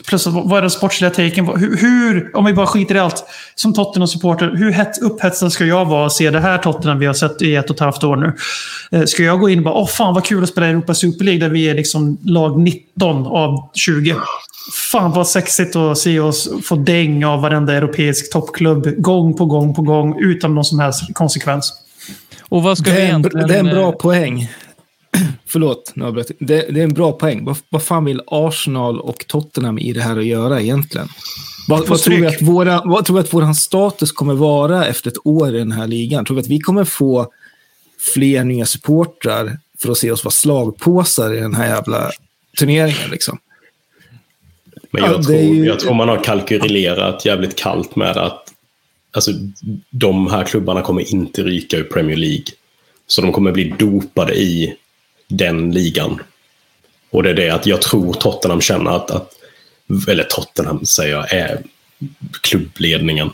Plus, 0.06 0.26
vad 0.26 0.58
är 0.58 0.60
den 0.60 0.70
sportsliga 0.70 1.10
taken? 1.10 1.46
Hur, 1.46 1.76
hur, 1.76 2.36
om 2.36 2.44
vi 2.44 2.52
bara 2.52 2.66
skiter 2.66 2.94
i 2.94 2.98
allt, 2.98 3.24
som 3.54 3.74
Tottenham-supporter, 3.74 4.56
hur 4.56 4.70
hett, 4.70 5.02
upphetsad 5.02 5.52
ska 5.52 5.64
jag 5.64 5.84
vara 5.84 6.06
att 6.06 6.12
se 6.12 6.30
det 6.30 6.40
här 6.40 6.58
Tottenham 6.58 6.98
vi 6.98 7.06
har 7.06 7.14
sett 7.14 7.42
i 7.42 7.56
ett 7.56 7.70
och 7.70 7.76
ett 7.76 7.80
halvt 7.80 8.04
år 8.04 8.16
nu? 8.16 8.32
Eh, 8.92 9.04
ska 9.04 9.22
jag 9.22 9.40
gå 9.40 9.48
in 9.48 9.58
och 9.58 9.64
bara, 9.64 9.74
åh 9.74 9.86
fan 9.86 10.14
vad 10.14 10.24
kul 10.24 10.42
att 10.42 10.48
spela 10.48 10.66
i 10.66 10.70
Europa 10.70 10.94
Super 10.94 11.24
League 11.24 11.40
där 11.40 11.48
vi 11.48 11.70
är 11.70 11.74
liksom 11.74 12.18
lag 12.24 12.58
19 12.58 13.26
av 13.26 13.70
20? 13.74 14.16
Fan 14.92 15.12
vad 15.12 15.28
sexigt 15.28 15.76
att 15.76 15.98
se 15.98 16.20
oss 16.20 16.50
få 16.64 16.76
däng 16.76 17.24
av 17.24 17.40
varenda 17.40 17.74
europeisk 17.74 18.32
toppklubb 18.32 19.02
gång 19.02 19.34
på 19.34 19.44
gång 19.44 19.74
på 19.74 19.82
gång 19.82 20.20
utan 20.20 20.54
någon 20.54 20.64
som 20.64 20.78
helst 20.78 21.14
konsekvens. 21.14 21.72
Och 22.40 22.62
vad 22.62 22.78
ska 22.78 22.90
Det 22.90 22.96
vi 22.96 23.02
är, 23.02 23.04
en, 23.04 23.08
egentligen... 23.08 23.48
det 23.48 23.54
är 23.54 23.58
en 23.58 23.66
bra 23.66 23.88
eh, 23.88 23.96
poäng. 23.96 24.48
Förlåt, 25.46 25.92
nu 25.94 26.04
avbröt 26.04 26.30
jag. 26.38 26.48
det, 26.48 26.66
det 26.70 26.80
är 26.80 26.84
en 26.84 26.94
bra 26.94 27.12
poäng. 27.12 27.44
Vad, 27.44 27.56
vad 27.68 27.82
fan 27.82 28.04
vill 28.04 28.22
Arsenal 28.26 29.00
och 29.00 29.24
Tottenham 29.28 29.78
i 29.78 29.92
det 29.92 30.00
här 30.00 30.18
att 30.18 30.24
göra 30.24 30.60
egentligen? 30.60 31.08
Vad, 31.68 31.88
vad, 31.88 31.98
tror 31.98 32.16
vi 32.16 32.26
att 32.26 32.42
våra, 32.42 32.82
vad 32.84 33.04
tror 33.04 33.16
vi 33.16 33.20
att 33.20 33.34
vår 33.34 33.52
status 33.52 34.12
kommer 34.12 34.34
vara 34.34 34.86
efter 34.86 35.10
ett 35.10 35.26
år 35.26 35.54
i 35.54 35.58
den 35.58 35.72
här 35.72 35.86
ligan? 35.86 36.24
Tror 36.24 36.34
vi 36.34 36.40
att 36.40 36.48
vi 36.48 36.60
kommer 36.60 36.84
få 36.84 37.32
fler 38.14 38.44
nya 38.44 38.66
supportrar 38.66 39.58
för 39.78 39.90
att 39.90 39.98
se 39.98 40.10
oss 40.10 40.24
vara 40.24 40.32
slagpåsar 40.32 41.34
i 41.34 41.40
den 41.40 41.54
här 41.54 41.66
jävla 41.66 42.10
turneringen? 42.58 43.10
Liksom? 43.10 43.38
Men 44.94 45.02
jag, 45.04 45.12
Ja, 45.12 45.22
tror, 45.22 45.36
ju- 45.36 45.64
jag 45.66 45.80
tror 45.80 45.94
man 45.94 46.08
har 46.08 46.24
kalkylerat 46.24 47.24
jävligt 47.24 47.56
kallt 47.56 47.96
med 47.96 48.16
att 48.16 48.52
alltså, 49.12 49.30
de 49.90 50.30
här 50.30 50.44
klubbarna 50.44 50.82
kommer 50.82 51.12
inte 51.12 51.42
ryka 51.42 51.76
ur 51.76 51.84
Premier 51.84 52.16
League. 52.16 52.44
Så 53.06 53.22
de 53.22 53.32
kommer 53.32 53.52
bli 53.52 53.74
dopade 53.78 54.34
i 54.34 54.76
den 55.28 55.70
ligan. 55.70 56.22
Och 57.10 57.22
det 57.22 57.30
är 57.30 57.34
det 57.34 57.50
att 57.50 57.66
jag 57.66 57.82
tror 57.82 58.12
Tottenham 58.12 58.60
känner 58.60 58.90
att, 58.90 59.10
att 59.10 59.32
eller 60.08 60.24
Tottenham 60.24 60.86
säger 60.86 61.14
jag, 61.14 61.32
är 61.32 61.62
klubbledningen, 62.42 63.30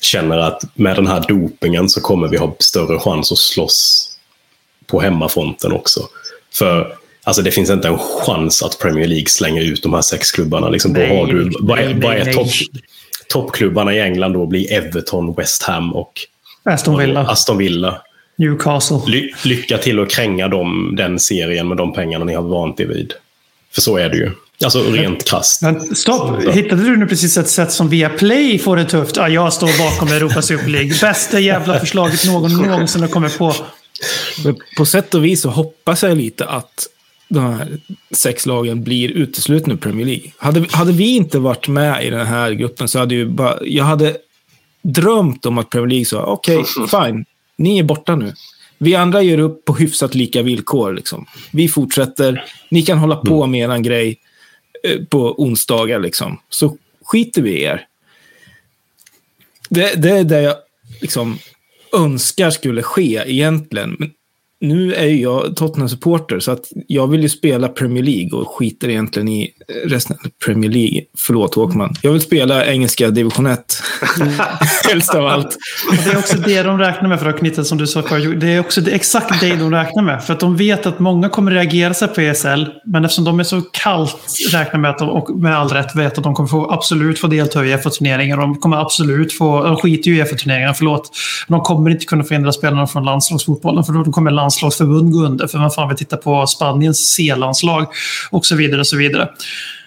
känner 0.00 0.38
att 0.38 0.62
med 0.74 0.96
den 0.96 1.06
här 1.06 1.24
dopingen 1.28 1.88
så 1.88 2.00
kommer 2.00 2.28
vi 2.28 2.36
ha 2.36 2.56
större 2.58 2.98
chans 2.98 3.32
att 3.32 3.38
slåss 3.38 4.08
på 4.86 5.00
hemmafronten 5.00 5.72
också. 5.72 6.08
För 6.52 6.96
alltså, 7.24 7.42
det 7.42 7.50
finns 7.50 7.70
inte 7.70 7.88
en 7.88 7.98
chans 7.98 8.62
att 8.62 8.78
Premier 8.78 9.06
League 9.06 9.28
slänger 9.28 9.62
ut 9.62 9.82
de 9.82 9.94
här 9.94 10.02
sex 10.02 10.32
klubbarna. 10.32 10.68
Liksom, 10.68 10.92
då 10.92 11.00
Nej, 11.00 11.16
har 11.16 11.26
du, 11.26 11.52
vad 11.60 11.78
är, 11.78 11.84
nej, 11.84 12.00
vad 12.02 12.14
är 12.14 12.24
nej. 12.24 12.34
topp, 12.34 12.48
toppklubbarna 13.28 13.94
i 13.94 14.00
England 14.00 14.32
då 14.32 14.46
blir 14.46 14.72
Everton, 14.72 15.34
West 15.34 15.62
Ham 15.62 15.92
och 15.92 16.12
Aston 16.64 16.98
Villa, 16.98 17.20
Aston 17.20 17.58
Villa. 17.58 18.02
Newcastle. 18.36 19.00
Ly, 19.06 19.30
lycka 19.44 19.78
till 19.78 20.00
att 20.00 20.10
kränga 20.10 20.48
dem, 20.48 20.94
den 20.96 21.18
serien 21.18 21.68
med 21.68 21.76
de 21.76 21.92
pengarna 21.92 22.24
ni 22.24 22.34
har 22.34 22.42
vant 22.42 22.80
er 22.80 22.86
vid. 22.86 23.12
För 23.74 23.80
så 23.80 23.96
är 23.96 24.08
det 24.08 24.16
ju. 24.16 24.30
Alltså 24.64 24.82
rent 24.82 25.24
krasst. 25.24 25.62
Men 25.62 25.94
stopp! 25.96 26.42
Hittade 26.42 26.82
du 26.82 26.96
nu 26.96 27.06
precis 27.06 27.36
ett 27.36 27.48
sätt 27.48 27.72
som 27.72 27.88
via 27.88 28.08
Play 28.08 28.58
får 28.58 28.76
det 28.76 28.84
tufft? 28.84 29.16
Ja, 29.16 29.28
jag 29.28 29.52
står 29.52 29.78
bakom 29.78 30.08
Europa 30.08 30.42
Super 30.42 30.68
League. 30.68 30.94
Bästa 31.00 31.40
jävla 31.40 31.80
förslaget 31.80 32.26
någon 32.26 32.52
någonsin 32.52 33.00
har 33.00 33.08
kommit 33.08 33.38
på. 33.38 33.54
Men 34.44 34.56
på 34.76 34.84
sätt 34.84 35.14
och 35.14 35.24
vis 35.24 35.42
så 35.42 35.48
hoppas 35.48 36.02
jag 36.02 36.16
lite 36.16 36.46
att 36.46 36.86
de 37.32 37.44
här 37.44 37.78
sex 38.10 38.46
lagen 38.46 38.82
blir 38.82 39.10
uteslutna 39.10 39.74
ur 39.74 39.78
Premier 39.78 40.06
League. 40.06 40.32
Hade, 40.36 40.66
hade 40.70 40.92
vi 40.92 41.16
inte 41.16 41.38
varit 41.38 41.68
med 41.68 42.06
i 42.06 42.10
den 42.10 42.26
här 42.26 42.52
gruppen 42.52 42.88
så 42.88 42.98
hade 42.98 43.14
ju 43.14 43.26
bara, 43.26 43.58
jag 43.66 43.84
hade 43.84 44.16
drömt 44.82 45.46
om 45.46 45.58
att 45.58 45.70
Premier 45.70 45.88
League 45.88 46.04
sa 46.04 46.24
okej, 46.24 46.64
fine, 46.90 47.24
ni 47.56 47.78
är 47.78 47.82
borta 47.82 48.16
nu. 48.16 48.32
Vi 48.78 48.94
andra 48.94 49.22
gör 49.22 49.38
upp 49.38 49.64
på 49.64 49.74
hyfsat 49.74 50.14
lika 50.14 50.42
villkor. 50.42 50.92
Liksom. 50.92 51.26
Vi 51.52 51.68
fortsätter, 51.68 52.44
ni 52.70 52.82
kan 52.82 52.98
hålla 52.98 53.16
på 53.16 53.46
med 53.46 53.60
eran 53.60 53.82
grej 53.82 54.18
eh, 54.84 55.04
på 55.04 55.42
onsdagar. 55.42 56.00
Liksom. 56.00 56.38
Så 56.48 56.76
skiter 57.04 57.42
vi 57.42 57.50
i 57.50 57.62
er. 57.62 57.86
Det, 59.70 60.02
det 60.02 60.10
är 60.10 60.24
det 60.24 60.42
jag 60.42 60.56
liksom 61.00 61.38
önskar 61.96 62.50
skulle 62.50 62.82
ske 62.82 63.22
egentligen. 63.26 63.96
Men 63.98 64.10
nu 64.62 64.94
är 64.94 65.06
ju 65.06 65.20
jag 65.20 65.56
Tottenham-supporter 65.56 66.40
så 66.40 66.52
att 66.52 66.64
jag 66.86 67.06
vill 67.06 67.22
ju 67.22 67.28
spela 67.28 67.68
Premier 67.68 68.02
League 68.02 68.40
och 68.40 68.48
skiter 68.48 68.88
egentligen 68.88 69.28
i 69.28 69.50
resten 69.84 70.16
av 70.24 70.28
Premier 70.44 70.70
League. 70.70 71.00
Förlåt 71.18 71.54
Håkman. 71.54 71.94
Jag 72.02 72.12
vill 72.12 72.20
spela 72.20 72.66
engelska 72.66 73.10
division 73.10 73.46
1. 73.46 73.82
Helst 74.88 75.14
av 75.14 75.26
allt. 75.26 75.56
Det 76.04 76.10
är 76.10 76.18
också 76.18 76.38
det 76.38 76.62
de 76.62 76.78
räknar 76.78 77.08
med, 77.08 77.20
för 77.20 77.28
att 77.28 77.38
knyta 77.38 77.64
som 77.64 77.78
du 77.78 77.86
sa 77.86 78.02
förut. 78.02 78.40
Det 78.40 78.48
är 78.48 78.60
också 78.60 78.80
det, 78.80 78.90
exakt 78.90 79.40
det 79.40 79.56
de 79.56 79.70
räknar 79.70 80.02
med. 80.02 80.24
För 80.24 80.32
att 80.32 80.40
de 80.40 80.56
vet 80.56 80.86
att 80.86 80.98
många 80.98 81.28
kommer 81.28 81.50
reagera 81.50 81.94
sig 81.94 82.08
på 82.08 82.20
ESL. 82.20 82.66
Men 82.86 83.04
eftersom 83.04 83.24
de 83.24 83.40
är 83.40 83.44
så 83.44 83.60
kallt 83.60 84.16
räknar 84.52 84.80
med 84.80 84.90
att 84.90 84.98
de, 84.98 85.08
och 85.08 85.38
med 85.38 85.56
all 85.56 85.68
rätt 85.68 85.96
vet 85.96 86.18
att 86.18 86.24
de 86.24 86.34
kommer 86.34 86.48
få, 86.48 86.70
absolut 86.70 87.18
få 87.18 87.26
delta 87.26 87.64
i 87.64 87.78
FA-turneringar. 87.78 88.36
De 88.36 88.56
kommer 88.56 88.76
absolut 88.76 89.32
få, 89.32 89.62
de 89.62 89.76
skiter 89.76 90.10
ju 90.10 90.22
i 90.22 90.24
FA-turneringarna, 90.24 90.74
förlåt. 90.74 91.10
De 91.48 91.60
kommer 91.60 91.90
inte 91.90 92.06
kunna 92.06 92.24
förhindra 92.24 92.52
spelarna 92.52 92.86
från 92.86 93.04
landslagsfotbollen. 93.04 93.84
För 93.84 93.92
då 93.92 94.12
kommer 94.12 94.30
landslagsförbund 94.52 95.12
gå 95.12 95.24
under. 95.24 95.46
För 95.46 95.58
man 95.58 95.70
fan 95.70 95.88
vill 95.88 95.96
titta 95.96 96.16
på 96.16 96.46
Spaniens 96.46 96.98
C-landslag. 96.98 97.86
Och 98.30 98.46
så 98.46 98.56
vidare 98.56 98.80
och 98.80 98.86
så 98.86 98.96
vidare. 98.96 99.28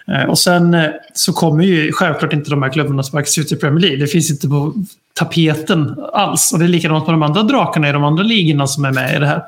Eh, 0.08 0.30
och 0.30 0.40
sen 0.40 0.74
eh, 0.74 0.90
så 1.14 1.34
kommer 1.34 1.64
ju 1.64 1.92
självklart 1.92 2.34
inte 2.34 2.50
de 2.50 2.64
här 2.64 2.70
klubbarna 2.70 3.04
sparkas 3.04 3.38
ut 3.38 3.52
i 3.52 3.56
Premier 3.56 3.80
League. 3.80 4.00
Det 4.00 4.08
finns 4.08 4.32
inte 4.32 4.48
på 4.48 4.74
tapeten 5.14 5.96
alls. 6.14 6.54
Och 6.54 6.60
det 6.60 6.66
är 6.66 6.70
likadant 6.70 7.08
med 7.08 7.14
de 7.14 7.24
andra 7.24 7.44
drakarna 7.44 7.90
i 7.90 7.92
de 7.92 8.04
andra 8.04 8.24
ligorna 8.24 8.68
som 8.68 8.86
är 8.86 8.92
med 8.92 9.16
i 9.16 9.20
det 9.20 9.28
här. 9.28 9.42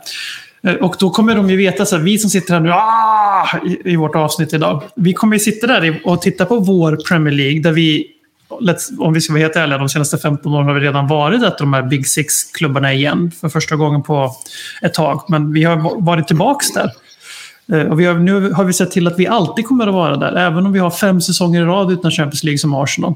Eh, 0.63 0.76
och 0.76 0.95
då 0.99 1.09
kommer 1.09 1.36
de 1.36 1.49
ju 1.49 1.57
veta, 1.57 1.86
så 1.86 1.95
här, 1.95 2.03
vi 2.03 2.18
som 2.18 2.30
sitter 2.30 2.53
här 2.53 2.61
nu 2.61 2.72
aah, 2.72 3.65
i, 3.65 3.91
i 3.93 3.95
vårt 3.95 4.15
avsnitt 4.15 4.53
idag. 4.53 4.84
Vi 4.95 5.13
kommer 5.13 5.36
ju 5.36 5.39
sitta 5.39 5.68
där 5.68 6.01
och 6.03 6.22
titta 6.22 6.45
på 6.45 6.59
vår 6.59 6.95
Premier 7.07 7.34
League 7.34 7.61
där 7.61 7.72
vi 7.72 8.07
om 8.99 9.13
vi 9.13 9.21
ska 9.21 9.33
vara 9.33 9.41
helt 9.41 9.55
ärliga, 9.55 9.77
de 9.77 9.89
senaste 9.89 10.17
15 10.17 10.53
åren 10.53 10.67
har 10.67 10.73
vi 10.73 10.79
redan 10.79 11.07
varit 11.07 11.43
ett 11.43 11.53
av 11.53 11.57
de 11.57 11.73
här 11.73 11.83
Big 11.83 12.07
Six-klubbarna 12.07 12.93
igen 12.93 13.31
för 13.41 13.49
första 13.49 13.75
gången 13.75 14.03
på 14.03 14.35
ett 14.81 14.93
tag. 14.93 15.23
Men 15.27 15.53
vi 15.53 15.63
har 15.63 16.01
varit 16.01 16.27
tillbaks 16.27 16.73
där. 16.73 16.91
Eh, 17.71 17.81
och 17.81 17.99
vi 17.99 18.05
har, 18.05 18.13
nu 18.13 18.51
har 18.51 18.63
vi 18.63 18.73
sett 18.73 18.91
till 18.91 19.07
att 19.07 19.19
vi 19.19 19.27
alltid 19.27 19.67
kommer 19.67 19.87
att 19.87 19.93
vara 19.93 20.17
där, 20.17 20.35
även 20.35 20.65
om 20.65 20.73
vi 20.73 20.79
har 20.79 20.89
fem 20.89 21.21
säsonger 21.21 21.61
i 21.61 21.65
rad 21.65 21.91
utan 21.91 22.11
Champions 22.11 22.43
League 22.43 22.57
som 22.57 22.73
Arsenal. 22.73 23.13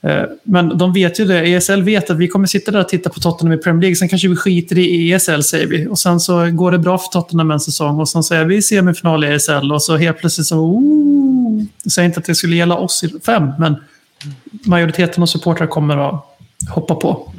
Eh, 0.00 0.22
men 0.42 0.78
de 0.78 0.92
vet 0.92 1.20
ju 1.20 1.24
det. 1.24 1.40
ESL 1.40 1.82
vet 1.82 2.10
att 2.10 2.16
vi 2.16 2.28
kommer 2.28 2.46
sitta 2.46 2.70
där 2.70 2.80
och 2.80 2.88
titta 2.88 3.10
på 3.10 3.20
Tottenham 3.20 3.58
i 3.58 3.62
Premier 3.62 3.80
League. 3.80 3.96
Sen 3.96 4.08
kanske 4.08 4.28
vi 4.28 4.36
skiter 4.36 4.78
i 4.78 5.12
ESL, 5.12 5.40
säger 5.40 5.66
vi. 5.66 5.86
Och 5.86 5.98
sen 5.98 6.20
så 6.20 6.50
går 6.50 6.72
det 6.72 6.78
bra 6.78 6.98
för 6.98 7.08
Tottenham 7.08 7.50
en 7.50 7.60
säsong 7.60 8.00
och 8.00 8.08
sen 8.08 8.22
är 8.38 8.44
vi 8.44 8.56
i 8.56 8.62
semifinal 8.62 9.24
i 9.24 9.34
ESL 9.34 9.72
och 9.72 9.82
så 9.82 9.96
helt 9.96 10.18
plötsligt 10.18 10.46
så... 10.46 10.56
Oh, 10.56 11.62
jag 11.82 11.92
säger 11.92 12.06
inte 12.06 12.20
att 12.20 12.26
det 12.26 12.34
skulle 12.34 12.56
gälla 12.56 12.76
oss 12.76 13.04
i 13.04 13.14
fem, 13.26 13.50
men 13.58 13.76
majoriteten 14.66 15.22
av 15.22 15.26
supportrar 15.26 15.66
kommer 15.66 15.96
att 15.96 16.24
hoppa 16.70 16.94
på. 16.94 17.32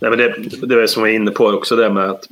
Nej, 0.00 0.10
men 0.10 0.18
det, 0.18 0.34
det 0.66 0.82
är 0.82 0.86
som 0.86 1.02
jag 1.02 1.12
är 1.12 1.16
inne 1.16 1.30
på 1.30 1.46
också, 1.46 1.76
det 1.76 1.90
med 1.90 2.10
att, 2.10 2.28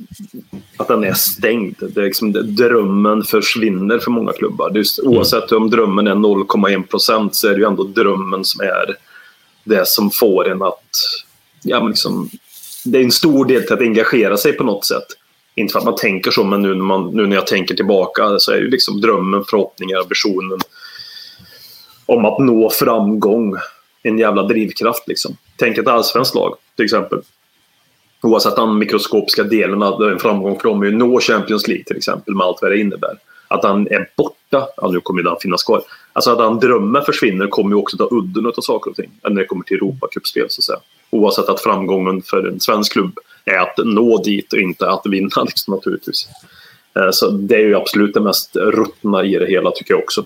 att 0.77 0.87
den 0.87 1.03
är 1.03 1.13
stängd. 1.13 1.75
Det 1.79 2.01
är 2.01 2.05
liksom, 2.05 2.55
drömmen 2.55 3.23
försvinner 3.23 3.99
för 3.99 4.11
många 4.11 4.33
klubbar. 4.33 4.69
Det 4.69 4.79
är, 4.79 5.07
oavsett 5.07 5.51
om 5.51 5.69
drömmen 5.69 6.07
är 6.07 6.15
0,1 6.15 6.87
procent 6.87 7.35
så 7.35 7.47
är 7.47 7.51
det 7.51 7.59
ju 7.59 7.65
ändå 7.65 7.83
drömmen 7.83 8.45
som 8.45 8.61
är 8.61 8.95
det 9.63 9.87
som 9.87 10.11
får 10.11 10.49
en 10.49 10.61
att... 10.61 10.83
Ja, 11.63 11.79
men 11.79 11.89
liksom, 11.89 12.29
det 12.85 12.97
är 12.97 13.03
en 13.03 13.11
stor 13.11 13.45
del 13.45 13.63
till 13.63 13.73
att 13.73 13.81
engagera 13.81 14.37
sig 14.37 14.53
på 14.53 14.63
något 14.63 14.85
sätt. 14.85 15.05
Inte 15.55 15.71
för 15.71 15.79
att 15.79 15.85
man 15.85 15.95
tänker 15.95 16.31
så, 16.31 16.43
men 16.43 16.61
nu 16.61 16.75
när, 16.75 16.83
man, 16.83 17.11
nu 17.13 17.27
när 17.27 17.35
jag 17.35 17.47
tänker 17.47 17.75
tillbaka 17.75 18.39
så 18.39 18.51
är 18.51 18.57
ju 18.57 18.69
liksom 18.69 19.01
drömmen, 19.01 19.43
förhoppningar, 19.49 20.09
visionen 20.09 20.59
om 22.11 22.25
att 22.25 22.39
nå 22.39 22.69
framgång 22.69 23.55
en 24.03 24.17
jävla 24.17 24.43
drivkraft. 24.43 25.07
Liksom. 25.07 25.37
Tänk 25.57 25.77
ett 25.77 25.87
allsvenskt 25.87 26.35
lag 26.35 26.55
till 26.75 26.85
exempel. 26.85 27.21
Oavsett 28.21 28.55
den 28.55 28.77
mikroskopiska 28.77 29.43
delen 29.43 29.83
av 29.83 30.03
en 30.03 30.19
framgång 30.19 30.59
för 30.59 30.69
dem 30.69 30.83
är 30.83 30.87
att 30.87 30.93
nå 30.93 31.19
Champions 31.19 31.67
League 31.67 31.83
till 31.83 31.97
exempel 31.97 32.35
med 32.35 32.45
allt 32.45 32.61
vad 32.61 32.71
det 32.71 32.79
innebär. 32.79 33.17
Att 33.47 33.63
han 33.63 33.87
är 33.87 34.09
borta, 34.17 34.67
ja 34.77 34.89
nu 34.91 34.99
kommer 34.99 35.23
den 35.23 35.35
finnas 35.41 35.63
kvar. 35.63 35.81
Alltså 36.13 36.31
att 36.31 36.39
han 36.39 36.59
drömmen 36.59 37.03
försvinner 37.03 37.47
kommer 37.47 37.69
ju 37.69 37.75
också 37.75 37.97
ta 37.97 38.07
udden 38.11 38.45
av 38.45 38.61
saker 38.61 38.91
och 38.91 38.97
ting. 38.97 39.11
När 39.23 39.41
det 39.41 39.45
kommer 39.45 39.63
till 39.63 39.77
Europacupspel 39.77 40.45
så 40.49 40.59
att 40.59 40.63
säga. 40.63 40.79
Oavsett 41.09 41.49
att 41.49 41.61
framgången 41.61 42.21
för 42.21 42.47
en 42.47 42.59
svensk 42.59 42.93
klubb 42.93 43.19
är 43.45 43.57
att 43.57 43.77
nå 43.85 44.23
dit 44.23 44.53
och 44.53 44.59
inte 44.59 44.89
att 44.89 45.05
vinna 45.05 45.43
liksom, 45.45 45.75
naturligtvis. 45.75 46.27
Eh, 46.95 47.11
så 47.11 47.29
det 47.29 47.55
är 47.55 47.59
ju 47.59 47.75
absolut 47.75 48.13
det 48.13 48.21
mest 48.21 48.55
ruttna 48.55 49.23
i 49.25 49.37
det 49.37 49.47
hela 49.47 49.71
tycker 49.71 49.93
jag 49.93 50.03
också. 50.03 50.25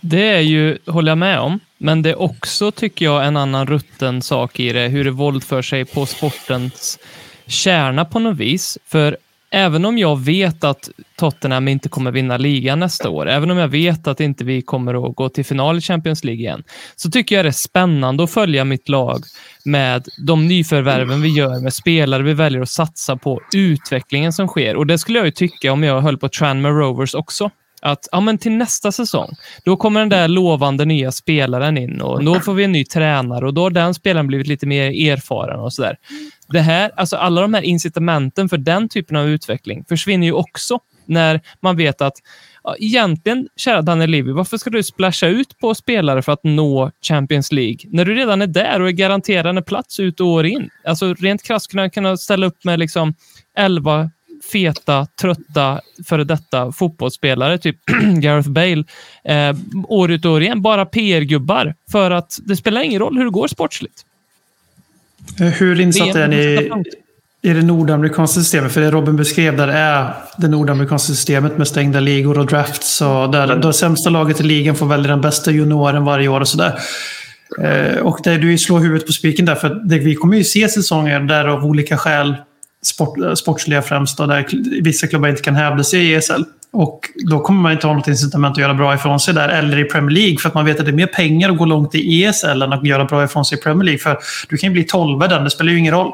Det 0.00 0.28
är 0.28 0.40
ju, 0.40 0.78
håller 0.86 1.10
jag 1.10 1.18
med 1.18 1.40
om, 1.40 1.60
men 1.78 2.02
det 2.02 2.10
är 2.10 2.20
också, 2.20 2.70
tycker 2.70 3.04
jag, 3.04 3.26
en 3.26 3.36
annan 3.36 3.66
rutten 3.66 4.22
sak 4.22 4.60
i 4.60 4.72
det, 4.72 4.88
hur 4.88 5.04
det 5.04 5.10
våldför 5.10 5.62
sig 5.62 5.84
på 5.84 6.06
sportens 6.06 6.98
kärna 7.46 8.04
på 8.04 8.18
något 8.18 8.36
vis. 8.36 8.78
För 8.86 9.16
även 9.50 9.84
om 9.84 9.98
jag 9.98 10.20
vet 10.20 10.64
att 10.64 10.90
Tottenham 11.16 11.68
inte 11.68 11.88
kommer 11.88 12.10
vinna 12.10 12.36
ligan 12.36 12.80
nästa 12.80 13.10
år, 13.10 13.28
även 13.28 13.50
om 13.50 13.58
jag 13.58 13.68
vet 13.68 14.06
att 14.06 14.20
inte 14.20 14.44
vi 14.44 14.62
kommer 14.62 15.08
att 15.08 15.16
gå 15.16 15.28
till 15.28 15.44
final 15.44 15.78
i 15.78 15.80
Champions 15.80 16.24
League 16.24 16.40
igen, 16.40 16.64
så 16.96 17.10
tycker 17.10 17.36
jag 17.36 17.44
det 17.44 17.48
är 17.48 17.52
spännande 17.52 18.24
att 18.24 18.30
följa 18.30 18.64
mitt 18.64 18.88
lag 18.88 19.22
med 19.64 20.08
de 20.26 20.46
nyförvärven 20.46 21.22
vi 21.22 21.28
gör, 21.28 21.60
med 21.62 21.74
spelare 21.74 22.22
vi 22.22 22.34
väljer 22.34 22.60
att 22.60 22.68
satsa 22.68 23.16
på, 23.16 23.40
utvecklingen 23.54 24.32
som 24.32 24.48
sker. 24.48 24.76
Och 24.76 24.86
det 24.86 24.98
skulle 24.98 25.18
jag 25.18 25.26
ju 25.26 25.32
tycka 25.32 25.72
om 25.72 25.82
jag 25.82 26.00
höll 26.00 26.18
på 26.18 26.28
Tranmere 26.28 26.72
Rovers 26.72 27.14
också 27.14 27.50
att 27.82 28.08
ja, 28.12 28.20
men 28.20 28.38
till 28.38 28.52
nästa 28.52 28.92
säsong, 28.92 29.34
då 29.64 29.76
kommer 29.76 30.00
den 30.00 30.08
där 30.08 30.28
lovande 30.28 30.84
nya 30.84 31.12
spelaren 31.12 31.78
in 31.78 32.00
och 32.00 32.24
då 32.24 32.40
får 32.40 32.54
vi 32.54 32.64
en 32.64 32.72
ny 32.72 32.84
tränare 32.84 33.46
och 33.46 33.54
då 33.54 33.62
har 33.62 33.70
den 33.70 33.94
spelaren 33.94 34.26
blivit 34.26 34.46
lite 34.46 34.66
mer 34.66 35.10
erfaren 35.10 35.60
och 35.60 35.72
sådär. 35.72 35.96
Det 36.48 36.60
här, 36.60 36.90
alltså 36.96 37.16
alla 37.16 37.40
de 37.40 37.54
här 37.54 37.62
incitamenten 37.62 38.48
för 38.48 38.56
den 38.56 38.88
typen 38.88 39.16
av 39.16 39.28
utveckling 39.28 39.84
försvinner 39.88 40.26
ju 40.26 40.32
också 40.32 40.78
när 41.08 41.40
man 41.60 41.76
vet 41.76 42.00
att 42.00 42.14
ja, 42.64 42.76
egentligen, 42.78 43.48
kära 43.56 43.82
Daniel 43.82 44.10
Levy, 44.10 44.32
varför 44.32 44.56
ska 44.56 44.70
du 44.70 44.82
splasha 44.82 45.26
ut 45.26 45.58
på 45.58 45.74
spelare 45.74 46.22
för 46.22 46.32
att 46.32 46.44
nå 46.44 46.90
Champions 47.02 47.52
League 47.52 47.78
när 47.84 48.04
du 48.04 48.14
redan 48.14 48.42
är 48.42 48.46
där 48.46 48.80
och 48.80 48.88
är 48.88 48.92
garanterad 48.92 49.56
en 49.56 49.64
plats 49.64 50.00
ut 50.00 50.20
och 50.20 50.26
år 50.26 50.46
in? 50.46 50.70
Alltså 50.84 51.14
rent 51.14 51.42
krasst 51.42 51.70
kunna, 51.70 51.90
kunna 51.90 52.16
ställa 52.16 52.46
upp 52.46 52.64
med 52.64 52.78
liksom 52.78 53.14
11 53.56 54.10
feta, 54.52 55.06
trötta, 55.20 55.80
före 56.06 56.24
detta 56.24 56.72
fotbollsspelare, 56.72 57.58
typ 57.58 57.76
Gareth 58.20 58.48
Bale, 58.48 58.84
eh, 59.24 59.56
år 59.88 60.10
ut 60.10 60.24
och 60.24 60.32
år 60.32 60.42
igen. 60.42 60.62
Bara 60.62 60.86
PR-gubbar. 60.86 61.74
För 61.90 62.10
att 62.10 62.38
det 62.42 62.56
spelar 62.56 62.80
ingen 62.80 63.00
roll 63.00 63.16
hur 63.16 63.24
det 63.24 63.30
går 63.30 63.48
sportsligt. 63.48 64.04
Eh, 65.40 65.46
hur 65.46 65.80
insatt 65.80 66.16
är 66.16 66.28
ni 66.28 66.70
i 67.42 67.52
det 67.52 67.62
nordamerikanska 67.62 68.40
systemet? 68.40 68.72
För 68.72 68.80
det 68.80 68.90
Robin 68.90 69.16
beskrev 69.16 69.56
där 69.56 69.68
är 69.68 70.14
det 70.36 70.48
nordamerikanska 70.48 71.12
systemet 71.12 71.58
med 71.58 71.68
stängda 71.68 72.00
ligor 72.00 72.38
och 72.38 72.46
drafts. 72.46 73.00
Och 73.00 73.30
där 73.30 73.56
det 73.56 73.72
sämsta 73.72 74.10
laget 74.10 74.40
i 74.40 74.42
ligan 74.42 74.74
får 74.74 74.86
välja 74.86 75.10
den 75.10 75.20
bästa 75.20 75.50
junioren 75.50 76.04
varje 76.04 76.28
år 76.28 76.40
och 76.40 76.48
sådär. 76.48 76.78
Eh, 77.62 77.98
och 77.98 78.20
där 78.24 78.38
du 78.38 78.58
slår 78.58 78.80
huvudet 78.80 79.06
på 79.06 79.12
spiken 79.12 79.44
där, 79.44 79.54
för 79.54 79.80
det, 79.84 79.98
vi 79.98 80.14
kommer 80.14 80.36
ju 80.36 80.44
se 80.44 80.68
säsonger 80.68 81.20
där 81.20 81.44
av 81.44 81.64
olika 81.64 81.96
skäl 81.96 82.36
sport, 82.88 83.18
eh, 83.18 83.34
sportsliga 83.34 83.82
främst, 83.82 84.16
där 84.16 84.46
vissa 84.82 85.06
klubbar 85.06 85.28
inte 85.28 85.42
kan 85.42 85.54
hävda 85.54 85.84
sig 85.84 86.00
i 86.00 86.14
ESL. 86.14 86.44
Och 86.70 87.00
då 87.14 87.40
kommer 87.40 87.62
man 87.62 87.72
inte 87.72 87.86
ha 87.86 87.94
något 87.94 88.08
incitament 88.08 88.52
att 88.52 88.58
göra 88.58 88.74
bra 88.74 88.94
ifrån 88.94 89.20
sig 89.20 89.34
där, 89.34 89.48
eller 89.48 89.78
i 89.78 89.84
Premier 89.84 90.10
League, 90.10 90.38
för 90.38 90.48
att 90.48 90.54
man 90.54 90.64
vet 90.64 90.78
att 90.78 90.86
det 90.86 90.90
är 90.90 90.96
mer 90.96 91.06
pengar 91.06 91.50
att 91.50 91.58
gå 91.58 91.64
långt 91.64 91.94
i 91.94 92.24
ESL 92.24 92.62
än 92.62 92.72
att 92.72 92.86
göra 92.86 93.04
bra 93.04 93.24
ifrån 93.24 93.44
sig 93.44 93.58
i 93.58 93.60
Premier 93.60 93.84
League. 93.84 93.98
För 93.98 94.18
du 94.48 94.56
kan 94.56 94.68
ju 94.68 94.72
bli 94.72 94.84
tolva 94.84 95.28
den, 95.28 95.44
det 95.44 95.50
spelar 95.50 95.72
ju 95.72 95.78
ingen 95.78 95.94
roll. 95.94 96.12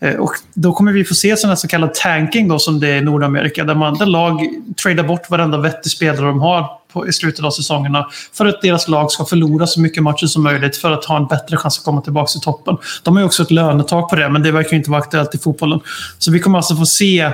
Eh, 0.00 0.14
och 0.14 0.30
då 0.54 0.72
kommer 0.72 0.92
vi 0.92 1.04
få 1.04 1.14
se 1.14 1.36
sån 1.36 1.48
här 1.48 1.56
så 1.56 1.68
kallad 1.68 1.94
tanking 1.94 2.48
då, 2.48 2.58
som 2.58 2.80
det 2.80 2.88
är 2.88 2.96
i 2.96 3.00
Nordamerika, 3.00 3.64
där, 3.64 3.74
man, 3.74 3.98
där 3.98 4.06
lag 4.06 4.40
tradar 4.82 5.04
bort 5.04 5.30
varenda 5.30 5.58
vettig 5.58 5.92
spelare 5.92 6.26
de 6.26 6.40
har 6.40 6.79
på, 6.92 7.08
i 7.08 7.12
slutet 7.12 7.44
av 7.44 7.50
säsongerna 7.50 8.06
för 8.32 8.46
att 8.46 8.62
deras 8.62 8.88
lag 8.88 9.12
ska 9.12 9.24
förlora 9.24 9.66
så 9.66 9.80
mycket 9.80 10.02
matcher 10.02 10.26
som 10.26 10.42
möjligt 10.42 10.76
för 10.76 10.90
att 10.90 11.04
ha 11.04 11.16
en 11.16 11.26
bättre 11.26 11.56
chans 11.56 11.78
att 11.78 11.84
komma 11.84 12.00
tillbaka 12.00 12.26
till 12.26 12.40
toppen. 12.40 12.76
De 13.02 13.16
har 13.16 13.22
ju 13.22 13.26
också 13.26 13.42
ett 13.42 13.50
lönetak 13.50 14.10
på 14.10 14.16
det, 14.16 14.28
men 14.28 14.42
det 14.42 14.52
verkar 14.52 14.76
inte 14.76 14.90
vara 14.90 15.00
aktuellt 15.00 15.34
i 15.34 15.38
fotbollen. 15.38 15.80
Så 16.18 16.30
vi 16.30 16.40
kommer 16.40 16.58
alltså 16.58 16.76
få 16.76 16.86
se 16.86 17.20
eh, 17.20 17.32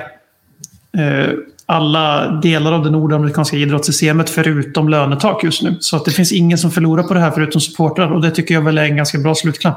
alla 1.65 2.31
delar 2.31 2.71
av 2.71 2.83
det 2.83 2.89
nordamerikanska 2.89 3.57
idrottssystemet 3.57 4.29
förutom 4.29 4.89
lönetak 4.89 5.43
just 5.43 5.61
nu. 5.61 5.77
Så 5.79 5.95
att 5.95 6.05
det 6.05 6.11
finns 6.11 6.31
ingen 6.31 6.57
som 6.57 6.71
förlorar 6.71 7.03
på 7.03 7.13
det 7.13 7.19
här 7.19 7.31
förutom 7.31 7.61
supportrar 7.61 8.13
och 8.13 8.21
det 8.21 8.31
tycker 8.31 8.53
jag 8.53 8.61
väl 8.61 8.77
är 8.77 8.83
en 8.83 8.97
ganska 8.97 9.17
bra 9.17 9.35
slutkläm. 9.35 9.73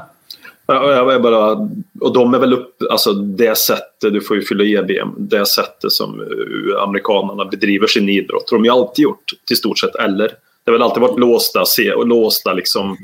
Ja, 0.75 1.11
jag 1.11 1.21
bara, 1.21 1.51
och 1.99 2.13
de 2.13 2.33
är 2.33 2.39
väl 2.39 2.53
upp, 2.53 2.75
alltså 2.89 3.13
det 3.13 3.57
sättet, 3.57 4.13
du 4.13 4.21
får 4.21 4.37
ju 4.37 4.43
fylla 4.43 4.63
EBM, 4.63 5.09
det 5.17 5.45
sättet 5.45 5.91
som 5.91 6.21
eh, 6.21 6.83
amerikanerna 6.83 7.45
bedriver 7.45 7.87
sin 7.87 8.09
idrott. 8.09 8.47
De 8.49 8.55
har 8.55 8.65
ju 8.65 8.71
alltid 8.71 9.03
gjort 9.03 9.33
till 9.47 9.57
stort 9.57 9.79
sett, 9.79 9.95
eller? 9.95 10.27
Det 10.63 10.71
har 10.71 10.73
väl 10.73 10.81
alltid 10.81 11.01
varit 11.01 11.19
låsta, 11.19 11.63
och 11.95 12.07
låsta 12.07 12.53
liksom 12.53 12.97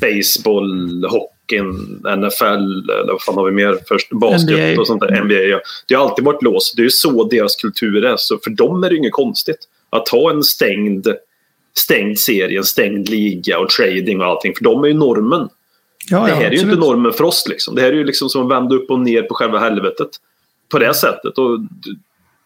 baseball, 0.00 1.04
hockeyn, 1.04 2.02
NFL, 2.02 2.90
eller 2.90 3.12
vad 3.12 3.22
fan 3.22 3.34
har 3.34 3.44
vi 3.44 3.52
mer 3.52 3.78
först? 3.88 4.10
Basket 4.10 4.72
NBA. 4.72 4.80
och 4.80 4.86
sånt 4.86 5.00
där. 5.00 5.24
NBA, 5.24 5.34
ja. 5.34 5.60
Det 5.88 5.94
har 5.94 6.08
alltid 6.08 6.24
varit 6.24 6.42
låst. 6.42 6.76
Det 6.76 6.82
är 6.82 6.84
ju 6.84 6.90
så 6.90 7.24
deras 7.24 7.56
kultur 7.56 8.04
är. 8.04 8.16
Så 8.16 8.38
för 8.38 8.50
dem 8.50 8.84
är 8.84 8.90
det 8.90 8.96
inget 8.96 9.12
konstigt. 9.12 9.58
Att 9.90 10.08
ha 10.08 10.30
en 10.30 10.42
stängd, 10.42 11.08
stängd 11.78 12.18
serie, 12.18 12.58
en 12.58 12.64
stängd 12.64 13.08
liga 13.08 13.58
och 13.58 13.68
trading 13.68 14.20
och 14.20 14.26
allting. 14.26 14.54
För 14.54 14.64
dem 14.64 14.84
är 14.84 14.88
ju 14.88 14.94
normen. 14.94 15.48
Ja, 16.10 16.26
det 16.26 16.32
här 16.32 16.42
ja, 16.42 16.46
är 16.46 16.52
ju 16.52 16.60
inte 16.60 16.76
normen 16.76 17.12
för 17.12 17.24
oss. 17.24 17.44
Liksom. 17.48 17.74
Det 17.74 17.82
här 17.82 17.88
är 17.88 17.92
ju 17.92 18.04
liksom 18.04 18.28
som 18.28 18.42
att 18.42 18.50
vända 18.50 18.74
upp 18.74 18.90
och 18.90 19.00
ner 19.00 19.22
på 19.22 19.34
själva 19.34 19.58
helvetet. 19.58 20.08
På 20.68 20.78
det 20.78 20.94
sättet. 20.94 21.38
Och 21.38 21.60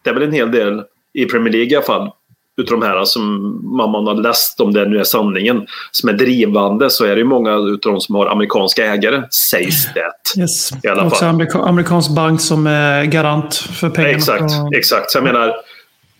det 0.03 0.09
är 0.09 0.13
väl 0.13 0.23
en 0.23 0.31
hel 0.31 0.51
del 0.51 0.83
i 1.13 1.25
Premier 1.25 1.53
League 1.53 1.71
i 1.71 1.75
alla 1.75 1.85
fall. 1.85 2.11
Utav 2.57 2.79
de 2.79 2.85
här 2.85 3.05
som 3.05 3.59
man 3.77 4.07
har 4.07 4.15
läst 4.15 4.61
om 4.61 4.73
det 4.73 4.85
nu 4.85 4.99
är 4.99 5.03
sanningen. 5.03 5.65
Som 5.91 6.09
är 6.09 6.13
drivande 6.13 6.89
så 6.89 7.05
är 7.05 7.09
det 7.09 7.17
ju 7.17 7.23
många 7.23 7.55
utav 7.55 7.91
de 7.91 8.01
som 8.01 8.15
har 8.15 8.27
amerikanska 8.27 8.85
ägare. 8.85 9.23
Sägs 9.51 9.93
det. 9.93 10.41
Yes. 10.41 10.71
I 10.83 10.87
alla 10.87 11.07
Också 11.07 11.25
amerika 11.25 11.57
amerikansk 11.59 12.15
bank 12.15 12.41
som 12.41 12.67
är 12.67 13.03
garant 13.03 13.55
för 13.55 13.89
pengarna. 13.89 14.15
Exakt. 14.15 14.55
Från... 14.55 14.75
exakt. 14.75 15.11
Så 15.11 15.17
jag 15.17 15.23
menar 15.23 15.55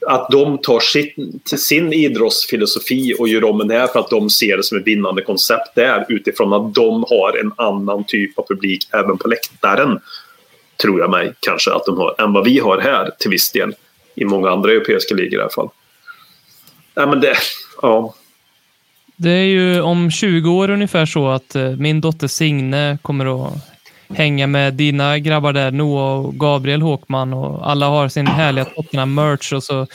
att 0.08 0.30
de 0.32 0.58
tar 0.58 0.80
sin, 0.80 1.40
sin 1.46 1.94
idrottsfilosofi 1.94 3.16
och 3.20 3.28
gör 3.28 3.44
om 3.44 3.58
den 3.58 3.70
här 3.70 3.88
för 3.88 4.00
att 4.00 4.10
de 4.10 4.30
ser 4.30 4.58
det 4.58 4.64
som 4.64 4.78
ett 4.78 4.88
vinnande 4.88 5.22
koncept 5.22 5.76
där 5.76 6.06
utifrån 6.10 6.54
att 6.54 6.74
de 6.74 7.06
har 7.10 7.38
en 7.40 7.52
annan 7.58 8.04
typ 8.04 8.40
av 8.40 8.46
publik 8.48 8.88
även 8.94 9.18
på 9.18 9.28
läktaren. 9.28 10.00
Tror 10.82 11.00
jag 11.00 11.12
mig 11.12 11.34
kanske 11.40 11.74
att 11.74 11.86
de 11.86 11.98
har 11.98 12.16
än 12.22 12.34
vad 12.34 12.46
vi 12.46 12.60
har 12.60 12.80
här 12.80 13.10
till 13.20 13.30
viss 13.30 13.52
del 13.52 13.74
i 14.16 14.26
många 14.26 14.50
andra 14.50 14.72
europeiska 14.72 15.16
ligor 15.16 15.40
i 15.40 15.42
alla 15.42 15.50
fall. 15.50 15.70
Ja, 16.94 17.06
men 17.06 17.22
det, 17.22 17.36
ja. 17.82 18.16
Det 19.16 19.30
är 19.30 19.46
ju 19.46 19.82
om 19.82 20.12
20 20.12 20.50
år 20.50 20.70
ungefär 20.70 21.06
så 21.06 21.30
att 21.30 21.56
eh, 21.56 21.70
min 21.70 22.02
dotter 22.02 22.28
Signe 22.28 22.98
kommer 23.02 23.48
att 23.48 23.71
hänga 24.16 24.48
med 24.48 24.74
dina 24.74 25.20
grabbar 25.20 25.54
där, 25.54 25.72
Noah 25.72 26.26
och 26.26 26.36
Gabriel 26.36 26.82
Håkman 26.82 27.34
och 27.34 27.70
alla 27.70 27.88
har 27.88 28.08
sin 28.08 28.28
härliga 28.28 28.66
Tottenham-merch 28.66 29.54
och 29.54 29.64
så 29.64 29.88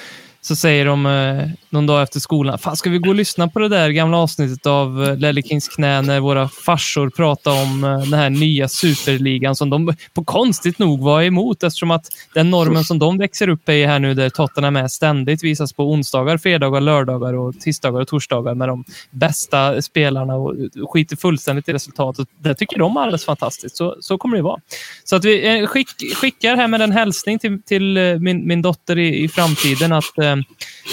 så 0.46 0.56
säger 0.56 0.86
de 0.86 1.06
eh, 1.06 1.48
någon 1.70 1.86
dag 1.86 2.02
efter 2.02 2.20
skolan, 2.20 2.58
fan 2.58 2.76
ska 2.76 2.90
vi 2.90 2.98
gå 2.98 3.08
och 3.08 3.14
lyssna 3.14 3.48
på 3.48 3.58
det 3.58 3.68
där 3.68 3.90
gamla 3.90 4.16
avsnittet 4.16 4.66
av 4.66 5.04
eh, 5.04 5.16
Lelle 5.16 5.42
Kings 5.42 5.68
knä 5.68 6.02
när 6.02 6.20
våra 6.20 6.48
farsor 6.48 7.10
pratade 7.10 7.62
om 7.62 7.84
eh, 7.84 7.98
den 7.98 8.18
här 8.18 8.30
nya 8.30 8.68
superligan 8.68 9.56
som 9.56 9.70
de 9.70 9.94
på 10.14 10.24
konstigt 10.24 10.78
nog 10.78 11.00
var 11.00 11.22
emot 11.22 11.62
eftersom 11.62 11.90
att 11.90 12.06
den 12.34 12.50
normen 12.50 12.84
som 12.84 12.98
de 12.98 13.18
växer 13.18 13.48
upp 13.48 13.68
i 13.68 13.84
här 13.84 13.98
nu 13.98 14.14
där 14.14 14.30
Tottenham 14.30 14.76
är 14.76 14.88
ständigt 14.88 15.44
visas 15.44 15.72
på 15.72 15.90
onsdagar, 15.92 16.38
fredagar, 16.38 16.80
lördagar 16.80 17.32
och 17.34 17.60
tisdagar 17.60 18.00
och 18.00 18.08
torsdagar 18.08 18.54
med 18.54 18.68
de 18.68 18.84
bästa 19.10 19.82
spelarna 19.82 20.34
och 20.34 20.54
skiter 20.90 21.16
fullständigt 21.16 21.68
i 21.68 21.72
resultatet. 21.72 22.28
Det 22.38 22.54
tycker 22.54 22.78
de 22.78 22.96
är 22.96 23.00
alldeles 23.00 23.24
fantastiskt. 23.24 23.76
Så, 23.76 23.96
så 24.00 24.18
kommer 24.18 24.36
det 24.36 24.42
vara. 24.42 24.60
Så 25.04 25.16
att 25.16 25.24
vi 25.24 25.58
eh, 25.58 25.66
skick, 25.66 25.88
skickar 26.16 26.56
här 26.56 26.68
med 26.68 26.82
en 26.82 26.92
hälsning 26.92 27.38
till, 27.38 27.62
till 27.62 27.96
eh, 27.96 28.18
min, 28.18 28.46
min 28.46 28.62
dotter 28.62 28.98
i, 28.98 29.24
i 29.24 29.28
framtiden 29.28 29.92
att 29.92 30.18
eh, 30.18 30.35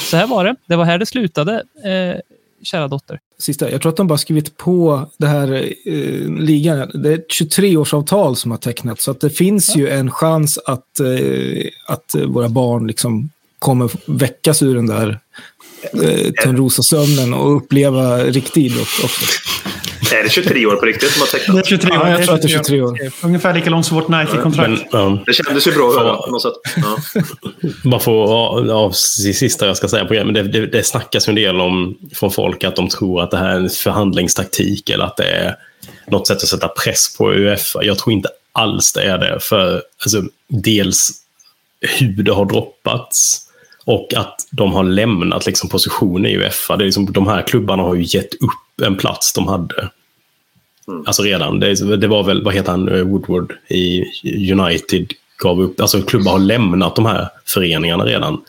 så 0.10 0.18
här 0.18 0.28
var 0.28 0.46
det. 0.46 0.56
Det 0.66 0.76
var 0.76 0.86
här 0.86 0.98
det 0.98 1.06
slutade. 1.06 1.64
Eh, 1.84 2.20
kära 2.64 2.88
dotter. 2.88 3.20
Sista, 3.40 3.72
jag 3.72 3.82
tror 3.82 3.90
att 3.90 3.98
de 3.98 4.08
bara 4.08 4.18
skrivit 4.18 4.58
på 4.58 5.10
det 5.18 5.28
här 5.28 5.74
eh, 5.86 6.30
ligan. 6.40 6.92
Det 6.94 7.10
är 7.10 7.14
ett 7.14 7.28
23-årsavtal 7.28 8.36
som 8.36 8.52
har 8.52 8.58
tecknats. 8.58 9.04
Så 9.04 9.12
att 9.12 9.22
det 9.22 9.30
finns 9.30 9.76
ju 9.76 9.90
en 9.90 10.12
chans 10.12 10.60
att, 10.66 11.00
eh, 11.00 11.66
att 11.88 12.16
våra 12.28 12.50
barn 12.50 12.88
liksom 12.88 13.30
kommer 13.60 13.92
väckas 14.06 14.64
ur 14.64 14.76
den 14.76 14.88
där 14.88 15.20
eh, 15.94 16.32
Törnrosa-sömnen 16.44 17.34
och 17.34 17.58
uppleva 17.58 18.18
riktig 18.18 18.66
idrott 18.66 19.04
också. 19.04 19.26
Är 20.12 20.24
det 20.24 20.30
23 20.30 20.66
år 20.66 20.76
på 20.76 20.86
riktigt 20.86 21.12
som 21.12 21.22
har 21.22 21.28
Det 21.28 21.32
tecknat? 21.32 21.58
är 21.58 21.70
23 21.70 21.92
år. 21.92 21.98
Ja, 21.98 22.10
jag 22.10 22.24
tror 22.24 22.36
att 22.36 22.42
det 22.42 22.48
är 22.48 22.50
23 22.50 22.82
år. 22.82 23.00
Ungefär 23.24 23.54
lika 23.54 23.70
långt 23.70 23.86
som 23.86 23.98
vårt 23.98 24.08
Nike-kontrakt. 24.08 24.70
Men, 24.70 24.80
ja, 24.92 25.24
Det 25.26 25.34
kändes 25.34 25.68
ju 25.68 25.72
bra 25.72 25.90
att 25.90 25.96
höra 25.96 26.16
på 26.16 26.32
något 26.32 26.42
sätt. 26.42 26.54
Ja. 26.76 26.98
bara 27.90 28.00
för 28.00 28.90
det 29.28 29.34
sista 29.34 29.68
jag 29.68 29.78
ska 29.78 29.88
säga 29.88 30.06
på 30.06 30.14
men 30.14 30.34
det, 30.34 30.44
det, 30.44 30.66
det 30.66 30.84
snackas 30.84 31.28
ju 31.28 31.32
en 31.32 31.36
del 31.36 31.62
om 31.62 31.98
från 32.14 32.32
folk 32.32 32.64
att 32.64 32.76
de 32.76 32.90
tror 32.90 33.22
att 33.24 33.32
det 33.32 33.38
här 33.38 33.50
är 33.50 33.56
en 33.56 33.70
förhandlingstaktik 33.70 34.90
eller 34.90 35.06
att 35.06 35.18
det 35.18 35.26
är 35.26 35.56
något 36.08 36.28
sätt 36.28 36.38
att 36.38 36.48
sätta 36.48 36.68
press 36.68 37.18
på 37.18 37.32
Uefa. 37.34 37.84
Jag 37.84 37.98
tror 37.98 38.14
inte 38.14 38.30
alls 38.52 38.94
det 38.94 39.04
är 39.04 39.18
det. 39.18 39.40
För 39.40 39.82
alltså, 40.04 40.24
dels 40.48 41.10
hur 41.82 42.24
det 42.24 42.34
har 42.34 42.46
droppats 42.46 43.40
och 43.86 44.14
att 44.14 44.36
de 44.52 44.74
har 44.74 44.84
lämnat 44.84 45.46
liksom, 45.46 45.70
position 45.70 46.26
i 46.26 46.38
Uefa. 46.38 46.78
Det 46.78 46.84
är 46.84 46.86
liksom, 46.86 47.14
de 47.14 47.28
här 47.28 47.42
klubbarna 47.42 47.84
har 47.84 47.96
ju 47.96 48.04
gett 48.18 48.34
upp 48.34 48.63
en 48.82 48.96
plats 48.96 49.34
de 49.34 49.48
hade. 49.48 49.90
Alltså 51.06 51.24
redan. 51.24 51.60
Det, 51.60 51.96
det 51.98 52.08
var 52.08 52.24
väl, 52.24 52.44
vad 52.44 52.54
heter 52.54 52.72
han, 52.72 52.88
eh, 52.90 53.02
Woodward 53.02 53.54
i 53.70 54.04
United 54.52 55.12
gav 55.38 55.62
upp. 55.62 55.82
Alltså 55.82 56.02
klubbar 56.02 56.32
har 56.32 56.40
lämnat 56.40 56.96
de 56.96 57.06
här 57.06 57.30
föreningarna 57.46 58.06
redan. 58.06 58.42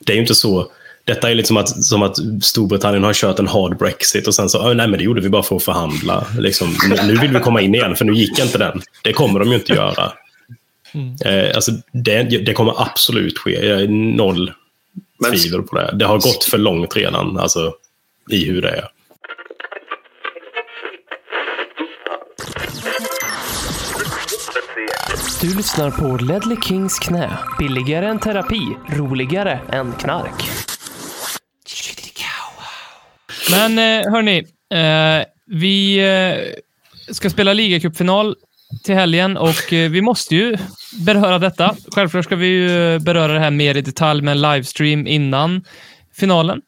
Det 0.00 0.12
är 0.12 0.14
ju 0.14 0.20
inte 0.22 0.34
så. 0.34 0.70
Detta 1.04 1.30
är 1.30 1.34
liksom 1.34 1.56
att, 1.56 1.84
som 1.84 2.02
att 2.02 2.16
Storbritannien 2.42 3.04
har 3.04 3.12
kört 3.14 3.38
en 3.38 3.46
hard 3.48 3.78
Brexit 3.78 4.26
och 4.26 4.34
sen 4.34 4.48
så, 4.48 4.58
"Åh, 4.58 4.74
nej 4.74 4.88
men 4.88 4.98
det 4.98 5.04
gjorde 5.04 5.20
vi 5.20 5.28
bara 5.28 5.42
för 5.42 5.56
att 5.56 5.62
förhandla. 5.62 6.26
Liksom, 6.38 6.76
nu 7.06 7.16
vill 7.16 7.30
vi 7.30 7.40
komma 7.40 7.60
in 7.60 7.74
igen 7.74 7.96
för 7.96 8.04
nu 8.04 8.12
gick 8.12 8.38
inte 8.38 8.58
den. 8.58 8.82
Det 9.02 9.12
kommer 9.12 9.40
de 9.40 9.48
ju 9.48 9.54
inte 9.54 9.72
göra. 9.72 10.12
Eh, 11.24 11.54
alltså, 11.54 11.72
det, 11.92 12.22
det 12.22 12.52
kommer 12.52 12.82
absolut 12.82 13.38
ske. 13.38 13.66
Jag 13.68 13.80
är 13.82 13.88
noll 13.88 14.52
Men- 15.18 15.30
tvivel 15.32 15.62
på 15.62 15.76
det. 15.76 15.90
Det 15.98 16.04
har 16.04 16.18
gått 16.18 16.44
för 16.44 16.58
långt 16.58 16.96
redan, 16.96 17.38
alltså 17.38 17.72
i 18.30 18.44
hur 18.44 18.62
det 18.62 18.68
är. 18.68 18.88
Du 25.42 25.56
lyssnar 25.56 25.90
på 25.90 26.24
Ledley 26.24 26.56
Kings 26.62 26.98
knä. 26.98 27.38
Billigare 27.58 28.06
än 28.06 28.18
terapi, 28.18 28.76
roligare 28.88 29.60
än 29.72 29.92
knark. 29.92 30.50
Men 33.50 33.78
eh, 33.78 34.12
hörni, 34.12 34.38
eh, 34.74 35.26
vi 35.46 35.98
eh, 35.98 37.14
ska 37.14 37.30
spela 37.30 37.52
ligacupfinal 37.52 38.36
till 38.84 38.94
helgen 38.94 39.36
och 39.36 39.64
vi 39.70 40.02
måste 40.02 40.36
ju 40.36 40.56
beröra 41.06 41.38
detta. 41.38 41.76
Självklart 41.94 42.24
ska 42.24 42.36
vi 42.36 42.46
ju 42.46 42.98
beröra 42.98 43.32
det 43.32 43.40
här 43.40 43.50
mer 43.50 43.76
i 43.76 43.80
detalj 43.80 44.22
med 44.22 44.32
en 44.32 44.40
livestream 44.40 45.06
innan 45.06 45.64
finalen. 46.16 46.60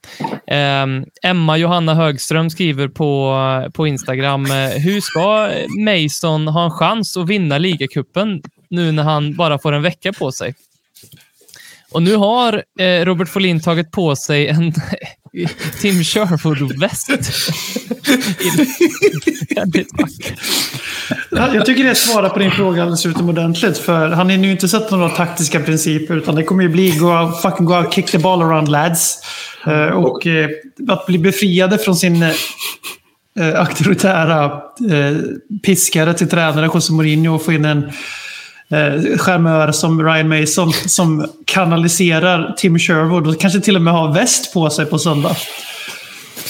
Eh, 0.47 0.87
Emma 1.31 1.57
Johanna 1.57 1.95
Högström 1.95 2.51
skriver 2.51 2.89
på, 2.89 3.37
på 3.75 3.87
Instagram, 3.87 4.47
eh, 4.47 4.69
hur 4.69 5.01
ska 5.01 5.51
Mason 5.79 6.49
ha 6.49 6.65
en 6.65 6.71
chans 6.71 7.17
att 7.17 7.29
vinna 7.29 7.59
ligacupen 7.59 8.43
nu 8.73 8.93
när 8.93 9.03
han 9.03 9.37
bara 9.37 9.59
får 9.59 9.73
en 9.73 9.83
vecka 9.83 10.13
på 10.13 10.33
sig? 10.33 10.55
Och 11.91 12.03
nu 12.03 12.17
har 12.17 12.63
eh, 12.79 13.05
Robert 13.05 13.29
Folin 13.29 13.61
tagit 13.61 13.91
på 13.91 14.17
sig 14.17 14.49
en 14.49 14.73
Tim 15.81 16.05
Sherwood-väst. 16.05 17.11
Väldigt 19.57 19.89
Jag 21.31 21.67
tycker 21.67 21.85
det 21.85 21.95
svarar 21.95 22.29
på 22.29 22.39
din 22.39 22.51
fråga 22.51 22.83
alldeles 22.83 23.07
utomordentligt. 23.07 23.79
För 23.79 24.09
han 24.09 24.31
har 24.31 24.37
ju 24.37 24.51
inte 24.51 24.69
sett 24.69 24.91
några 24.91 25.09
taktiska 25.09 25.61
principer. 25.61 26.17
Utan 26.17 26.35
det 26.35 26.43
kommer 26.43 26.63
ju 26.63 26.69
bli 26.69 26.91
go 26.91 27.33
fucking 27.43 27.67
go 27.67 27.75
out, 27.75 27.95
kick 27.95 28.11
the 28.11 28.19
ball 28.19 28.43
around 28.43 28.69
lads. 28.69 29.19
Eh, 29.67 29.87
och 29.87 30.27
eh, 30.27 30.51
att 30.89 31.07
bli 31.07 31.19
befriade 31.19 31.79
från 31.79 31.97
sin 31.97 32.23
eh, 32.23 33.61
auktoritära 33.61 34.45
eh, 34.91 35.17
piskare 35.63 36.15
till 36.15 36.29
tränare 36.29 36.71
José 36.75 36.93
Mourinho 36.93 37.35
och 37.35 37.45
få 37.45 37.53
in 37.53 37.65
en 37.65 37.93
eh, 38.73 39.19
charmör 39.19 39.73
som 39.73 40.03
Ryan 40.03 40.29
Mason 40.29 40.73
som 40.73 41.27
kanaliserar 41.45 42.55
Tim 42.57 42.79
Sherwood 42.79 43.27
och 43.27 43.41
kanske 43.41 43.61
till 43.61 43.77
och 43.77 43.83
med 43.83 43.95
har 43.95 44.15
väst 44.15 44.55
på 44.55 44.71
sig 44.71 44.87
på 44.87 44.99
söndag. 44.99 45.37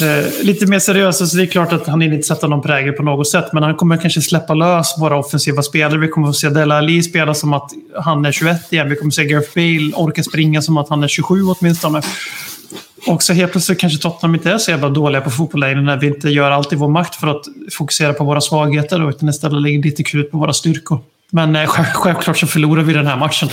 Eh, 0.00 0.44
lite 0.44 0.66
mer 0.66 0.78
seriöst, 0.78 1.28
så 1.28 1.36
det 1.36 1.42
är 1.42 1.46
klart 1.46 1.72
att 1.72 1.86
han 1.86 2.02
inte 2.02 2.26
sätta 2.26 2.46
någon 2.46 2.62
prägel 2.62 2.92
på 2.92 3.02
något 3.02 3.28
sätt. 3.28 3.52
Men 3.52 3.62
han 3.62 3.74
kommer 3.74 3.96
kanske 3.96 4.22
släppa 4.22 4.54
lös 4.54 4.94
våra 4.98 5.16
offensiva 5.16 5.62
spelare. 5.62 5.98
Vi 5.98 6.08
kommer 6.08 6.28
att 6.28 6.36
se 6.36 6.48
Dela 6.48 6.78
Ali 6.78 7.02
spela 7.02 7.34
som 7.34 7.52
att 7.52 7.70
han 8.00 8.24
är 8.24 8.32
21 8.32 8.72
igen. 8.72 8.90
Vi 8.90 8.96
kommer 8.96 9.10
att 9.10 9.14
se 9.14 9.24
Gareth 9.24 9.50
Bale 9.54 9.92
orka 9.94 10.22
springa 10.22 10.62
som 10.62 10.76
att 10.76 10.88
han 10.88 11.02
är 11.02 11.08
27 11.08 11.42
åtminstone. 11.44 12.02
Och 13.06 13.22
så 13.22 13.32
helt 13.32 13.52
plötsligt 13.52 13.80
kanske 13.80 13.98
Tottenham 13.98 14.34
inte 14.34 14.50
är 14.50 14.58
så 14.58 14.70
jävla 14.70 14.88
dåliga 14.88 15.20
på 15.20 15.30
fotboll 15.30 15.60
längre 15.60 15.80
när 15.80 15.96
vi 15.96 16.06
inte 16.06 16.28
gör 16.28 16.50
allt 16.50 16.72
i 16.72 16.76
vår 16.76 16.88
makt 16.88 17.14
för 17.14 17.26
att 17.26 17.44
fokusera 17.72 18.12
på 18.12 18.24
våra 18.24 18.40
svagheter 18.40 19.10
utan 19.10 19.28
istället 19.28 19.62
lägger 19.62 19.82
lite 19.82 20.02
krut 20.02 20.30
på 20.30 20.38
våra 20.38 20.52
styrkor. 20.52 21.00
Men 21.32 21.56
eh, 21.56 21.66
själv- 21.66 21.86
självklart 21.94 22.38
så 22.38 22.46
förlorar 22.46 22.82
vi 22.82 22.92
den 22.92 23.06
här 23.06 23.16
matchen. 23.16 23.48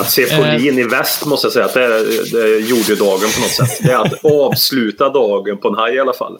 Att 0.00 0.10
se 0.10 0.26
Folin 0.26 0.78
i 0.78 0.82
väst 0.82 1.24
måste 1.26 1.46
jag 1.46 1.52
säga 1.52 1.64
att 1.64 1.74
det, 1.74 2.04
det 2.32 2.58
gjorde 2.58 2.82
ju 2.88 2.94
dagen 2.94 3.28
på 3.34 3.40
något 3.40 3.50
sätt. 3.50 3.78
Det 3.82 3.90
är 3.92 3.96
att 3.98 4.24
avsluta 4.24 5.08
dagen 5.08 5.58
på 5.58 5.68
en 5.68 5.74
haj 5.74 5.94
i 5.94 6.00
alla 6.00 6.12
fall. 6.12 6.38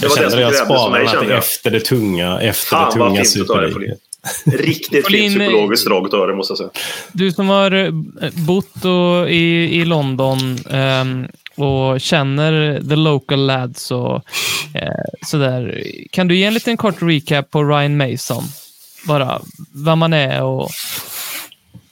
Det 0.00 0.02
Jag 0.02 0.08
var 0.10 0.16
det 0.50 0.56
som 0.56 0.66
sparar 0.66 0.90
mig 0.90 1.08
kände 1.08 1.30
jag. 1.30 1.38
efter 1.38 1.70
det 1.70 1.80
tunga, 1.80 2.40
efter 2.40 2.70
Fan, 2.70 2.98
det 2.98 3.04
tunga 3.04 3.24
superligan. 3.24 3.96
Riktigt 4.44 5.04
Folin, 5.04 5.30
fint 5.30 5.42
psykologiskt 5.42 5.86
drag 5.86 6.06
utav 6.06 6.26
det 6.26 6.34
måste 6.34 6.50
jag 6.50 6.58
säga. 6.58 6.70
Du 7.12 7.32
som 7.32 7.48
har 7.48 7.70
eh, 7.72 7.90
bott 8.32 8.84
och, 8.84 9.30
i, 9.30 9.80
i 9.80 9.84
London 9.84 10.58
ehm, 10.70 11.26
och 11.56 12.00
känner 12.00 12.80
the 12.88 12.96
local 12.96 13.46
lads 13.46 13.90
och 13.90 14.14
eh, 14.74 14.90
sådär. 15.26 15.82
Kan 16.10 16.28
du 16.28 16.36
ge 16.36 16.44
en 16.44 16.54
liten 16.54 16.76
kort 16.76 16.96
recap 17.00 17.50
på 17.50 17.64
Ryan 17.64 17.96
Mason? 17.96 18.44
Bara 19.06 19.40
vem 19.84 19.98
man 19.98 20.12
är 20.12 20.42
och... 20.42 20.70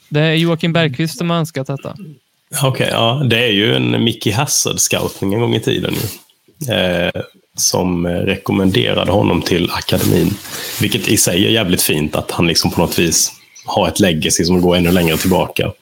Det 0.08 0.20
är 0.20 0.34
Joakim 0.34 0.72
Bergqvist 0.72 1.18
som 1.18 1.30
har 1.30 1.36
önskat 1.36 1.66
detta. 1.66 1.96
Okej, 2.62 2.88
ja. 2.90 3.22
Det 3.30 3.44
är 3.44 3.52
ju 3.52 3.76
en 3.76 4.04
Mickey 4.04 4.32
Hassard-scoutning 4.32 5.34
en 5.34 5.40
gång 5.40 5.54
i 5.54 5.60
tiden. 5.60 5.94
Eh, 6.70 7.22
som 7.56 8.06
rekommenderade 8.06 9.12
honom 9.12 9.42
till 9.42 9.70
akademin. 9.70 10.34
Vilket 10.80 11.08
i 11.08 11.16
sig 11.16 11.46
är 11.46 11.50
jävligt 11.50 11.82
fint 11.82 12.16
att 12.16 12.30
han 12.30 12.46
liksom 12.46 12.70
på 12.70 12.80
något 12.80 12.98
vis 12.98 13.32
har 13.66 13.88
ett 13.88 14.00
legacy 14.00 14.44
som 14.44 14.60
går 14.60 14.76
ännu 14.76 14.92
längre 14.92 15.16
tillbaka. 15.16 15.72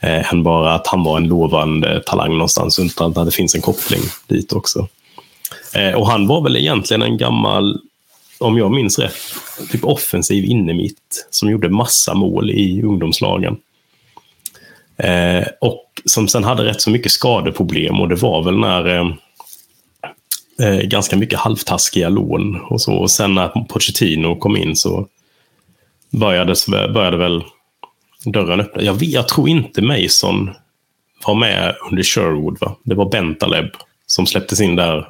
Eh, 0.00 0.32
än 0.32 0.42
bara 0.42 0.74
att 0.74 0.86
han 0.86 1.04
var 1.04 1.16
en 1.16 1.28
lovande 1.28 2.02
talang 2.06 2.32
någonstans, 2.32 2.78
utan 2.78 3.18
att 3.18 3.26
det 3.26 3.30
finns 3.30 3.54
en 3.54 3.60
koppling 3.60 4.00
dit 4.26 4.52
också. 4.52 4.88
Eh, 5.74 5.92
och 5.92 6.06
han 6.10 6.26
var 6.26 6.42
väl 6.42 6.56
egentligen 6.56 7.02
en 7.02 7.16
gammal, 7.16 7.80
om 8.40 8.58
jag 8.58 8.70
minns 8.70 8.98
rätt, 8.98 9.14
typ 9.72 9.84
offensiv 9.84 10.44
innermitt 10.44 11.26
som 11.30 11.50
gjorde 11.50 11.68
massa 11.68 12.14
mål 12.14 12.50
i 12.50 12.82
ungdomslagen. 12.82 13.56
Eh, 14.96 15.46
och 15.60 15.84
som 16.04 16.28
sen 16.28 16.44
hade 16.44 16.64
rätt 16.64 16.80
så 16.80 16.90
mycket 16.90 17.12
skadeproblem 17.12 18.00
och 18.00 18.08
det 18.08 18.14
var 18.14 18.42
väl 18.42 18.58
när 18.58 18.86
eh, 18.86 19.10
eh 20.60 20.80
ganska 20.82 21.16
mycket 21.16 21.38
halvtaskiga 21.38 22.08
lån 22.08 22.60
och 22.60 22.80
så. 22.80 22.94
Och 22.94 23.10
sen 23.10 23.34
när 23.34 23.48
Pochettino 23.48 24.36
kom 24.36 24.56
in 24.56 24.76
så 24.76 25.06
började, 26.10 26.54
började 26.68 27.16
väl 27.16 27.44
dörren 28.24 28.60
öppna. 28.60 28.82
Jag, 28.82 29.02
jag 29.02 29.28
tror 29.28 29.48
inte 29.48 29.82
Mason 29.82 30.50
var 31.26 31.34
med 31.34 31.74
under 31.90 32.02
Sherwood. 32.02 32.58
Va? 32.60 32.76
Det 32.82 32.94
var 32.94 33.10
Bentaleb 33.10 33.70
som 34.06 34.26
släpptes 34.26 34.60
in 34.60 34.76
där. 34.76 35.08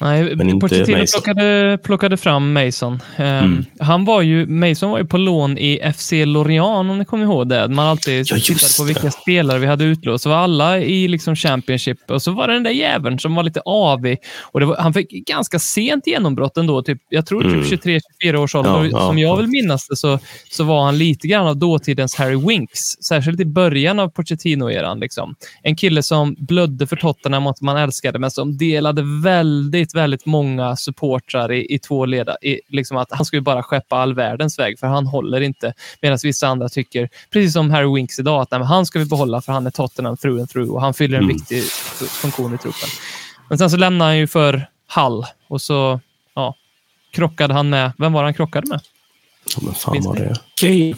Nej, 0.00 0.36
Men 0.36 0.48
inte 0.50 0.68
Pochettino 0.68 0.98
Mason. 0.98 1.22
plockade, 1.22 1.78
plockade 1.82 2.16
fram 2.16 2.52
Mason. 2.52 3.00
Ehm, 3.16 3.26
Mm. 3.44 3.64
han 3.80 4.04
var 4.04 4.22
ju, 4.22 4.46
Mason 4.46 4.90
var 4.90 4.98
ju 4.98 5.04
på 5.04 5.16
lån 5.18 5.58
i 5.58 5.80
FC 5.94 6.12
Lorient, 6.26 6.66
om 6.90 6.98
ni 6.98 7.04
kommer 7.04 7.24
ihåg 7.24 7.48
det. 7.48 7.68
Man 7.68 7.86
alltid 7.86 8.26
Ja, 8.30 8.36
tittade 8.36 8.72
på 8.78 8.82
det. 8.82 8.86
vilka 8.86 9.10
spelare 9.10 9.58
vi 9.58 9.66
hade 9.66 9.84
utlåst. 9.84 10.22
Så 10.24 10.28
var 10.30 10.36
alla 10.36 10.78
i 10.80 11.08
liksom 11.08 11.36
Championship 11.36 11.98
och 12.10 12.22
så 12.22 12.30
var 12.32 12.48
det 12.48 12.54
den 12.54 12.62
där 12.62 12.70
jäveln 12.70 13.18
som 13.18 13.34
var 13.34 13.42
lite 13.42 13.60
avig. 13.64 14.18
Och 14.52 14.60
det 14.60 14.66
var, 14.66 14.76
han 14.76 14.94
fick 14.94 15.10
ganska 15.10 15.58
sent 15.58 16.06
genombrott 16.06 16.56
ändå. 16.56 16.82
Typ, 16.82 16.98
jag 17.08 17.26
tror 17.26 17.44
Mm. 17.44 17.62
typ 17.64 17.84
23-24 18.22 18.36
års 18.36 18.54
ålder. 18.54 18.70
Ja, 18.70 18.88
ja. 18.92 18.98
som 19.06 19.18
jag 19.18 19.36
vill 19.36 19.46
minnas 19.46 19.88
det 19.88 19.96
så, 19.96 20.18
så 20.50 20.64
var 20.64 20.84
han 20.84 20.98
lite 20.98 21.28
grann 21.28 21.46
av 21.46 21.56
dåtidens 21.56 22.14
Harry 22.16 22.36
Winks. 22.48 22.80
Särskilt 23.08 23.40
i 23.40 23.44
början 23.44 23.98
av 23.98 24.08
Pochettino-eran. 24.08 25.00
Liksom. 25.00 25.34
En 25.62 25.76
kille 25.76 26.02
som 26.02 26.34
blödde 26.38 26.86
för 26.86 26.96
Tottenham 26.96 27.46
och 27.46 27.56
man 27.60 27.76
älskade, 27.76 28.18
men 28.18 28.30
som 28.30 28.56
delade 28.56 29.02
väldigt, 29.22 29.85
väldigt 29.94 30.26
många 30.26 30.76
supportrar 30.76 31.52
i, 31.52 31.74
i 31.74 31.78
två 31.78 32.06
leda. 32.06 32.36
I, 32.42 32.60
liksom 32.68 32.96
att 32.96 33.08
han 33.12 33.24
skulle 33.24 33.42
bara 33.42 33.62
skeppa 33.62 33.96
all 33.96 34.14
världens 34.14 34.58
väg, 34.58 34.78
för 34.78 34.86
han 34.86 35.06
håller 35.06 35.40
inte. 35.40 35.74
Medan 36.02 36.18
vissa 36.22 36.48
andra 36.48 36.68
tycker, 36.68 37.08
precis 37.30 37.52
som 37.52 37.70
Harry 37.70 37.94
Winks 37.94 38.18
idag, 38.18 38.40
att 38.42 38.50
nej, 38.50 38.60
men 38.60 38.68
han 38.68 38.86
ska 38.86 38.98
vi 38.98 39.04
behålla 39.04 39.40
för 39.40 39.52
han 39.52 39.66
är 39.66 39.70
Tottenham 39.70 40.16
through 40.16 40.40
and 40.40 40.50
through 40.50 40.70
och 40.74 40.80
han 40.80 40.94
fyller 40.94 41.18
en 41.18 41.24
Mm. 41.24 41.36
viktig 41.36 41.62
funktion 42.08 42.54
i 42.54 42.58
truppen. 42.58 42.88
Men 43.48 43.58
sen 43.58 43.70
så 43.70 43.76
lämnade 43.76 44.10
han 44.10 44.18
ju 44.18 44.26
för 44.26 44.68
Hall 44.86 45.26
och 45.48 45.62
så 45.62 46.00
ja, 46.34 46.54
krockade 47.12 47.54
han 47.54 47.68
med, 47.70 47.92
vem 47.98 48.12
var 48.12 48.22
han 48.24 48.34
krockade 48.34 48.68
med? 48.68 48.80
Ja, 49.56 49.60
men 49.62 49.74
fan 49.74 49.92
Minns 49.92 50.06
var 50.06 50.16
det. 50.16 50.36
Okej, 50.52 50.96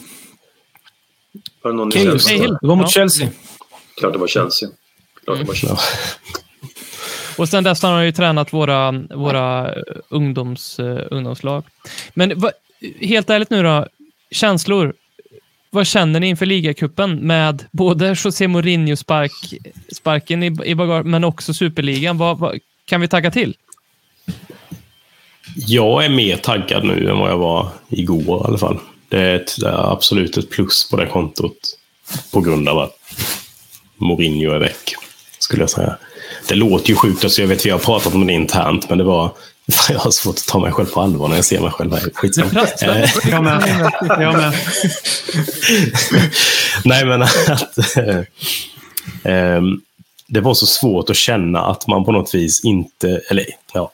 Var 1.61 1.71
det 1.71 1.77
någon 1.77 1.87
i 1.87 1.91
okej, 1.91 2.03
just 2.05 2.27
Chelsea? 2.29 2.47
det. 2.47 2.67
Var 2.67 2.75
mot 2.75 2.85
Ja. 2.85 2.89
Chelsea. 2.91 3.29
Klart 3.99 4.13
det 4.13 4.19
var 4.19 4.27
Chelsea. 4.27 4.69
Klart 5.25 5.37
det 5.37 5.43
var 5.43 5.53
Chelsea. 5.53 5.77
Ja. 6.33 6.39
Och 7.39 7.49
sen 7.49 7.63
dess 7.63 7.83
har 7.83 7.91
han 7.91 8.05
ju 8.05 8.11
tränat 8.11 8.53
våra, 8.53 8.91
våra 9.09 9.73
eh, 9.73 9.81
ungdoms, 10.09 10.79
uh, 10.79 10.99
ungdomslag. 11.11 11.63
Men 12.13 12.39
va, 12.39 12.51
helt 13.01 13.29
ärligt 13.29 13.49
nu 13.49 13.63
då, 13.63 13.87
känslor. 14.31 14.93
Vad 15.69 15.87
känner 15.87 16.19
ni 16.19 16.27
inför 16.27 16.45
ligacupen 16.45 17.15
med 17.15 17.65
både 17.71 18.15
José 18.23 18.47
Mourinho 18.47 18.95
spark, 18.95 20.31
i, 20.31 20.51
i 20.65 20.75
bagage, 20.75 21.05
men 21.05 21.23
också 21.23 21.53
superligan? 21.53 22.17
Vad, 22.17 22.39
vad, 22.39 22.59
kan 22.85 23.01
vi 23.01 23.07
tagga 23.07 23.31
till? 23.31 23.55
Jag 25.55 26.05
är 26.05 26.09
mer 26.09 26.37
taggad 26.37 26.83
nu 26.83 27.09
än 27.09 27.17
vad 27.17 27.31
jag 27.31 27.37
var 27.37 27.69
igår 27.89 28.41
i 28.41 28.47
alla 28.47 28.57
fall. 28.57 28.79
Det 29.09 29.19
är, 29.19 29.35
ett, 29.35 29.59
det 29.59 29.67
är 29.67 29.91
absolut 29.91 30.37
ett 30.37 30.49
plus 30.49 30.89
på 30.89 30.97
det 30.97 31.05
kontot. 31.05 31.77
På 32.33 32.41
grund 32.41 32.69
av 32.69 32.79
att 32.79 32.95
Mourinho 33.97 34.51
är 34.51 34.59
väck, 34.59 34.93
skulle 35.39 35.61
jag 35.61 35.69
säga. 35.69 35.97
Det 36.47 36.55
låter 36.55 36.89
ju 36.89 36.95
sjukt, 36.95 37.23
alltså 37.23 37.41
jag 37.41 37.47
vet 37.47 37.65
vi 37.65 37.69
har 37.69 37.79
pratat 37.79 38.13
om 38.13 38.27
det 38.27 38.33
internt, 38.33 38.89
men 38.89 38.97
det 38.97 39.03
var... 39.03 39.31
Fan, 39.71 39.85
jag 39.95 39.99
har 39.99 40.11
svårt 40.11 40.35
att 40.35 40.47
ta 40.47 40.59
mig 40.59 40.71
själv 40.71 40.85
på 40.85 41.01
allvar 41.01 41.27
när 41.27 41.35
jag 41.35 41.45
ser 41.45 41.59
mig 41.61 41.71
själv 41.71 41.91
här. 41.93 42.09
Skitsamma. 42.13 42.47
Eh, 42.81 43.09
Jag 43.29 43.43
med. 43.43 43.91
Jag 44.01 44.33
med. 44.37 44.53
Nej, 46.85 47.05
men 47.05 47.21
att... 47.21 47.77
ehm, 49.23 49.81
det 50.27 50.41
var 50.41 50.53
så 50.53 50.65
svårt 50.65 51.09
att 51.09 51.15
känna 51.15 51.59
att 51.65 51.87
man 51.87 52.05
på 52.05 52.11
något 52.11 52.35
vis 52.35 52.63
inte... 52.63 53.21
Eller 53.29 53.45
ja, 53.73 53.91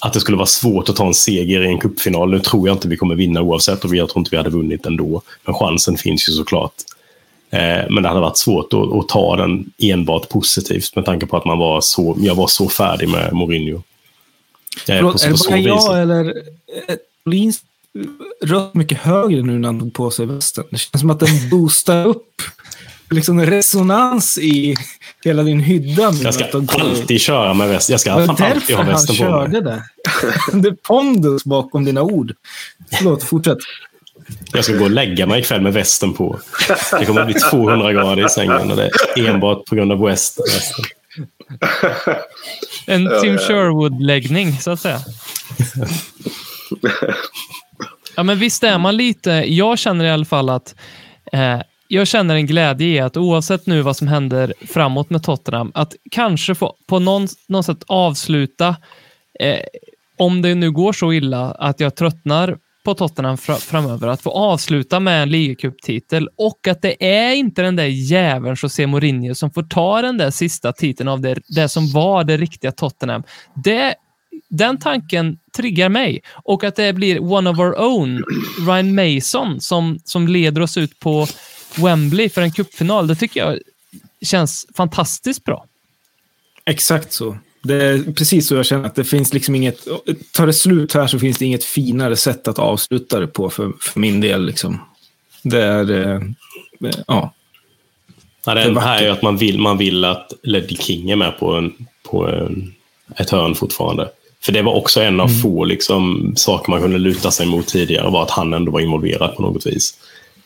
att 0.00 0.12
det 0.12 0.20
skulle 0.20 0.36
vara 0.36 0.46
svårt 0.46 0.88
att 0.88 0.96
ta 0.96 1.06
en 1.06 1.14
seger 1.14 1.64
i 1.64 1.68
en 1.68 1.78
cupfinal. 1.78 2.30
Nu 2.30 2.40
tror 2.40 2.68
jag 2.68 2.74
inte 2.74 2.88
vi 2.88 2.96
kommer 2.96 3.14
vinna 3.14 3.42
oavsett 3.42 3.84
och 3.84 3.96
jag 3.96 4.08
tror 4.08 4.20
inte 4.20 4.30
vi 4.30 4.36
hade 4.36 4.50
vunnit 4.50 4.86
ändå. 4.86 5.22
Men 5.44 5.54
chansen 5.54 5.96
finns 5.96 6.28
ju 6.28 6.32
såklart. 6.32 6.72
Eh, 7.52 7.90
men 7.90 8.02
det 8.02 8.08
hade 8.08 8.20
varit 8.20 8.38
svårt 8.38 8.72
att, 8.72 8.92
att 8.92 9.08
ta 9.08 9.36
den 9.36 9.70
enbart 9.78 10.28
positivt 10.28 10.96
med 10.96 11.04
tanke 11.04 11.26
på 11.26 11.36
att 11.36 11.44
man 11.44 11.58
var 11.58 11.80
så, 11.80 12.16
jag 12.20 12.34
var 12.34 12.46
så 12.46 12.68
färdig 12.68 13.08
med 13.08 13.32
Mourinho. 13.32 13.76
Eh, 13.76 13.82
Förlåt, 14.86 15.22
är 15.24 15.28
det 15.28 15.48
bara 15.48 15.58
jag 15.58 16.02
eller... 16.02 16.24
är 16.88 16.98
Molins 17.24 17.60
röst 18.44 18.74
mycket 18.74 18.98
högre 18.98 19.42
nu 19.42 19.58
när 19.58 19.68
han 19.68 19.80
tog 19.80 19.94
på 19.94 20.10
sig 20.10 20.26
västen? 20.26 20.64
Det 20.70 20.78
känns 20.78 21.00
som 21.00 21.10
att 21.10 21.20
den 21.20 21.50
boostar 21.50 22.06
upp 22.06 22.42
liksom 23.10 23.46
resonans 23.46 24.38
i 24.38 24.76
hela 25.24 25.42
din 25.42 25.60
hydda. 25.60 26.12
Jag 26.22 26.34
ska 26.34 26.44
alltid 26.68 27.20
köra 27.20 27.54
med 27.54 27.68
väst. 27.68 27.90
Jag 27.90 28.00
ska 28.00 28.10
Det 28.10 28.26
var 28.26 28.28
alltid 28.28 28.46
därför 28.46 28.72
ha 28.72 28.82
han 28.82 28.92
västen 28.92 29.16
på 29.16 29.22
mig. 29.22 29.30
körde 29.30 29.60
det. 29.60 29.82
Det 30.52 30.68
är 30.68 30.76
pondus 30.82 31.44
bakom 31.44 31.84
dina 31.84 32.02
ord. 32.02 32.34
Förlåt, 32.92 33.22
fortsätt. 33.22 33.58
Jag 34.52 34.64
ska 34.64 34.72
gå 34.76 34.84
och 34.84 34.90
lägga 34.90 35.26
mig 35.26 35.40
ikväll 35.40 35.60
med 35.60 35.72
västen 35.72 36.14
på. 36.14 36.40
Det 36.98 37.04
kommer 37.06 37.20
att 37.20 37.26
bli 37.26 37.34
200 37.34 37.92
grader 37.92 38.26
i 38.26 38.28
sängen 38.28 38.70
och 38.70 38.76
det 38.76 38.90
är 39.16 39.28
enbart 39.28 39.64
på 39.64 39.74
grund 39.74 39.92
av 39.92 40.00
västen. 40.00 40.44
En 42.86 43.10
Tim 43.20 43.32
ja. 43.32 43.38
Sherwood-läggning, 43.38 44.52
så 44.60 44.70
att 44.70 44.80
säga. 44.80 44.98
Ja, 48.16 48.22
men 48.22 48.38
visst 48.38 48.64
är 48.64 48.78
man 48.78 48.96
lite... 48.96 49.30
Jag 49.30 49.78
känner 49.78 50.04
i 50.04 50.10
alla 50.10 50.24
fall 50.24 50.48
att 50.48 50.74
eh, 51.32 51.60
jag 51.88 52.06
känner 52.06 52.34
en 52.34 52.46
glädje 52.46 52.86
i 52.86 53.00
att 53.00 53.16
oavsett 53.16 53.66
nu 53.66 53.82
vad 53.82 53.96
som 53.96 54.08
händer 54.08 54.54
framåt 54.68 55.10
med 55.10 55.22
Tottenham, 55.22 55.72
att 55.74 55.94
kanske 56.10 56.54
få 56.54 56.76
på 56.86 56.98
någon, 56.98 57.28
något 57.48 57.66
sätt 57.66 57.84
avsluta, 57.86 58.76
eh, 59.40 59.60
om 60.18 60.42
det 60.42 60.54
nu 60.54 60.70
går 60.70 60.92
så 60.92 61.12
illa 61.12 61.50
att 61.50 61.80
jag 61.80 61.94
tröttnar 61.94 62.58
på 62.82 62.94
Tottenham 62.94 63.38
fra, 63.38 63.56
framöver, 63.56 64.08
att 64.08 64.22
få 64.22 64.30
avsluta 64.30 65.00
med 65.00 65.22
en 65.22 65.30
ligacuptitel 65.30 66.28
och 66.36 66.68
att 66.68 66.82
det 66.82 67.06
är 67.06 67.34
inte 67.34 67.62
den 67.62 67.76
där 67.76 67.86
jäveln 67.86 68.56
José 68.62 68.86
Mourinho 68.86 69.34
som 69.34 69.50
får 69.50 69.62
ta 69.62 70.02
den 70.02 70.18
där 70.18 70.30
sista 70.30 70.72
titeln 70.72 71.08
av 71.08 71.20
det, 71.20 71.40
det 71.48 71.68
som 71.68 71.92
var 71.92 72.24
det 72.24 72.36
riktiga 72.36 72.72
Tottenham. 72.72 73.22
Det, 73.64 73.94
den 74.48 74.78
tanken 74.78 75.38
triggar 75.56 75.88
mig 75.88 76.20
och 76.32 76.64
att 76.64 76.76
det 76.76 76.92
blir 76.92 77.32
one 77.32 77.50
of 77.50 77.58
our 77.58 77.80
own, 77.80 78.24
Ryan 78.66 78.94
Mason, 78.94 79.60
som, 79.60 79.98
som 80.04 80.28
leder 80.28 80.60
oss 80.60 80.76
ut 80.76 80.98
på 80.98 81.26
Wembley 81.76 82.28
för 82.28 82.42
en 82.42 82.52
cupfinal. 82.52 83.06
Det 83.06 83.14
tycker 83.14 83.40
jag 83.40 83.58
känns 84.22 84.66
fantastiskt 84.76 85.44
bra. 85.44 85.66
Exakt 86.64 87.12
så. 87.12 87.36
Det 87.62 87.84
är 87.84 88.12
precis 88.12 88.46
så 88.46 88.54
jag 88.54 88.66
känner 88.66 88.84
att 88.84 88.94
det 88.94 89.04
finns 89.04 89.34
liksom 89.34 89.54
inget... 89.54 89.88
Tar 90.32 90.46
det 90.46 90.52
slut 90.52 90.94
här 90.94 91.06
så 91.06 91.18
finns 91.18 91.38
det 91.38 91.44
inget 91.44 91.64
finare 91.64 92.16
sätt 92.16 92.48
att 92.48 92.58
avsluta 92.58 93.20
det 93.20 93.26
på 93.26 93.50
för, 93.50 93.72
för 93.80 94.00
min 94.00 94.20
del. 94.20 94.46
Liksom. 94.46 94.80
Det 95.42 95.62
är... 95.62 95.90
Eh, 95.90 96.20
ja. 97.06 97.34
Ja, 98.44 98.54
det 98.54 98.80
här 98.80 98.98
är 98.98 99.02
ju 99.02 99.10
att 99.10 99.22
man 99.22 99.36
vill, 99.36 99.58
man 99.58 99.78
vill 99.78 100.04
att 100.04 100.32
Leddy 100.42 100.76
King 100.76 101.10
är 101.10 101.16
med 101.16 101.38
på, 101.38 101.52
en, 101.52 101.72
på 102.02 102.28
en, 102.28 102.74
ett 103.16 103.30
hörn 103.30 103.54
fortfarande. 103.54 104.08
För 104.44 104.52
det 104.52 104.62
var 104.62 104.74
också 104.74 105.00
en 105.00 105.20
av 105.20 105.28
få 105.42 105.64
liksom, 105.64 106.32
saker 106.36 106.70
man 106.70 106.80
kunde 106.80 106.98
luta 106.98 107.30
sig 107.30 107.46
mot 107.46 107.66
tidigare, 107.66 108.10
var 108.10 108.22
att 108.22 108.30
han 108.30 108.52
ändå 108.52 108.72
var 108.72 108.80
involverad 108.80 109.36
på 109.36 109.42
något 109.42 109.66
vis. 109.66 109.94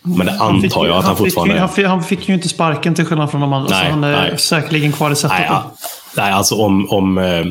Men 0.06 0.26
det 0.26 0.32
antar 0.40 0.84
ju- 0.84 0.90
jag 0.90 0.98
att 0.98 1.04
han, 1.04 1.16
fortfarande 1.16 1.54
ju- 1.54 1.56
är. 1.56 1.60
han, 1.60 1.68
fick, 1.68 1.86
han 1.86 2.04
fick 2.04 2.28
ju 2.28 2.34
inte 2.34 2.48
sparken 2.48 2.94
till 2.94 3.04
skillnad 3.04 3.30
från 3.30 3.40
de 3.40 3.52
andra, 3.52 3.70
Nej, 3.70 3.84
så 3.86 3.90
han 3.90 4.04
är 4.04 4.12
nej. 4.30 4.38
säkerligen 4.38 4.92
kvar 4.92 5.06
i 5.06 5.08
Nej, 5.10 5.16
setupen. 5.16 5.44
ja, 5.48 5.72
nej, 6.16 6.32
alltså 6.32 6.54
om, 6.54 6.90
om, 6.90 7.18
eh, 7.18 7.44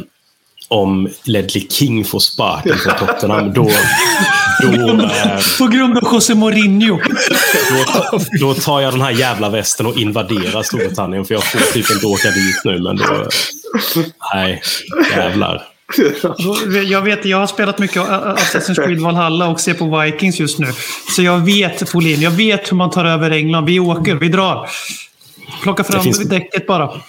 om 0.67 1.07
Ledley 1.23 1.67
King 1.69 2.05
får 2.05 2.19
sparken 2.19 2.77
från 2.77 3.07
Tottenham, 3.07 3.53
då, 3.53 3.63
då, 4.61 4.67
eh, 4.67 5.39
På 5.59 5.67
grund 5.67 5.97
av 5.97 6.13
José 6.13 6.35
Mourinho. 6.35 6.99
då, 8.11 8.19
då 8.39 8.53
tar 8.53 8.81
jag 8.81 8.93
den 8.93 9.01
här 9.01 9.11
jävla 9.11 9.49
västen 9.49 9.85
och 9.85 9.97
invaderar 9.97 10.63
Storbritannien. 10.63 11.25
För 11.25 11.33
jag 11.33 11.43
får 11.43 11.73
typ 11.73 11.91
inte 11.91 12.05
åka 12.07 12.29
dit 12.29 12.61
nu, 12.65 12.79
men 12.81 12.95
då... 12.95 13.03
Nej, 14.33 14.61
jävlar. 15.15 15.61
Då- 16.37 16.57
Jag 16.83 17.01
vet, 17.01 17.25
jag 17.25 17.37
har 17.37 17.47
spelat 17.47 17.79
mycket 17.79 17.97
Assassin's 18.01 18.85
Creed 18.85 18.99
Valhalla 18.99 19.47
och 19.47 19.59
ser 19.59 19.73
på 19.73 19.99
Vikings 19.99 20.39
just 20.39 20.59
nu. 20.59 20.67
Så 21.15 21.21
jag 21.21 21.39
vet, 21.45 21.89
Folin, 21.89 22.21
jag 22.21 22.31
vet 22.31 22.71
hur 22.71 22.77
man 22.77 22.89
tar 22.89 23.05
över 23.05 23.31
England. 23.31 23.65
Vi 23.65 23.79
åker, 23.79 24.15
vi 24.15 24.27
drar. 24.29 24.69
Plocka 25.63 25.83
fram 25.83 26.03
finns- 26.03 26.19
däcket 26.19 26.67
bara. 26.67 27.01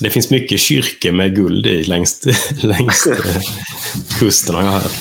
Det 0.00 0.10
finns 0.10 0.30
mycket 0.30 0.60
kyrkor 0.60 1.12
med 1.12 1.34
guld 1.36 1.66
i 1.66 1.84
längs, 1.84 2.26
längs 2.62 3.06
eh, 3.06 3.42
kusten 4.18 4.54
har 4.54 4.62
jag 4.62 4.70
hört. 4.70 4.92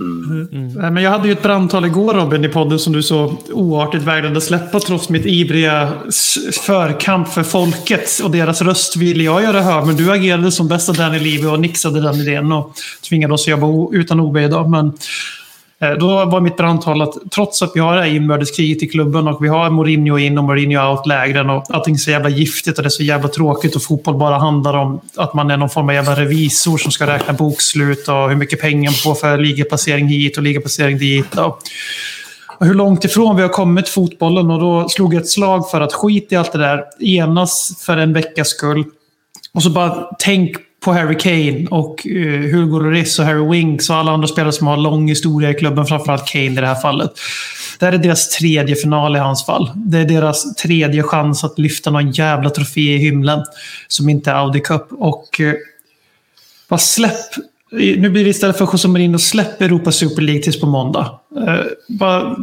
Nej, 0.00 0.90
Men 0.90 1.02
jag 1.02 1.10
hade 1.10 1.28
ju 1.28 1.32
ett 1.32 1.42
brandtal 1.42 1.84
igår 1.84 2.14
Robin 2.14 2.44
i 2.44 2.48
podden 2.48 2.78
som 2.78 2.92
du 2.92 3.02
så 3.02 3.36
oartigt 3.52 4.02
vägrade 4.02 4.40
släppa 4.40 4.80
trots 4.80 5.08
mitt 5.08 5.26
ivriga 5.26 5.92
förkamp 6.66 7.28
för 7.28 7.42
folket 7.42 8.20
och 8.24 8.30
deras 8.30 8.62
röst 8.62 8.96
ville 8.96 9.24
jag 9.24 9.42
göra 9.42 9.62
hör. 9.62 9.84
Men 9.84 9.96
du 9.96 10.12
agerade 10.12 10.52
som 10.52 10.68
bästa 10.68 10.92
Danny 10.92 11.18
Levy 11.18 11.46
och 11.46 11.60
nixade 11.60 12.00
den 12.00 12.14
idén 12.14 12.52
och 12.52 12.72
tvingade 13.08 13.34
oss 13.34 13.42
att 13.42 13.48
jobba 13.48 13.96
utan 13.96 14.20
OB 14.20 14.36
idag. 14.36 14.70
Men 14.70 14.92
Eh, 15.82 15.90
då 15.90 16.24
var 16.24 16.40
mitt 16.40 16.56
brandtal 16.56 17.02
att 17.02 17.14
trots 17.30 17.62
att 17.62 17.72
vi 17.74 17.80
har 17.80 17.96
det 17.96 18.02
här 18.02 18.08
inbördeskriget 18.08 18.82
i 18.82 18.88
klubben 18.88 19.28
och 19.28 19.44
vi 19.44 19.48
har 19.48 19.70
Mourinho 19.70 20.18
in 20.18 20.38
och 20.38 20.44
Mourinho 20.44 20.90
out-lägren 20.90 21.50
och 21.50 21.64
allting 21.68 21.94
är 21.94 21.98
så 21.98 22.10
jävla 22.10 22.28
giftigt 22.28 22.78
och 22.78 22.82
det 22.82 22.86
är 22.86 22.90
så 22.90 23.02
jävla 23.02 23.28
tråkigt 23.28 23.76
och 23.76 23.82
fotboll 23.82 24.16
bara 24.16 24.38
handlar 24.38 24.74
om 24.74 25.00
att 25.16 25.34
man 25.34 25.50
är 25.50 25.56
någon 25.56 25.70
form 25.70 25.88
av 25.88 25.94
jävla 25.94 26.14
revisor 26.14 26.78
som 26.78 26.92
ska 26.92 27.06
räkna 27.06 27.32
bokslut 27.32 28.08
och 28.08 28.28
hur 28.28 28.36
mycket 28.36 28.60
pengar 28.60 28.90
man 28.90 28.94
får 28.94 29.14
för 29.14 29.38
ligaplacering 29.38 30.06
hit 30.06 30.36
och 30.36 30.42
ligaplacering 30.42 30.98
dit. 30.98 31.38
Och 31.38 31.62
hur 32.60 32.74
långt 32.74 33.04
ifrån 33.04 33.36
vi 33.36 33.42
har 33.42 33.48
kommit 33.48 33.88
fotbollen 33.88 34.50
och 34.50 34.60
då 34.60 34.88
slog 34.88 35.14
jag 35.14 35.20
ett 35.20 35.28
slag 35.28 35.70
för 35.70 35.80
att 35.80 35.92
skit 35.92 36.32
i 36.32 36.36
allt 36.36 36.52
det 36.52 36.58
där, 36.58 36.84
enas 37.00 37.82
för 37.86 37.96
en 37.96 38.12
veckas 38.12 38.48
skull. 38.48 38.84
Och 39.54 39.62
så 39.62 39.70
bara 39.70 40.06
tänk 40.18 40.56
på 40.80 40.92
Harry 40.92 41.18
Kane 41.18 41.66
och 41.70 42.06
eh, 42.06 42.40
Hugo 42.40 42.78
Lloris 42.78 43.18
och 43.18 43.24
Harry 43.24 43.48
Winks 43.50 43.90
och 43.90 43.96
alla 43.96 44.12
andra 44.12 44.28
spelare 44.28 44.52
som 44.52 44.66
har 44.66 44.76
lång 44.76 45.08
historia 45.08 45.50
i 45.50 45.54
klubben, 45.54 45.86
framförallt 45.86 46.26
Kane 46.26 46.44
i 46.44 46.48
det 46.48 46.66
här 46.66 46.80
fallet. 46.80 47.10
Det 47.78 47.86
här 47.86 47.92
är 47.92 47.98
deras 47.98 48.28
tredje 48.28 48.76
final 48.76 49.16
i 49.16 49.18
hans 49.18 49.46
fall. 49.46 49.70
Det 49.74 49.98
är 49.98 50.04
deras 50.04 50.54
tredje 50.54 51.02
chans 51.02 51.44
att 51.44 51.58
lyfta 51.58 51.90
någon 51.90 52.10
jävla 52.10 52.50
trofé 52.50 52.94
i 52.94 52.98
himlen 52.98 53.44
som 53.88 54.08
inte 54.08 54.30
är 54.30 54.34
Audi 54.34 54.60
Cup. 54.60 54.86
Och 54.90 55.40
eh, 55.40 55.54
bara 56.68 56.78
släpp 56.78 57.34
nu 57.72 58.10
blir 58.10 58.24
det 58.24 58.30
istället 58.30 58.58
för 58.58 58.68
José 58.72 58.88
Mourinho, 58.88 59.18
släpp 59.18 59.62
Europa 59.62 59.92
Super 59.92 60.22
League 60.22 60.42
tills 60.42 60.60
på 60.60 60.66
måndag. 60.66 61.20
Eh, 61.46 61.64
bara 61.88 62.36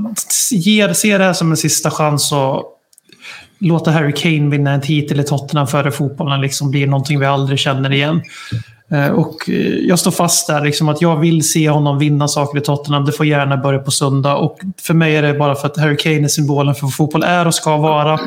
ge, 0.52 0.94
se 0.94 1.18
det 1.18 1.24
här 1.24 1.34
som 1.34 1.52
en 1.52 1.58
sista 1.58 1.92
chans 1.92 2.32
och 2.32 2.77
låta 3.60 3.92
Harry 3.92 4.14
Kane 4.14 4.50
vinna 4.50 4.72
en 4.72 4.82
titel 4.82 5.20
i 5.20 5.24
Tottenham 5.24 5.68
före 5.68 5.92
fotbollen 5.92 6.42
liksom 6.42 6.72
blir 6.72 6.88
någonting 6.88 7.20
vi 7.20 7.26
aldrig 7.26 7.60
känner 7.60 7.94
igen. 7.94 8.22
Eh, 8.92 9.08
och 9.08 9.50
eh, 9.50 9.56
jag 9.76 10.00
står 10.00 10.12
fast 10.12 10.48
där, 10.48 10.62
liksom, 10.62 10.90
att 10.90 11.02
jag 11.02 11.20
vill 11.20 11.50
se 11.50 11.70
honom 11.70 12.00
vinna 12.00 12.28
saker 12.28 12.58
i 12.58 12.62
Tottenham. 12.62 13.06
Det 13.06 13.12
får 13.12 13.26
gärna 13.26 13.58
börja 13.58 13.80
på 13.80 13.92
söndag. 13.92 14.36
Och 14.36 14.60
för 14.82 14.94
mig 14.94 15.16
är 15.16 15.22
det 15.22 15.34
bara 15.34 15.56
för 15.56 15.68
att 15.68 15.78
Harry 15.78 15.98
Kane 15.98 16.24
är 16.24 16.28
symbolen 16.28 16.76
för 16.76 16.82
vad 16.82 16.94
fotboll 16.94 17.24
är 17.24 17.48
och 17.48 17.56
ska 17.56 17.78
vara. 17.78 18.20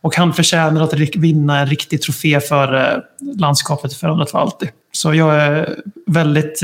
Och 0.00 0.16
han 0.16 0.32
förtjänar 0.32 0.82
att 0.82 0.94
vinna 0.94 1.60
en 1.60 1.66
riktig 1.66 2.02
trofé 2.02 2.40
för 2.40 2.74
eh, 2.74 2.80
landskapet 2.80 3.40
landskapet 3.40 3.94
förändrat 3.94 4.30
för 4.30 4.38
alltid. 4.38 4.68
Så 4.92 5.14
jag 5.14 5.34
är 5.34 5.78
väldigt 6.06 6.62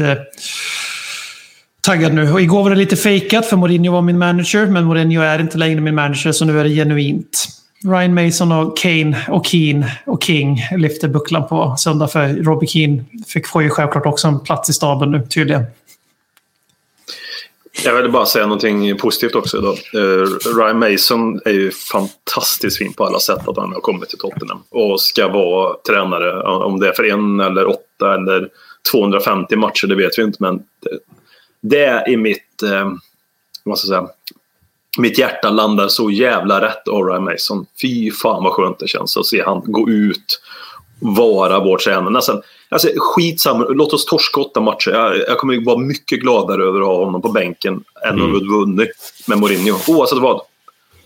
taggad 1.80 2.14
nu. 2.14 2.32
Och 2.32 2.40
igår 2.40 2.62
var 2.62 2.70
det 2.70 2.76
lite 2.76 2.96
fejkat 2.96 3.46
för 3.46 3.56
Mourinho 3.56 3.92
var 3.92 4.02
min 4.02 4.18
manager, 4.18 4.66
men 4.66 4.84
Mourinho 4.84 5.22
är 5.22 5.38
inte 5.38 5.58
längre 5.58 5.80
min 5.80 5.94
manager, 5.94 6.32
så 6.32 6.44
nu 6.44 6.60
är 6.60 6.64
det 6.64 6.70
genuint. 6.70 7.48
Ryan 7.84 8.14
Mason 8.14 8.52
och 8.52 8.76
Kane 8.76 9.24
och 9.28 9.46
Keane 9.46 9.98
och 10.06 10.22
King 10.22 10.58
lyfter 10.76 11.08
bucklan 11.08 11.48
på 11.48 11.74
söndag 11.78 12.08
för 12.08 12.28
Robbie 12.28 12.66
Keane 12.66 13.04
fick, 13.26 13.46
får 13.46 13.62
ju 13.62 13.70
självklart 13.70 14.06
också 14.06 14.28
en 14.28 14.40
plats 14.40 14.70
i 14.70 14.72
staben 14.72 15.10
nu 15.10 15.26
tydligen. 15.30 15.64
Jag 17.84 18.02
vill 18.02 18.10
bara 18.10 18.26
säga 18.26 18.46
någonting 18.46 18.98
positivt 18.98 19.34
också 19.34 19.58
idag. 19.58 19.78
Eh, 19.94 20.26
Ryan 20.56 20.78
Mason 20.78 21.40
är 21.44 21.52
ju 21.52 21.70
fantastiskt 21.70 22.78
fin 22.78 22.92
på 22.92 23.04
alla 23.04 23.18
sätt 23.20 23.48
att 23.48 23.56
han 23.56 23.72
har 23.72 23.80
kommit 23.80 24.08
till 24.08 24.18
Tottenham. 24.18 24.62
Och 24.70 25.00
ska 25.00 25.28
vara 25.28 25.76
tränare, 25.88 26.42
om 26.42 26.80
det 26.80 26.88
är 26.88 26.92
för 26.92 27.10
en 27.10 27.40
eller 27.40 27.68
åtta 27.68 28.14
eller 28.14 28.48
250 28.92 29.56
matcher, 29.56 29.86
det 29.86 29.94
vet 29.94 30.18
vi 30.18 30.22
inte. 30.22 30.36
Men 30.40 30.56
det, 30.56 30.98
det 31.60 31.84
är 31.84 32.08
i 32.08 32.16
mitt, 32.16 32.62
eh, 32.62 32.90
vad 33.64 33.78
ska 33.78 33.94
jag 33.94 34.04
säga, 34.04 34.14
mitt 34.98 35.18
hjärta 35.18 35.50
landar 35.50 35.88
så 35.88 36.10
jävla 36.10 36.60
rätt 36.60 36.82
Ryan 36.86 37.24
Mason. 37.24 37.66
Fy 37.82 38.10
fan 38.10 38.44
vad 38.44 38.52
skönt 38.52 38.78
det 38.78 38.88
känns 38.88 39.16
att 39.16 39.26
se 39.26 39.42
han 39.42 39.62
gå 39.64 39.88
ut 39.88 40.40
vara 41.00 41.60
vår 41.60 41.78
tränare. 41.78 42.10
Nästan, 42.10 42.42
alltså, 42.68 42.88
skitsamma, 42.96 43.66
låt 43.68 43.92
oss 43.92 44.04
torska 44.04 44.40
åtta 44.40 44.60
matcher. 44.60 44.90
Jag, 44.90 45.16
jag 45.16 45.38
kommer 45.38 45.64
vara 45.64 45.78
mycket 45.78 46.20
gladare 46.20 46.64
över 46.64 46.80
att 46.80 46.86
ha 46.86 47.04
honom 47.04 47.22
på 47.22 47.28
bänken 47.28 47.84
än 48.06 48.14
att 48.14 48.30
ha 48.30 48.58
vunnit 48.58 48.90
med 49.26 49.38
Mourinho. 49.38 49.76
Oavsett 49.88 50.18
vad. 50.18 50.40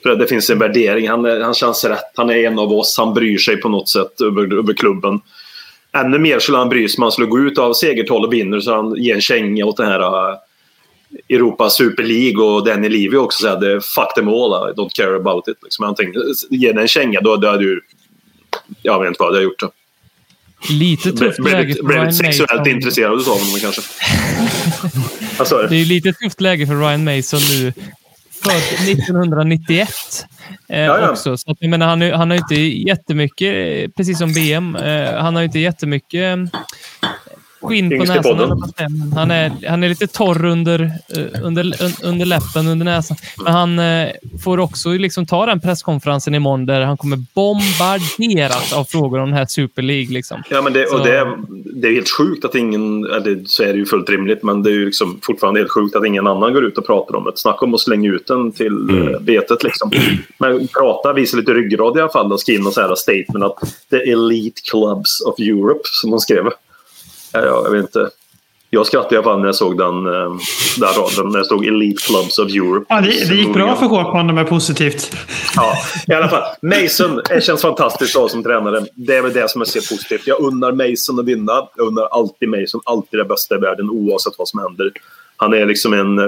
För 0.02 0.16
det 0.16 0.26
finns 0.26 0.50
en 0.50 0.58
värdering. 0.58 1.08
Han, 1.08 1.42
han 1.42 1.54
känns 1.54 1.84
rätt. 1.84 2.12
Han 2.14 2.30
är 2.30 2.36
en 2.36 2.58
av 2.58 2.72
oss. 2.72 2.98
Han 2.98 3.14
bryr 3.14 3.38
sig 3.38 3.56
på 3.56 3.68
något 3.68 3.88
sätt 3.88 4.20
över, 4.20 4.58
över 4.58 4.72
klubben. 4.72 5.20
Ännu 5.92 6.18
mer 6.18 6.38
skulle 6.38 6.58
han 6.58 6.68
bry 6.68 6.88
sig 6.88 6.98
om 6.98 7.02
han 7.02 7.12
skulle 7.12 7.26
gå 7.26 7.38
ut 7.38 7.58
av 7.58 7.72
segertal 7.72 8.24
och 8.24 8.32
vinner 8.32 8.60
så 8.60 8.74
han 8.74 8.94
ger 8.96 9.14
en 9.14 9.20
känga 9.20 9.64
åt 9.64 9.76
den 9.76 9.86
här 9.86 10.36
Europa 11.28 11.70
Super 11.70 12.02
League 12.02 12.44
och 12.44 12.64
Danny 12.66 12.88
Levy 12.88 13.16
också 13.16 13.42
säger 13.42 13.60
det 13.60 13.80
fuck 13.80 14.14
them 14.14 14.28
all, 14.28 14.70
I 14.70 14.74
don't 14.74 14.90
care 14.94 15.16
about 15.16 15.48
it. 15.48 15.56
Liksom. 15.62 15.94
Tänkte, 15.94 16.20
ge 16.50 16.68
den 16.68 16.78
en 16.78 16.88
känga, 16.88 17.20
då, 17.20 17.36
då 17.36 17.48
hade 17.48 17.62
du... 17.62 17.80
Jag 18.82 19.00
vet 19.00 19.08
inte 19.08 19.18
vad 19.22 19.28
jag 19.28 19.34
hade 19.34 19.44
gjort. 19.44 19.60
Det. 19.60 19.68
Lite 20.70 21.12
Blev, 21.12 21.28
tufft 21.28 21.38
läge 21.38 21.64
blev, 21.64 21.76
för 21.76 21.82
blev 21.84 21.98
Ryan 21.98 22.12
sexuellt 22.14 22.50
Mason. 22.52 22.68
intresserad 22.68 23.12
av 23.12 23.24
honom 23.24 23.58
kanske. 23.60 23.82
Det 25.68 25.76
är 25.76 25.84
lite 25.84 26.12
tufft 26.12 26.40
läge 26.40 26.66
för 26.66 26.74
Ryan 26.74 27.04
Mason 27.04 27.40
nu. 27.50 27.72
Född 28.44 28.88
1991 28.88 29.88
eh, 30.68 30.78
Ja, 30.80 30.98
ja. 31.00 31.10
också. 31.10 31.36
Så 31.36 31.50
att, 31.50 31.56
jag 31.60 31.70
menar, 31.70 31.86
han, 31.86 32.02
han 32.02 32.30
har 32.30 32.36
ju 32.36 32.42
inte 32.42 32.54
jättemycket, 32.88 33.94
precis 33.94 34.18
som 34.18 34.32
BM, 34.32 34.76
eh, 34.76 35.14
han 35.14 35.34
har 35.34 35.42
ju 35.42 35.46
inte 35.46 35.58
jättemycket 35.58 36.38
skinn 37.68 37.90
på 37.98 38.04
näsan. 38.04 38.62
Han 39.14 39.30
är, 39.30 39.52
han 39.68 39.82
är 39.82 39.88
lite 39.88 40.06
torr 40.06 40.44
under, 40.44 40.80
eh, 40.82 41.42
under, 41.42 41.64
un- 41.64 42.04
under 42.04 42.26
läppen, 42.26 42.68
under 42.68 42.84
näsan. 42.84 43.16
Men 43.44 43.52
han 43.52 43.78
eh, 43.78 44.08
får 44.44 44.58
också 44.60 44.88
liksom 44.90 45.26
ta 45.26 45.46
den 45.46 45.60
presskonferensen 45.60 46.34
imorgon 46.34 46.66
där 46.66 46.80
han 46.80 46.96
kommer 46.96 47.16
bombarderas 47.34 48.72
av 48.72 48.84
frågor 48.84 49.20
om 49.20 49.28
den 49.28 49.38
här 49.38 49.46
Super 49.48 49.82
League. 49.82 50.14
Liksom. 50.14 50.42
Ja, 50.50 50.62
men 50.62 50.72
det, 50.72 50.88
Så- 50.88 50.96
och 50.98 51.06
det, 51.06 51.18
är- 51.18 51.36
det 51.80 51.88
är 51.88 51.92
helt 51.92 52.10
sjukt 52.10 52.44
att 52.44 52.54
ingen, 52.54 53.04
eller 53.04 53.42
så 53.46 53.62
är 53.62 53.72
det 53.72 53.78
ju 53.78 53.86
fullt 53.86 54.10
rimligt, 54.10 54.42
men 54.42 54.62
det 54.62 54.70
är 54.70 54.74
ju 54.74 54.84
liksom 54.86 55.18
fortfarande 55.22 55.60
helt 55.60 55.70
sjukt 55.70 55.96
att 55.96 56.06
ingen 56.06 56.26
annan 56.26 56.52
går 56.52 56.64
ut 56.64 56.78
och 56.78 56.86
pratar 56.86 57.14
om 57.16 57.24
det. 57.24 57.32
Snacka 57.34 57.64
om 57.66 57.74
att 57.74 57.80
slänga 57.80 58.10
ut 58.10 58.26
den 58.26 58.52
till 58.52 58.66
mm. 58.66 59.24
betet 59.24 59.62
liksom. 59.62 59.90
Men 60.38 60.68
prata, 60.68 61.12
visa 61.12 61.36
lite 61.36 61.54
ryggrad 61.54 61.96
i 61.96 62.00
alla 62.00 62.12
fall 62.12 62.32
och 62.32 62.40
skriva 62.40 62.70
så 62.70 62.80
här 62.80 62.94
statement 62.94 63.44
att 63.44 63.58
the 63.90 63.96
elite 63.96 64.60
clubs 64.70 65.20
of 65.26 65.38
Europe, 65.38 65.80
som 65.82 66.10
de 66.10 66.20
skrev. 66.20 66.44
Ja, 67.34 67.62
jag 67.64 67.70
vet 67.70 67.80
inte. 67.80 68.10
Jag 68.70 68.86
skrattade 68.86 69.14
i 69.14 69.18
alla 69.18 69.24
fall 69.24 69.38
när 69.38 69.46
jag 69.46 69.54
såg 69.54 69.78
den, 69.78 70.06
eh, 70.06 70.36
den 70.78 70.88
raden, 70.88 71.32
när 71.32 71.38
det 71.38 71.44
stod 71.44 71.66
Elite 71.66 72.02
Clubs 72.02 72.38
of 72.38 72.50
Europe. 72.50 72.86
Ja, 72.88 73.00
det, 73.00 73.28
det 73.28 73.34
gick 73.34 73.52
bra 73.52 73.76
för 73.76 73.86
Håkman 73.86 74.38
är 74.38 74.44
positivt. 74.44 75.16
Ja, 75.56 75.74
i 76.06 76.12
alla 76.12 76.28
fall. 76.28 76.42
Mason 76.62 77.20
känns 77.40 77.62
fantastiskt 77.62 78.16
ha 78.16 78.28
som 78.28 78.42
tränare. 78.42 78.84
Det 78.94 79.16
är 79.16 79.22
väl 79.22 79.32
det 79.32 79.50
som 79.50 79.60
jag 79.60 79.68
ser 79.68 79.80
positivt. 79.80 80.26
Jag 80.26 80.40
unnar 80.40 80.72
Mason 80.72 81.18
att 81.18 81.24
vinna. 81.24 81.52
Jag 81.76 81.86
unnar 81.86 82.04
alltid 82.04 82.48
Mason, 82.48 82.80
alltid 82.84 83.20
det 83.20 83.24
bästa 83.24 83.54
i 83.54 83.58
världen 83.58 83.90
oavsett 83.90 84.34
vad 84.38 84.48
som 84.48 84.60
händer. 84.60 84.92
Han 85.36 85.54
är 85.54 85.66
liksom 85.66 85.92
en, 85.92 86.18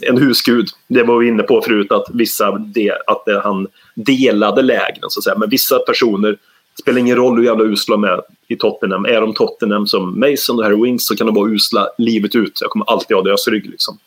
en 0.00 0.18
husgud. 0.18 0.68
Det 0.88 1.02
var 1.02 1.18
vi 1.18 1.28
inne 1.28 1.42
på 1.42 1.62
förut, 1.62 1.92
att 1.92 2.06
vissa 2.12 2.52
de, 2.52 2.92
att 3.06 3.42
han 3.44 3.66
delade 3.94 4.62
lägren. 4.62 5.10
Så 5.10 5.20
att 5.20 5.24
säga. 5.24 5.38
Men 5.38 5.50
vissa 5.50 5.78
personer 5.78 6.36
spelar 6.80 6.98
ingen 6.98 7.16
roll 7.16 7.36
hur 7.38 7.44
jävla 7.44 7.64
usla 7.64 7.96
de 7.96 8.04
är 8.04 8.20
i 8.48 8.56
Tottenham. 8.56 9.04
Är 9.04 9.20
de 9.20 9.34
Tottenham 9.34 9.86
som 9.86 10.20
Mason 10.20 10.58
och 10.58 10.64
Harry 10.64 10.82
Winks 10.82 11.04
så 11.06 11.16
kan 11.16 11.26
de 11.26 11.34
vara 11.36 11.50
usla 11.50 11.88
livet 11.98 12.34
ut. 12.34 12.58
Jag 12.60 12.70
kommer 12.70 12.90
alltid 12.90 13.16
ha 13.16 13.22
deras 13.22 13.48
rygg. 13.48 13.70
Liksom. 13.70 13.98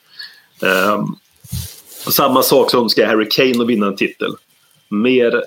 Och 2.06 2.14
samma 2.14 2.44
sak 2.44 2.72
så 2.72 2.82
önskar 2.82 3.04
jag 3.04 3.10
Harry 3.10 3.30
Kane 3.30 3.64
att 3.64 3.70
vinna 3.70 3.88
en 3.88 3.96
titel. 3.96 4.36
Mer 4.90 5.44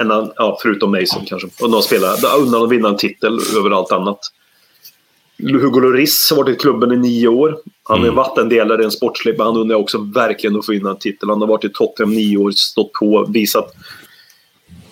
än, 0.00 0.10
han- 0.10 0.32
ja, 0.36 0.58
förutom 0.62 0.90
Mason 0.90 1.24
kanske. 1.26 1.48
Spelar, 1.82 2.16
jag 2.22 2.40
undrar 2.40 2.64
att 2.64 2.70
vinna 2.70 2.88
en 2.88 2.96
titel 2.96 3.40
över 3.56 3.70
allt 3.70 3.92
annat. 3.92 4.18
Hugo 5.42 5.80
Lloris 5.80 6.30
har 6.30 6.36
varit 6.36 6.56
i 6.56 6.58
klubben 6.60 6.92
i 6.92 6.96
nio 6.96 7.28
år. 7.28 7.58
Han 7.82 8.04
är 8.04 8.10
vattendelare 8.10 8.82
i 8.82 8.84
en 8.84 8.90
sportslig, 8.90 9.34
men 9.38 9.46
han 9.46 9.56
undrar 9.56 9.76
också 9.76 9.98
verkligen 9.98 10.56
att 10.58 10.66
få 10.66 10.72
vinna 10.72 10.90
en 10.90 10.98
titel. 10.98 11.28
Han 11.28 11.40
har 11.40 11.48
varit 11.48 11.64
i 11.64 11.68
Tottenham 11.68 12.14
nio 12.14 12.36
år, 12.36 12.50
stått 12.50 12.92
på, 12.92 13.26
visat 13.28 13.74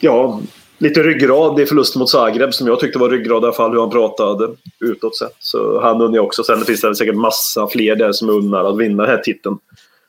ja, 0.01 0.41
lite 0.79 1.03
ryggrad 1.03 1.61
i 1.61 1.67
förlusten 1.67 2.01
mot 2.01 2.11
Zagreb 2.11 2.55
som 2.55 2.67
jag 2.67 2.81
tyckte 2.81 2.99
var 2.99 3.11
ryggrad 3.11 3.43
i 3.43 3.47
alla 3.47 3.53
fall 3.53 3.71
hur 3.71 3.81
han 3.81 3.91
pratade 3.91 4.49
utåt 4.81 5.17
sett. 5.17 5.37
Så 5.39 5.81
han 5.81 6.01
undrar 6.01 6.19
jag 6.19 6.25
också. 6.25 6.45
Sen 6.45 6.65
finns 6.65 6.81
det 6.81 6.95
säkert 6.95 7.15
massa 7.15 7.67
fler 7.67 7.97
där 7.97 8.13
som 8.13 8.31
undrar 8.31 8.65
att 8.65 8.79
vinna 8.79 9.03
den 9.03 9.13
här 9.13 9.23
titeln. 9.23 9.59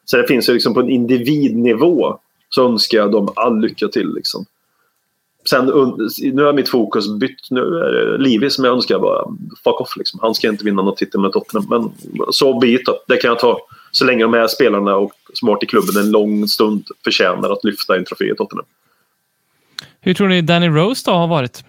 Så 0.06 0.18
det 0.18 0.28
finns 0.28 0.50
ju 0.50 0.54
liksom 0.54 0.74
på 0.74 0.80
en 0.80 0.90
individnivå 0.90 2.20
så 2.50 2.66
önskar 2.66 2.98
jag 2.98 3.12
dem 3.12 3.34
all 3.36 3.60
lycka 3.60 3.88
till. 3.88 4.14
Liksom. 4.14 4.46
Sen, 5.50 5.66
nu 6.34 6.44
har 6.44 6.54
mitt 6.54 6.70
fokus 6.70 7.08
bytt. 7.08 7.52
Nu 7.52 7.62
är 7.62 7.91
det 7.91 8.18
Livi 8.18 8.50
som 8.50 8.66
jag 8.66 8.74
önskar 8.74 9.00
bara 9.00 9.26
fuck 9.64 9.82
off. 9.82 9.98
Liksom. 9.98 10.20
Han 10.24 10.36
ska 10.36 10.48
inte 10.48 10.66
vinna 10.66 10.82
någon 10.82 10.96
titel 10.96 11.22
med 11.22 11.32
Tottenham. 11.32 11.68
Men 11.70 11.91
så 12.32 12.60
be 12.60 12.68
it. 12.68 12.86
Det 13.08 13.18
kan 13.18 13.30
jag 13.30 13.40
ta. 13.40 13.60
Så 13.91 14.06
länge 14.06 14.24
de 14.24 14.34
här 14.34 14.48
spelarna 14.48 14.96
och 14.96 15.12
som 15.34 15.48
har 15.48 15.56
varit 15.56 15.64
i 15.64 15.68
klubben 15.68 15.98
en 15.98 16.12
lång 16.12 16.48
stund 16.48 16.84
förtjänar 17.04 17.50
att 17.50 17.64
lyfta 17.64 17.96
en 17.96 18.06
trofé 18.06 18.32
i 18.32 18.36
Tottenham. 18.36 18.66
Hur 20.01 20.13
tror 20.13 20.27
ni 20.27 20.41
Danny 20.41 20.67
Rose 20.67 21.11
då 21.11 21.17
har 21.17 21.27
varit? 21.27 21.63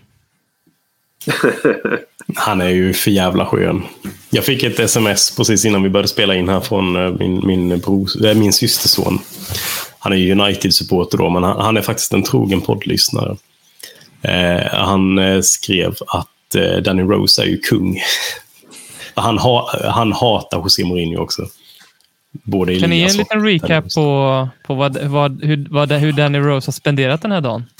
Han 2.35 2.61
är 2.61 2.69
ju 2.69 2.93
för 2.93 3.11
jävla 3.11 3.47
skön. 3.47 3.83
Jag 4.31 4.45
fick 4.45 4.63
ett 4.63 4.81
sms 4.81 5.37
precis 5.37 5.65
innan 5.65 5.83
vi 5.83 5.89
började 5.89 6.09
spela 6.09 6.35
in 6.35 6.49
här 6.49 6.61
från 6.61 6.97
eh, 6.97 7.13
min, 7.19 7.47
min, 7.47 7.79
bror, 7.79 8.27
eh, 8.27 8.35
min 8.35 8.53
systerson. 8.53 9.19
Han 9.99 10.13
är 10.13 10.31
United-supporter 10.33 11.19
då, 11.19 11.31
men 11.31 11.43
han, 11.43 11.61
han 11.61 11.77
är 11.77 11.83
faktiskt 11.83 12.13
en 12.13 12.23
trogen 12.23 12.61
poddlyssnare. 12.61 13.37
Eh, 14.23 14.67
han 14.73 15.19
eh, 15.19 15.41
skrev 15.41 15.95
att 16.07 16.55
eh, 16.55 16.77
Danny 16.77 17.03
Rose 17.03 17.43
är 17.43 17.47
ju 17.47 17.59
kung. 17.59 18.01
han, 19.15 19.39
ha, 19.39 19.71
han 19.91 20.13
hatar 20.13 20.59
José 20.59 20.85
Mourinho 20.85 21.23
också. 21.23 21.47
Både 22.33 22.81
Kan 22.81 22.91
ni 22.91 22.97
ge 22.99 23.05
en 23.07 23.17
liten 23.17 23.45
recap 23.45 23.85
på, 23.95 24.49
på 24.67 24.75
vad, 24.75 24.97
vad, 25.05 25.45
hur, 25.45 25.67
vad, 25.71 25.93
hur 25.93 26.13
Danny 26.13 26.39
Rose 26.39 26.69
har 26.69 26.73
spenderat 26.73 27.23
den 27.23 27.33
här 27.33 27.41
dagen? 27.41 27.65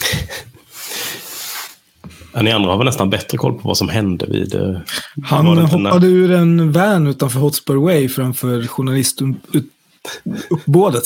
Ja, 2.33 2.41
Ni 2.41 2.51
andra 2.51 2.69
har 2.71 2.77
väl 2.77 2.85
nästan 2.85 3.09
bättre 3.09 3.37
koll 3.37 3.53
på 3.53 3.67
vad 3.67 3.77
som 3.77 3.89
hände 3.89 4.25
vid... 4.29 4.55
eh, 4.55 4.77
Han 5.23 5.45
hoppade 5.57 6.07
ur 6.07 6.31
en 6.31 6.71
van 6.71 7.07
utanför 7.07 7.39
Hotspur 7.39 7.75
Way 7.75 8.09
framför 8.09 8.67
journalistuppbådet 8.67 11.03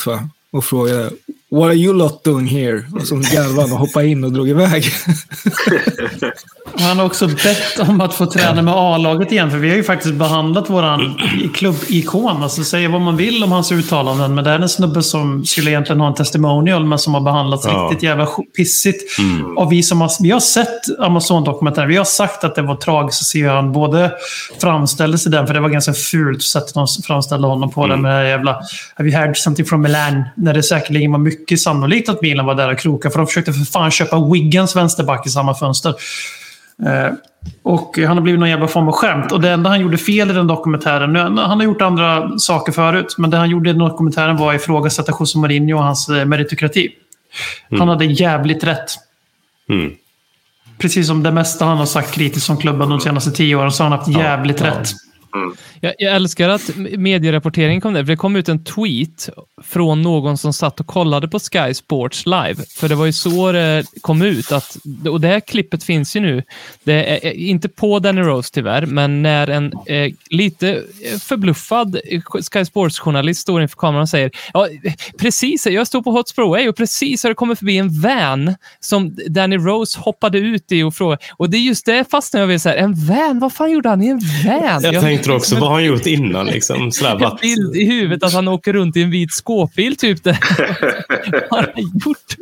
och 0.51 0.65
frågade 0.65 1.09
What 1.51 1.63
are 1.63 1.73
you 1.75 1.93
lot 1.93 2.23
doing 2.23 2.47
here? 2.47 2.83
Och 2.95 3.07
så 3.07 3.15
garvade 3.15 3.61
han 3.61 3.71
och 3.71 3.79
hoppade 3.79 4.07
in 4.07 4.23
och 4.23 4.31
drog 4.31 4.49
iväg. 4.49 4.85
Han 6.79 6.99
har 6.99 7.05
också 7.05 7.27
bett 7.27 7.79
om 7.89 8.01
att 8.01 8.13
få 8.13 8.25
träna 8.25 8.61
med 8.61 8.73
A-laget 8.73 9.31
igen, 9.31 9.51
för 9.51 9.57
vi 9.57 9.69
har 9.69 9.75
ju 9.75 9.83
faktiskt 9.83 10.13
behandlat 10.13 10.69
våran 10.69 11.19
klubbikon. 11.53 12.43
Alltså 12.43 12.63
säga 12.63 12.89
vad 12.89 13.01
man 13.01 13.17
vill 13.17 13.43
om 13.43 13.51
hans 13.51 13.71
uttalanden, 13.71 14.35
men 14.35 14.43
det 14.43 14.49
är 14.49 14.59
en 14.59 14.69
snubbe 14.69 15.03
som 15.03 15.45
skulle 15.45 15.71
egentligen 15.71 15.99
ha 15.99 16.07
en 16.07 16.13
testimonial, 16.13 16.85
men 16.85 16.99
som 16.99 17.13
har 17.13 17.21
behandlats 17.21 17.65
Ja. 17.65 17.71
riktigt 17.89 18.03
jävla 18.03 18.25
pissigt. 18.57 19.19
Och 19.57 19.71
vi 19.71 19.83
som 19.83 20.01
har, 20.01 20.11
vi 20.23 20.31
har 20.31 20.39
sett 20.39 20.99
Amazon-dokumentären, 20.99 21.87
vi 21.87 21.97
har 21.97 22.05
sagt 22.05 22.43
att 22.43 22.55
det 22.55 22.61
var 22.61 22.75
tragiskt 22.75 23.21
att 23.21 23.25
se 23.27 23.41
hur 23.43 23.49
han 23.49 23.71
både 23.71 24.11
framställdes 24.61 25.27
i 25.27 25.29
den, 25.29 25.47
för 25.47 25.53
det 25.53 25.59
var 25.59 25.69
ganska 25.69 25.93
fult 25.93 26.43
sättet 26.43 26.73
de 26.73 26.87
framställde 27.07 27.47
honom 27.47 27.71
på, 27.71 27.87
den 27.87 28.01
med 28.01 28.11
det 28.11 28.15
här 28.15 28.23
jävla 28.23 28.51
Have 28.95 29.09
you 29.09 29.19
heard 29.19 29.37
something 29.37 29.65
from 29.65 29.81
Milan? 29.81 30.23
När 30.35 30.53
det 30.53 30.63
säkerligen 30.63 31.11
var 31.11 31.19
mycket 31.19 31.44
sannolikt 31.51 32.09
att 32.09 32.21
Milan 32.21 32.45
var 32.45 32.55
där 32.55 32.71
och 32.71 32.79
krokade, 32.79 33.11
för 33.11 33.19
de 33.19 33.27
försökte 33.27 33.53
för 33.53 33.65
fan 33.65 33.91
köpa 33.91 34.29
Wiggins 34.31 34.75
vänsterback 34.75 35.27
i 35.27 35.29
samma 35.29 35.55
fönster. 35.55 35.95
Eh, 36.85 37.13
och 37.63 37.97
han 37.97 38.17
har 38.17 38.21
blivit 38.21 38.39
någon 38.39 38.49
jävla 38.49 38.67
form 38.67 38.87
av 38.87 38.93
skämt. 38.93 39.31
Och 39.31 39.41
det 39.41 39.49
enda 39.49 39.69
han 39.69 39.81
gjorde 39.81 39.97
fel 39.97 40.29
i 40.29 40.33
den 40.33 40.47
dokumentären, 40.47 41.13
nu, 41.13 41.19
han 41.19 41.37
har 41.37 41.63
gjort 41.63 41.81
andra 41.81 42.39
saker 42.39 42.71
förut, 42.71 43.15
men 43.17 43.29
det 43.29 43.37
han 43.37 43.49
gjorde 43.49 43.69
i 43.69 43.73
den 43.73 43.79
dokumentären 43.79 44.37
var 44.37 44.53
att 44.53 44.61
ifrågasätta 44.61 45.13
José 45.19 45.37
Mourinho 45.39 45.77
och 45.77 45.83
hans 45.83 46.09
eh, 46.09 46.25
meritokrati. 46.25 46.89
Han 47.69 47.89
hade 47.89 48.05
jävligt 48.05 48.63
rätt. 48.63 48.91
Mm. 49.69 49.91
Precis 50.77 51.07
som 51.07 51.23
det 51.23 51.31
mesta 51.31 51.65
han 51.65 51.77
har 51.77 51.85
sagt 51.85 52.11
kritiskt 52.11 52.49
om 52.49 52.57
klubben 52.57 52.89
de 52.89 52.99
senaste 52.99 53.31
tio 53.31 53.55
åren 53.55 53.71
så 53.71 53.83
har 53.83 53.89
han 53.89 53.99
haft 53.99 54.11
jävligt 54.11 54.61
rätt. 54.61 54.93
Jag, 55.79 55.93
jag 55.97 56.15
älskar 56.15 56.49
att 56.49 56.69
medierapporteringen 56.97 57.81
kom 57.81 57.93
där. 57.93 58.03
För 58.03 58.11
det 58.11 58.17
kom 58.17 58.35
ut 58.35 58.49
en 58.49 58.63
tweet 58.63 59.29
från 59.63 60.01
någon 60.01 60.37
som 60.37 60.53
satt 60.53 60.79
och 60.79 60.87
kollade 60.87 61.27
på 61.27 61.39
Sky 61.39 61.73
Sports 61.73 62.25
live. 62.25 62.55
För 62.75 62.89
det 62.89 62.95
var 62.95 63.05
ju 63.05 63.13
så 63.13 63.51
det 63.51 63.85
kom 64.01 64.21
ut. 64.21 64.51
Att, 64.51 64.77
och 65.09 65.21
det 65.21 65.27
här 65.27 65.39
klippet 65.39 65.83
finns 65.83 66.15
ju 66.15 66.19
nu. 66.19 66.43
Det 66.83 67.25
är 67.27 67.33
inte 67.33 67.69
på 67.69 67.99
Danny 67.99 68.21
Rose 68.21 68.53
tyvärr, 68.53 68.85
men 68.85 69.21
när 69.21 69.47
en 69.47 69.73
eh, 69.85 70.11
lite 70.29 70.83
förbluffad 71.21 71.97
Sky 72.51 72.65
Sports-journalist 72.65 73.41
står 73.41 73.61
inför 73.61 73.77
kameran 73.77 74.01
och 74.01 74.09
säger 74.09 74.31
ja, 74.53 74.67
precis, 75.17 75.67
jag 75.67 75.87
stod 75.87 76.03
på 76.03 76.11
Hotspur 76.11 76.49
Way 76.49 76.69
och 76.69 76.75
precis 76.75 77.23
har 77.23 77.29
det 77.29 77.35
kommit 77.35 77.59
förbi 77.59 77.77
en 77.77 78.01
van 78.01 78.55
som 78.79 79.17
Danny 79.27 79.57
Rose 79.57 79.99
hoppade 79.99 80.37
ut 80.37 80.71
i 80.71 80.83
och 80.83 80.93
frågade. 80.95 81.23
Och 81.37 81.49
det 81.49 81.57
är 81.57 81.61
just 81.61 81.85
det 81.85 82.11
fastnade 82.11 82.43
jag 82.43 82.47
vid. 82.47 82.61
Så 82.61 82.69
här, 82.69 82.75
en 82.75 83.05
van? 83.05 83.39
Vad 83.39 83.53
fan 83.53 83.71
gjorde 83.71 83.89
han 83.89 84.01
i 84.01 84.07
en 84.07 84.21
van? 84.45 84.83
Jag 84.83 85.01
tänkte 85.31 85.37
också, 85.37 85.55
vad 85.55 85.69
har 85.69 85.75
han 85.75 85.85
gjort 85.85 86.05
innan? 86.05 86.45
Liksom, 86.45 86.81
en 86.81 87.37
bild 87.41 87.75
i 87.75 87.85
huvudet 87.85 88.23
att 88.23 88.33
han 88.33 88.47
åker 88.47 88.73
runt 88.73 88.97
i 88.97 89.01
en 89.01 89.11
vit 89.11 89.33
skåpbil, 89.33 89.95
typ. 89.97 90.23
Det. 90.23 90.39
vad 91.49 91.59
har 91.59 91.71
han 91.75 91.83
gjort? 92.05 92.35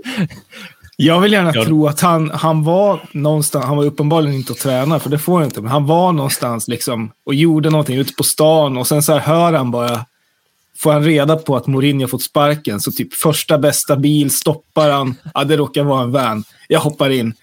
Jag 0.96 1.20
vill 1.22 1.32
gärna 1.34 1.52
Ja. 1.56 1.66
tro 1.66 1.88
att 1.88 2.00
han, 2.02 2.30
han 2.30 2.64
var 2.64 3.00
någonstans, 3.12 3.66
han 3.66 3.78
var 3.78 3.86
uppenbarligen 3.86 4.36
inte 4.36 4.54
att 4.54 4.60
träna, 4.60 5.00
för 5.00 5.10
det 5.10 5.20
får 5.20 5.36
han 5.36 5.44
inte, 5.46 5.62
men 5.62 5.72
han 5.72 5.86
var 5.86 6.12
någonstans 6.12 6.68
liksom 6.68 7.12
och 7.26 7.34
gjorde 7.36 7.70
någonting 7.70 7.98
ute 7.98 8.14
på 8.14 8.24
stan 8.24 8.78
och 8.78 8.88
sen 8.88 9.04
så 9.04 9.12
här 9.14 9.20
hör 9.20 9.54
han 9.54 9.72
bara, 9.72 10.06
får 10.78 10.92
han 10.94 11.04
reda 11.04 11.36
på 11.36 11.56
att 11.56 11.68
Mourinho 11.68 12.08
fått 12.08 12.22
sparken, 12.24 12.80
så 12.80 12.92
typ 12.92 13.14
första 13.14 13.58
bästa 13.58 13.96
bil 13.96 14.32
stoppar 14.32 14.90
han, 14.90 15.16
ja 15.34 15.44
det 15.44 15.58
råkar 15.58 15.84
vara 15.84 16.04
en 16.04 16.12
van, 16.12 16.44
jag 16.68 16.80
hoppar 16.80 17.10
in. 17.10 17.34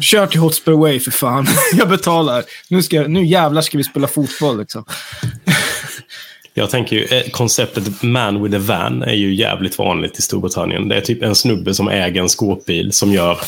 Kör 0.00 0.26
till 0.26 0.40
Hotspur 0.40 0.72
Way 0.72 1.00
för 1.00 1.10
fan, 1.10 1.46
jag 1.72 1.88
betalar. 1.88 2.44
Nu, 2.68 2.82
ska, 2.82 3.02
nu 3.02 3.24
jävlar 3.24 3.62
ska 3.62 3.78
vi 3.78 3.84
spela 3.84 4.06
fotboll 4.06 4.58
liksom. 4.58 4.84
Jag 6.54 6.70
tänker 6.70 6.96
ju, 6.96 7.04
eh, 7.04 7.30
konceptet 7.30 8.02
man 8.02 8.42
with 8.42 8.56
a 8.56 8.58
van 8.58 9.02
är 9.02 9.14
ju 9.14 9.34
jävligt 9.34 9.78
vanligt 9.78 10.18
i 10.18 10.22
Storbritannien. 10.22 10.88
Det 10.88 10.96
är 10.96 11.00
typ 11.00 11.22
en 11.22 11.34
snubbe 11.34 11.74
som 11.74 11.88
äger 11.88 12.22
en 12.22 12.28
skåpbil 12.28 12.92
som 12.92 13.12
gör 13.12 13.38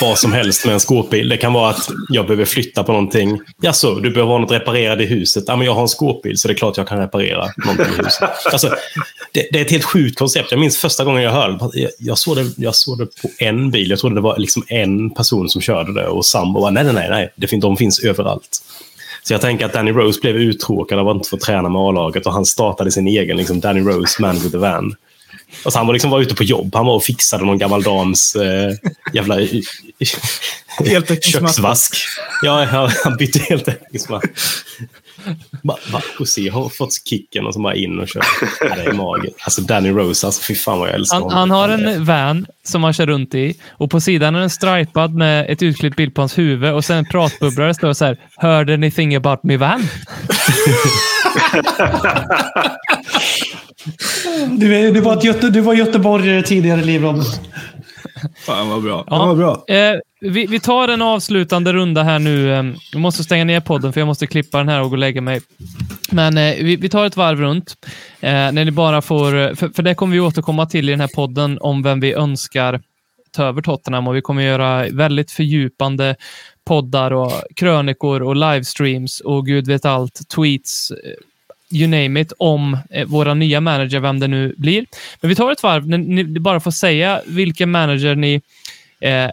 vad 0.00 0.18
som 0.18 0.32
helst 0.32 0.64
med 0.64 0.74
en 0.74 0.80
skåpbil. 0.80 1.28
Det 1.28 1.36
kan 1.36 1.52
vara 1.52 1.70
att 1.70 1.88
jag 2.08 2.26
behöver 2.26 2.44
flytta 2.44 2.84
på 2.84 2.92
någonting. 2.92 3.40
Jaså, 3.62 3.94
du 3.94 4.10
behöver 4.10 4.32
ha 4.32 4.38
något 4.38 4.52
reparerat 4.52 5.00
i 5.00 5.04
huset. 5.06 5.44
Ja, 5.46 5.56
men 5.56 5.66
jag 5.66 5.74
har 5.74 5.82
en 5.82 5.88
skåpbil 5.88 6.38
så 6.38 6.48
det 6.48 6.54
är 6.54 6.56
klart 6.56 6.76
jag 6.76 6.88
kan 6.88 6.98
reparera 6.98 7.46
någonting 7.56 7.86
i 7.94 8.04
huset. 8.04 8.30
Alltså, 8.52 8.68
det, 9.32 9.48
det 9.52 9.58
är 9.58 9.64
ett 9.64 9.70
helt 9.70 9.84
sjukt 9.84 10.18
koncept. 10.18 10.50
Jag 10.50 10.60
minns 10.60 10.78
första 10.78 11.04
gången 11.04 11.22
jag 11.22 11.32
hörde. 11.32 11.70
Jag, 11.72 11.90
jag, 11.98 12.18
såg 12.18 12.36
det. 12.36 12.46
jag 12.56 12.74
såg 12.74 12.98
det 12.98 13.06
på 13.06 13.28
en 13.38 13.70
bil. 13.70 13.90
Jag 13.90 13.98
trodde 13.98 14.14
det 14.14 14.20
var 14.20 14.38
liksom 14.38 14.64
en 14.68 15.10
person 15.10 15.48
som 15.48 15.60
körde 15.60 15.94
det 15.94 16.06
och 16.06 16.26
sambo 16.26 16.60
var 16.60 16.70
nej, 16.70 16.84
nej, 16.84 16.92
nej, 16.94 17.10
nej. 17.10 17.32
Det 17.36 17.46
fin- 17.46 17.60
de 17.60 17.76
finns 17.76 17.98
överallt. 18.04 18.62
Så 19.22 19.34
jag 19.34 19.40
tänker 19.40 19.66
att 19.66 19.72
Danny 19.72 19.92
Rose 19.92 20.20
blev 20.20 20.36
uttråkad 20.36 20.98
av 20.98 21.08
att 21.08 21.16
inte 21.16 21.28
få 21.28 21.36
träna 21.36 21.68
med 21.68 21.80
A-laget 21.80 22.26
och 22.26 22.32
han 22.32 22.44
startade 22.44 22.90
sin 22.92 23.06
egen 23.06 23.36
liksom, 23.36 23.60
Danny 23.60 23.80
Rose 23.80 24.22
Man 24.22 24.34
with 24.34 24.50
the 24.50 24.58
Van. 24.58 24.94
Alltså 25.64 25.78
han 25.78 25.86
var 25.86 25.94
liksom 25.94 26.10
var 26.10 26.20
ute 26.20 26.34
på 26.34 26.44
jobb. 26.44 26.74
Han 26.74 26.86
var 26.86 26.94
och 26.94 27.04
fixade 27.04 27.44
någon 27.44 27.58
gammal 27.58 27.82
dams 27.82 28.36
eh, 28.36 28.72
jävla 29.12 29.36
köksvask. 31.22 31.96
Ja, 32.42 32.64
han, 32.64 32.90
han 33.04 33.16
bytte 33.16 33.38
heltäckningsmatta. 33.38 34.28
Ma- 35.62 35.92
Marco 35.92 36.24
C 36.26 36.48
har 36.48 36.68
fått 36.68 36.92
kicken 37.08 37.46
och 37.46 37.54
så 37.54 37.60
bara 37.60 37.74
in 37.74 37.98
och 37.98 38.08
kör. 38.08 38.22
Det 38.76 38.82
är 38.90 38.92
magiskt. 38.92 39.36
Alltså 39.44 39.60
Danny 39.60 39.90
Rose, 39.90 40.26
alltså 40.26 40.42
fy 40.42 40.54
fan 40.54 40.78
vad 40.78 40.88
jag 40.88 40.94
älskar 40.94 41.20
Han, 41.20 41.30
han 41.30 41.50
har 41.50 41.68
en 41.68 42.04
van 42.04 42.46
som 42.62 42.84
han 42.84 42.92
kör 42.92 43.06
runt 43.06 43.34
i 43.34 43.54
och 43.70 43.90
på 43.90 44.00
sidan 44.00 44.34
är 44.34 44.40
den 44.40 44.50
stripad 44.50 45.14
med 45.14 45.50
ett 45.50 45.62
utklippt 45.62 45.96
bild 45.96 46.14
på 46.14 46.22
hans 46.22 46.38
huvud 46.38 46.72
och 46.72 46.84
sen 46.84 46.96
en 46.98 47.04
pratbubblare 47.04 47.74
står 47.74 47.92
så 47.92 48.04
här. 48.04 48.16
Heard 48.36 48.70
anything 48.70 49.14
about 49.14 49.42
me 49.42 49.56
van? 49.56 49.88
Du, 54.58 54.90
du, 54.90 55.00
var 55.00 55.16
ett 55.16 55.24
Göte, 55.24 55.50
du 55.50 55.60
var 55.60 55.74
göteborgare 55.74 56.42
tidigare, 56.42 56.84
Livron. 56.84 57.22
Fan 58.46 58.68
vad 58.68 58.82
bra. 58.82 59.04
Ja. 59.06 59.26
Vad 59.26 59.36
bra. 59.36 59.64
Eh, 59.68 59.96
vi, 60.20 60.46
vi 60.46 60.60
tar 60.60 60.88
en 60.88 61.02
avslutande 61.02 61.72
runda 61.72 62.02
här 62.02 62.18
nu. 62.18 62.52
Eh, 62.52 62.64
Jag 62.92 63.00
måste 63.00 63.24
stänga 63.24 63.44
ner 63.44 63.60
podden 63.60 63.92
för 63.92 64.00
jag 64.00 64.06
måste 64.06 64.26
klippa 64.26 64.58
den 64.58 64.68
här 64.68 64.80
och 64.80 64.88
gå 64.90 64.94
och 64.94 64.98
lägga 64.98 65.20
mig. 65.20 65.40
Men 66.10 66.38
eh, 66.38 66.54
vi, 66.56 66.76
vi 66.76 66.88
tar 66.88 67.06
ett 67.06 67.16
varv 67.16 67.40
runt. 67.40 67.74
Eh, 68.20 68.30
när 68.30 68.64
ni 68.64 68.70
bara 68.70 69.02
får, 69.02 69.54
för, 69.54 69.68
för 69.68 69.82
det 69.82 69.94
kommer 69.94 70.12
vi 70.12 70.20
återkomma 70.20 70.66
till 70.66 70.88
i 70.88 70.92
den 70.92 71.00
här 71.00 71.10
podden 71.14 71.58
om 71.60 71.82
vem 71.82 72.00
vi 72.00 72.12
önskar 72.12 72.80
ta 73.32 73.44
över 73.44 73.62
Tottenham 73.62 74.08
och 74.08 74.16
vi 74.16 74.20
kommer 74.20 74.42
göra 74.42 74.86
väldigt 74.92 75.30
fördjupande 75.30 76.16
poddar 76.64 77.10
och 77.10 77.32
krönikor 77.56 78.22
och 78.22 78.36
livestreams 78.36 79.20
och 79.20 79.46
gud 79.46 79.66
vet 79.66 79.84
allt, 79.84 80.28
tweets, 80.34 80.90
eh, 80.90 80.96
you 81.72 81.88
name 81.88 82.20
it, 82.20 82.32
om 82.38 82.78
eh, 82.90 83.06
våra 83.06 83.34
nya 83.34 83.60
manager, 83.60 84.00
vem 84.00 84.20
det 84.20 84.28
nu 84.28 84.54
blir. 84.56 84.86
Men 85.20 85.28
vi 85.28 85.34
tar 85.34 85.52
ett 85.52 85.62
varv, 85.62 85.88
när 85.88 85.98
ni 85.98 86.24
bara 86.24 86.60
får 86.60 86.70
säga 86.70 87.22
vilken 87.26 87.70
manager 87.70 88.14
ni 88.14 88.40
eh, 89.00 89.30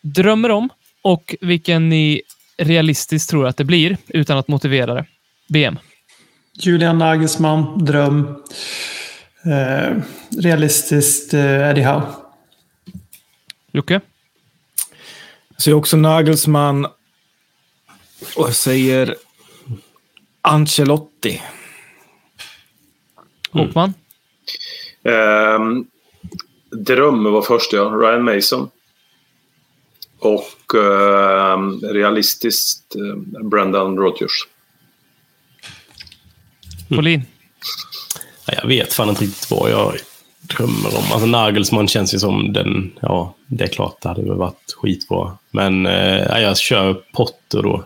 drömmer 0.00 0.50
om 0.50 0.68
och 1.02 1.34
vilken 1.40 1.88
ni 1.88 2.22
realistiskt 2.56 3.30
tror 3.30 3.46
att 3.46 3.56
det 3.56 3.64
blir 3.64 3.96
utan 4.08 4.38
att 4.38 4.48
motivera 4.48 4.94
det. 4.94 5.06
BM. 5.48 5.78
Julian 6.58 6.98
Nagelsmann, 6.98 7.84
dröm. 7.84 8.36
Eh, 9.44 9.96
realistiskt 10.38 11.34
eh, 11.34 11.70
Eddie 11.70 11.82
Howe. 11.82 12.02
Jocke? 13.72 14.00
Så 15.56 15.70
jag 15.70 15.74
är 15.74 15.78
också 15.78 15.96
Nagelsmann. 15.96 16.84
Och 18.36 18.48
jag 18.48 18.54
säger 18.54 19.16
Ancelotti. 20.42 21.42
Håkman? 23.54 23.94
Ehm, 25.04 25.86
dröm 26.70 27.24
var 27.24 27.42
första, 27.42 27.76
ja. 27.76 27.84
Ryan 27.84 28.24
Mason. 28.24 28.68
Och 30.18 30.74
ehm, 30.74 31.80
realistiskt 31.80 32.96
eh, 32.96 33.44
Brendan 33.44 33.96
Rodgers. 33.96 34.46
Pauline? 36.88 37.22
Ja, 38.46 38.54
Jag 38.62 38.68
vet 38.68 38.92
fan 38.92 39.08
inte 39.08 39.24
riktigt 39.24 39.50
vad 39.50 39.70
jag 39.70 39.94
drömmer 40.40 40.98
om. 40.98 41.12
Alltså 41.12 41.26
Nagelsmann 41.26 41.88
känns 41.88 42.14
ju 42.14 42.18
som 42.18 42.52
den, 42.52 42.92
ja, 43.02 43.34
det 43.46 43.64
är 43.64 43.68
klart 43.68 43.96
det 44.02 44.08
hade 44.08 44.22
väl 44.22 44.36
varit 44.36 44.74
skitbra. 44.76 45.38
Men 45.50 45.86
eh, 45.86 46.22
ja, 46.22 46.40
jag 46.40 46.58
kör 46.58 46.94
Potter 47.12 47.62
då. 47.62 47.84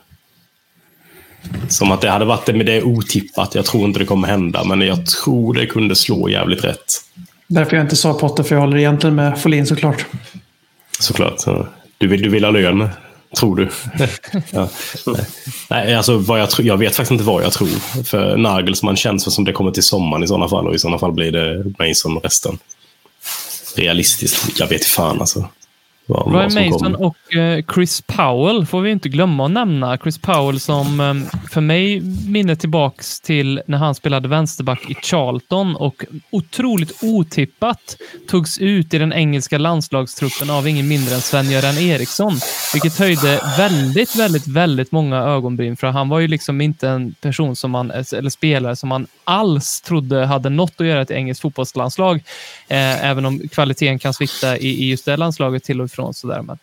Som 1.68 1.92
att 1.92 2.00
det 2.00 2.10
hade 2.10 2.24
varit 2.24 2.46
det, 2.46 2.52
men 2.52 2.66
det 2.66 2.72
är 2.72 2.82
otippat. 2.82 3.54
Jag 3.54 3.64
tror 3.64 3.84
inte 3.84 3.98
det 3.98 4.04
kommer 4.04 4.28
hända, 4.28 4.64
men 4.64 4.80
jag 4.80 5.06
tror 5.06 5.54
det 5.54 5.66
kunde 5.66 5.96
slå 5.96 6.28
jävligt 6.28 6.64
rätt. 6.64 7.04
Därför 7.46 7.76
jag 7.76 7.84
inte 7.84 7.96
sa 7.96 8.14
Potter, 8.14 8.42
för 8.42 8.54
jag 8.54 8.60
håller 8.60 8.76
egentligen 8.76 9.16
med 9.16 9.40
Folin 9.40 9.66
såklart. 9.66 10.06
Såklart. 11.00 11.40
Så 11.40 11.66
Du 11.98 12.06
vill, 12.08 12.22
du 12.22 12.28
vill 12.28 12.44
ha 12.44 12.50
lön, 12.50 12.88
tror 13.36 13.56
du? 13.56 13.68
ja. 14.50 14.68
Nej, 15.70 15.94
alltså 15.94 16.18
vad 16.18 16.40
jag, 16.40 16.50
tror, 16.50 16.66
jag 16.66 16.76
vet 16.76 16.96
faktiskt 16.96 17.12
inte 17.12 17.24
vad 17.24 17.42
jag 17.42 17.52
tror. 17.52 18.02
För 18.04 18.36
Nagelsmann 18.36 18.96
känns 18.96 19.34
som 19.34 19.44
det 19.44 19.52
kommer 19.52 19.70
till 19.70 19.82
sommaren 19.82 20.24
i 20.24 20.26
sådana 20.26 20.48
fall 20.48 20.68
och 20.68 20.74
i 20.74 20.78
sådana 20.78 20.98
fall 20.98 21.12
blir 21.12 21.32
det 21.32 21.64
Mason 21.78 22.18
resten. 22.18 22.58
Realistiskt, 23.76 24.58
jag 24.58 24.66
vet 24.66 24.72
inte 24.72 24.86
fan 24.86 25.20
alltså. 25.20 25.48
Vad, 26.10 26.32
vad 26.32 26.34
Ryan 26.34 26.50
som 26.50 26.70
Mason 26.70 26.94
och 26.94 27.36
eh, 27.36 27.64
Chris 27.74 28.02
Powell 28.06 28.66
får 28.66 28.80
vi 28.80 28.90
inte 28.90 29.08
glömma 29.08 29.44
att 29.44 29.50
nämna. 29.50 29.98
Chris 29.98 30.18
Powell 30.18 30.60
som 30.60 31.00
eh, 31.00 31.14
för 31.50 31.60
mig 31.60 32.00
minner 32.28 32.54
tillbaks 32.54 33.20
till 33.20 33.62
när 33.66 33.78
han 33.78 33.94
spelade 33.94 34.28
vänsterback 34.28 34.90
i 34.90 34.94
Charlton 34.94 35.76
och 35.76 36.04
otroligt 36.30 37.02
otippat 37.02 37.96
togs 38.28 38.58
ut 38.58 38.94
i 38.94 38.98
den 38.98 39.12
engelska 39.12 39.58
landslagstruppen 39.58 40.50
av 40.50 40.68
ingen 40.68 40.88
mindre 40.88 41.14
än 41.14 41.20
Sven-Göran 41.20 41.78
Eriksson, 41.78 42.32
vilket 42.72 42.98
höjde 42.98 43.40
väldigt, 43.58 44.16
väldigt, 44.16 44.46
väldigt 44.46 44.92
många 44.92 45.16
ögonbryn 45.16 45.76
för 45.76 45.86
han 45.86 46.08
var 46.08 46.18
ju 46.18 46.28
liksom 46.28 46.60
inte 46.60 46.88
en 46.88 47.14
person 47.20 47.56
som 47.56 47.70
man, 47.70 47.90
eller 47.90 48.30
spelare 48.30 48.76
som 48.76 48.88
man 48.88 49.06
alls 49.24 49.80
trodde 49.80 50.26
hade 50.26 50.48
något 50.48 50.80
att 50.80 50.86
göra 50.86 51.04
till 51.04 51.16
engelskt 51.16 51.42
fotbollslandslag, 51.42 52.16
eh, 52.68 53.04
även 53.04 53.26
om 53.26 53.48
kvaliteten 53.48 53.98
kan 53.98 54.14
svikta 54.14 54.58
i, 54.58 54.68
i 54.68 54.90
just 54.90 55.04
det 55.04 55.16
landslaget 55.16 55.64
till 55.64 55.80
och 55.80 55.90
ifrån 55.98 56.14
sådär. 56.14 56.42
Men 56.42 56.58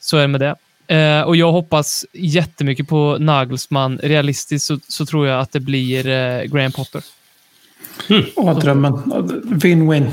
så 0.00 0.16
är 0.16 0.20
det 0.22 0.28
med 0.28 0.40
det. 0.40 0.56
Eh, 0.94 1.22
och 1.22 1.36
jag 1.36 1.52
hoppas 1.52 2.04
jättemycket 2.12 2.88
på 2.88 3.16
Nagelsmann. 3.20 3.98
Realistiskt 4.02 4.66
så, 4.66 4.78
så 4.88 5.06
tror 5.06 5.26
jag 5.26 5.40
att 5.40 5.52
det 5.52 5.60
blir 5.60 6.08
eh, 6.08 6.42
Graham 6.42 6.72
Potter. 6.72 7.02
Åh, 8.36 8.58
drömmen. 8.58 8.92
Win-win. 9.44 10.10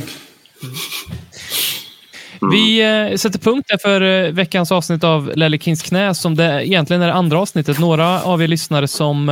Vi 2.52 2.82
eh, 3.12 3.16
sätter 3.18 3.40
punkt 3.40 3.66
där 3.70 3.78
för 3.78 4.02
eh, 4.02 4.32
veckans 4.32 4.72
avsnitt 4.72 5.04
av 5.04 5.32
Lelle 5.36 5.58
Kings 5.58 5.82
knä 5.82 6.14
som 6.16 6.36
det 6.36 6.68
egentligen 6.68 7.02
är 7.02 7.08
det 7.08 7.14
andra 7.14 7.40
avsnittet. 7.40 7.80
Några 7.80 8.22
av 8.22 8.44
er 8.44 8.48
lyssnare 8.48 8.88
som 8.88 9.30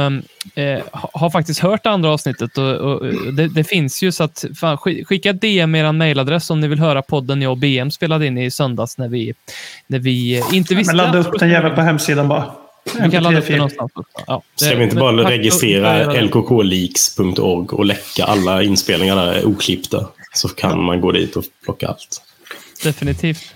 eh, 0.55 0.63
ha- 0.91 1.09
har 1.13 1.29
faktiskt 1.29 1.59
hört 1.59 1.83
det 1.83 1.89
andra 1.89 2.09
avsnittet 2.09 2.57
och, 2.57 2.71
och, 2.71 3.01
och 3.01 3.33
det, 3.33 3.47
det 3.47 3.63
finns 3.63 4.03
ju 4.03 4.11
så 4.11 4.23
att 4.23 4.45
fan, 4.59 4.77
sk- 4.77 5.03
skicka 5.05 5.33
DM 5.33 5.71
med 5.71 5.85
er 5.85 5.91
mailadress 5.91 6.49
om 6.49 6.59
ni 6.59 6.67
vill 6.67 6.79
höra 6.79 7.01
podden 7.01 7.41
jag 7.41 7.51
och 7.51 7.57
BM 7.57 7.91
spelade 7.91 8.27
in 8.27 8.37
i 8.37 8.51
söndags 8.51 8.97
när 8.97 9.07
vi, 9.07 9.33
när 9.87 9.99
vi 9.99 10.39
eh, 10.39 10.45
inte 10.53 10.75
visste. 10.75 10.95
Men 10.95 11.05
ladda 11.05 11.17
upp 11.19 11.39
den 11.39 11.49
jäveln 11.49 11.75
på 11.75 11.81
hemsidan 11.81 12.27
bara. 12.27 12.51
Vi 13.03 13.11
kan 13.11 13.23
ladda 13.23 13.37
upp 13.39 13.47
det 13.47 13.53
MP3-fil. 13.53 13.57
någonstans. 13.57 13.91
Ja, 14.27 14.41
det- 14.59 14.65
Ska 14.65 14.75
vi 14.75 14.83
inte 14.83 14.95
bara 14.95 15.29
registrera 15.29 16.13
lkkleaks.org 16.21 17.67
och 17.71 17.85
läcka 17.85 18.23
alla 18.25 18.63
inspelningar 18.63 19.15
där 19.15 19.45
oklippta? 19.45 20.07
Så 20.35 20.47
kan 20.49 20.83
man 20.83 21.01
gå 21.01 21.11
dit 21.11 21.35
och 21.35 21.43
plocka 21.65 21.87
allt. 21.87 22.21
Definitivt. 22.83 23.55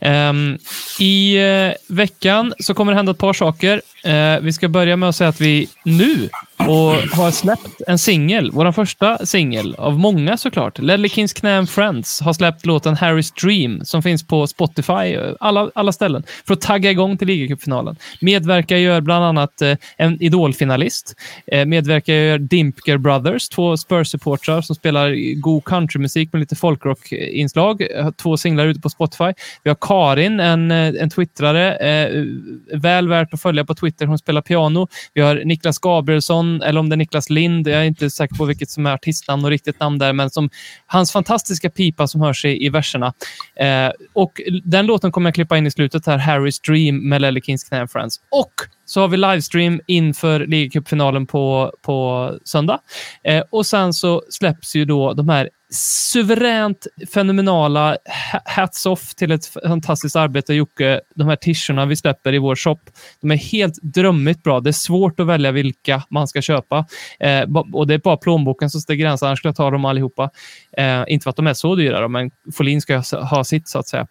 Um, 0.00 0.58
I 0.98 1.38
uh, 1.38 1.72
veckan 1.88 2.54
så 2.58 2.74
kommer 2.74 2.92
det 2.92 2.96
hända 2.96 3.12
ett 3.12 3.18
par 3.18 3.32
saker. 3.32 3.82
Uh, 4.06 4.40
vi 4.40 4.52
ska 4.52 4.68
börja 4.68 4.96
med 4.96 5.08
att 5.08 5.16
säga 5.16 5.28
att 5.28 5.40
vi 5.40 5.68
nu 5.84 6.28
och 6.58 7.16
har 7.16 7.30
släppt 7.30 7.82
en 7.86 7.98
singel. 7.98 8.50
Vår 8.52 8.72
första 8.72 9.26
singel 9.26 9.74
av 9.78 9.98
många 9.98 10.36
såklart. 10.36 10.78
Ledley 10.78 11.08
Kings 11.08 11.32
Knä 11.32 11.58
and 11.58 11.70
Friends 11.70 12.20
har 12.20 12.32
släppt 12.32 12.66
låten 12.66 12.94
Harry's 12.94 13.44
Dream 13.44 13.84
som 13.84 14.02
finns 14.02 14.26
på 14.26 14.46
Spotify, 14.46 15.18
alla, 15.40 15.70
alla 15.74 15.92
ställen, 15.92 16.22
för 16.46 16.54
att 16.54 16.60
tagga 16.60 16.90
igång 16.90 17.18
till 17.18 17.26
ligacupfinalen. 17.26 17.96
Medverkar 18.20 18.76
gör 18.76 19.00
bland 19.00 19.24
annat 19.24 19.62
eh, 19.62 19.76
en 19.96 20.22
idolfinalist. 20.22 21.14
Eh, 21.46 21.66
medverkar 21.66 22.14
gör 22.14 22.38
Dimpker 22.38 22.98
Brothers, 22.98 23.48
två 23.48 23.76
Spurs-supportrar 23.76 24.60
som 24.60 24.76
spelar 24.76 25.34
god 25.40 25.64
countrymusik 25.64 26.32
med 26.32 26.40
lite 26.40 26.56
folkrock-inslag. 26.56 27.86
Två 28.16 28.36
singlar 28.36 28.66
ute 28.66 28.80
på 28.80 28.90
Spotify. 28.90 29.32
Vi 29.62 29.70
har 29.70 29.76
Karin, 29.80 30.40
en, 30.40 30.70
eh, 30.70 31.02
en 31.02 31.10
twittrare, 31.10 31.76
eh, 31.76 32.24
väl 32.72 33.08
värt 33.08 33.34
att 33.34 33.42
följa 33.42 33.64
på 33.64 33.74
Twitter. 33.74 34.06
Hon 34.06 34.18
spelar 34.18 34.42
piano. 34.42 34.88
Vi 35.14 35.20
har 35.20 35.42
Niklas 35.44 35.78
Gabrielsson, 35.78 36.45
eller 36.64 36.80
om 36.80 36.88
det 36.88 36.94
är 36.94 36.96
Niklas 36.96 37.30
Lind. 37.30 37.68
Jag 37.68 37.80
är 37.80 37.84
inte 37.84 38.10
säker 38.10 38.34
på 38.34 38.44
vilket 38.44 38.70
som 38.70 38.86
är 38.86 38.92
artistnamn 38.92 39.44
och 39.44 39.50
riktigt 39.50 39.80
namn 39.80 39.98
där, 39.98 40.12
men 40.12 40.30
som 40.30 40.50
hans 40.86 41.12
fantastiska 41.12 41.70
pipa 41.70 42.06
som 42.06 42.20
hörs 42.20 42.44
i, 42.44 42.66
i 42.66 42.68
verserna. 42.68 43.12
Eh, 43.60 43.90
och 44.12 44.40
den 44.64 44.86
låten 44.86 45.12
kommer 45.12 45.28
jag 45.28 45.34
klippa 45.34 45.58
in 45.58 45.66
i 45.66 45.70
slutet 45.70 46.06
här, 46.06 46.18
Harry's 46.18 46.60
Dream 46.66 47.08
med 47.08 47.20
Lelle 47.20 47.40
Kings 47.40 47.64
Knä 47.64 47.88
Friends. 47.88 48.20
Och 48.30 48.52
så 48.84 49.00
har 49.00 49.08
vi 49.08 49.16
livestream 49.16 49.80
inför 49.86 50.46
ligacupfinalen 50.46 51.26
på, 51.26 51.72
på 51.82 52.30
söndag. 52.44 52.80
Eh, 53.24 53.42
och 53.50 53.66
sen 53.66 53.92
så 53.92 54.22
släpps 54.30 54.76
ju 54.76 54.84
då 54.84 55.12
de 55.12 55.28
här 55.28 55.50
suveränt 55.70 56.86
fenomenala 57.12 57.96
hats 58.44 58.86
off 58.86 59.14
till 59.14 59.32
ett 59.32 59.46
fantastiskt 59.46 60.16
arbete 60.16 60.54
Jocke. 60.54 61.00
De 61.14 61.28
här 61.28 61.36
t-shirtarna 61.36 61.86
vi 61.86 61.96
släpper 61.96 62.32
i 62.34 62.38
vår 62.38 62.56
shop. 62.56 62.78
De 63.20 63.30
är 63.30 63.36
helt 63.36 63.78
drömmigt 63.82 64.42
bra. 64.42 64.60
Det 64.60 64.70
är 64.70 64.72
svårt 64.72 65.20
att 65.20 65.26
välja 65.26 65.52
vilka 65.52 66.02
man 66.10 66.28
ska 66.28 66.42
köpa. 66.42 66.86
Eh, 67.20 67.42
och 67.72 67.86
det 67.86 67.94
är 67.94 67.98
bara 67.98 68.16
plånboken 68.16 68.70
som 68.70 68.80
sätter 68.80 68.94
gränsen, 68.94 69.26
annars 69.26 69.38
skulle 69.38 69.48
jag 69.48 69.56
ta 69.56 69.70
dem 69.70 69.84
allihopa. 69.84 70.30
Eh, 70.76 71.04
inte 71.08 71.24
för 71.24 71.30
att 71.30 71.36
de 71.36 71.46
är 71.46 71.54
så 71.54 71.74
dyra, 71.74 72.00
då, 72.00 72.08
men 72.08 72.30
Folin 72.56 72.80
ska 72.80 73.02
ha 73.12 73.44
sitt 73.44 73.68
så 73.68 73.78
att 73.78 73.88
säga. 73.88 74.06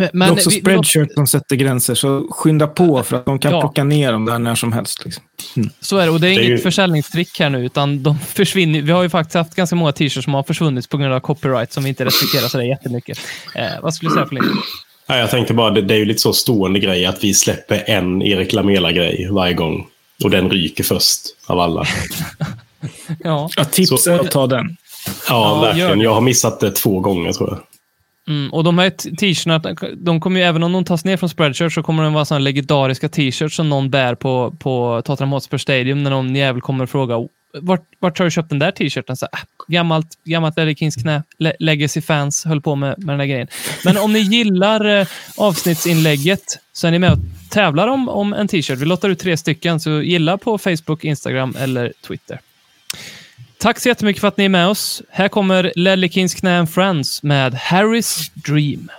Eh, 0.00 0.06
det 0.12 0.24
är 0.26 0.32
också 0.32 0.50
vi- 0.50 0.60
spreadshirt 0.60 1.12
som 1.14 1.26
sätter 1.26 1.56
gränser, 1.56 1.94
så 1.94 2.26
skynda 2.30 2.66
på 2.66 3.02
för 3.02 3.16
att 3.16 3.24
de 3.24 3.38
kan 3.38 3.52
Ja. 3.52 3.60
plocka 3.60 3.84
ner 3.84 4.12
dem 4.12 4.24
där 4.24 4.38
när 4.38 4.54
som 4.54 4.72
helst. 4.72 5.04
Liksom. 5.04 5.22
Så 5.80 5.96
är 5.96 6.04
det. 6.06 6.10
Och 6.12 6.20
det 6.20 6.26
är, 6.26 6.28
Det 6.30 6.34
är 6.36 6.44
inget 6.44 6.58
ju- 6.58 6.62
försäljningstrick 6.62 7.40
här 7.40 7.50
nu, 7.50 7.64
utan 7.64 8.02
de 8.02 8.18
försvinner. 8.28 8.82
Vi 8.82 8.92
har 8.92 9.02
ju 9.02 9.08
faktiskt 9.10 9.34
haft 9.34 9.54
ganska 9.54 9.76
många 9.76 9.92
t-shirts 9.92 10.24
som 10.24 10.34
har 10.34 10.42
försvunnit 10.42 10.88
på 10.88 10.96
grund 10.96 11.14
av 11.14 11.20
copyright 11.20 11.72
som 11.72 11.82
vi 11.82 11.88
inte 11.88 12.04
respekterar 12.04 12.48
så 12.48 12.58
där 12.58 12.64
jättemycket. 12.64 13.18
Eh, 13.54 13.62
vad 13.82 13.94
skulle 13.94 14.10
du 14.10 14.14
säga 14.14 14.26
Flink? 14.26 14.44
Ja, 15.06 15.16
jag 15.16 15.30
tänkte 15.30 15.54
bara, 15.54 15.70
det, 15.70 15.82
det 15.82 15.94
är 15.94 15.98
ju 15.98 16.04
lite 16.04 16.20
så 16.20 16.32
stående 16.32 16.78
grej 16.78 17.06
att 17.06 17.24
vi 17.24 17.34
släpper 17.34 17.84
en 17.90 18.22
Erik 18.22 18.52
Lamela-grej 18.52 19.28
varje 19.30 19.54
gång. 19.54 19.86
Och 20.24 20.30
den 20.30 20.50
ryker 20.50 20.84
först 20.84 21.20
av 21.46 21.60
alla. 21.60 21.84
Ja. 23.24 23.50
Ja, 23.56 23.64
tips 23.64 24.02
Så- 24.04 24.10
är 24.10 24.18
att 24.18 24.30
ta 24.30 24.46
den. 24.46 24.76
Ja, 25.06 25.12
Ja, 25.28 25.60
verkligen. 25.60 26.00
Jag 26.00 26.14
har 26.14 26.20
missat 26.20 26.60
det 26.60 26.70
två 26.70 27.00
gånger 27.00 27.32
tror 27.32 27.48
jag. 27.50 27.58
Mm, 28.28 28.52
och 28.52 28.64
de 28.64 28.78
här 28.78 28.90
t-shirtarna, 28.90 29.76
de 29.96 30.20
kommer 30.20 30.40
ju, 30.40 30.46
även 30.46 30.62
om 30.62 30.72
de 30.72 30.84
tas 30.84 31.04
ner 31.04 31.16
från 31.16 31.28
Spreadshirt 31.28 31.72
så 31.72 31.82
kommer 31.82 32.02
de 32.02 32.12
vara 32.12 32.24
sådana 32.24 32.44
legendariska 32.44 33.08
t-shirts 33.08 33.56
som 33.56 33.68
någon 33.68 33.90
bär 33.90 34.14
på, 34.14 34.56
på 34.58 35.02
Tottenham 35.04 35.32
Hotspur 35.32 35.58
Stadium 35.58 36.02
när 36.02 36.10
någon 36.10 36.36
jävel 36.36 36.60
kommer 36.60 36.84
och 36.84 36.90
frågar 36.90 37.28
vart, 37.52 37.82
vart 37.98 38.18
har 38.18 38.24
du 38.24 38.30
köpt 38.30 38.48
den 38.48 38.58
där 38.58 38.70
t-shirten? 38.70 39.16
Så, 39.16 39.26
äh, 39.32 39.38
gammalt, 39.68 40.06
gammalt 40.24 40.56
Larry 40.56 40.76
Kings 40.76 40.96
knä. 40.96 41.22
Le 41.38 41.52
Legacy 41.58 42.00
fans 42.00 42.44
höll 42.44 42.60
på 42.60 42.74
med, 42.74 42.94
med 42.98 43.08
den 43.12 43.18
där 43.18 43.26
grejen. 43.26 43.48
Men 43.84 43.96
om 43.96 44.12
ni 44.12 44.18
gillar 44.18 45.00
eh, 45.00 45.06
avsnittsinlägget 45.36 46.58
så 46.72 46.86
är 46.86 46.90
ni 46.90 46.98
med 46.98 47.12
och 47.12 47.18
tävlar 47.50 47.88
om, 47.88 48.08
om 48.08 48.32
en 48.32 48.48
t-shirt. 48.48 48.78
Vi 48.78 48.84
lottar 48.84 49.08
ut 49.08 49.18
tre 49.18 49.36
stycken, 49.36 49.80
så 49.80 50.02
gilla 50.02 50.38
på 50.38 50.58
Facebook, 50.58 51.04
Instagram 51.04 51.56
eller 51.58 51.92
Twitter. 52.06 52.40
Tack 53.58 53.78
så 53.78 53.88
jättemycket 53.88 54.20
för 54.20 54.28
att 54.28 54.36
ni 54.36 54.44
är 54.44 54.48
med 54.48 54.68
oss. 54.68 55.02
Här 55.10 55.28
kommer 55.28 55.72
Ledley 55.76 56.10
Kings 56.10 56.34
Knä 56.34 56.58
and 56.58 56.70
Friends 56.70 57.22
med 57.22 57.54
Harry's 57.54 58.30
Dream. 58.34 58.90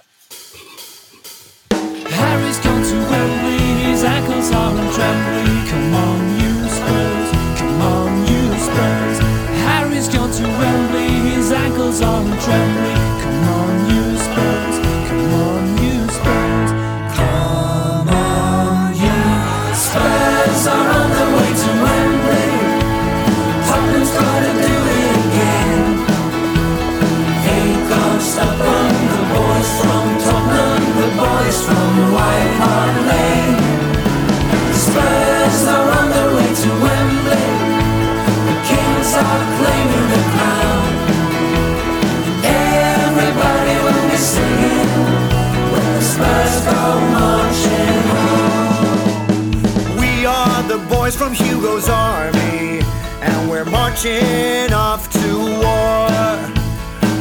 Boys 51.10 51.18
from 51.18 51.34
Hugo's 51.34 51.90
army, 51.90 52.82
and 53.22 53.50
we're 53.50 53.66
marching 53.66 54.72
off 54.74 55.10
to 55.10 55.38
war. 55.64 56.10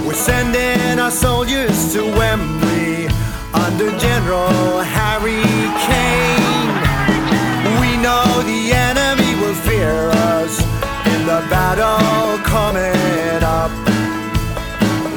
We're 0.07 0.15
sending 0.15 0.99
our 0.99 1.11
soldiers 1.11 1.93
to 1.95 2.03
Wembley 2.03 3.09
under 3.55 3.91
General 3.99 4.81
Harry 4.81 5.43
Kane. 5.87 6.69
We 7.81 7.97
know 8.03 8.43
the 8.53 8.73
enemy 8.73 9.35
will 9.41 9.59
fear 9.69 10.11
us 10.35 10.61
in 11.13 11.25
the 11.27 11.41
battle 11.49 12.39
coming 12.45 13.43
up. 13.43 13.71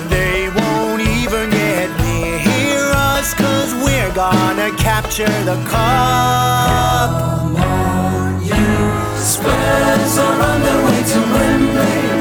They 0.09 0.49
won't 0.49 1.01
even 1.01 1.49
get 1.49 1.89
near 1.99 2.91
us, 3.11 3.33
cause 3.33 3.73
we're 3.83 4.13
gonna 4.13 4.71
capture 4.77 5.43
the 5.43 5.57
cup. 5.69 7.09
Come 7.41 7.55
on, 7.57 8.40
Spurs 9.31 10.17
are 10.17 10.41
on 10.41 10.61
their 10.61 10.85
way 10.85 11.03
to 11.03 11.19
Wembley. 11.31 12.20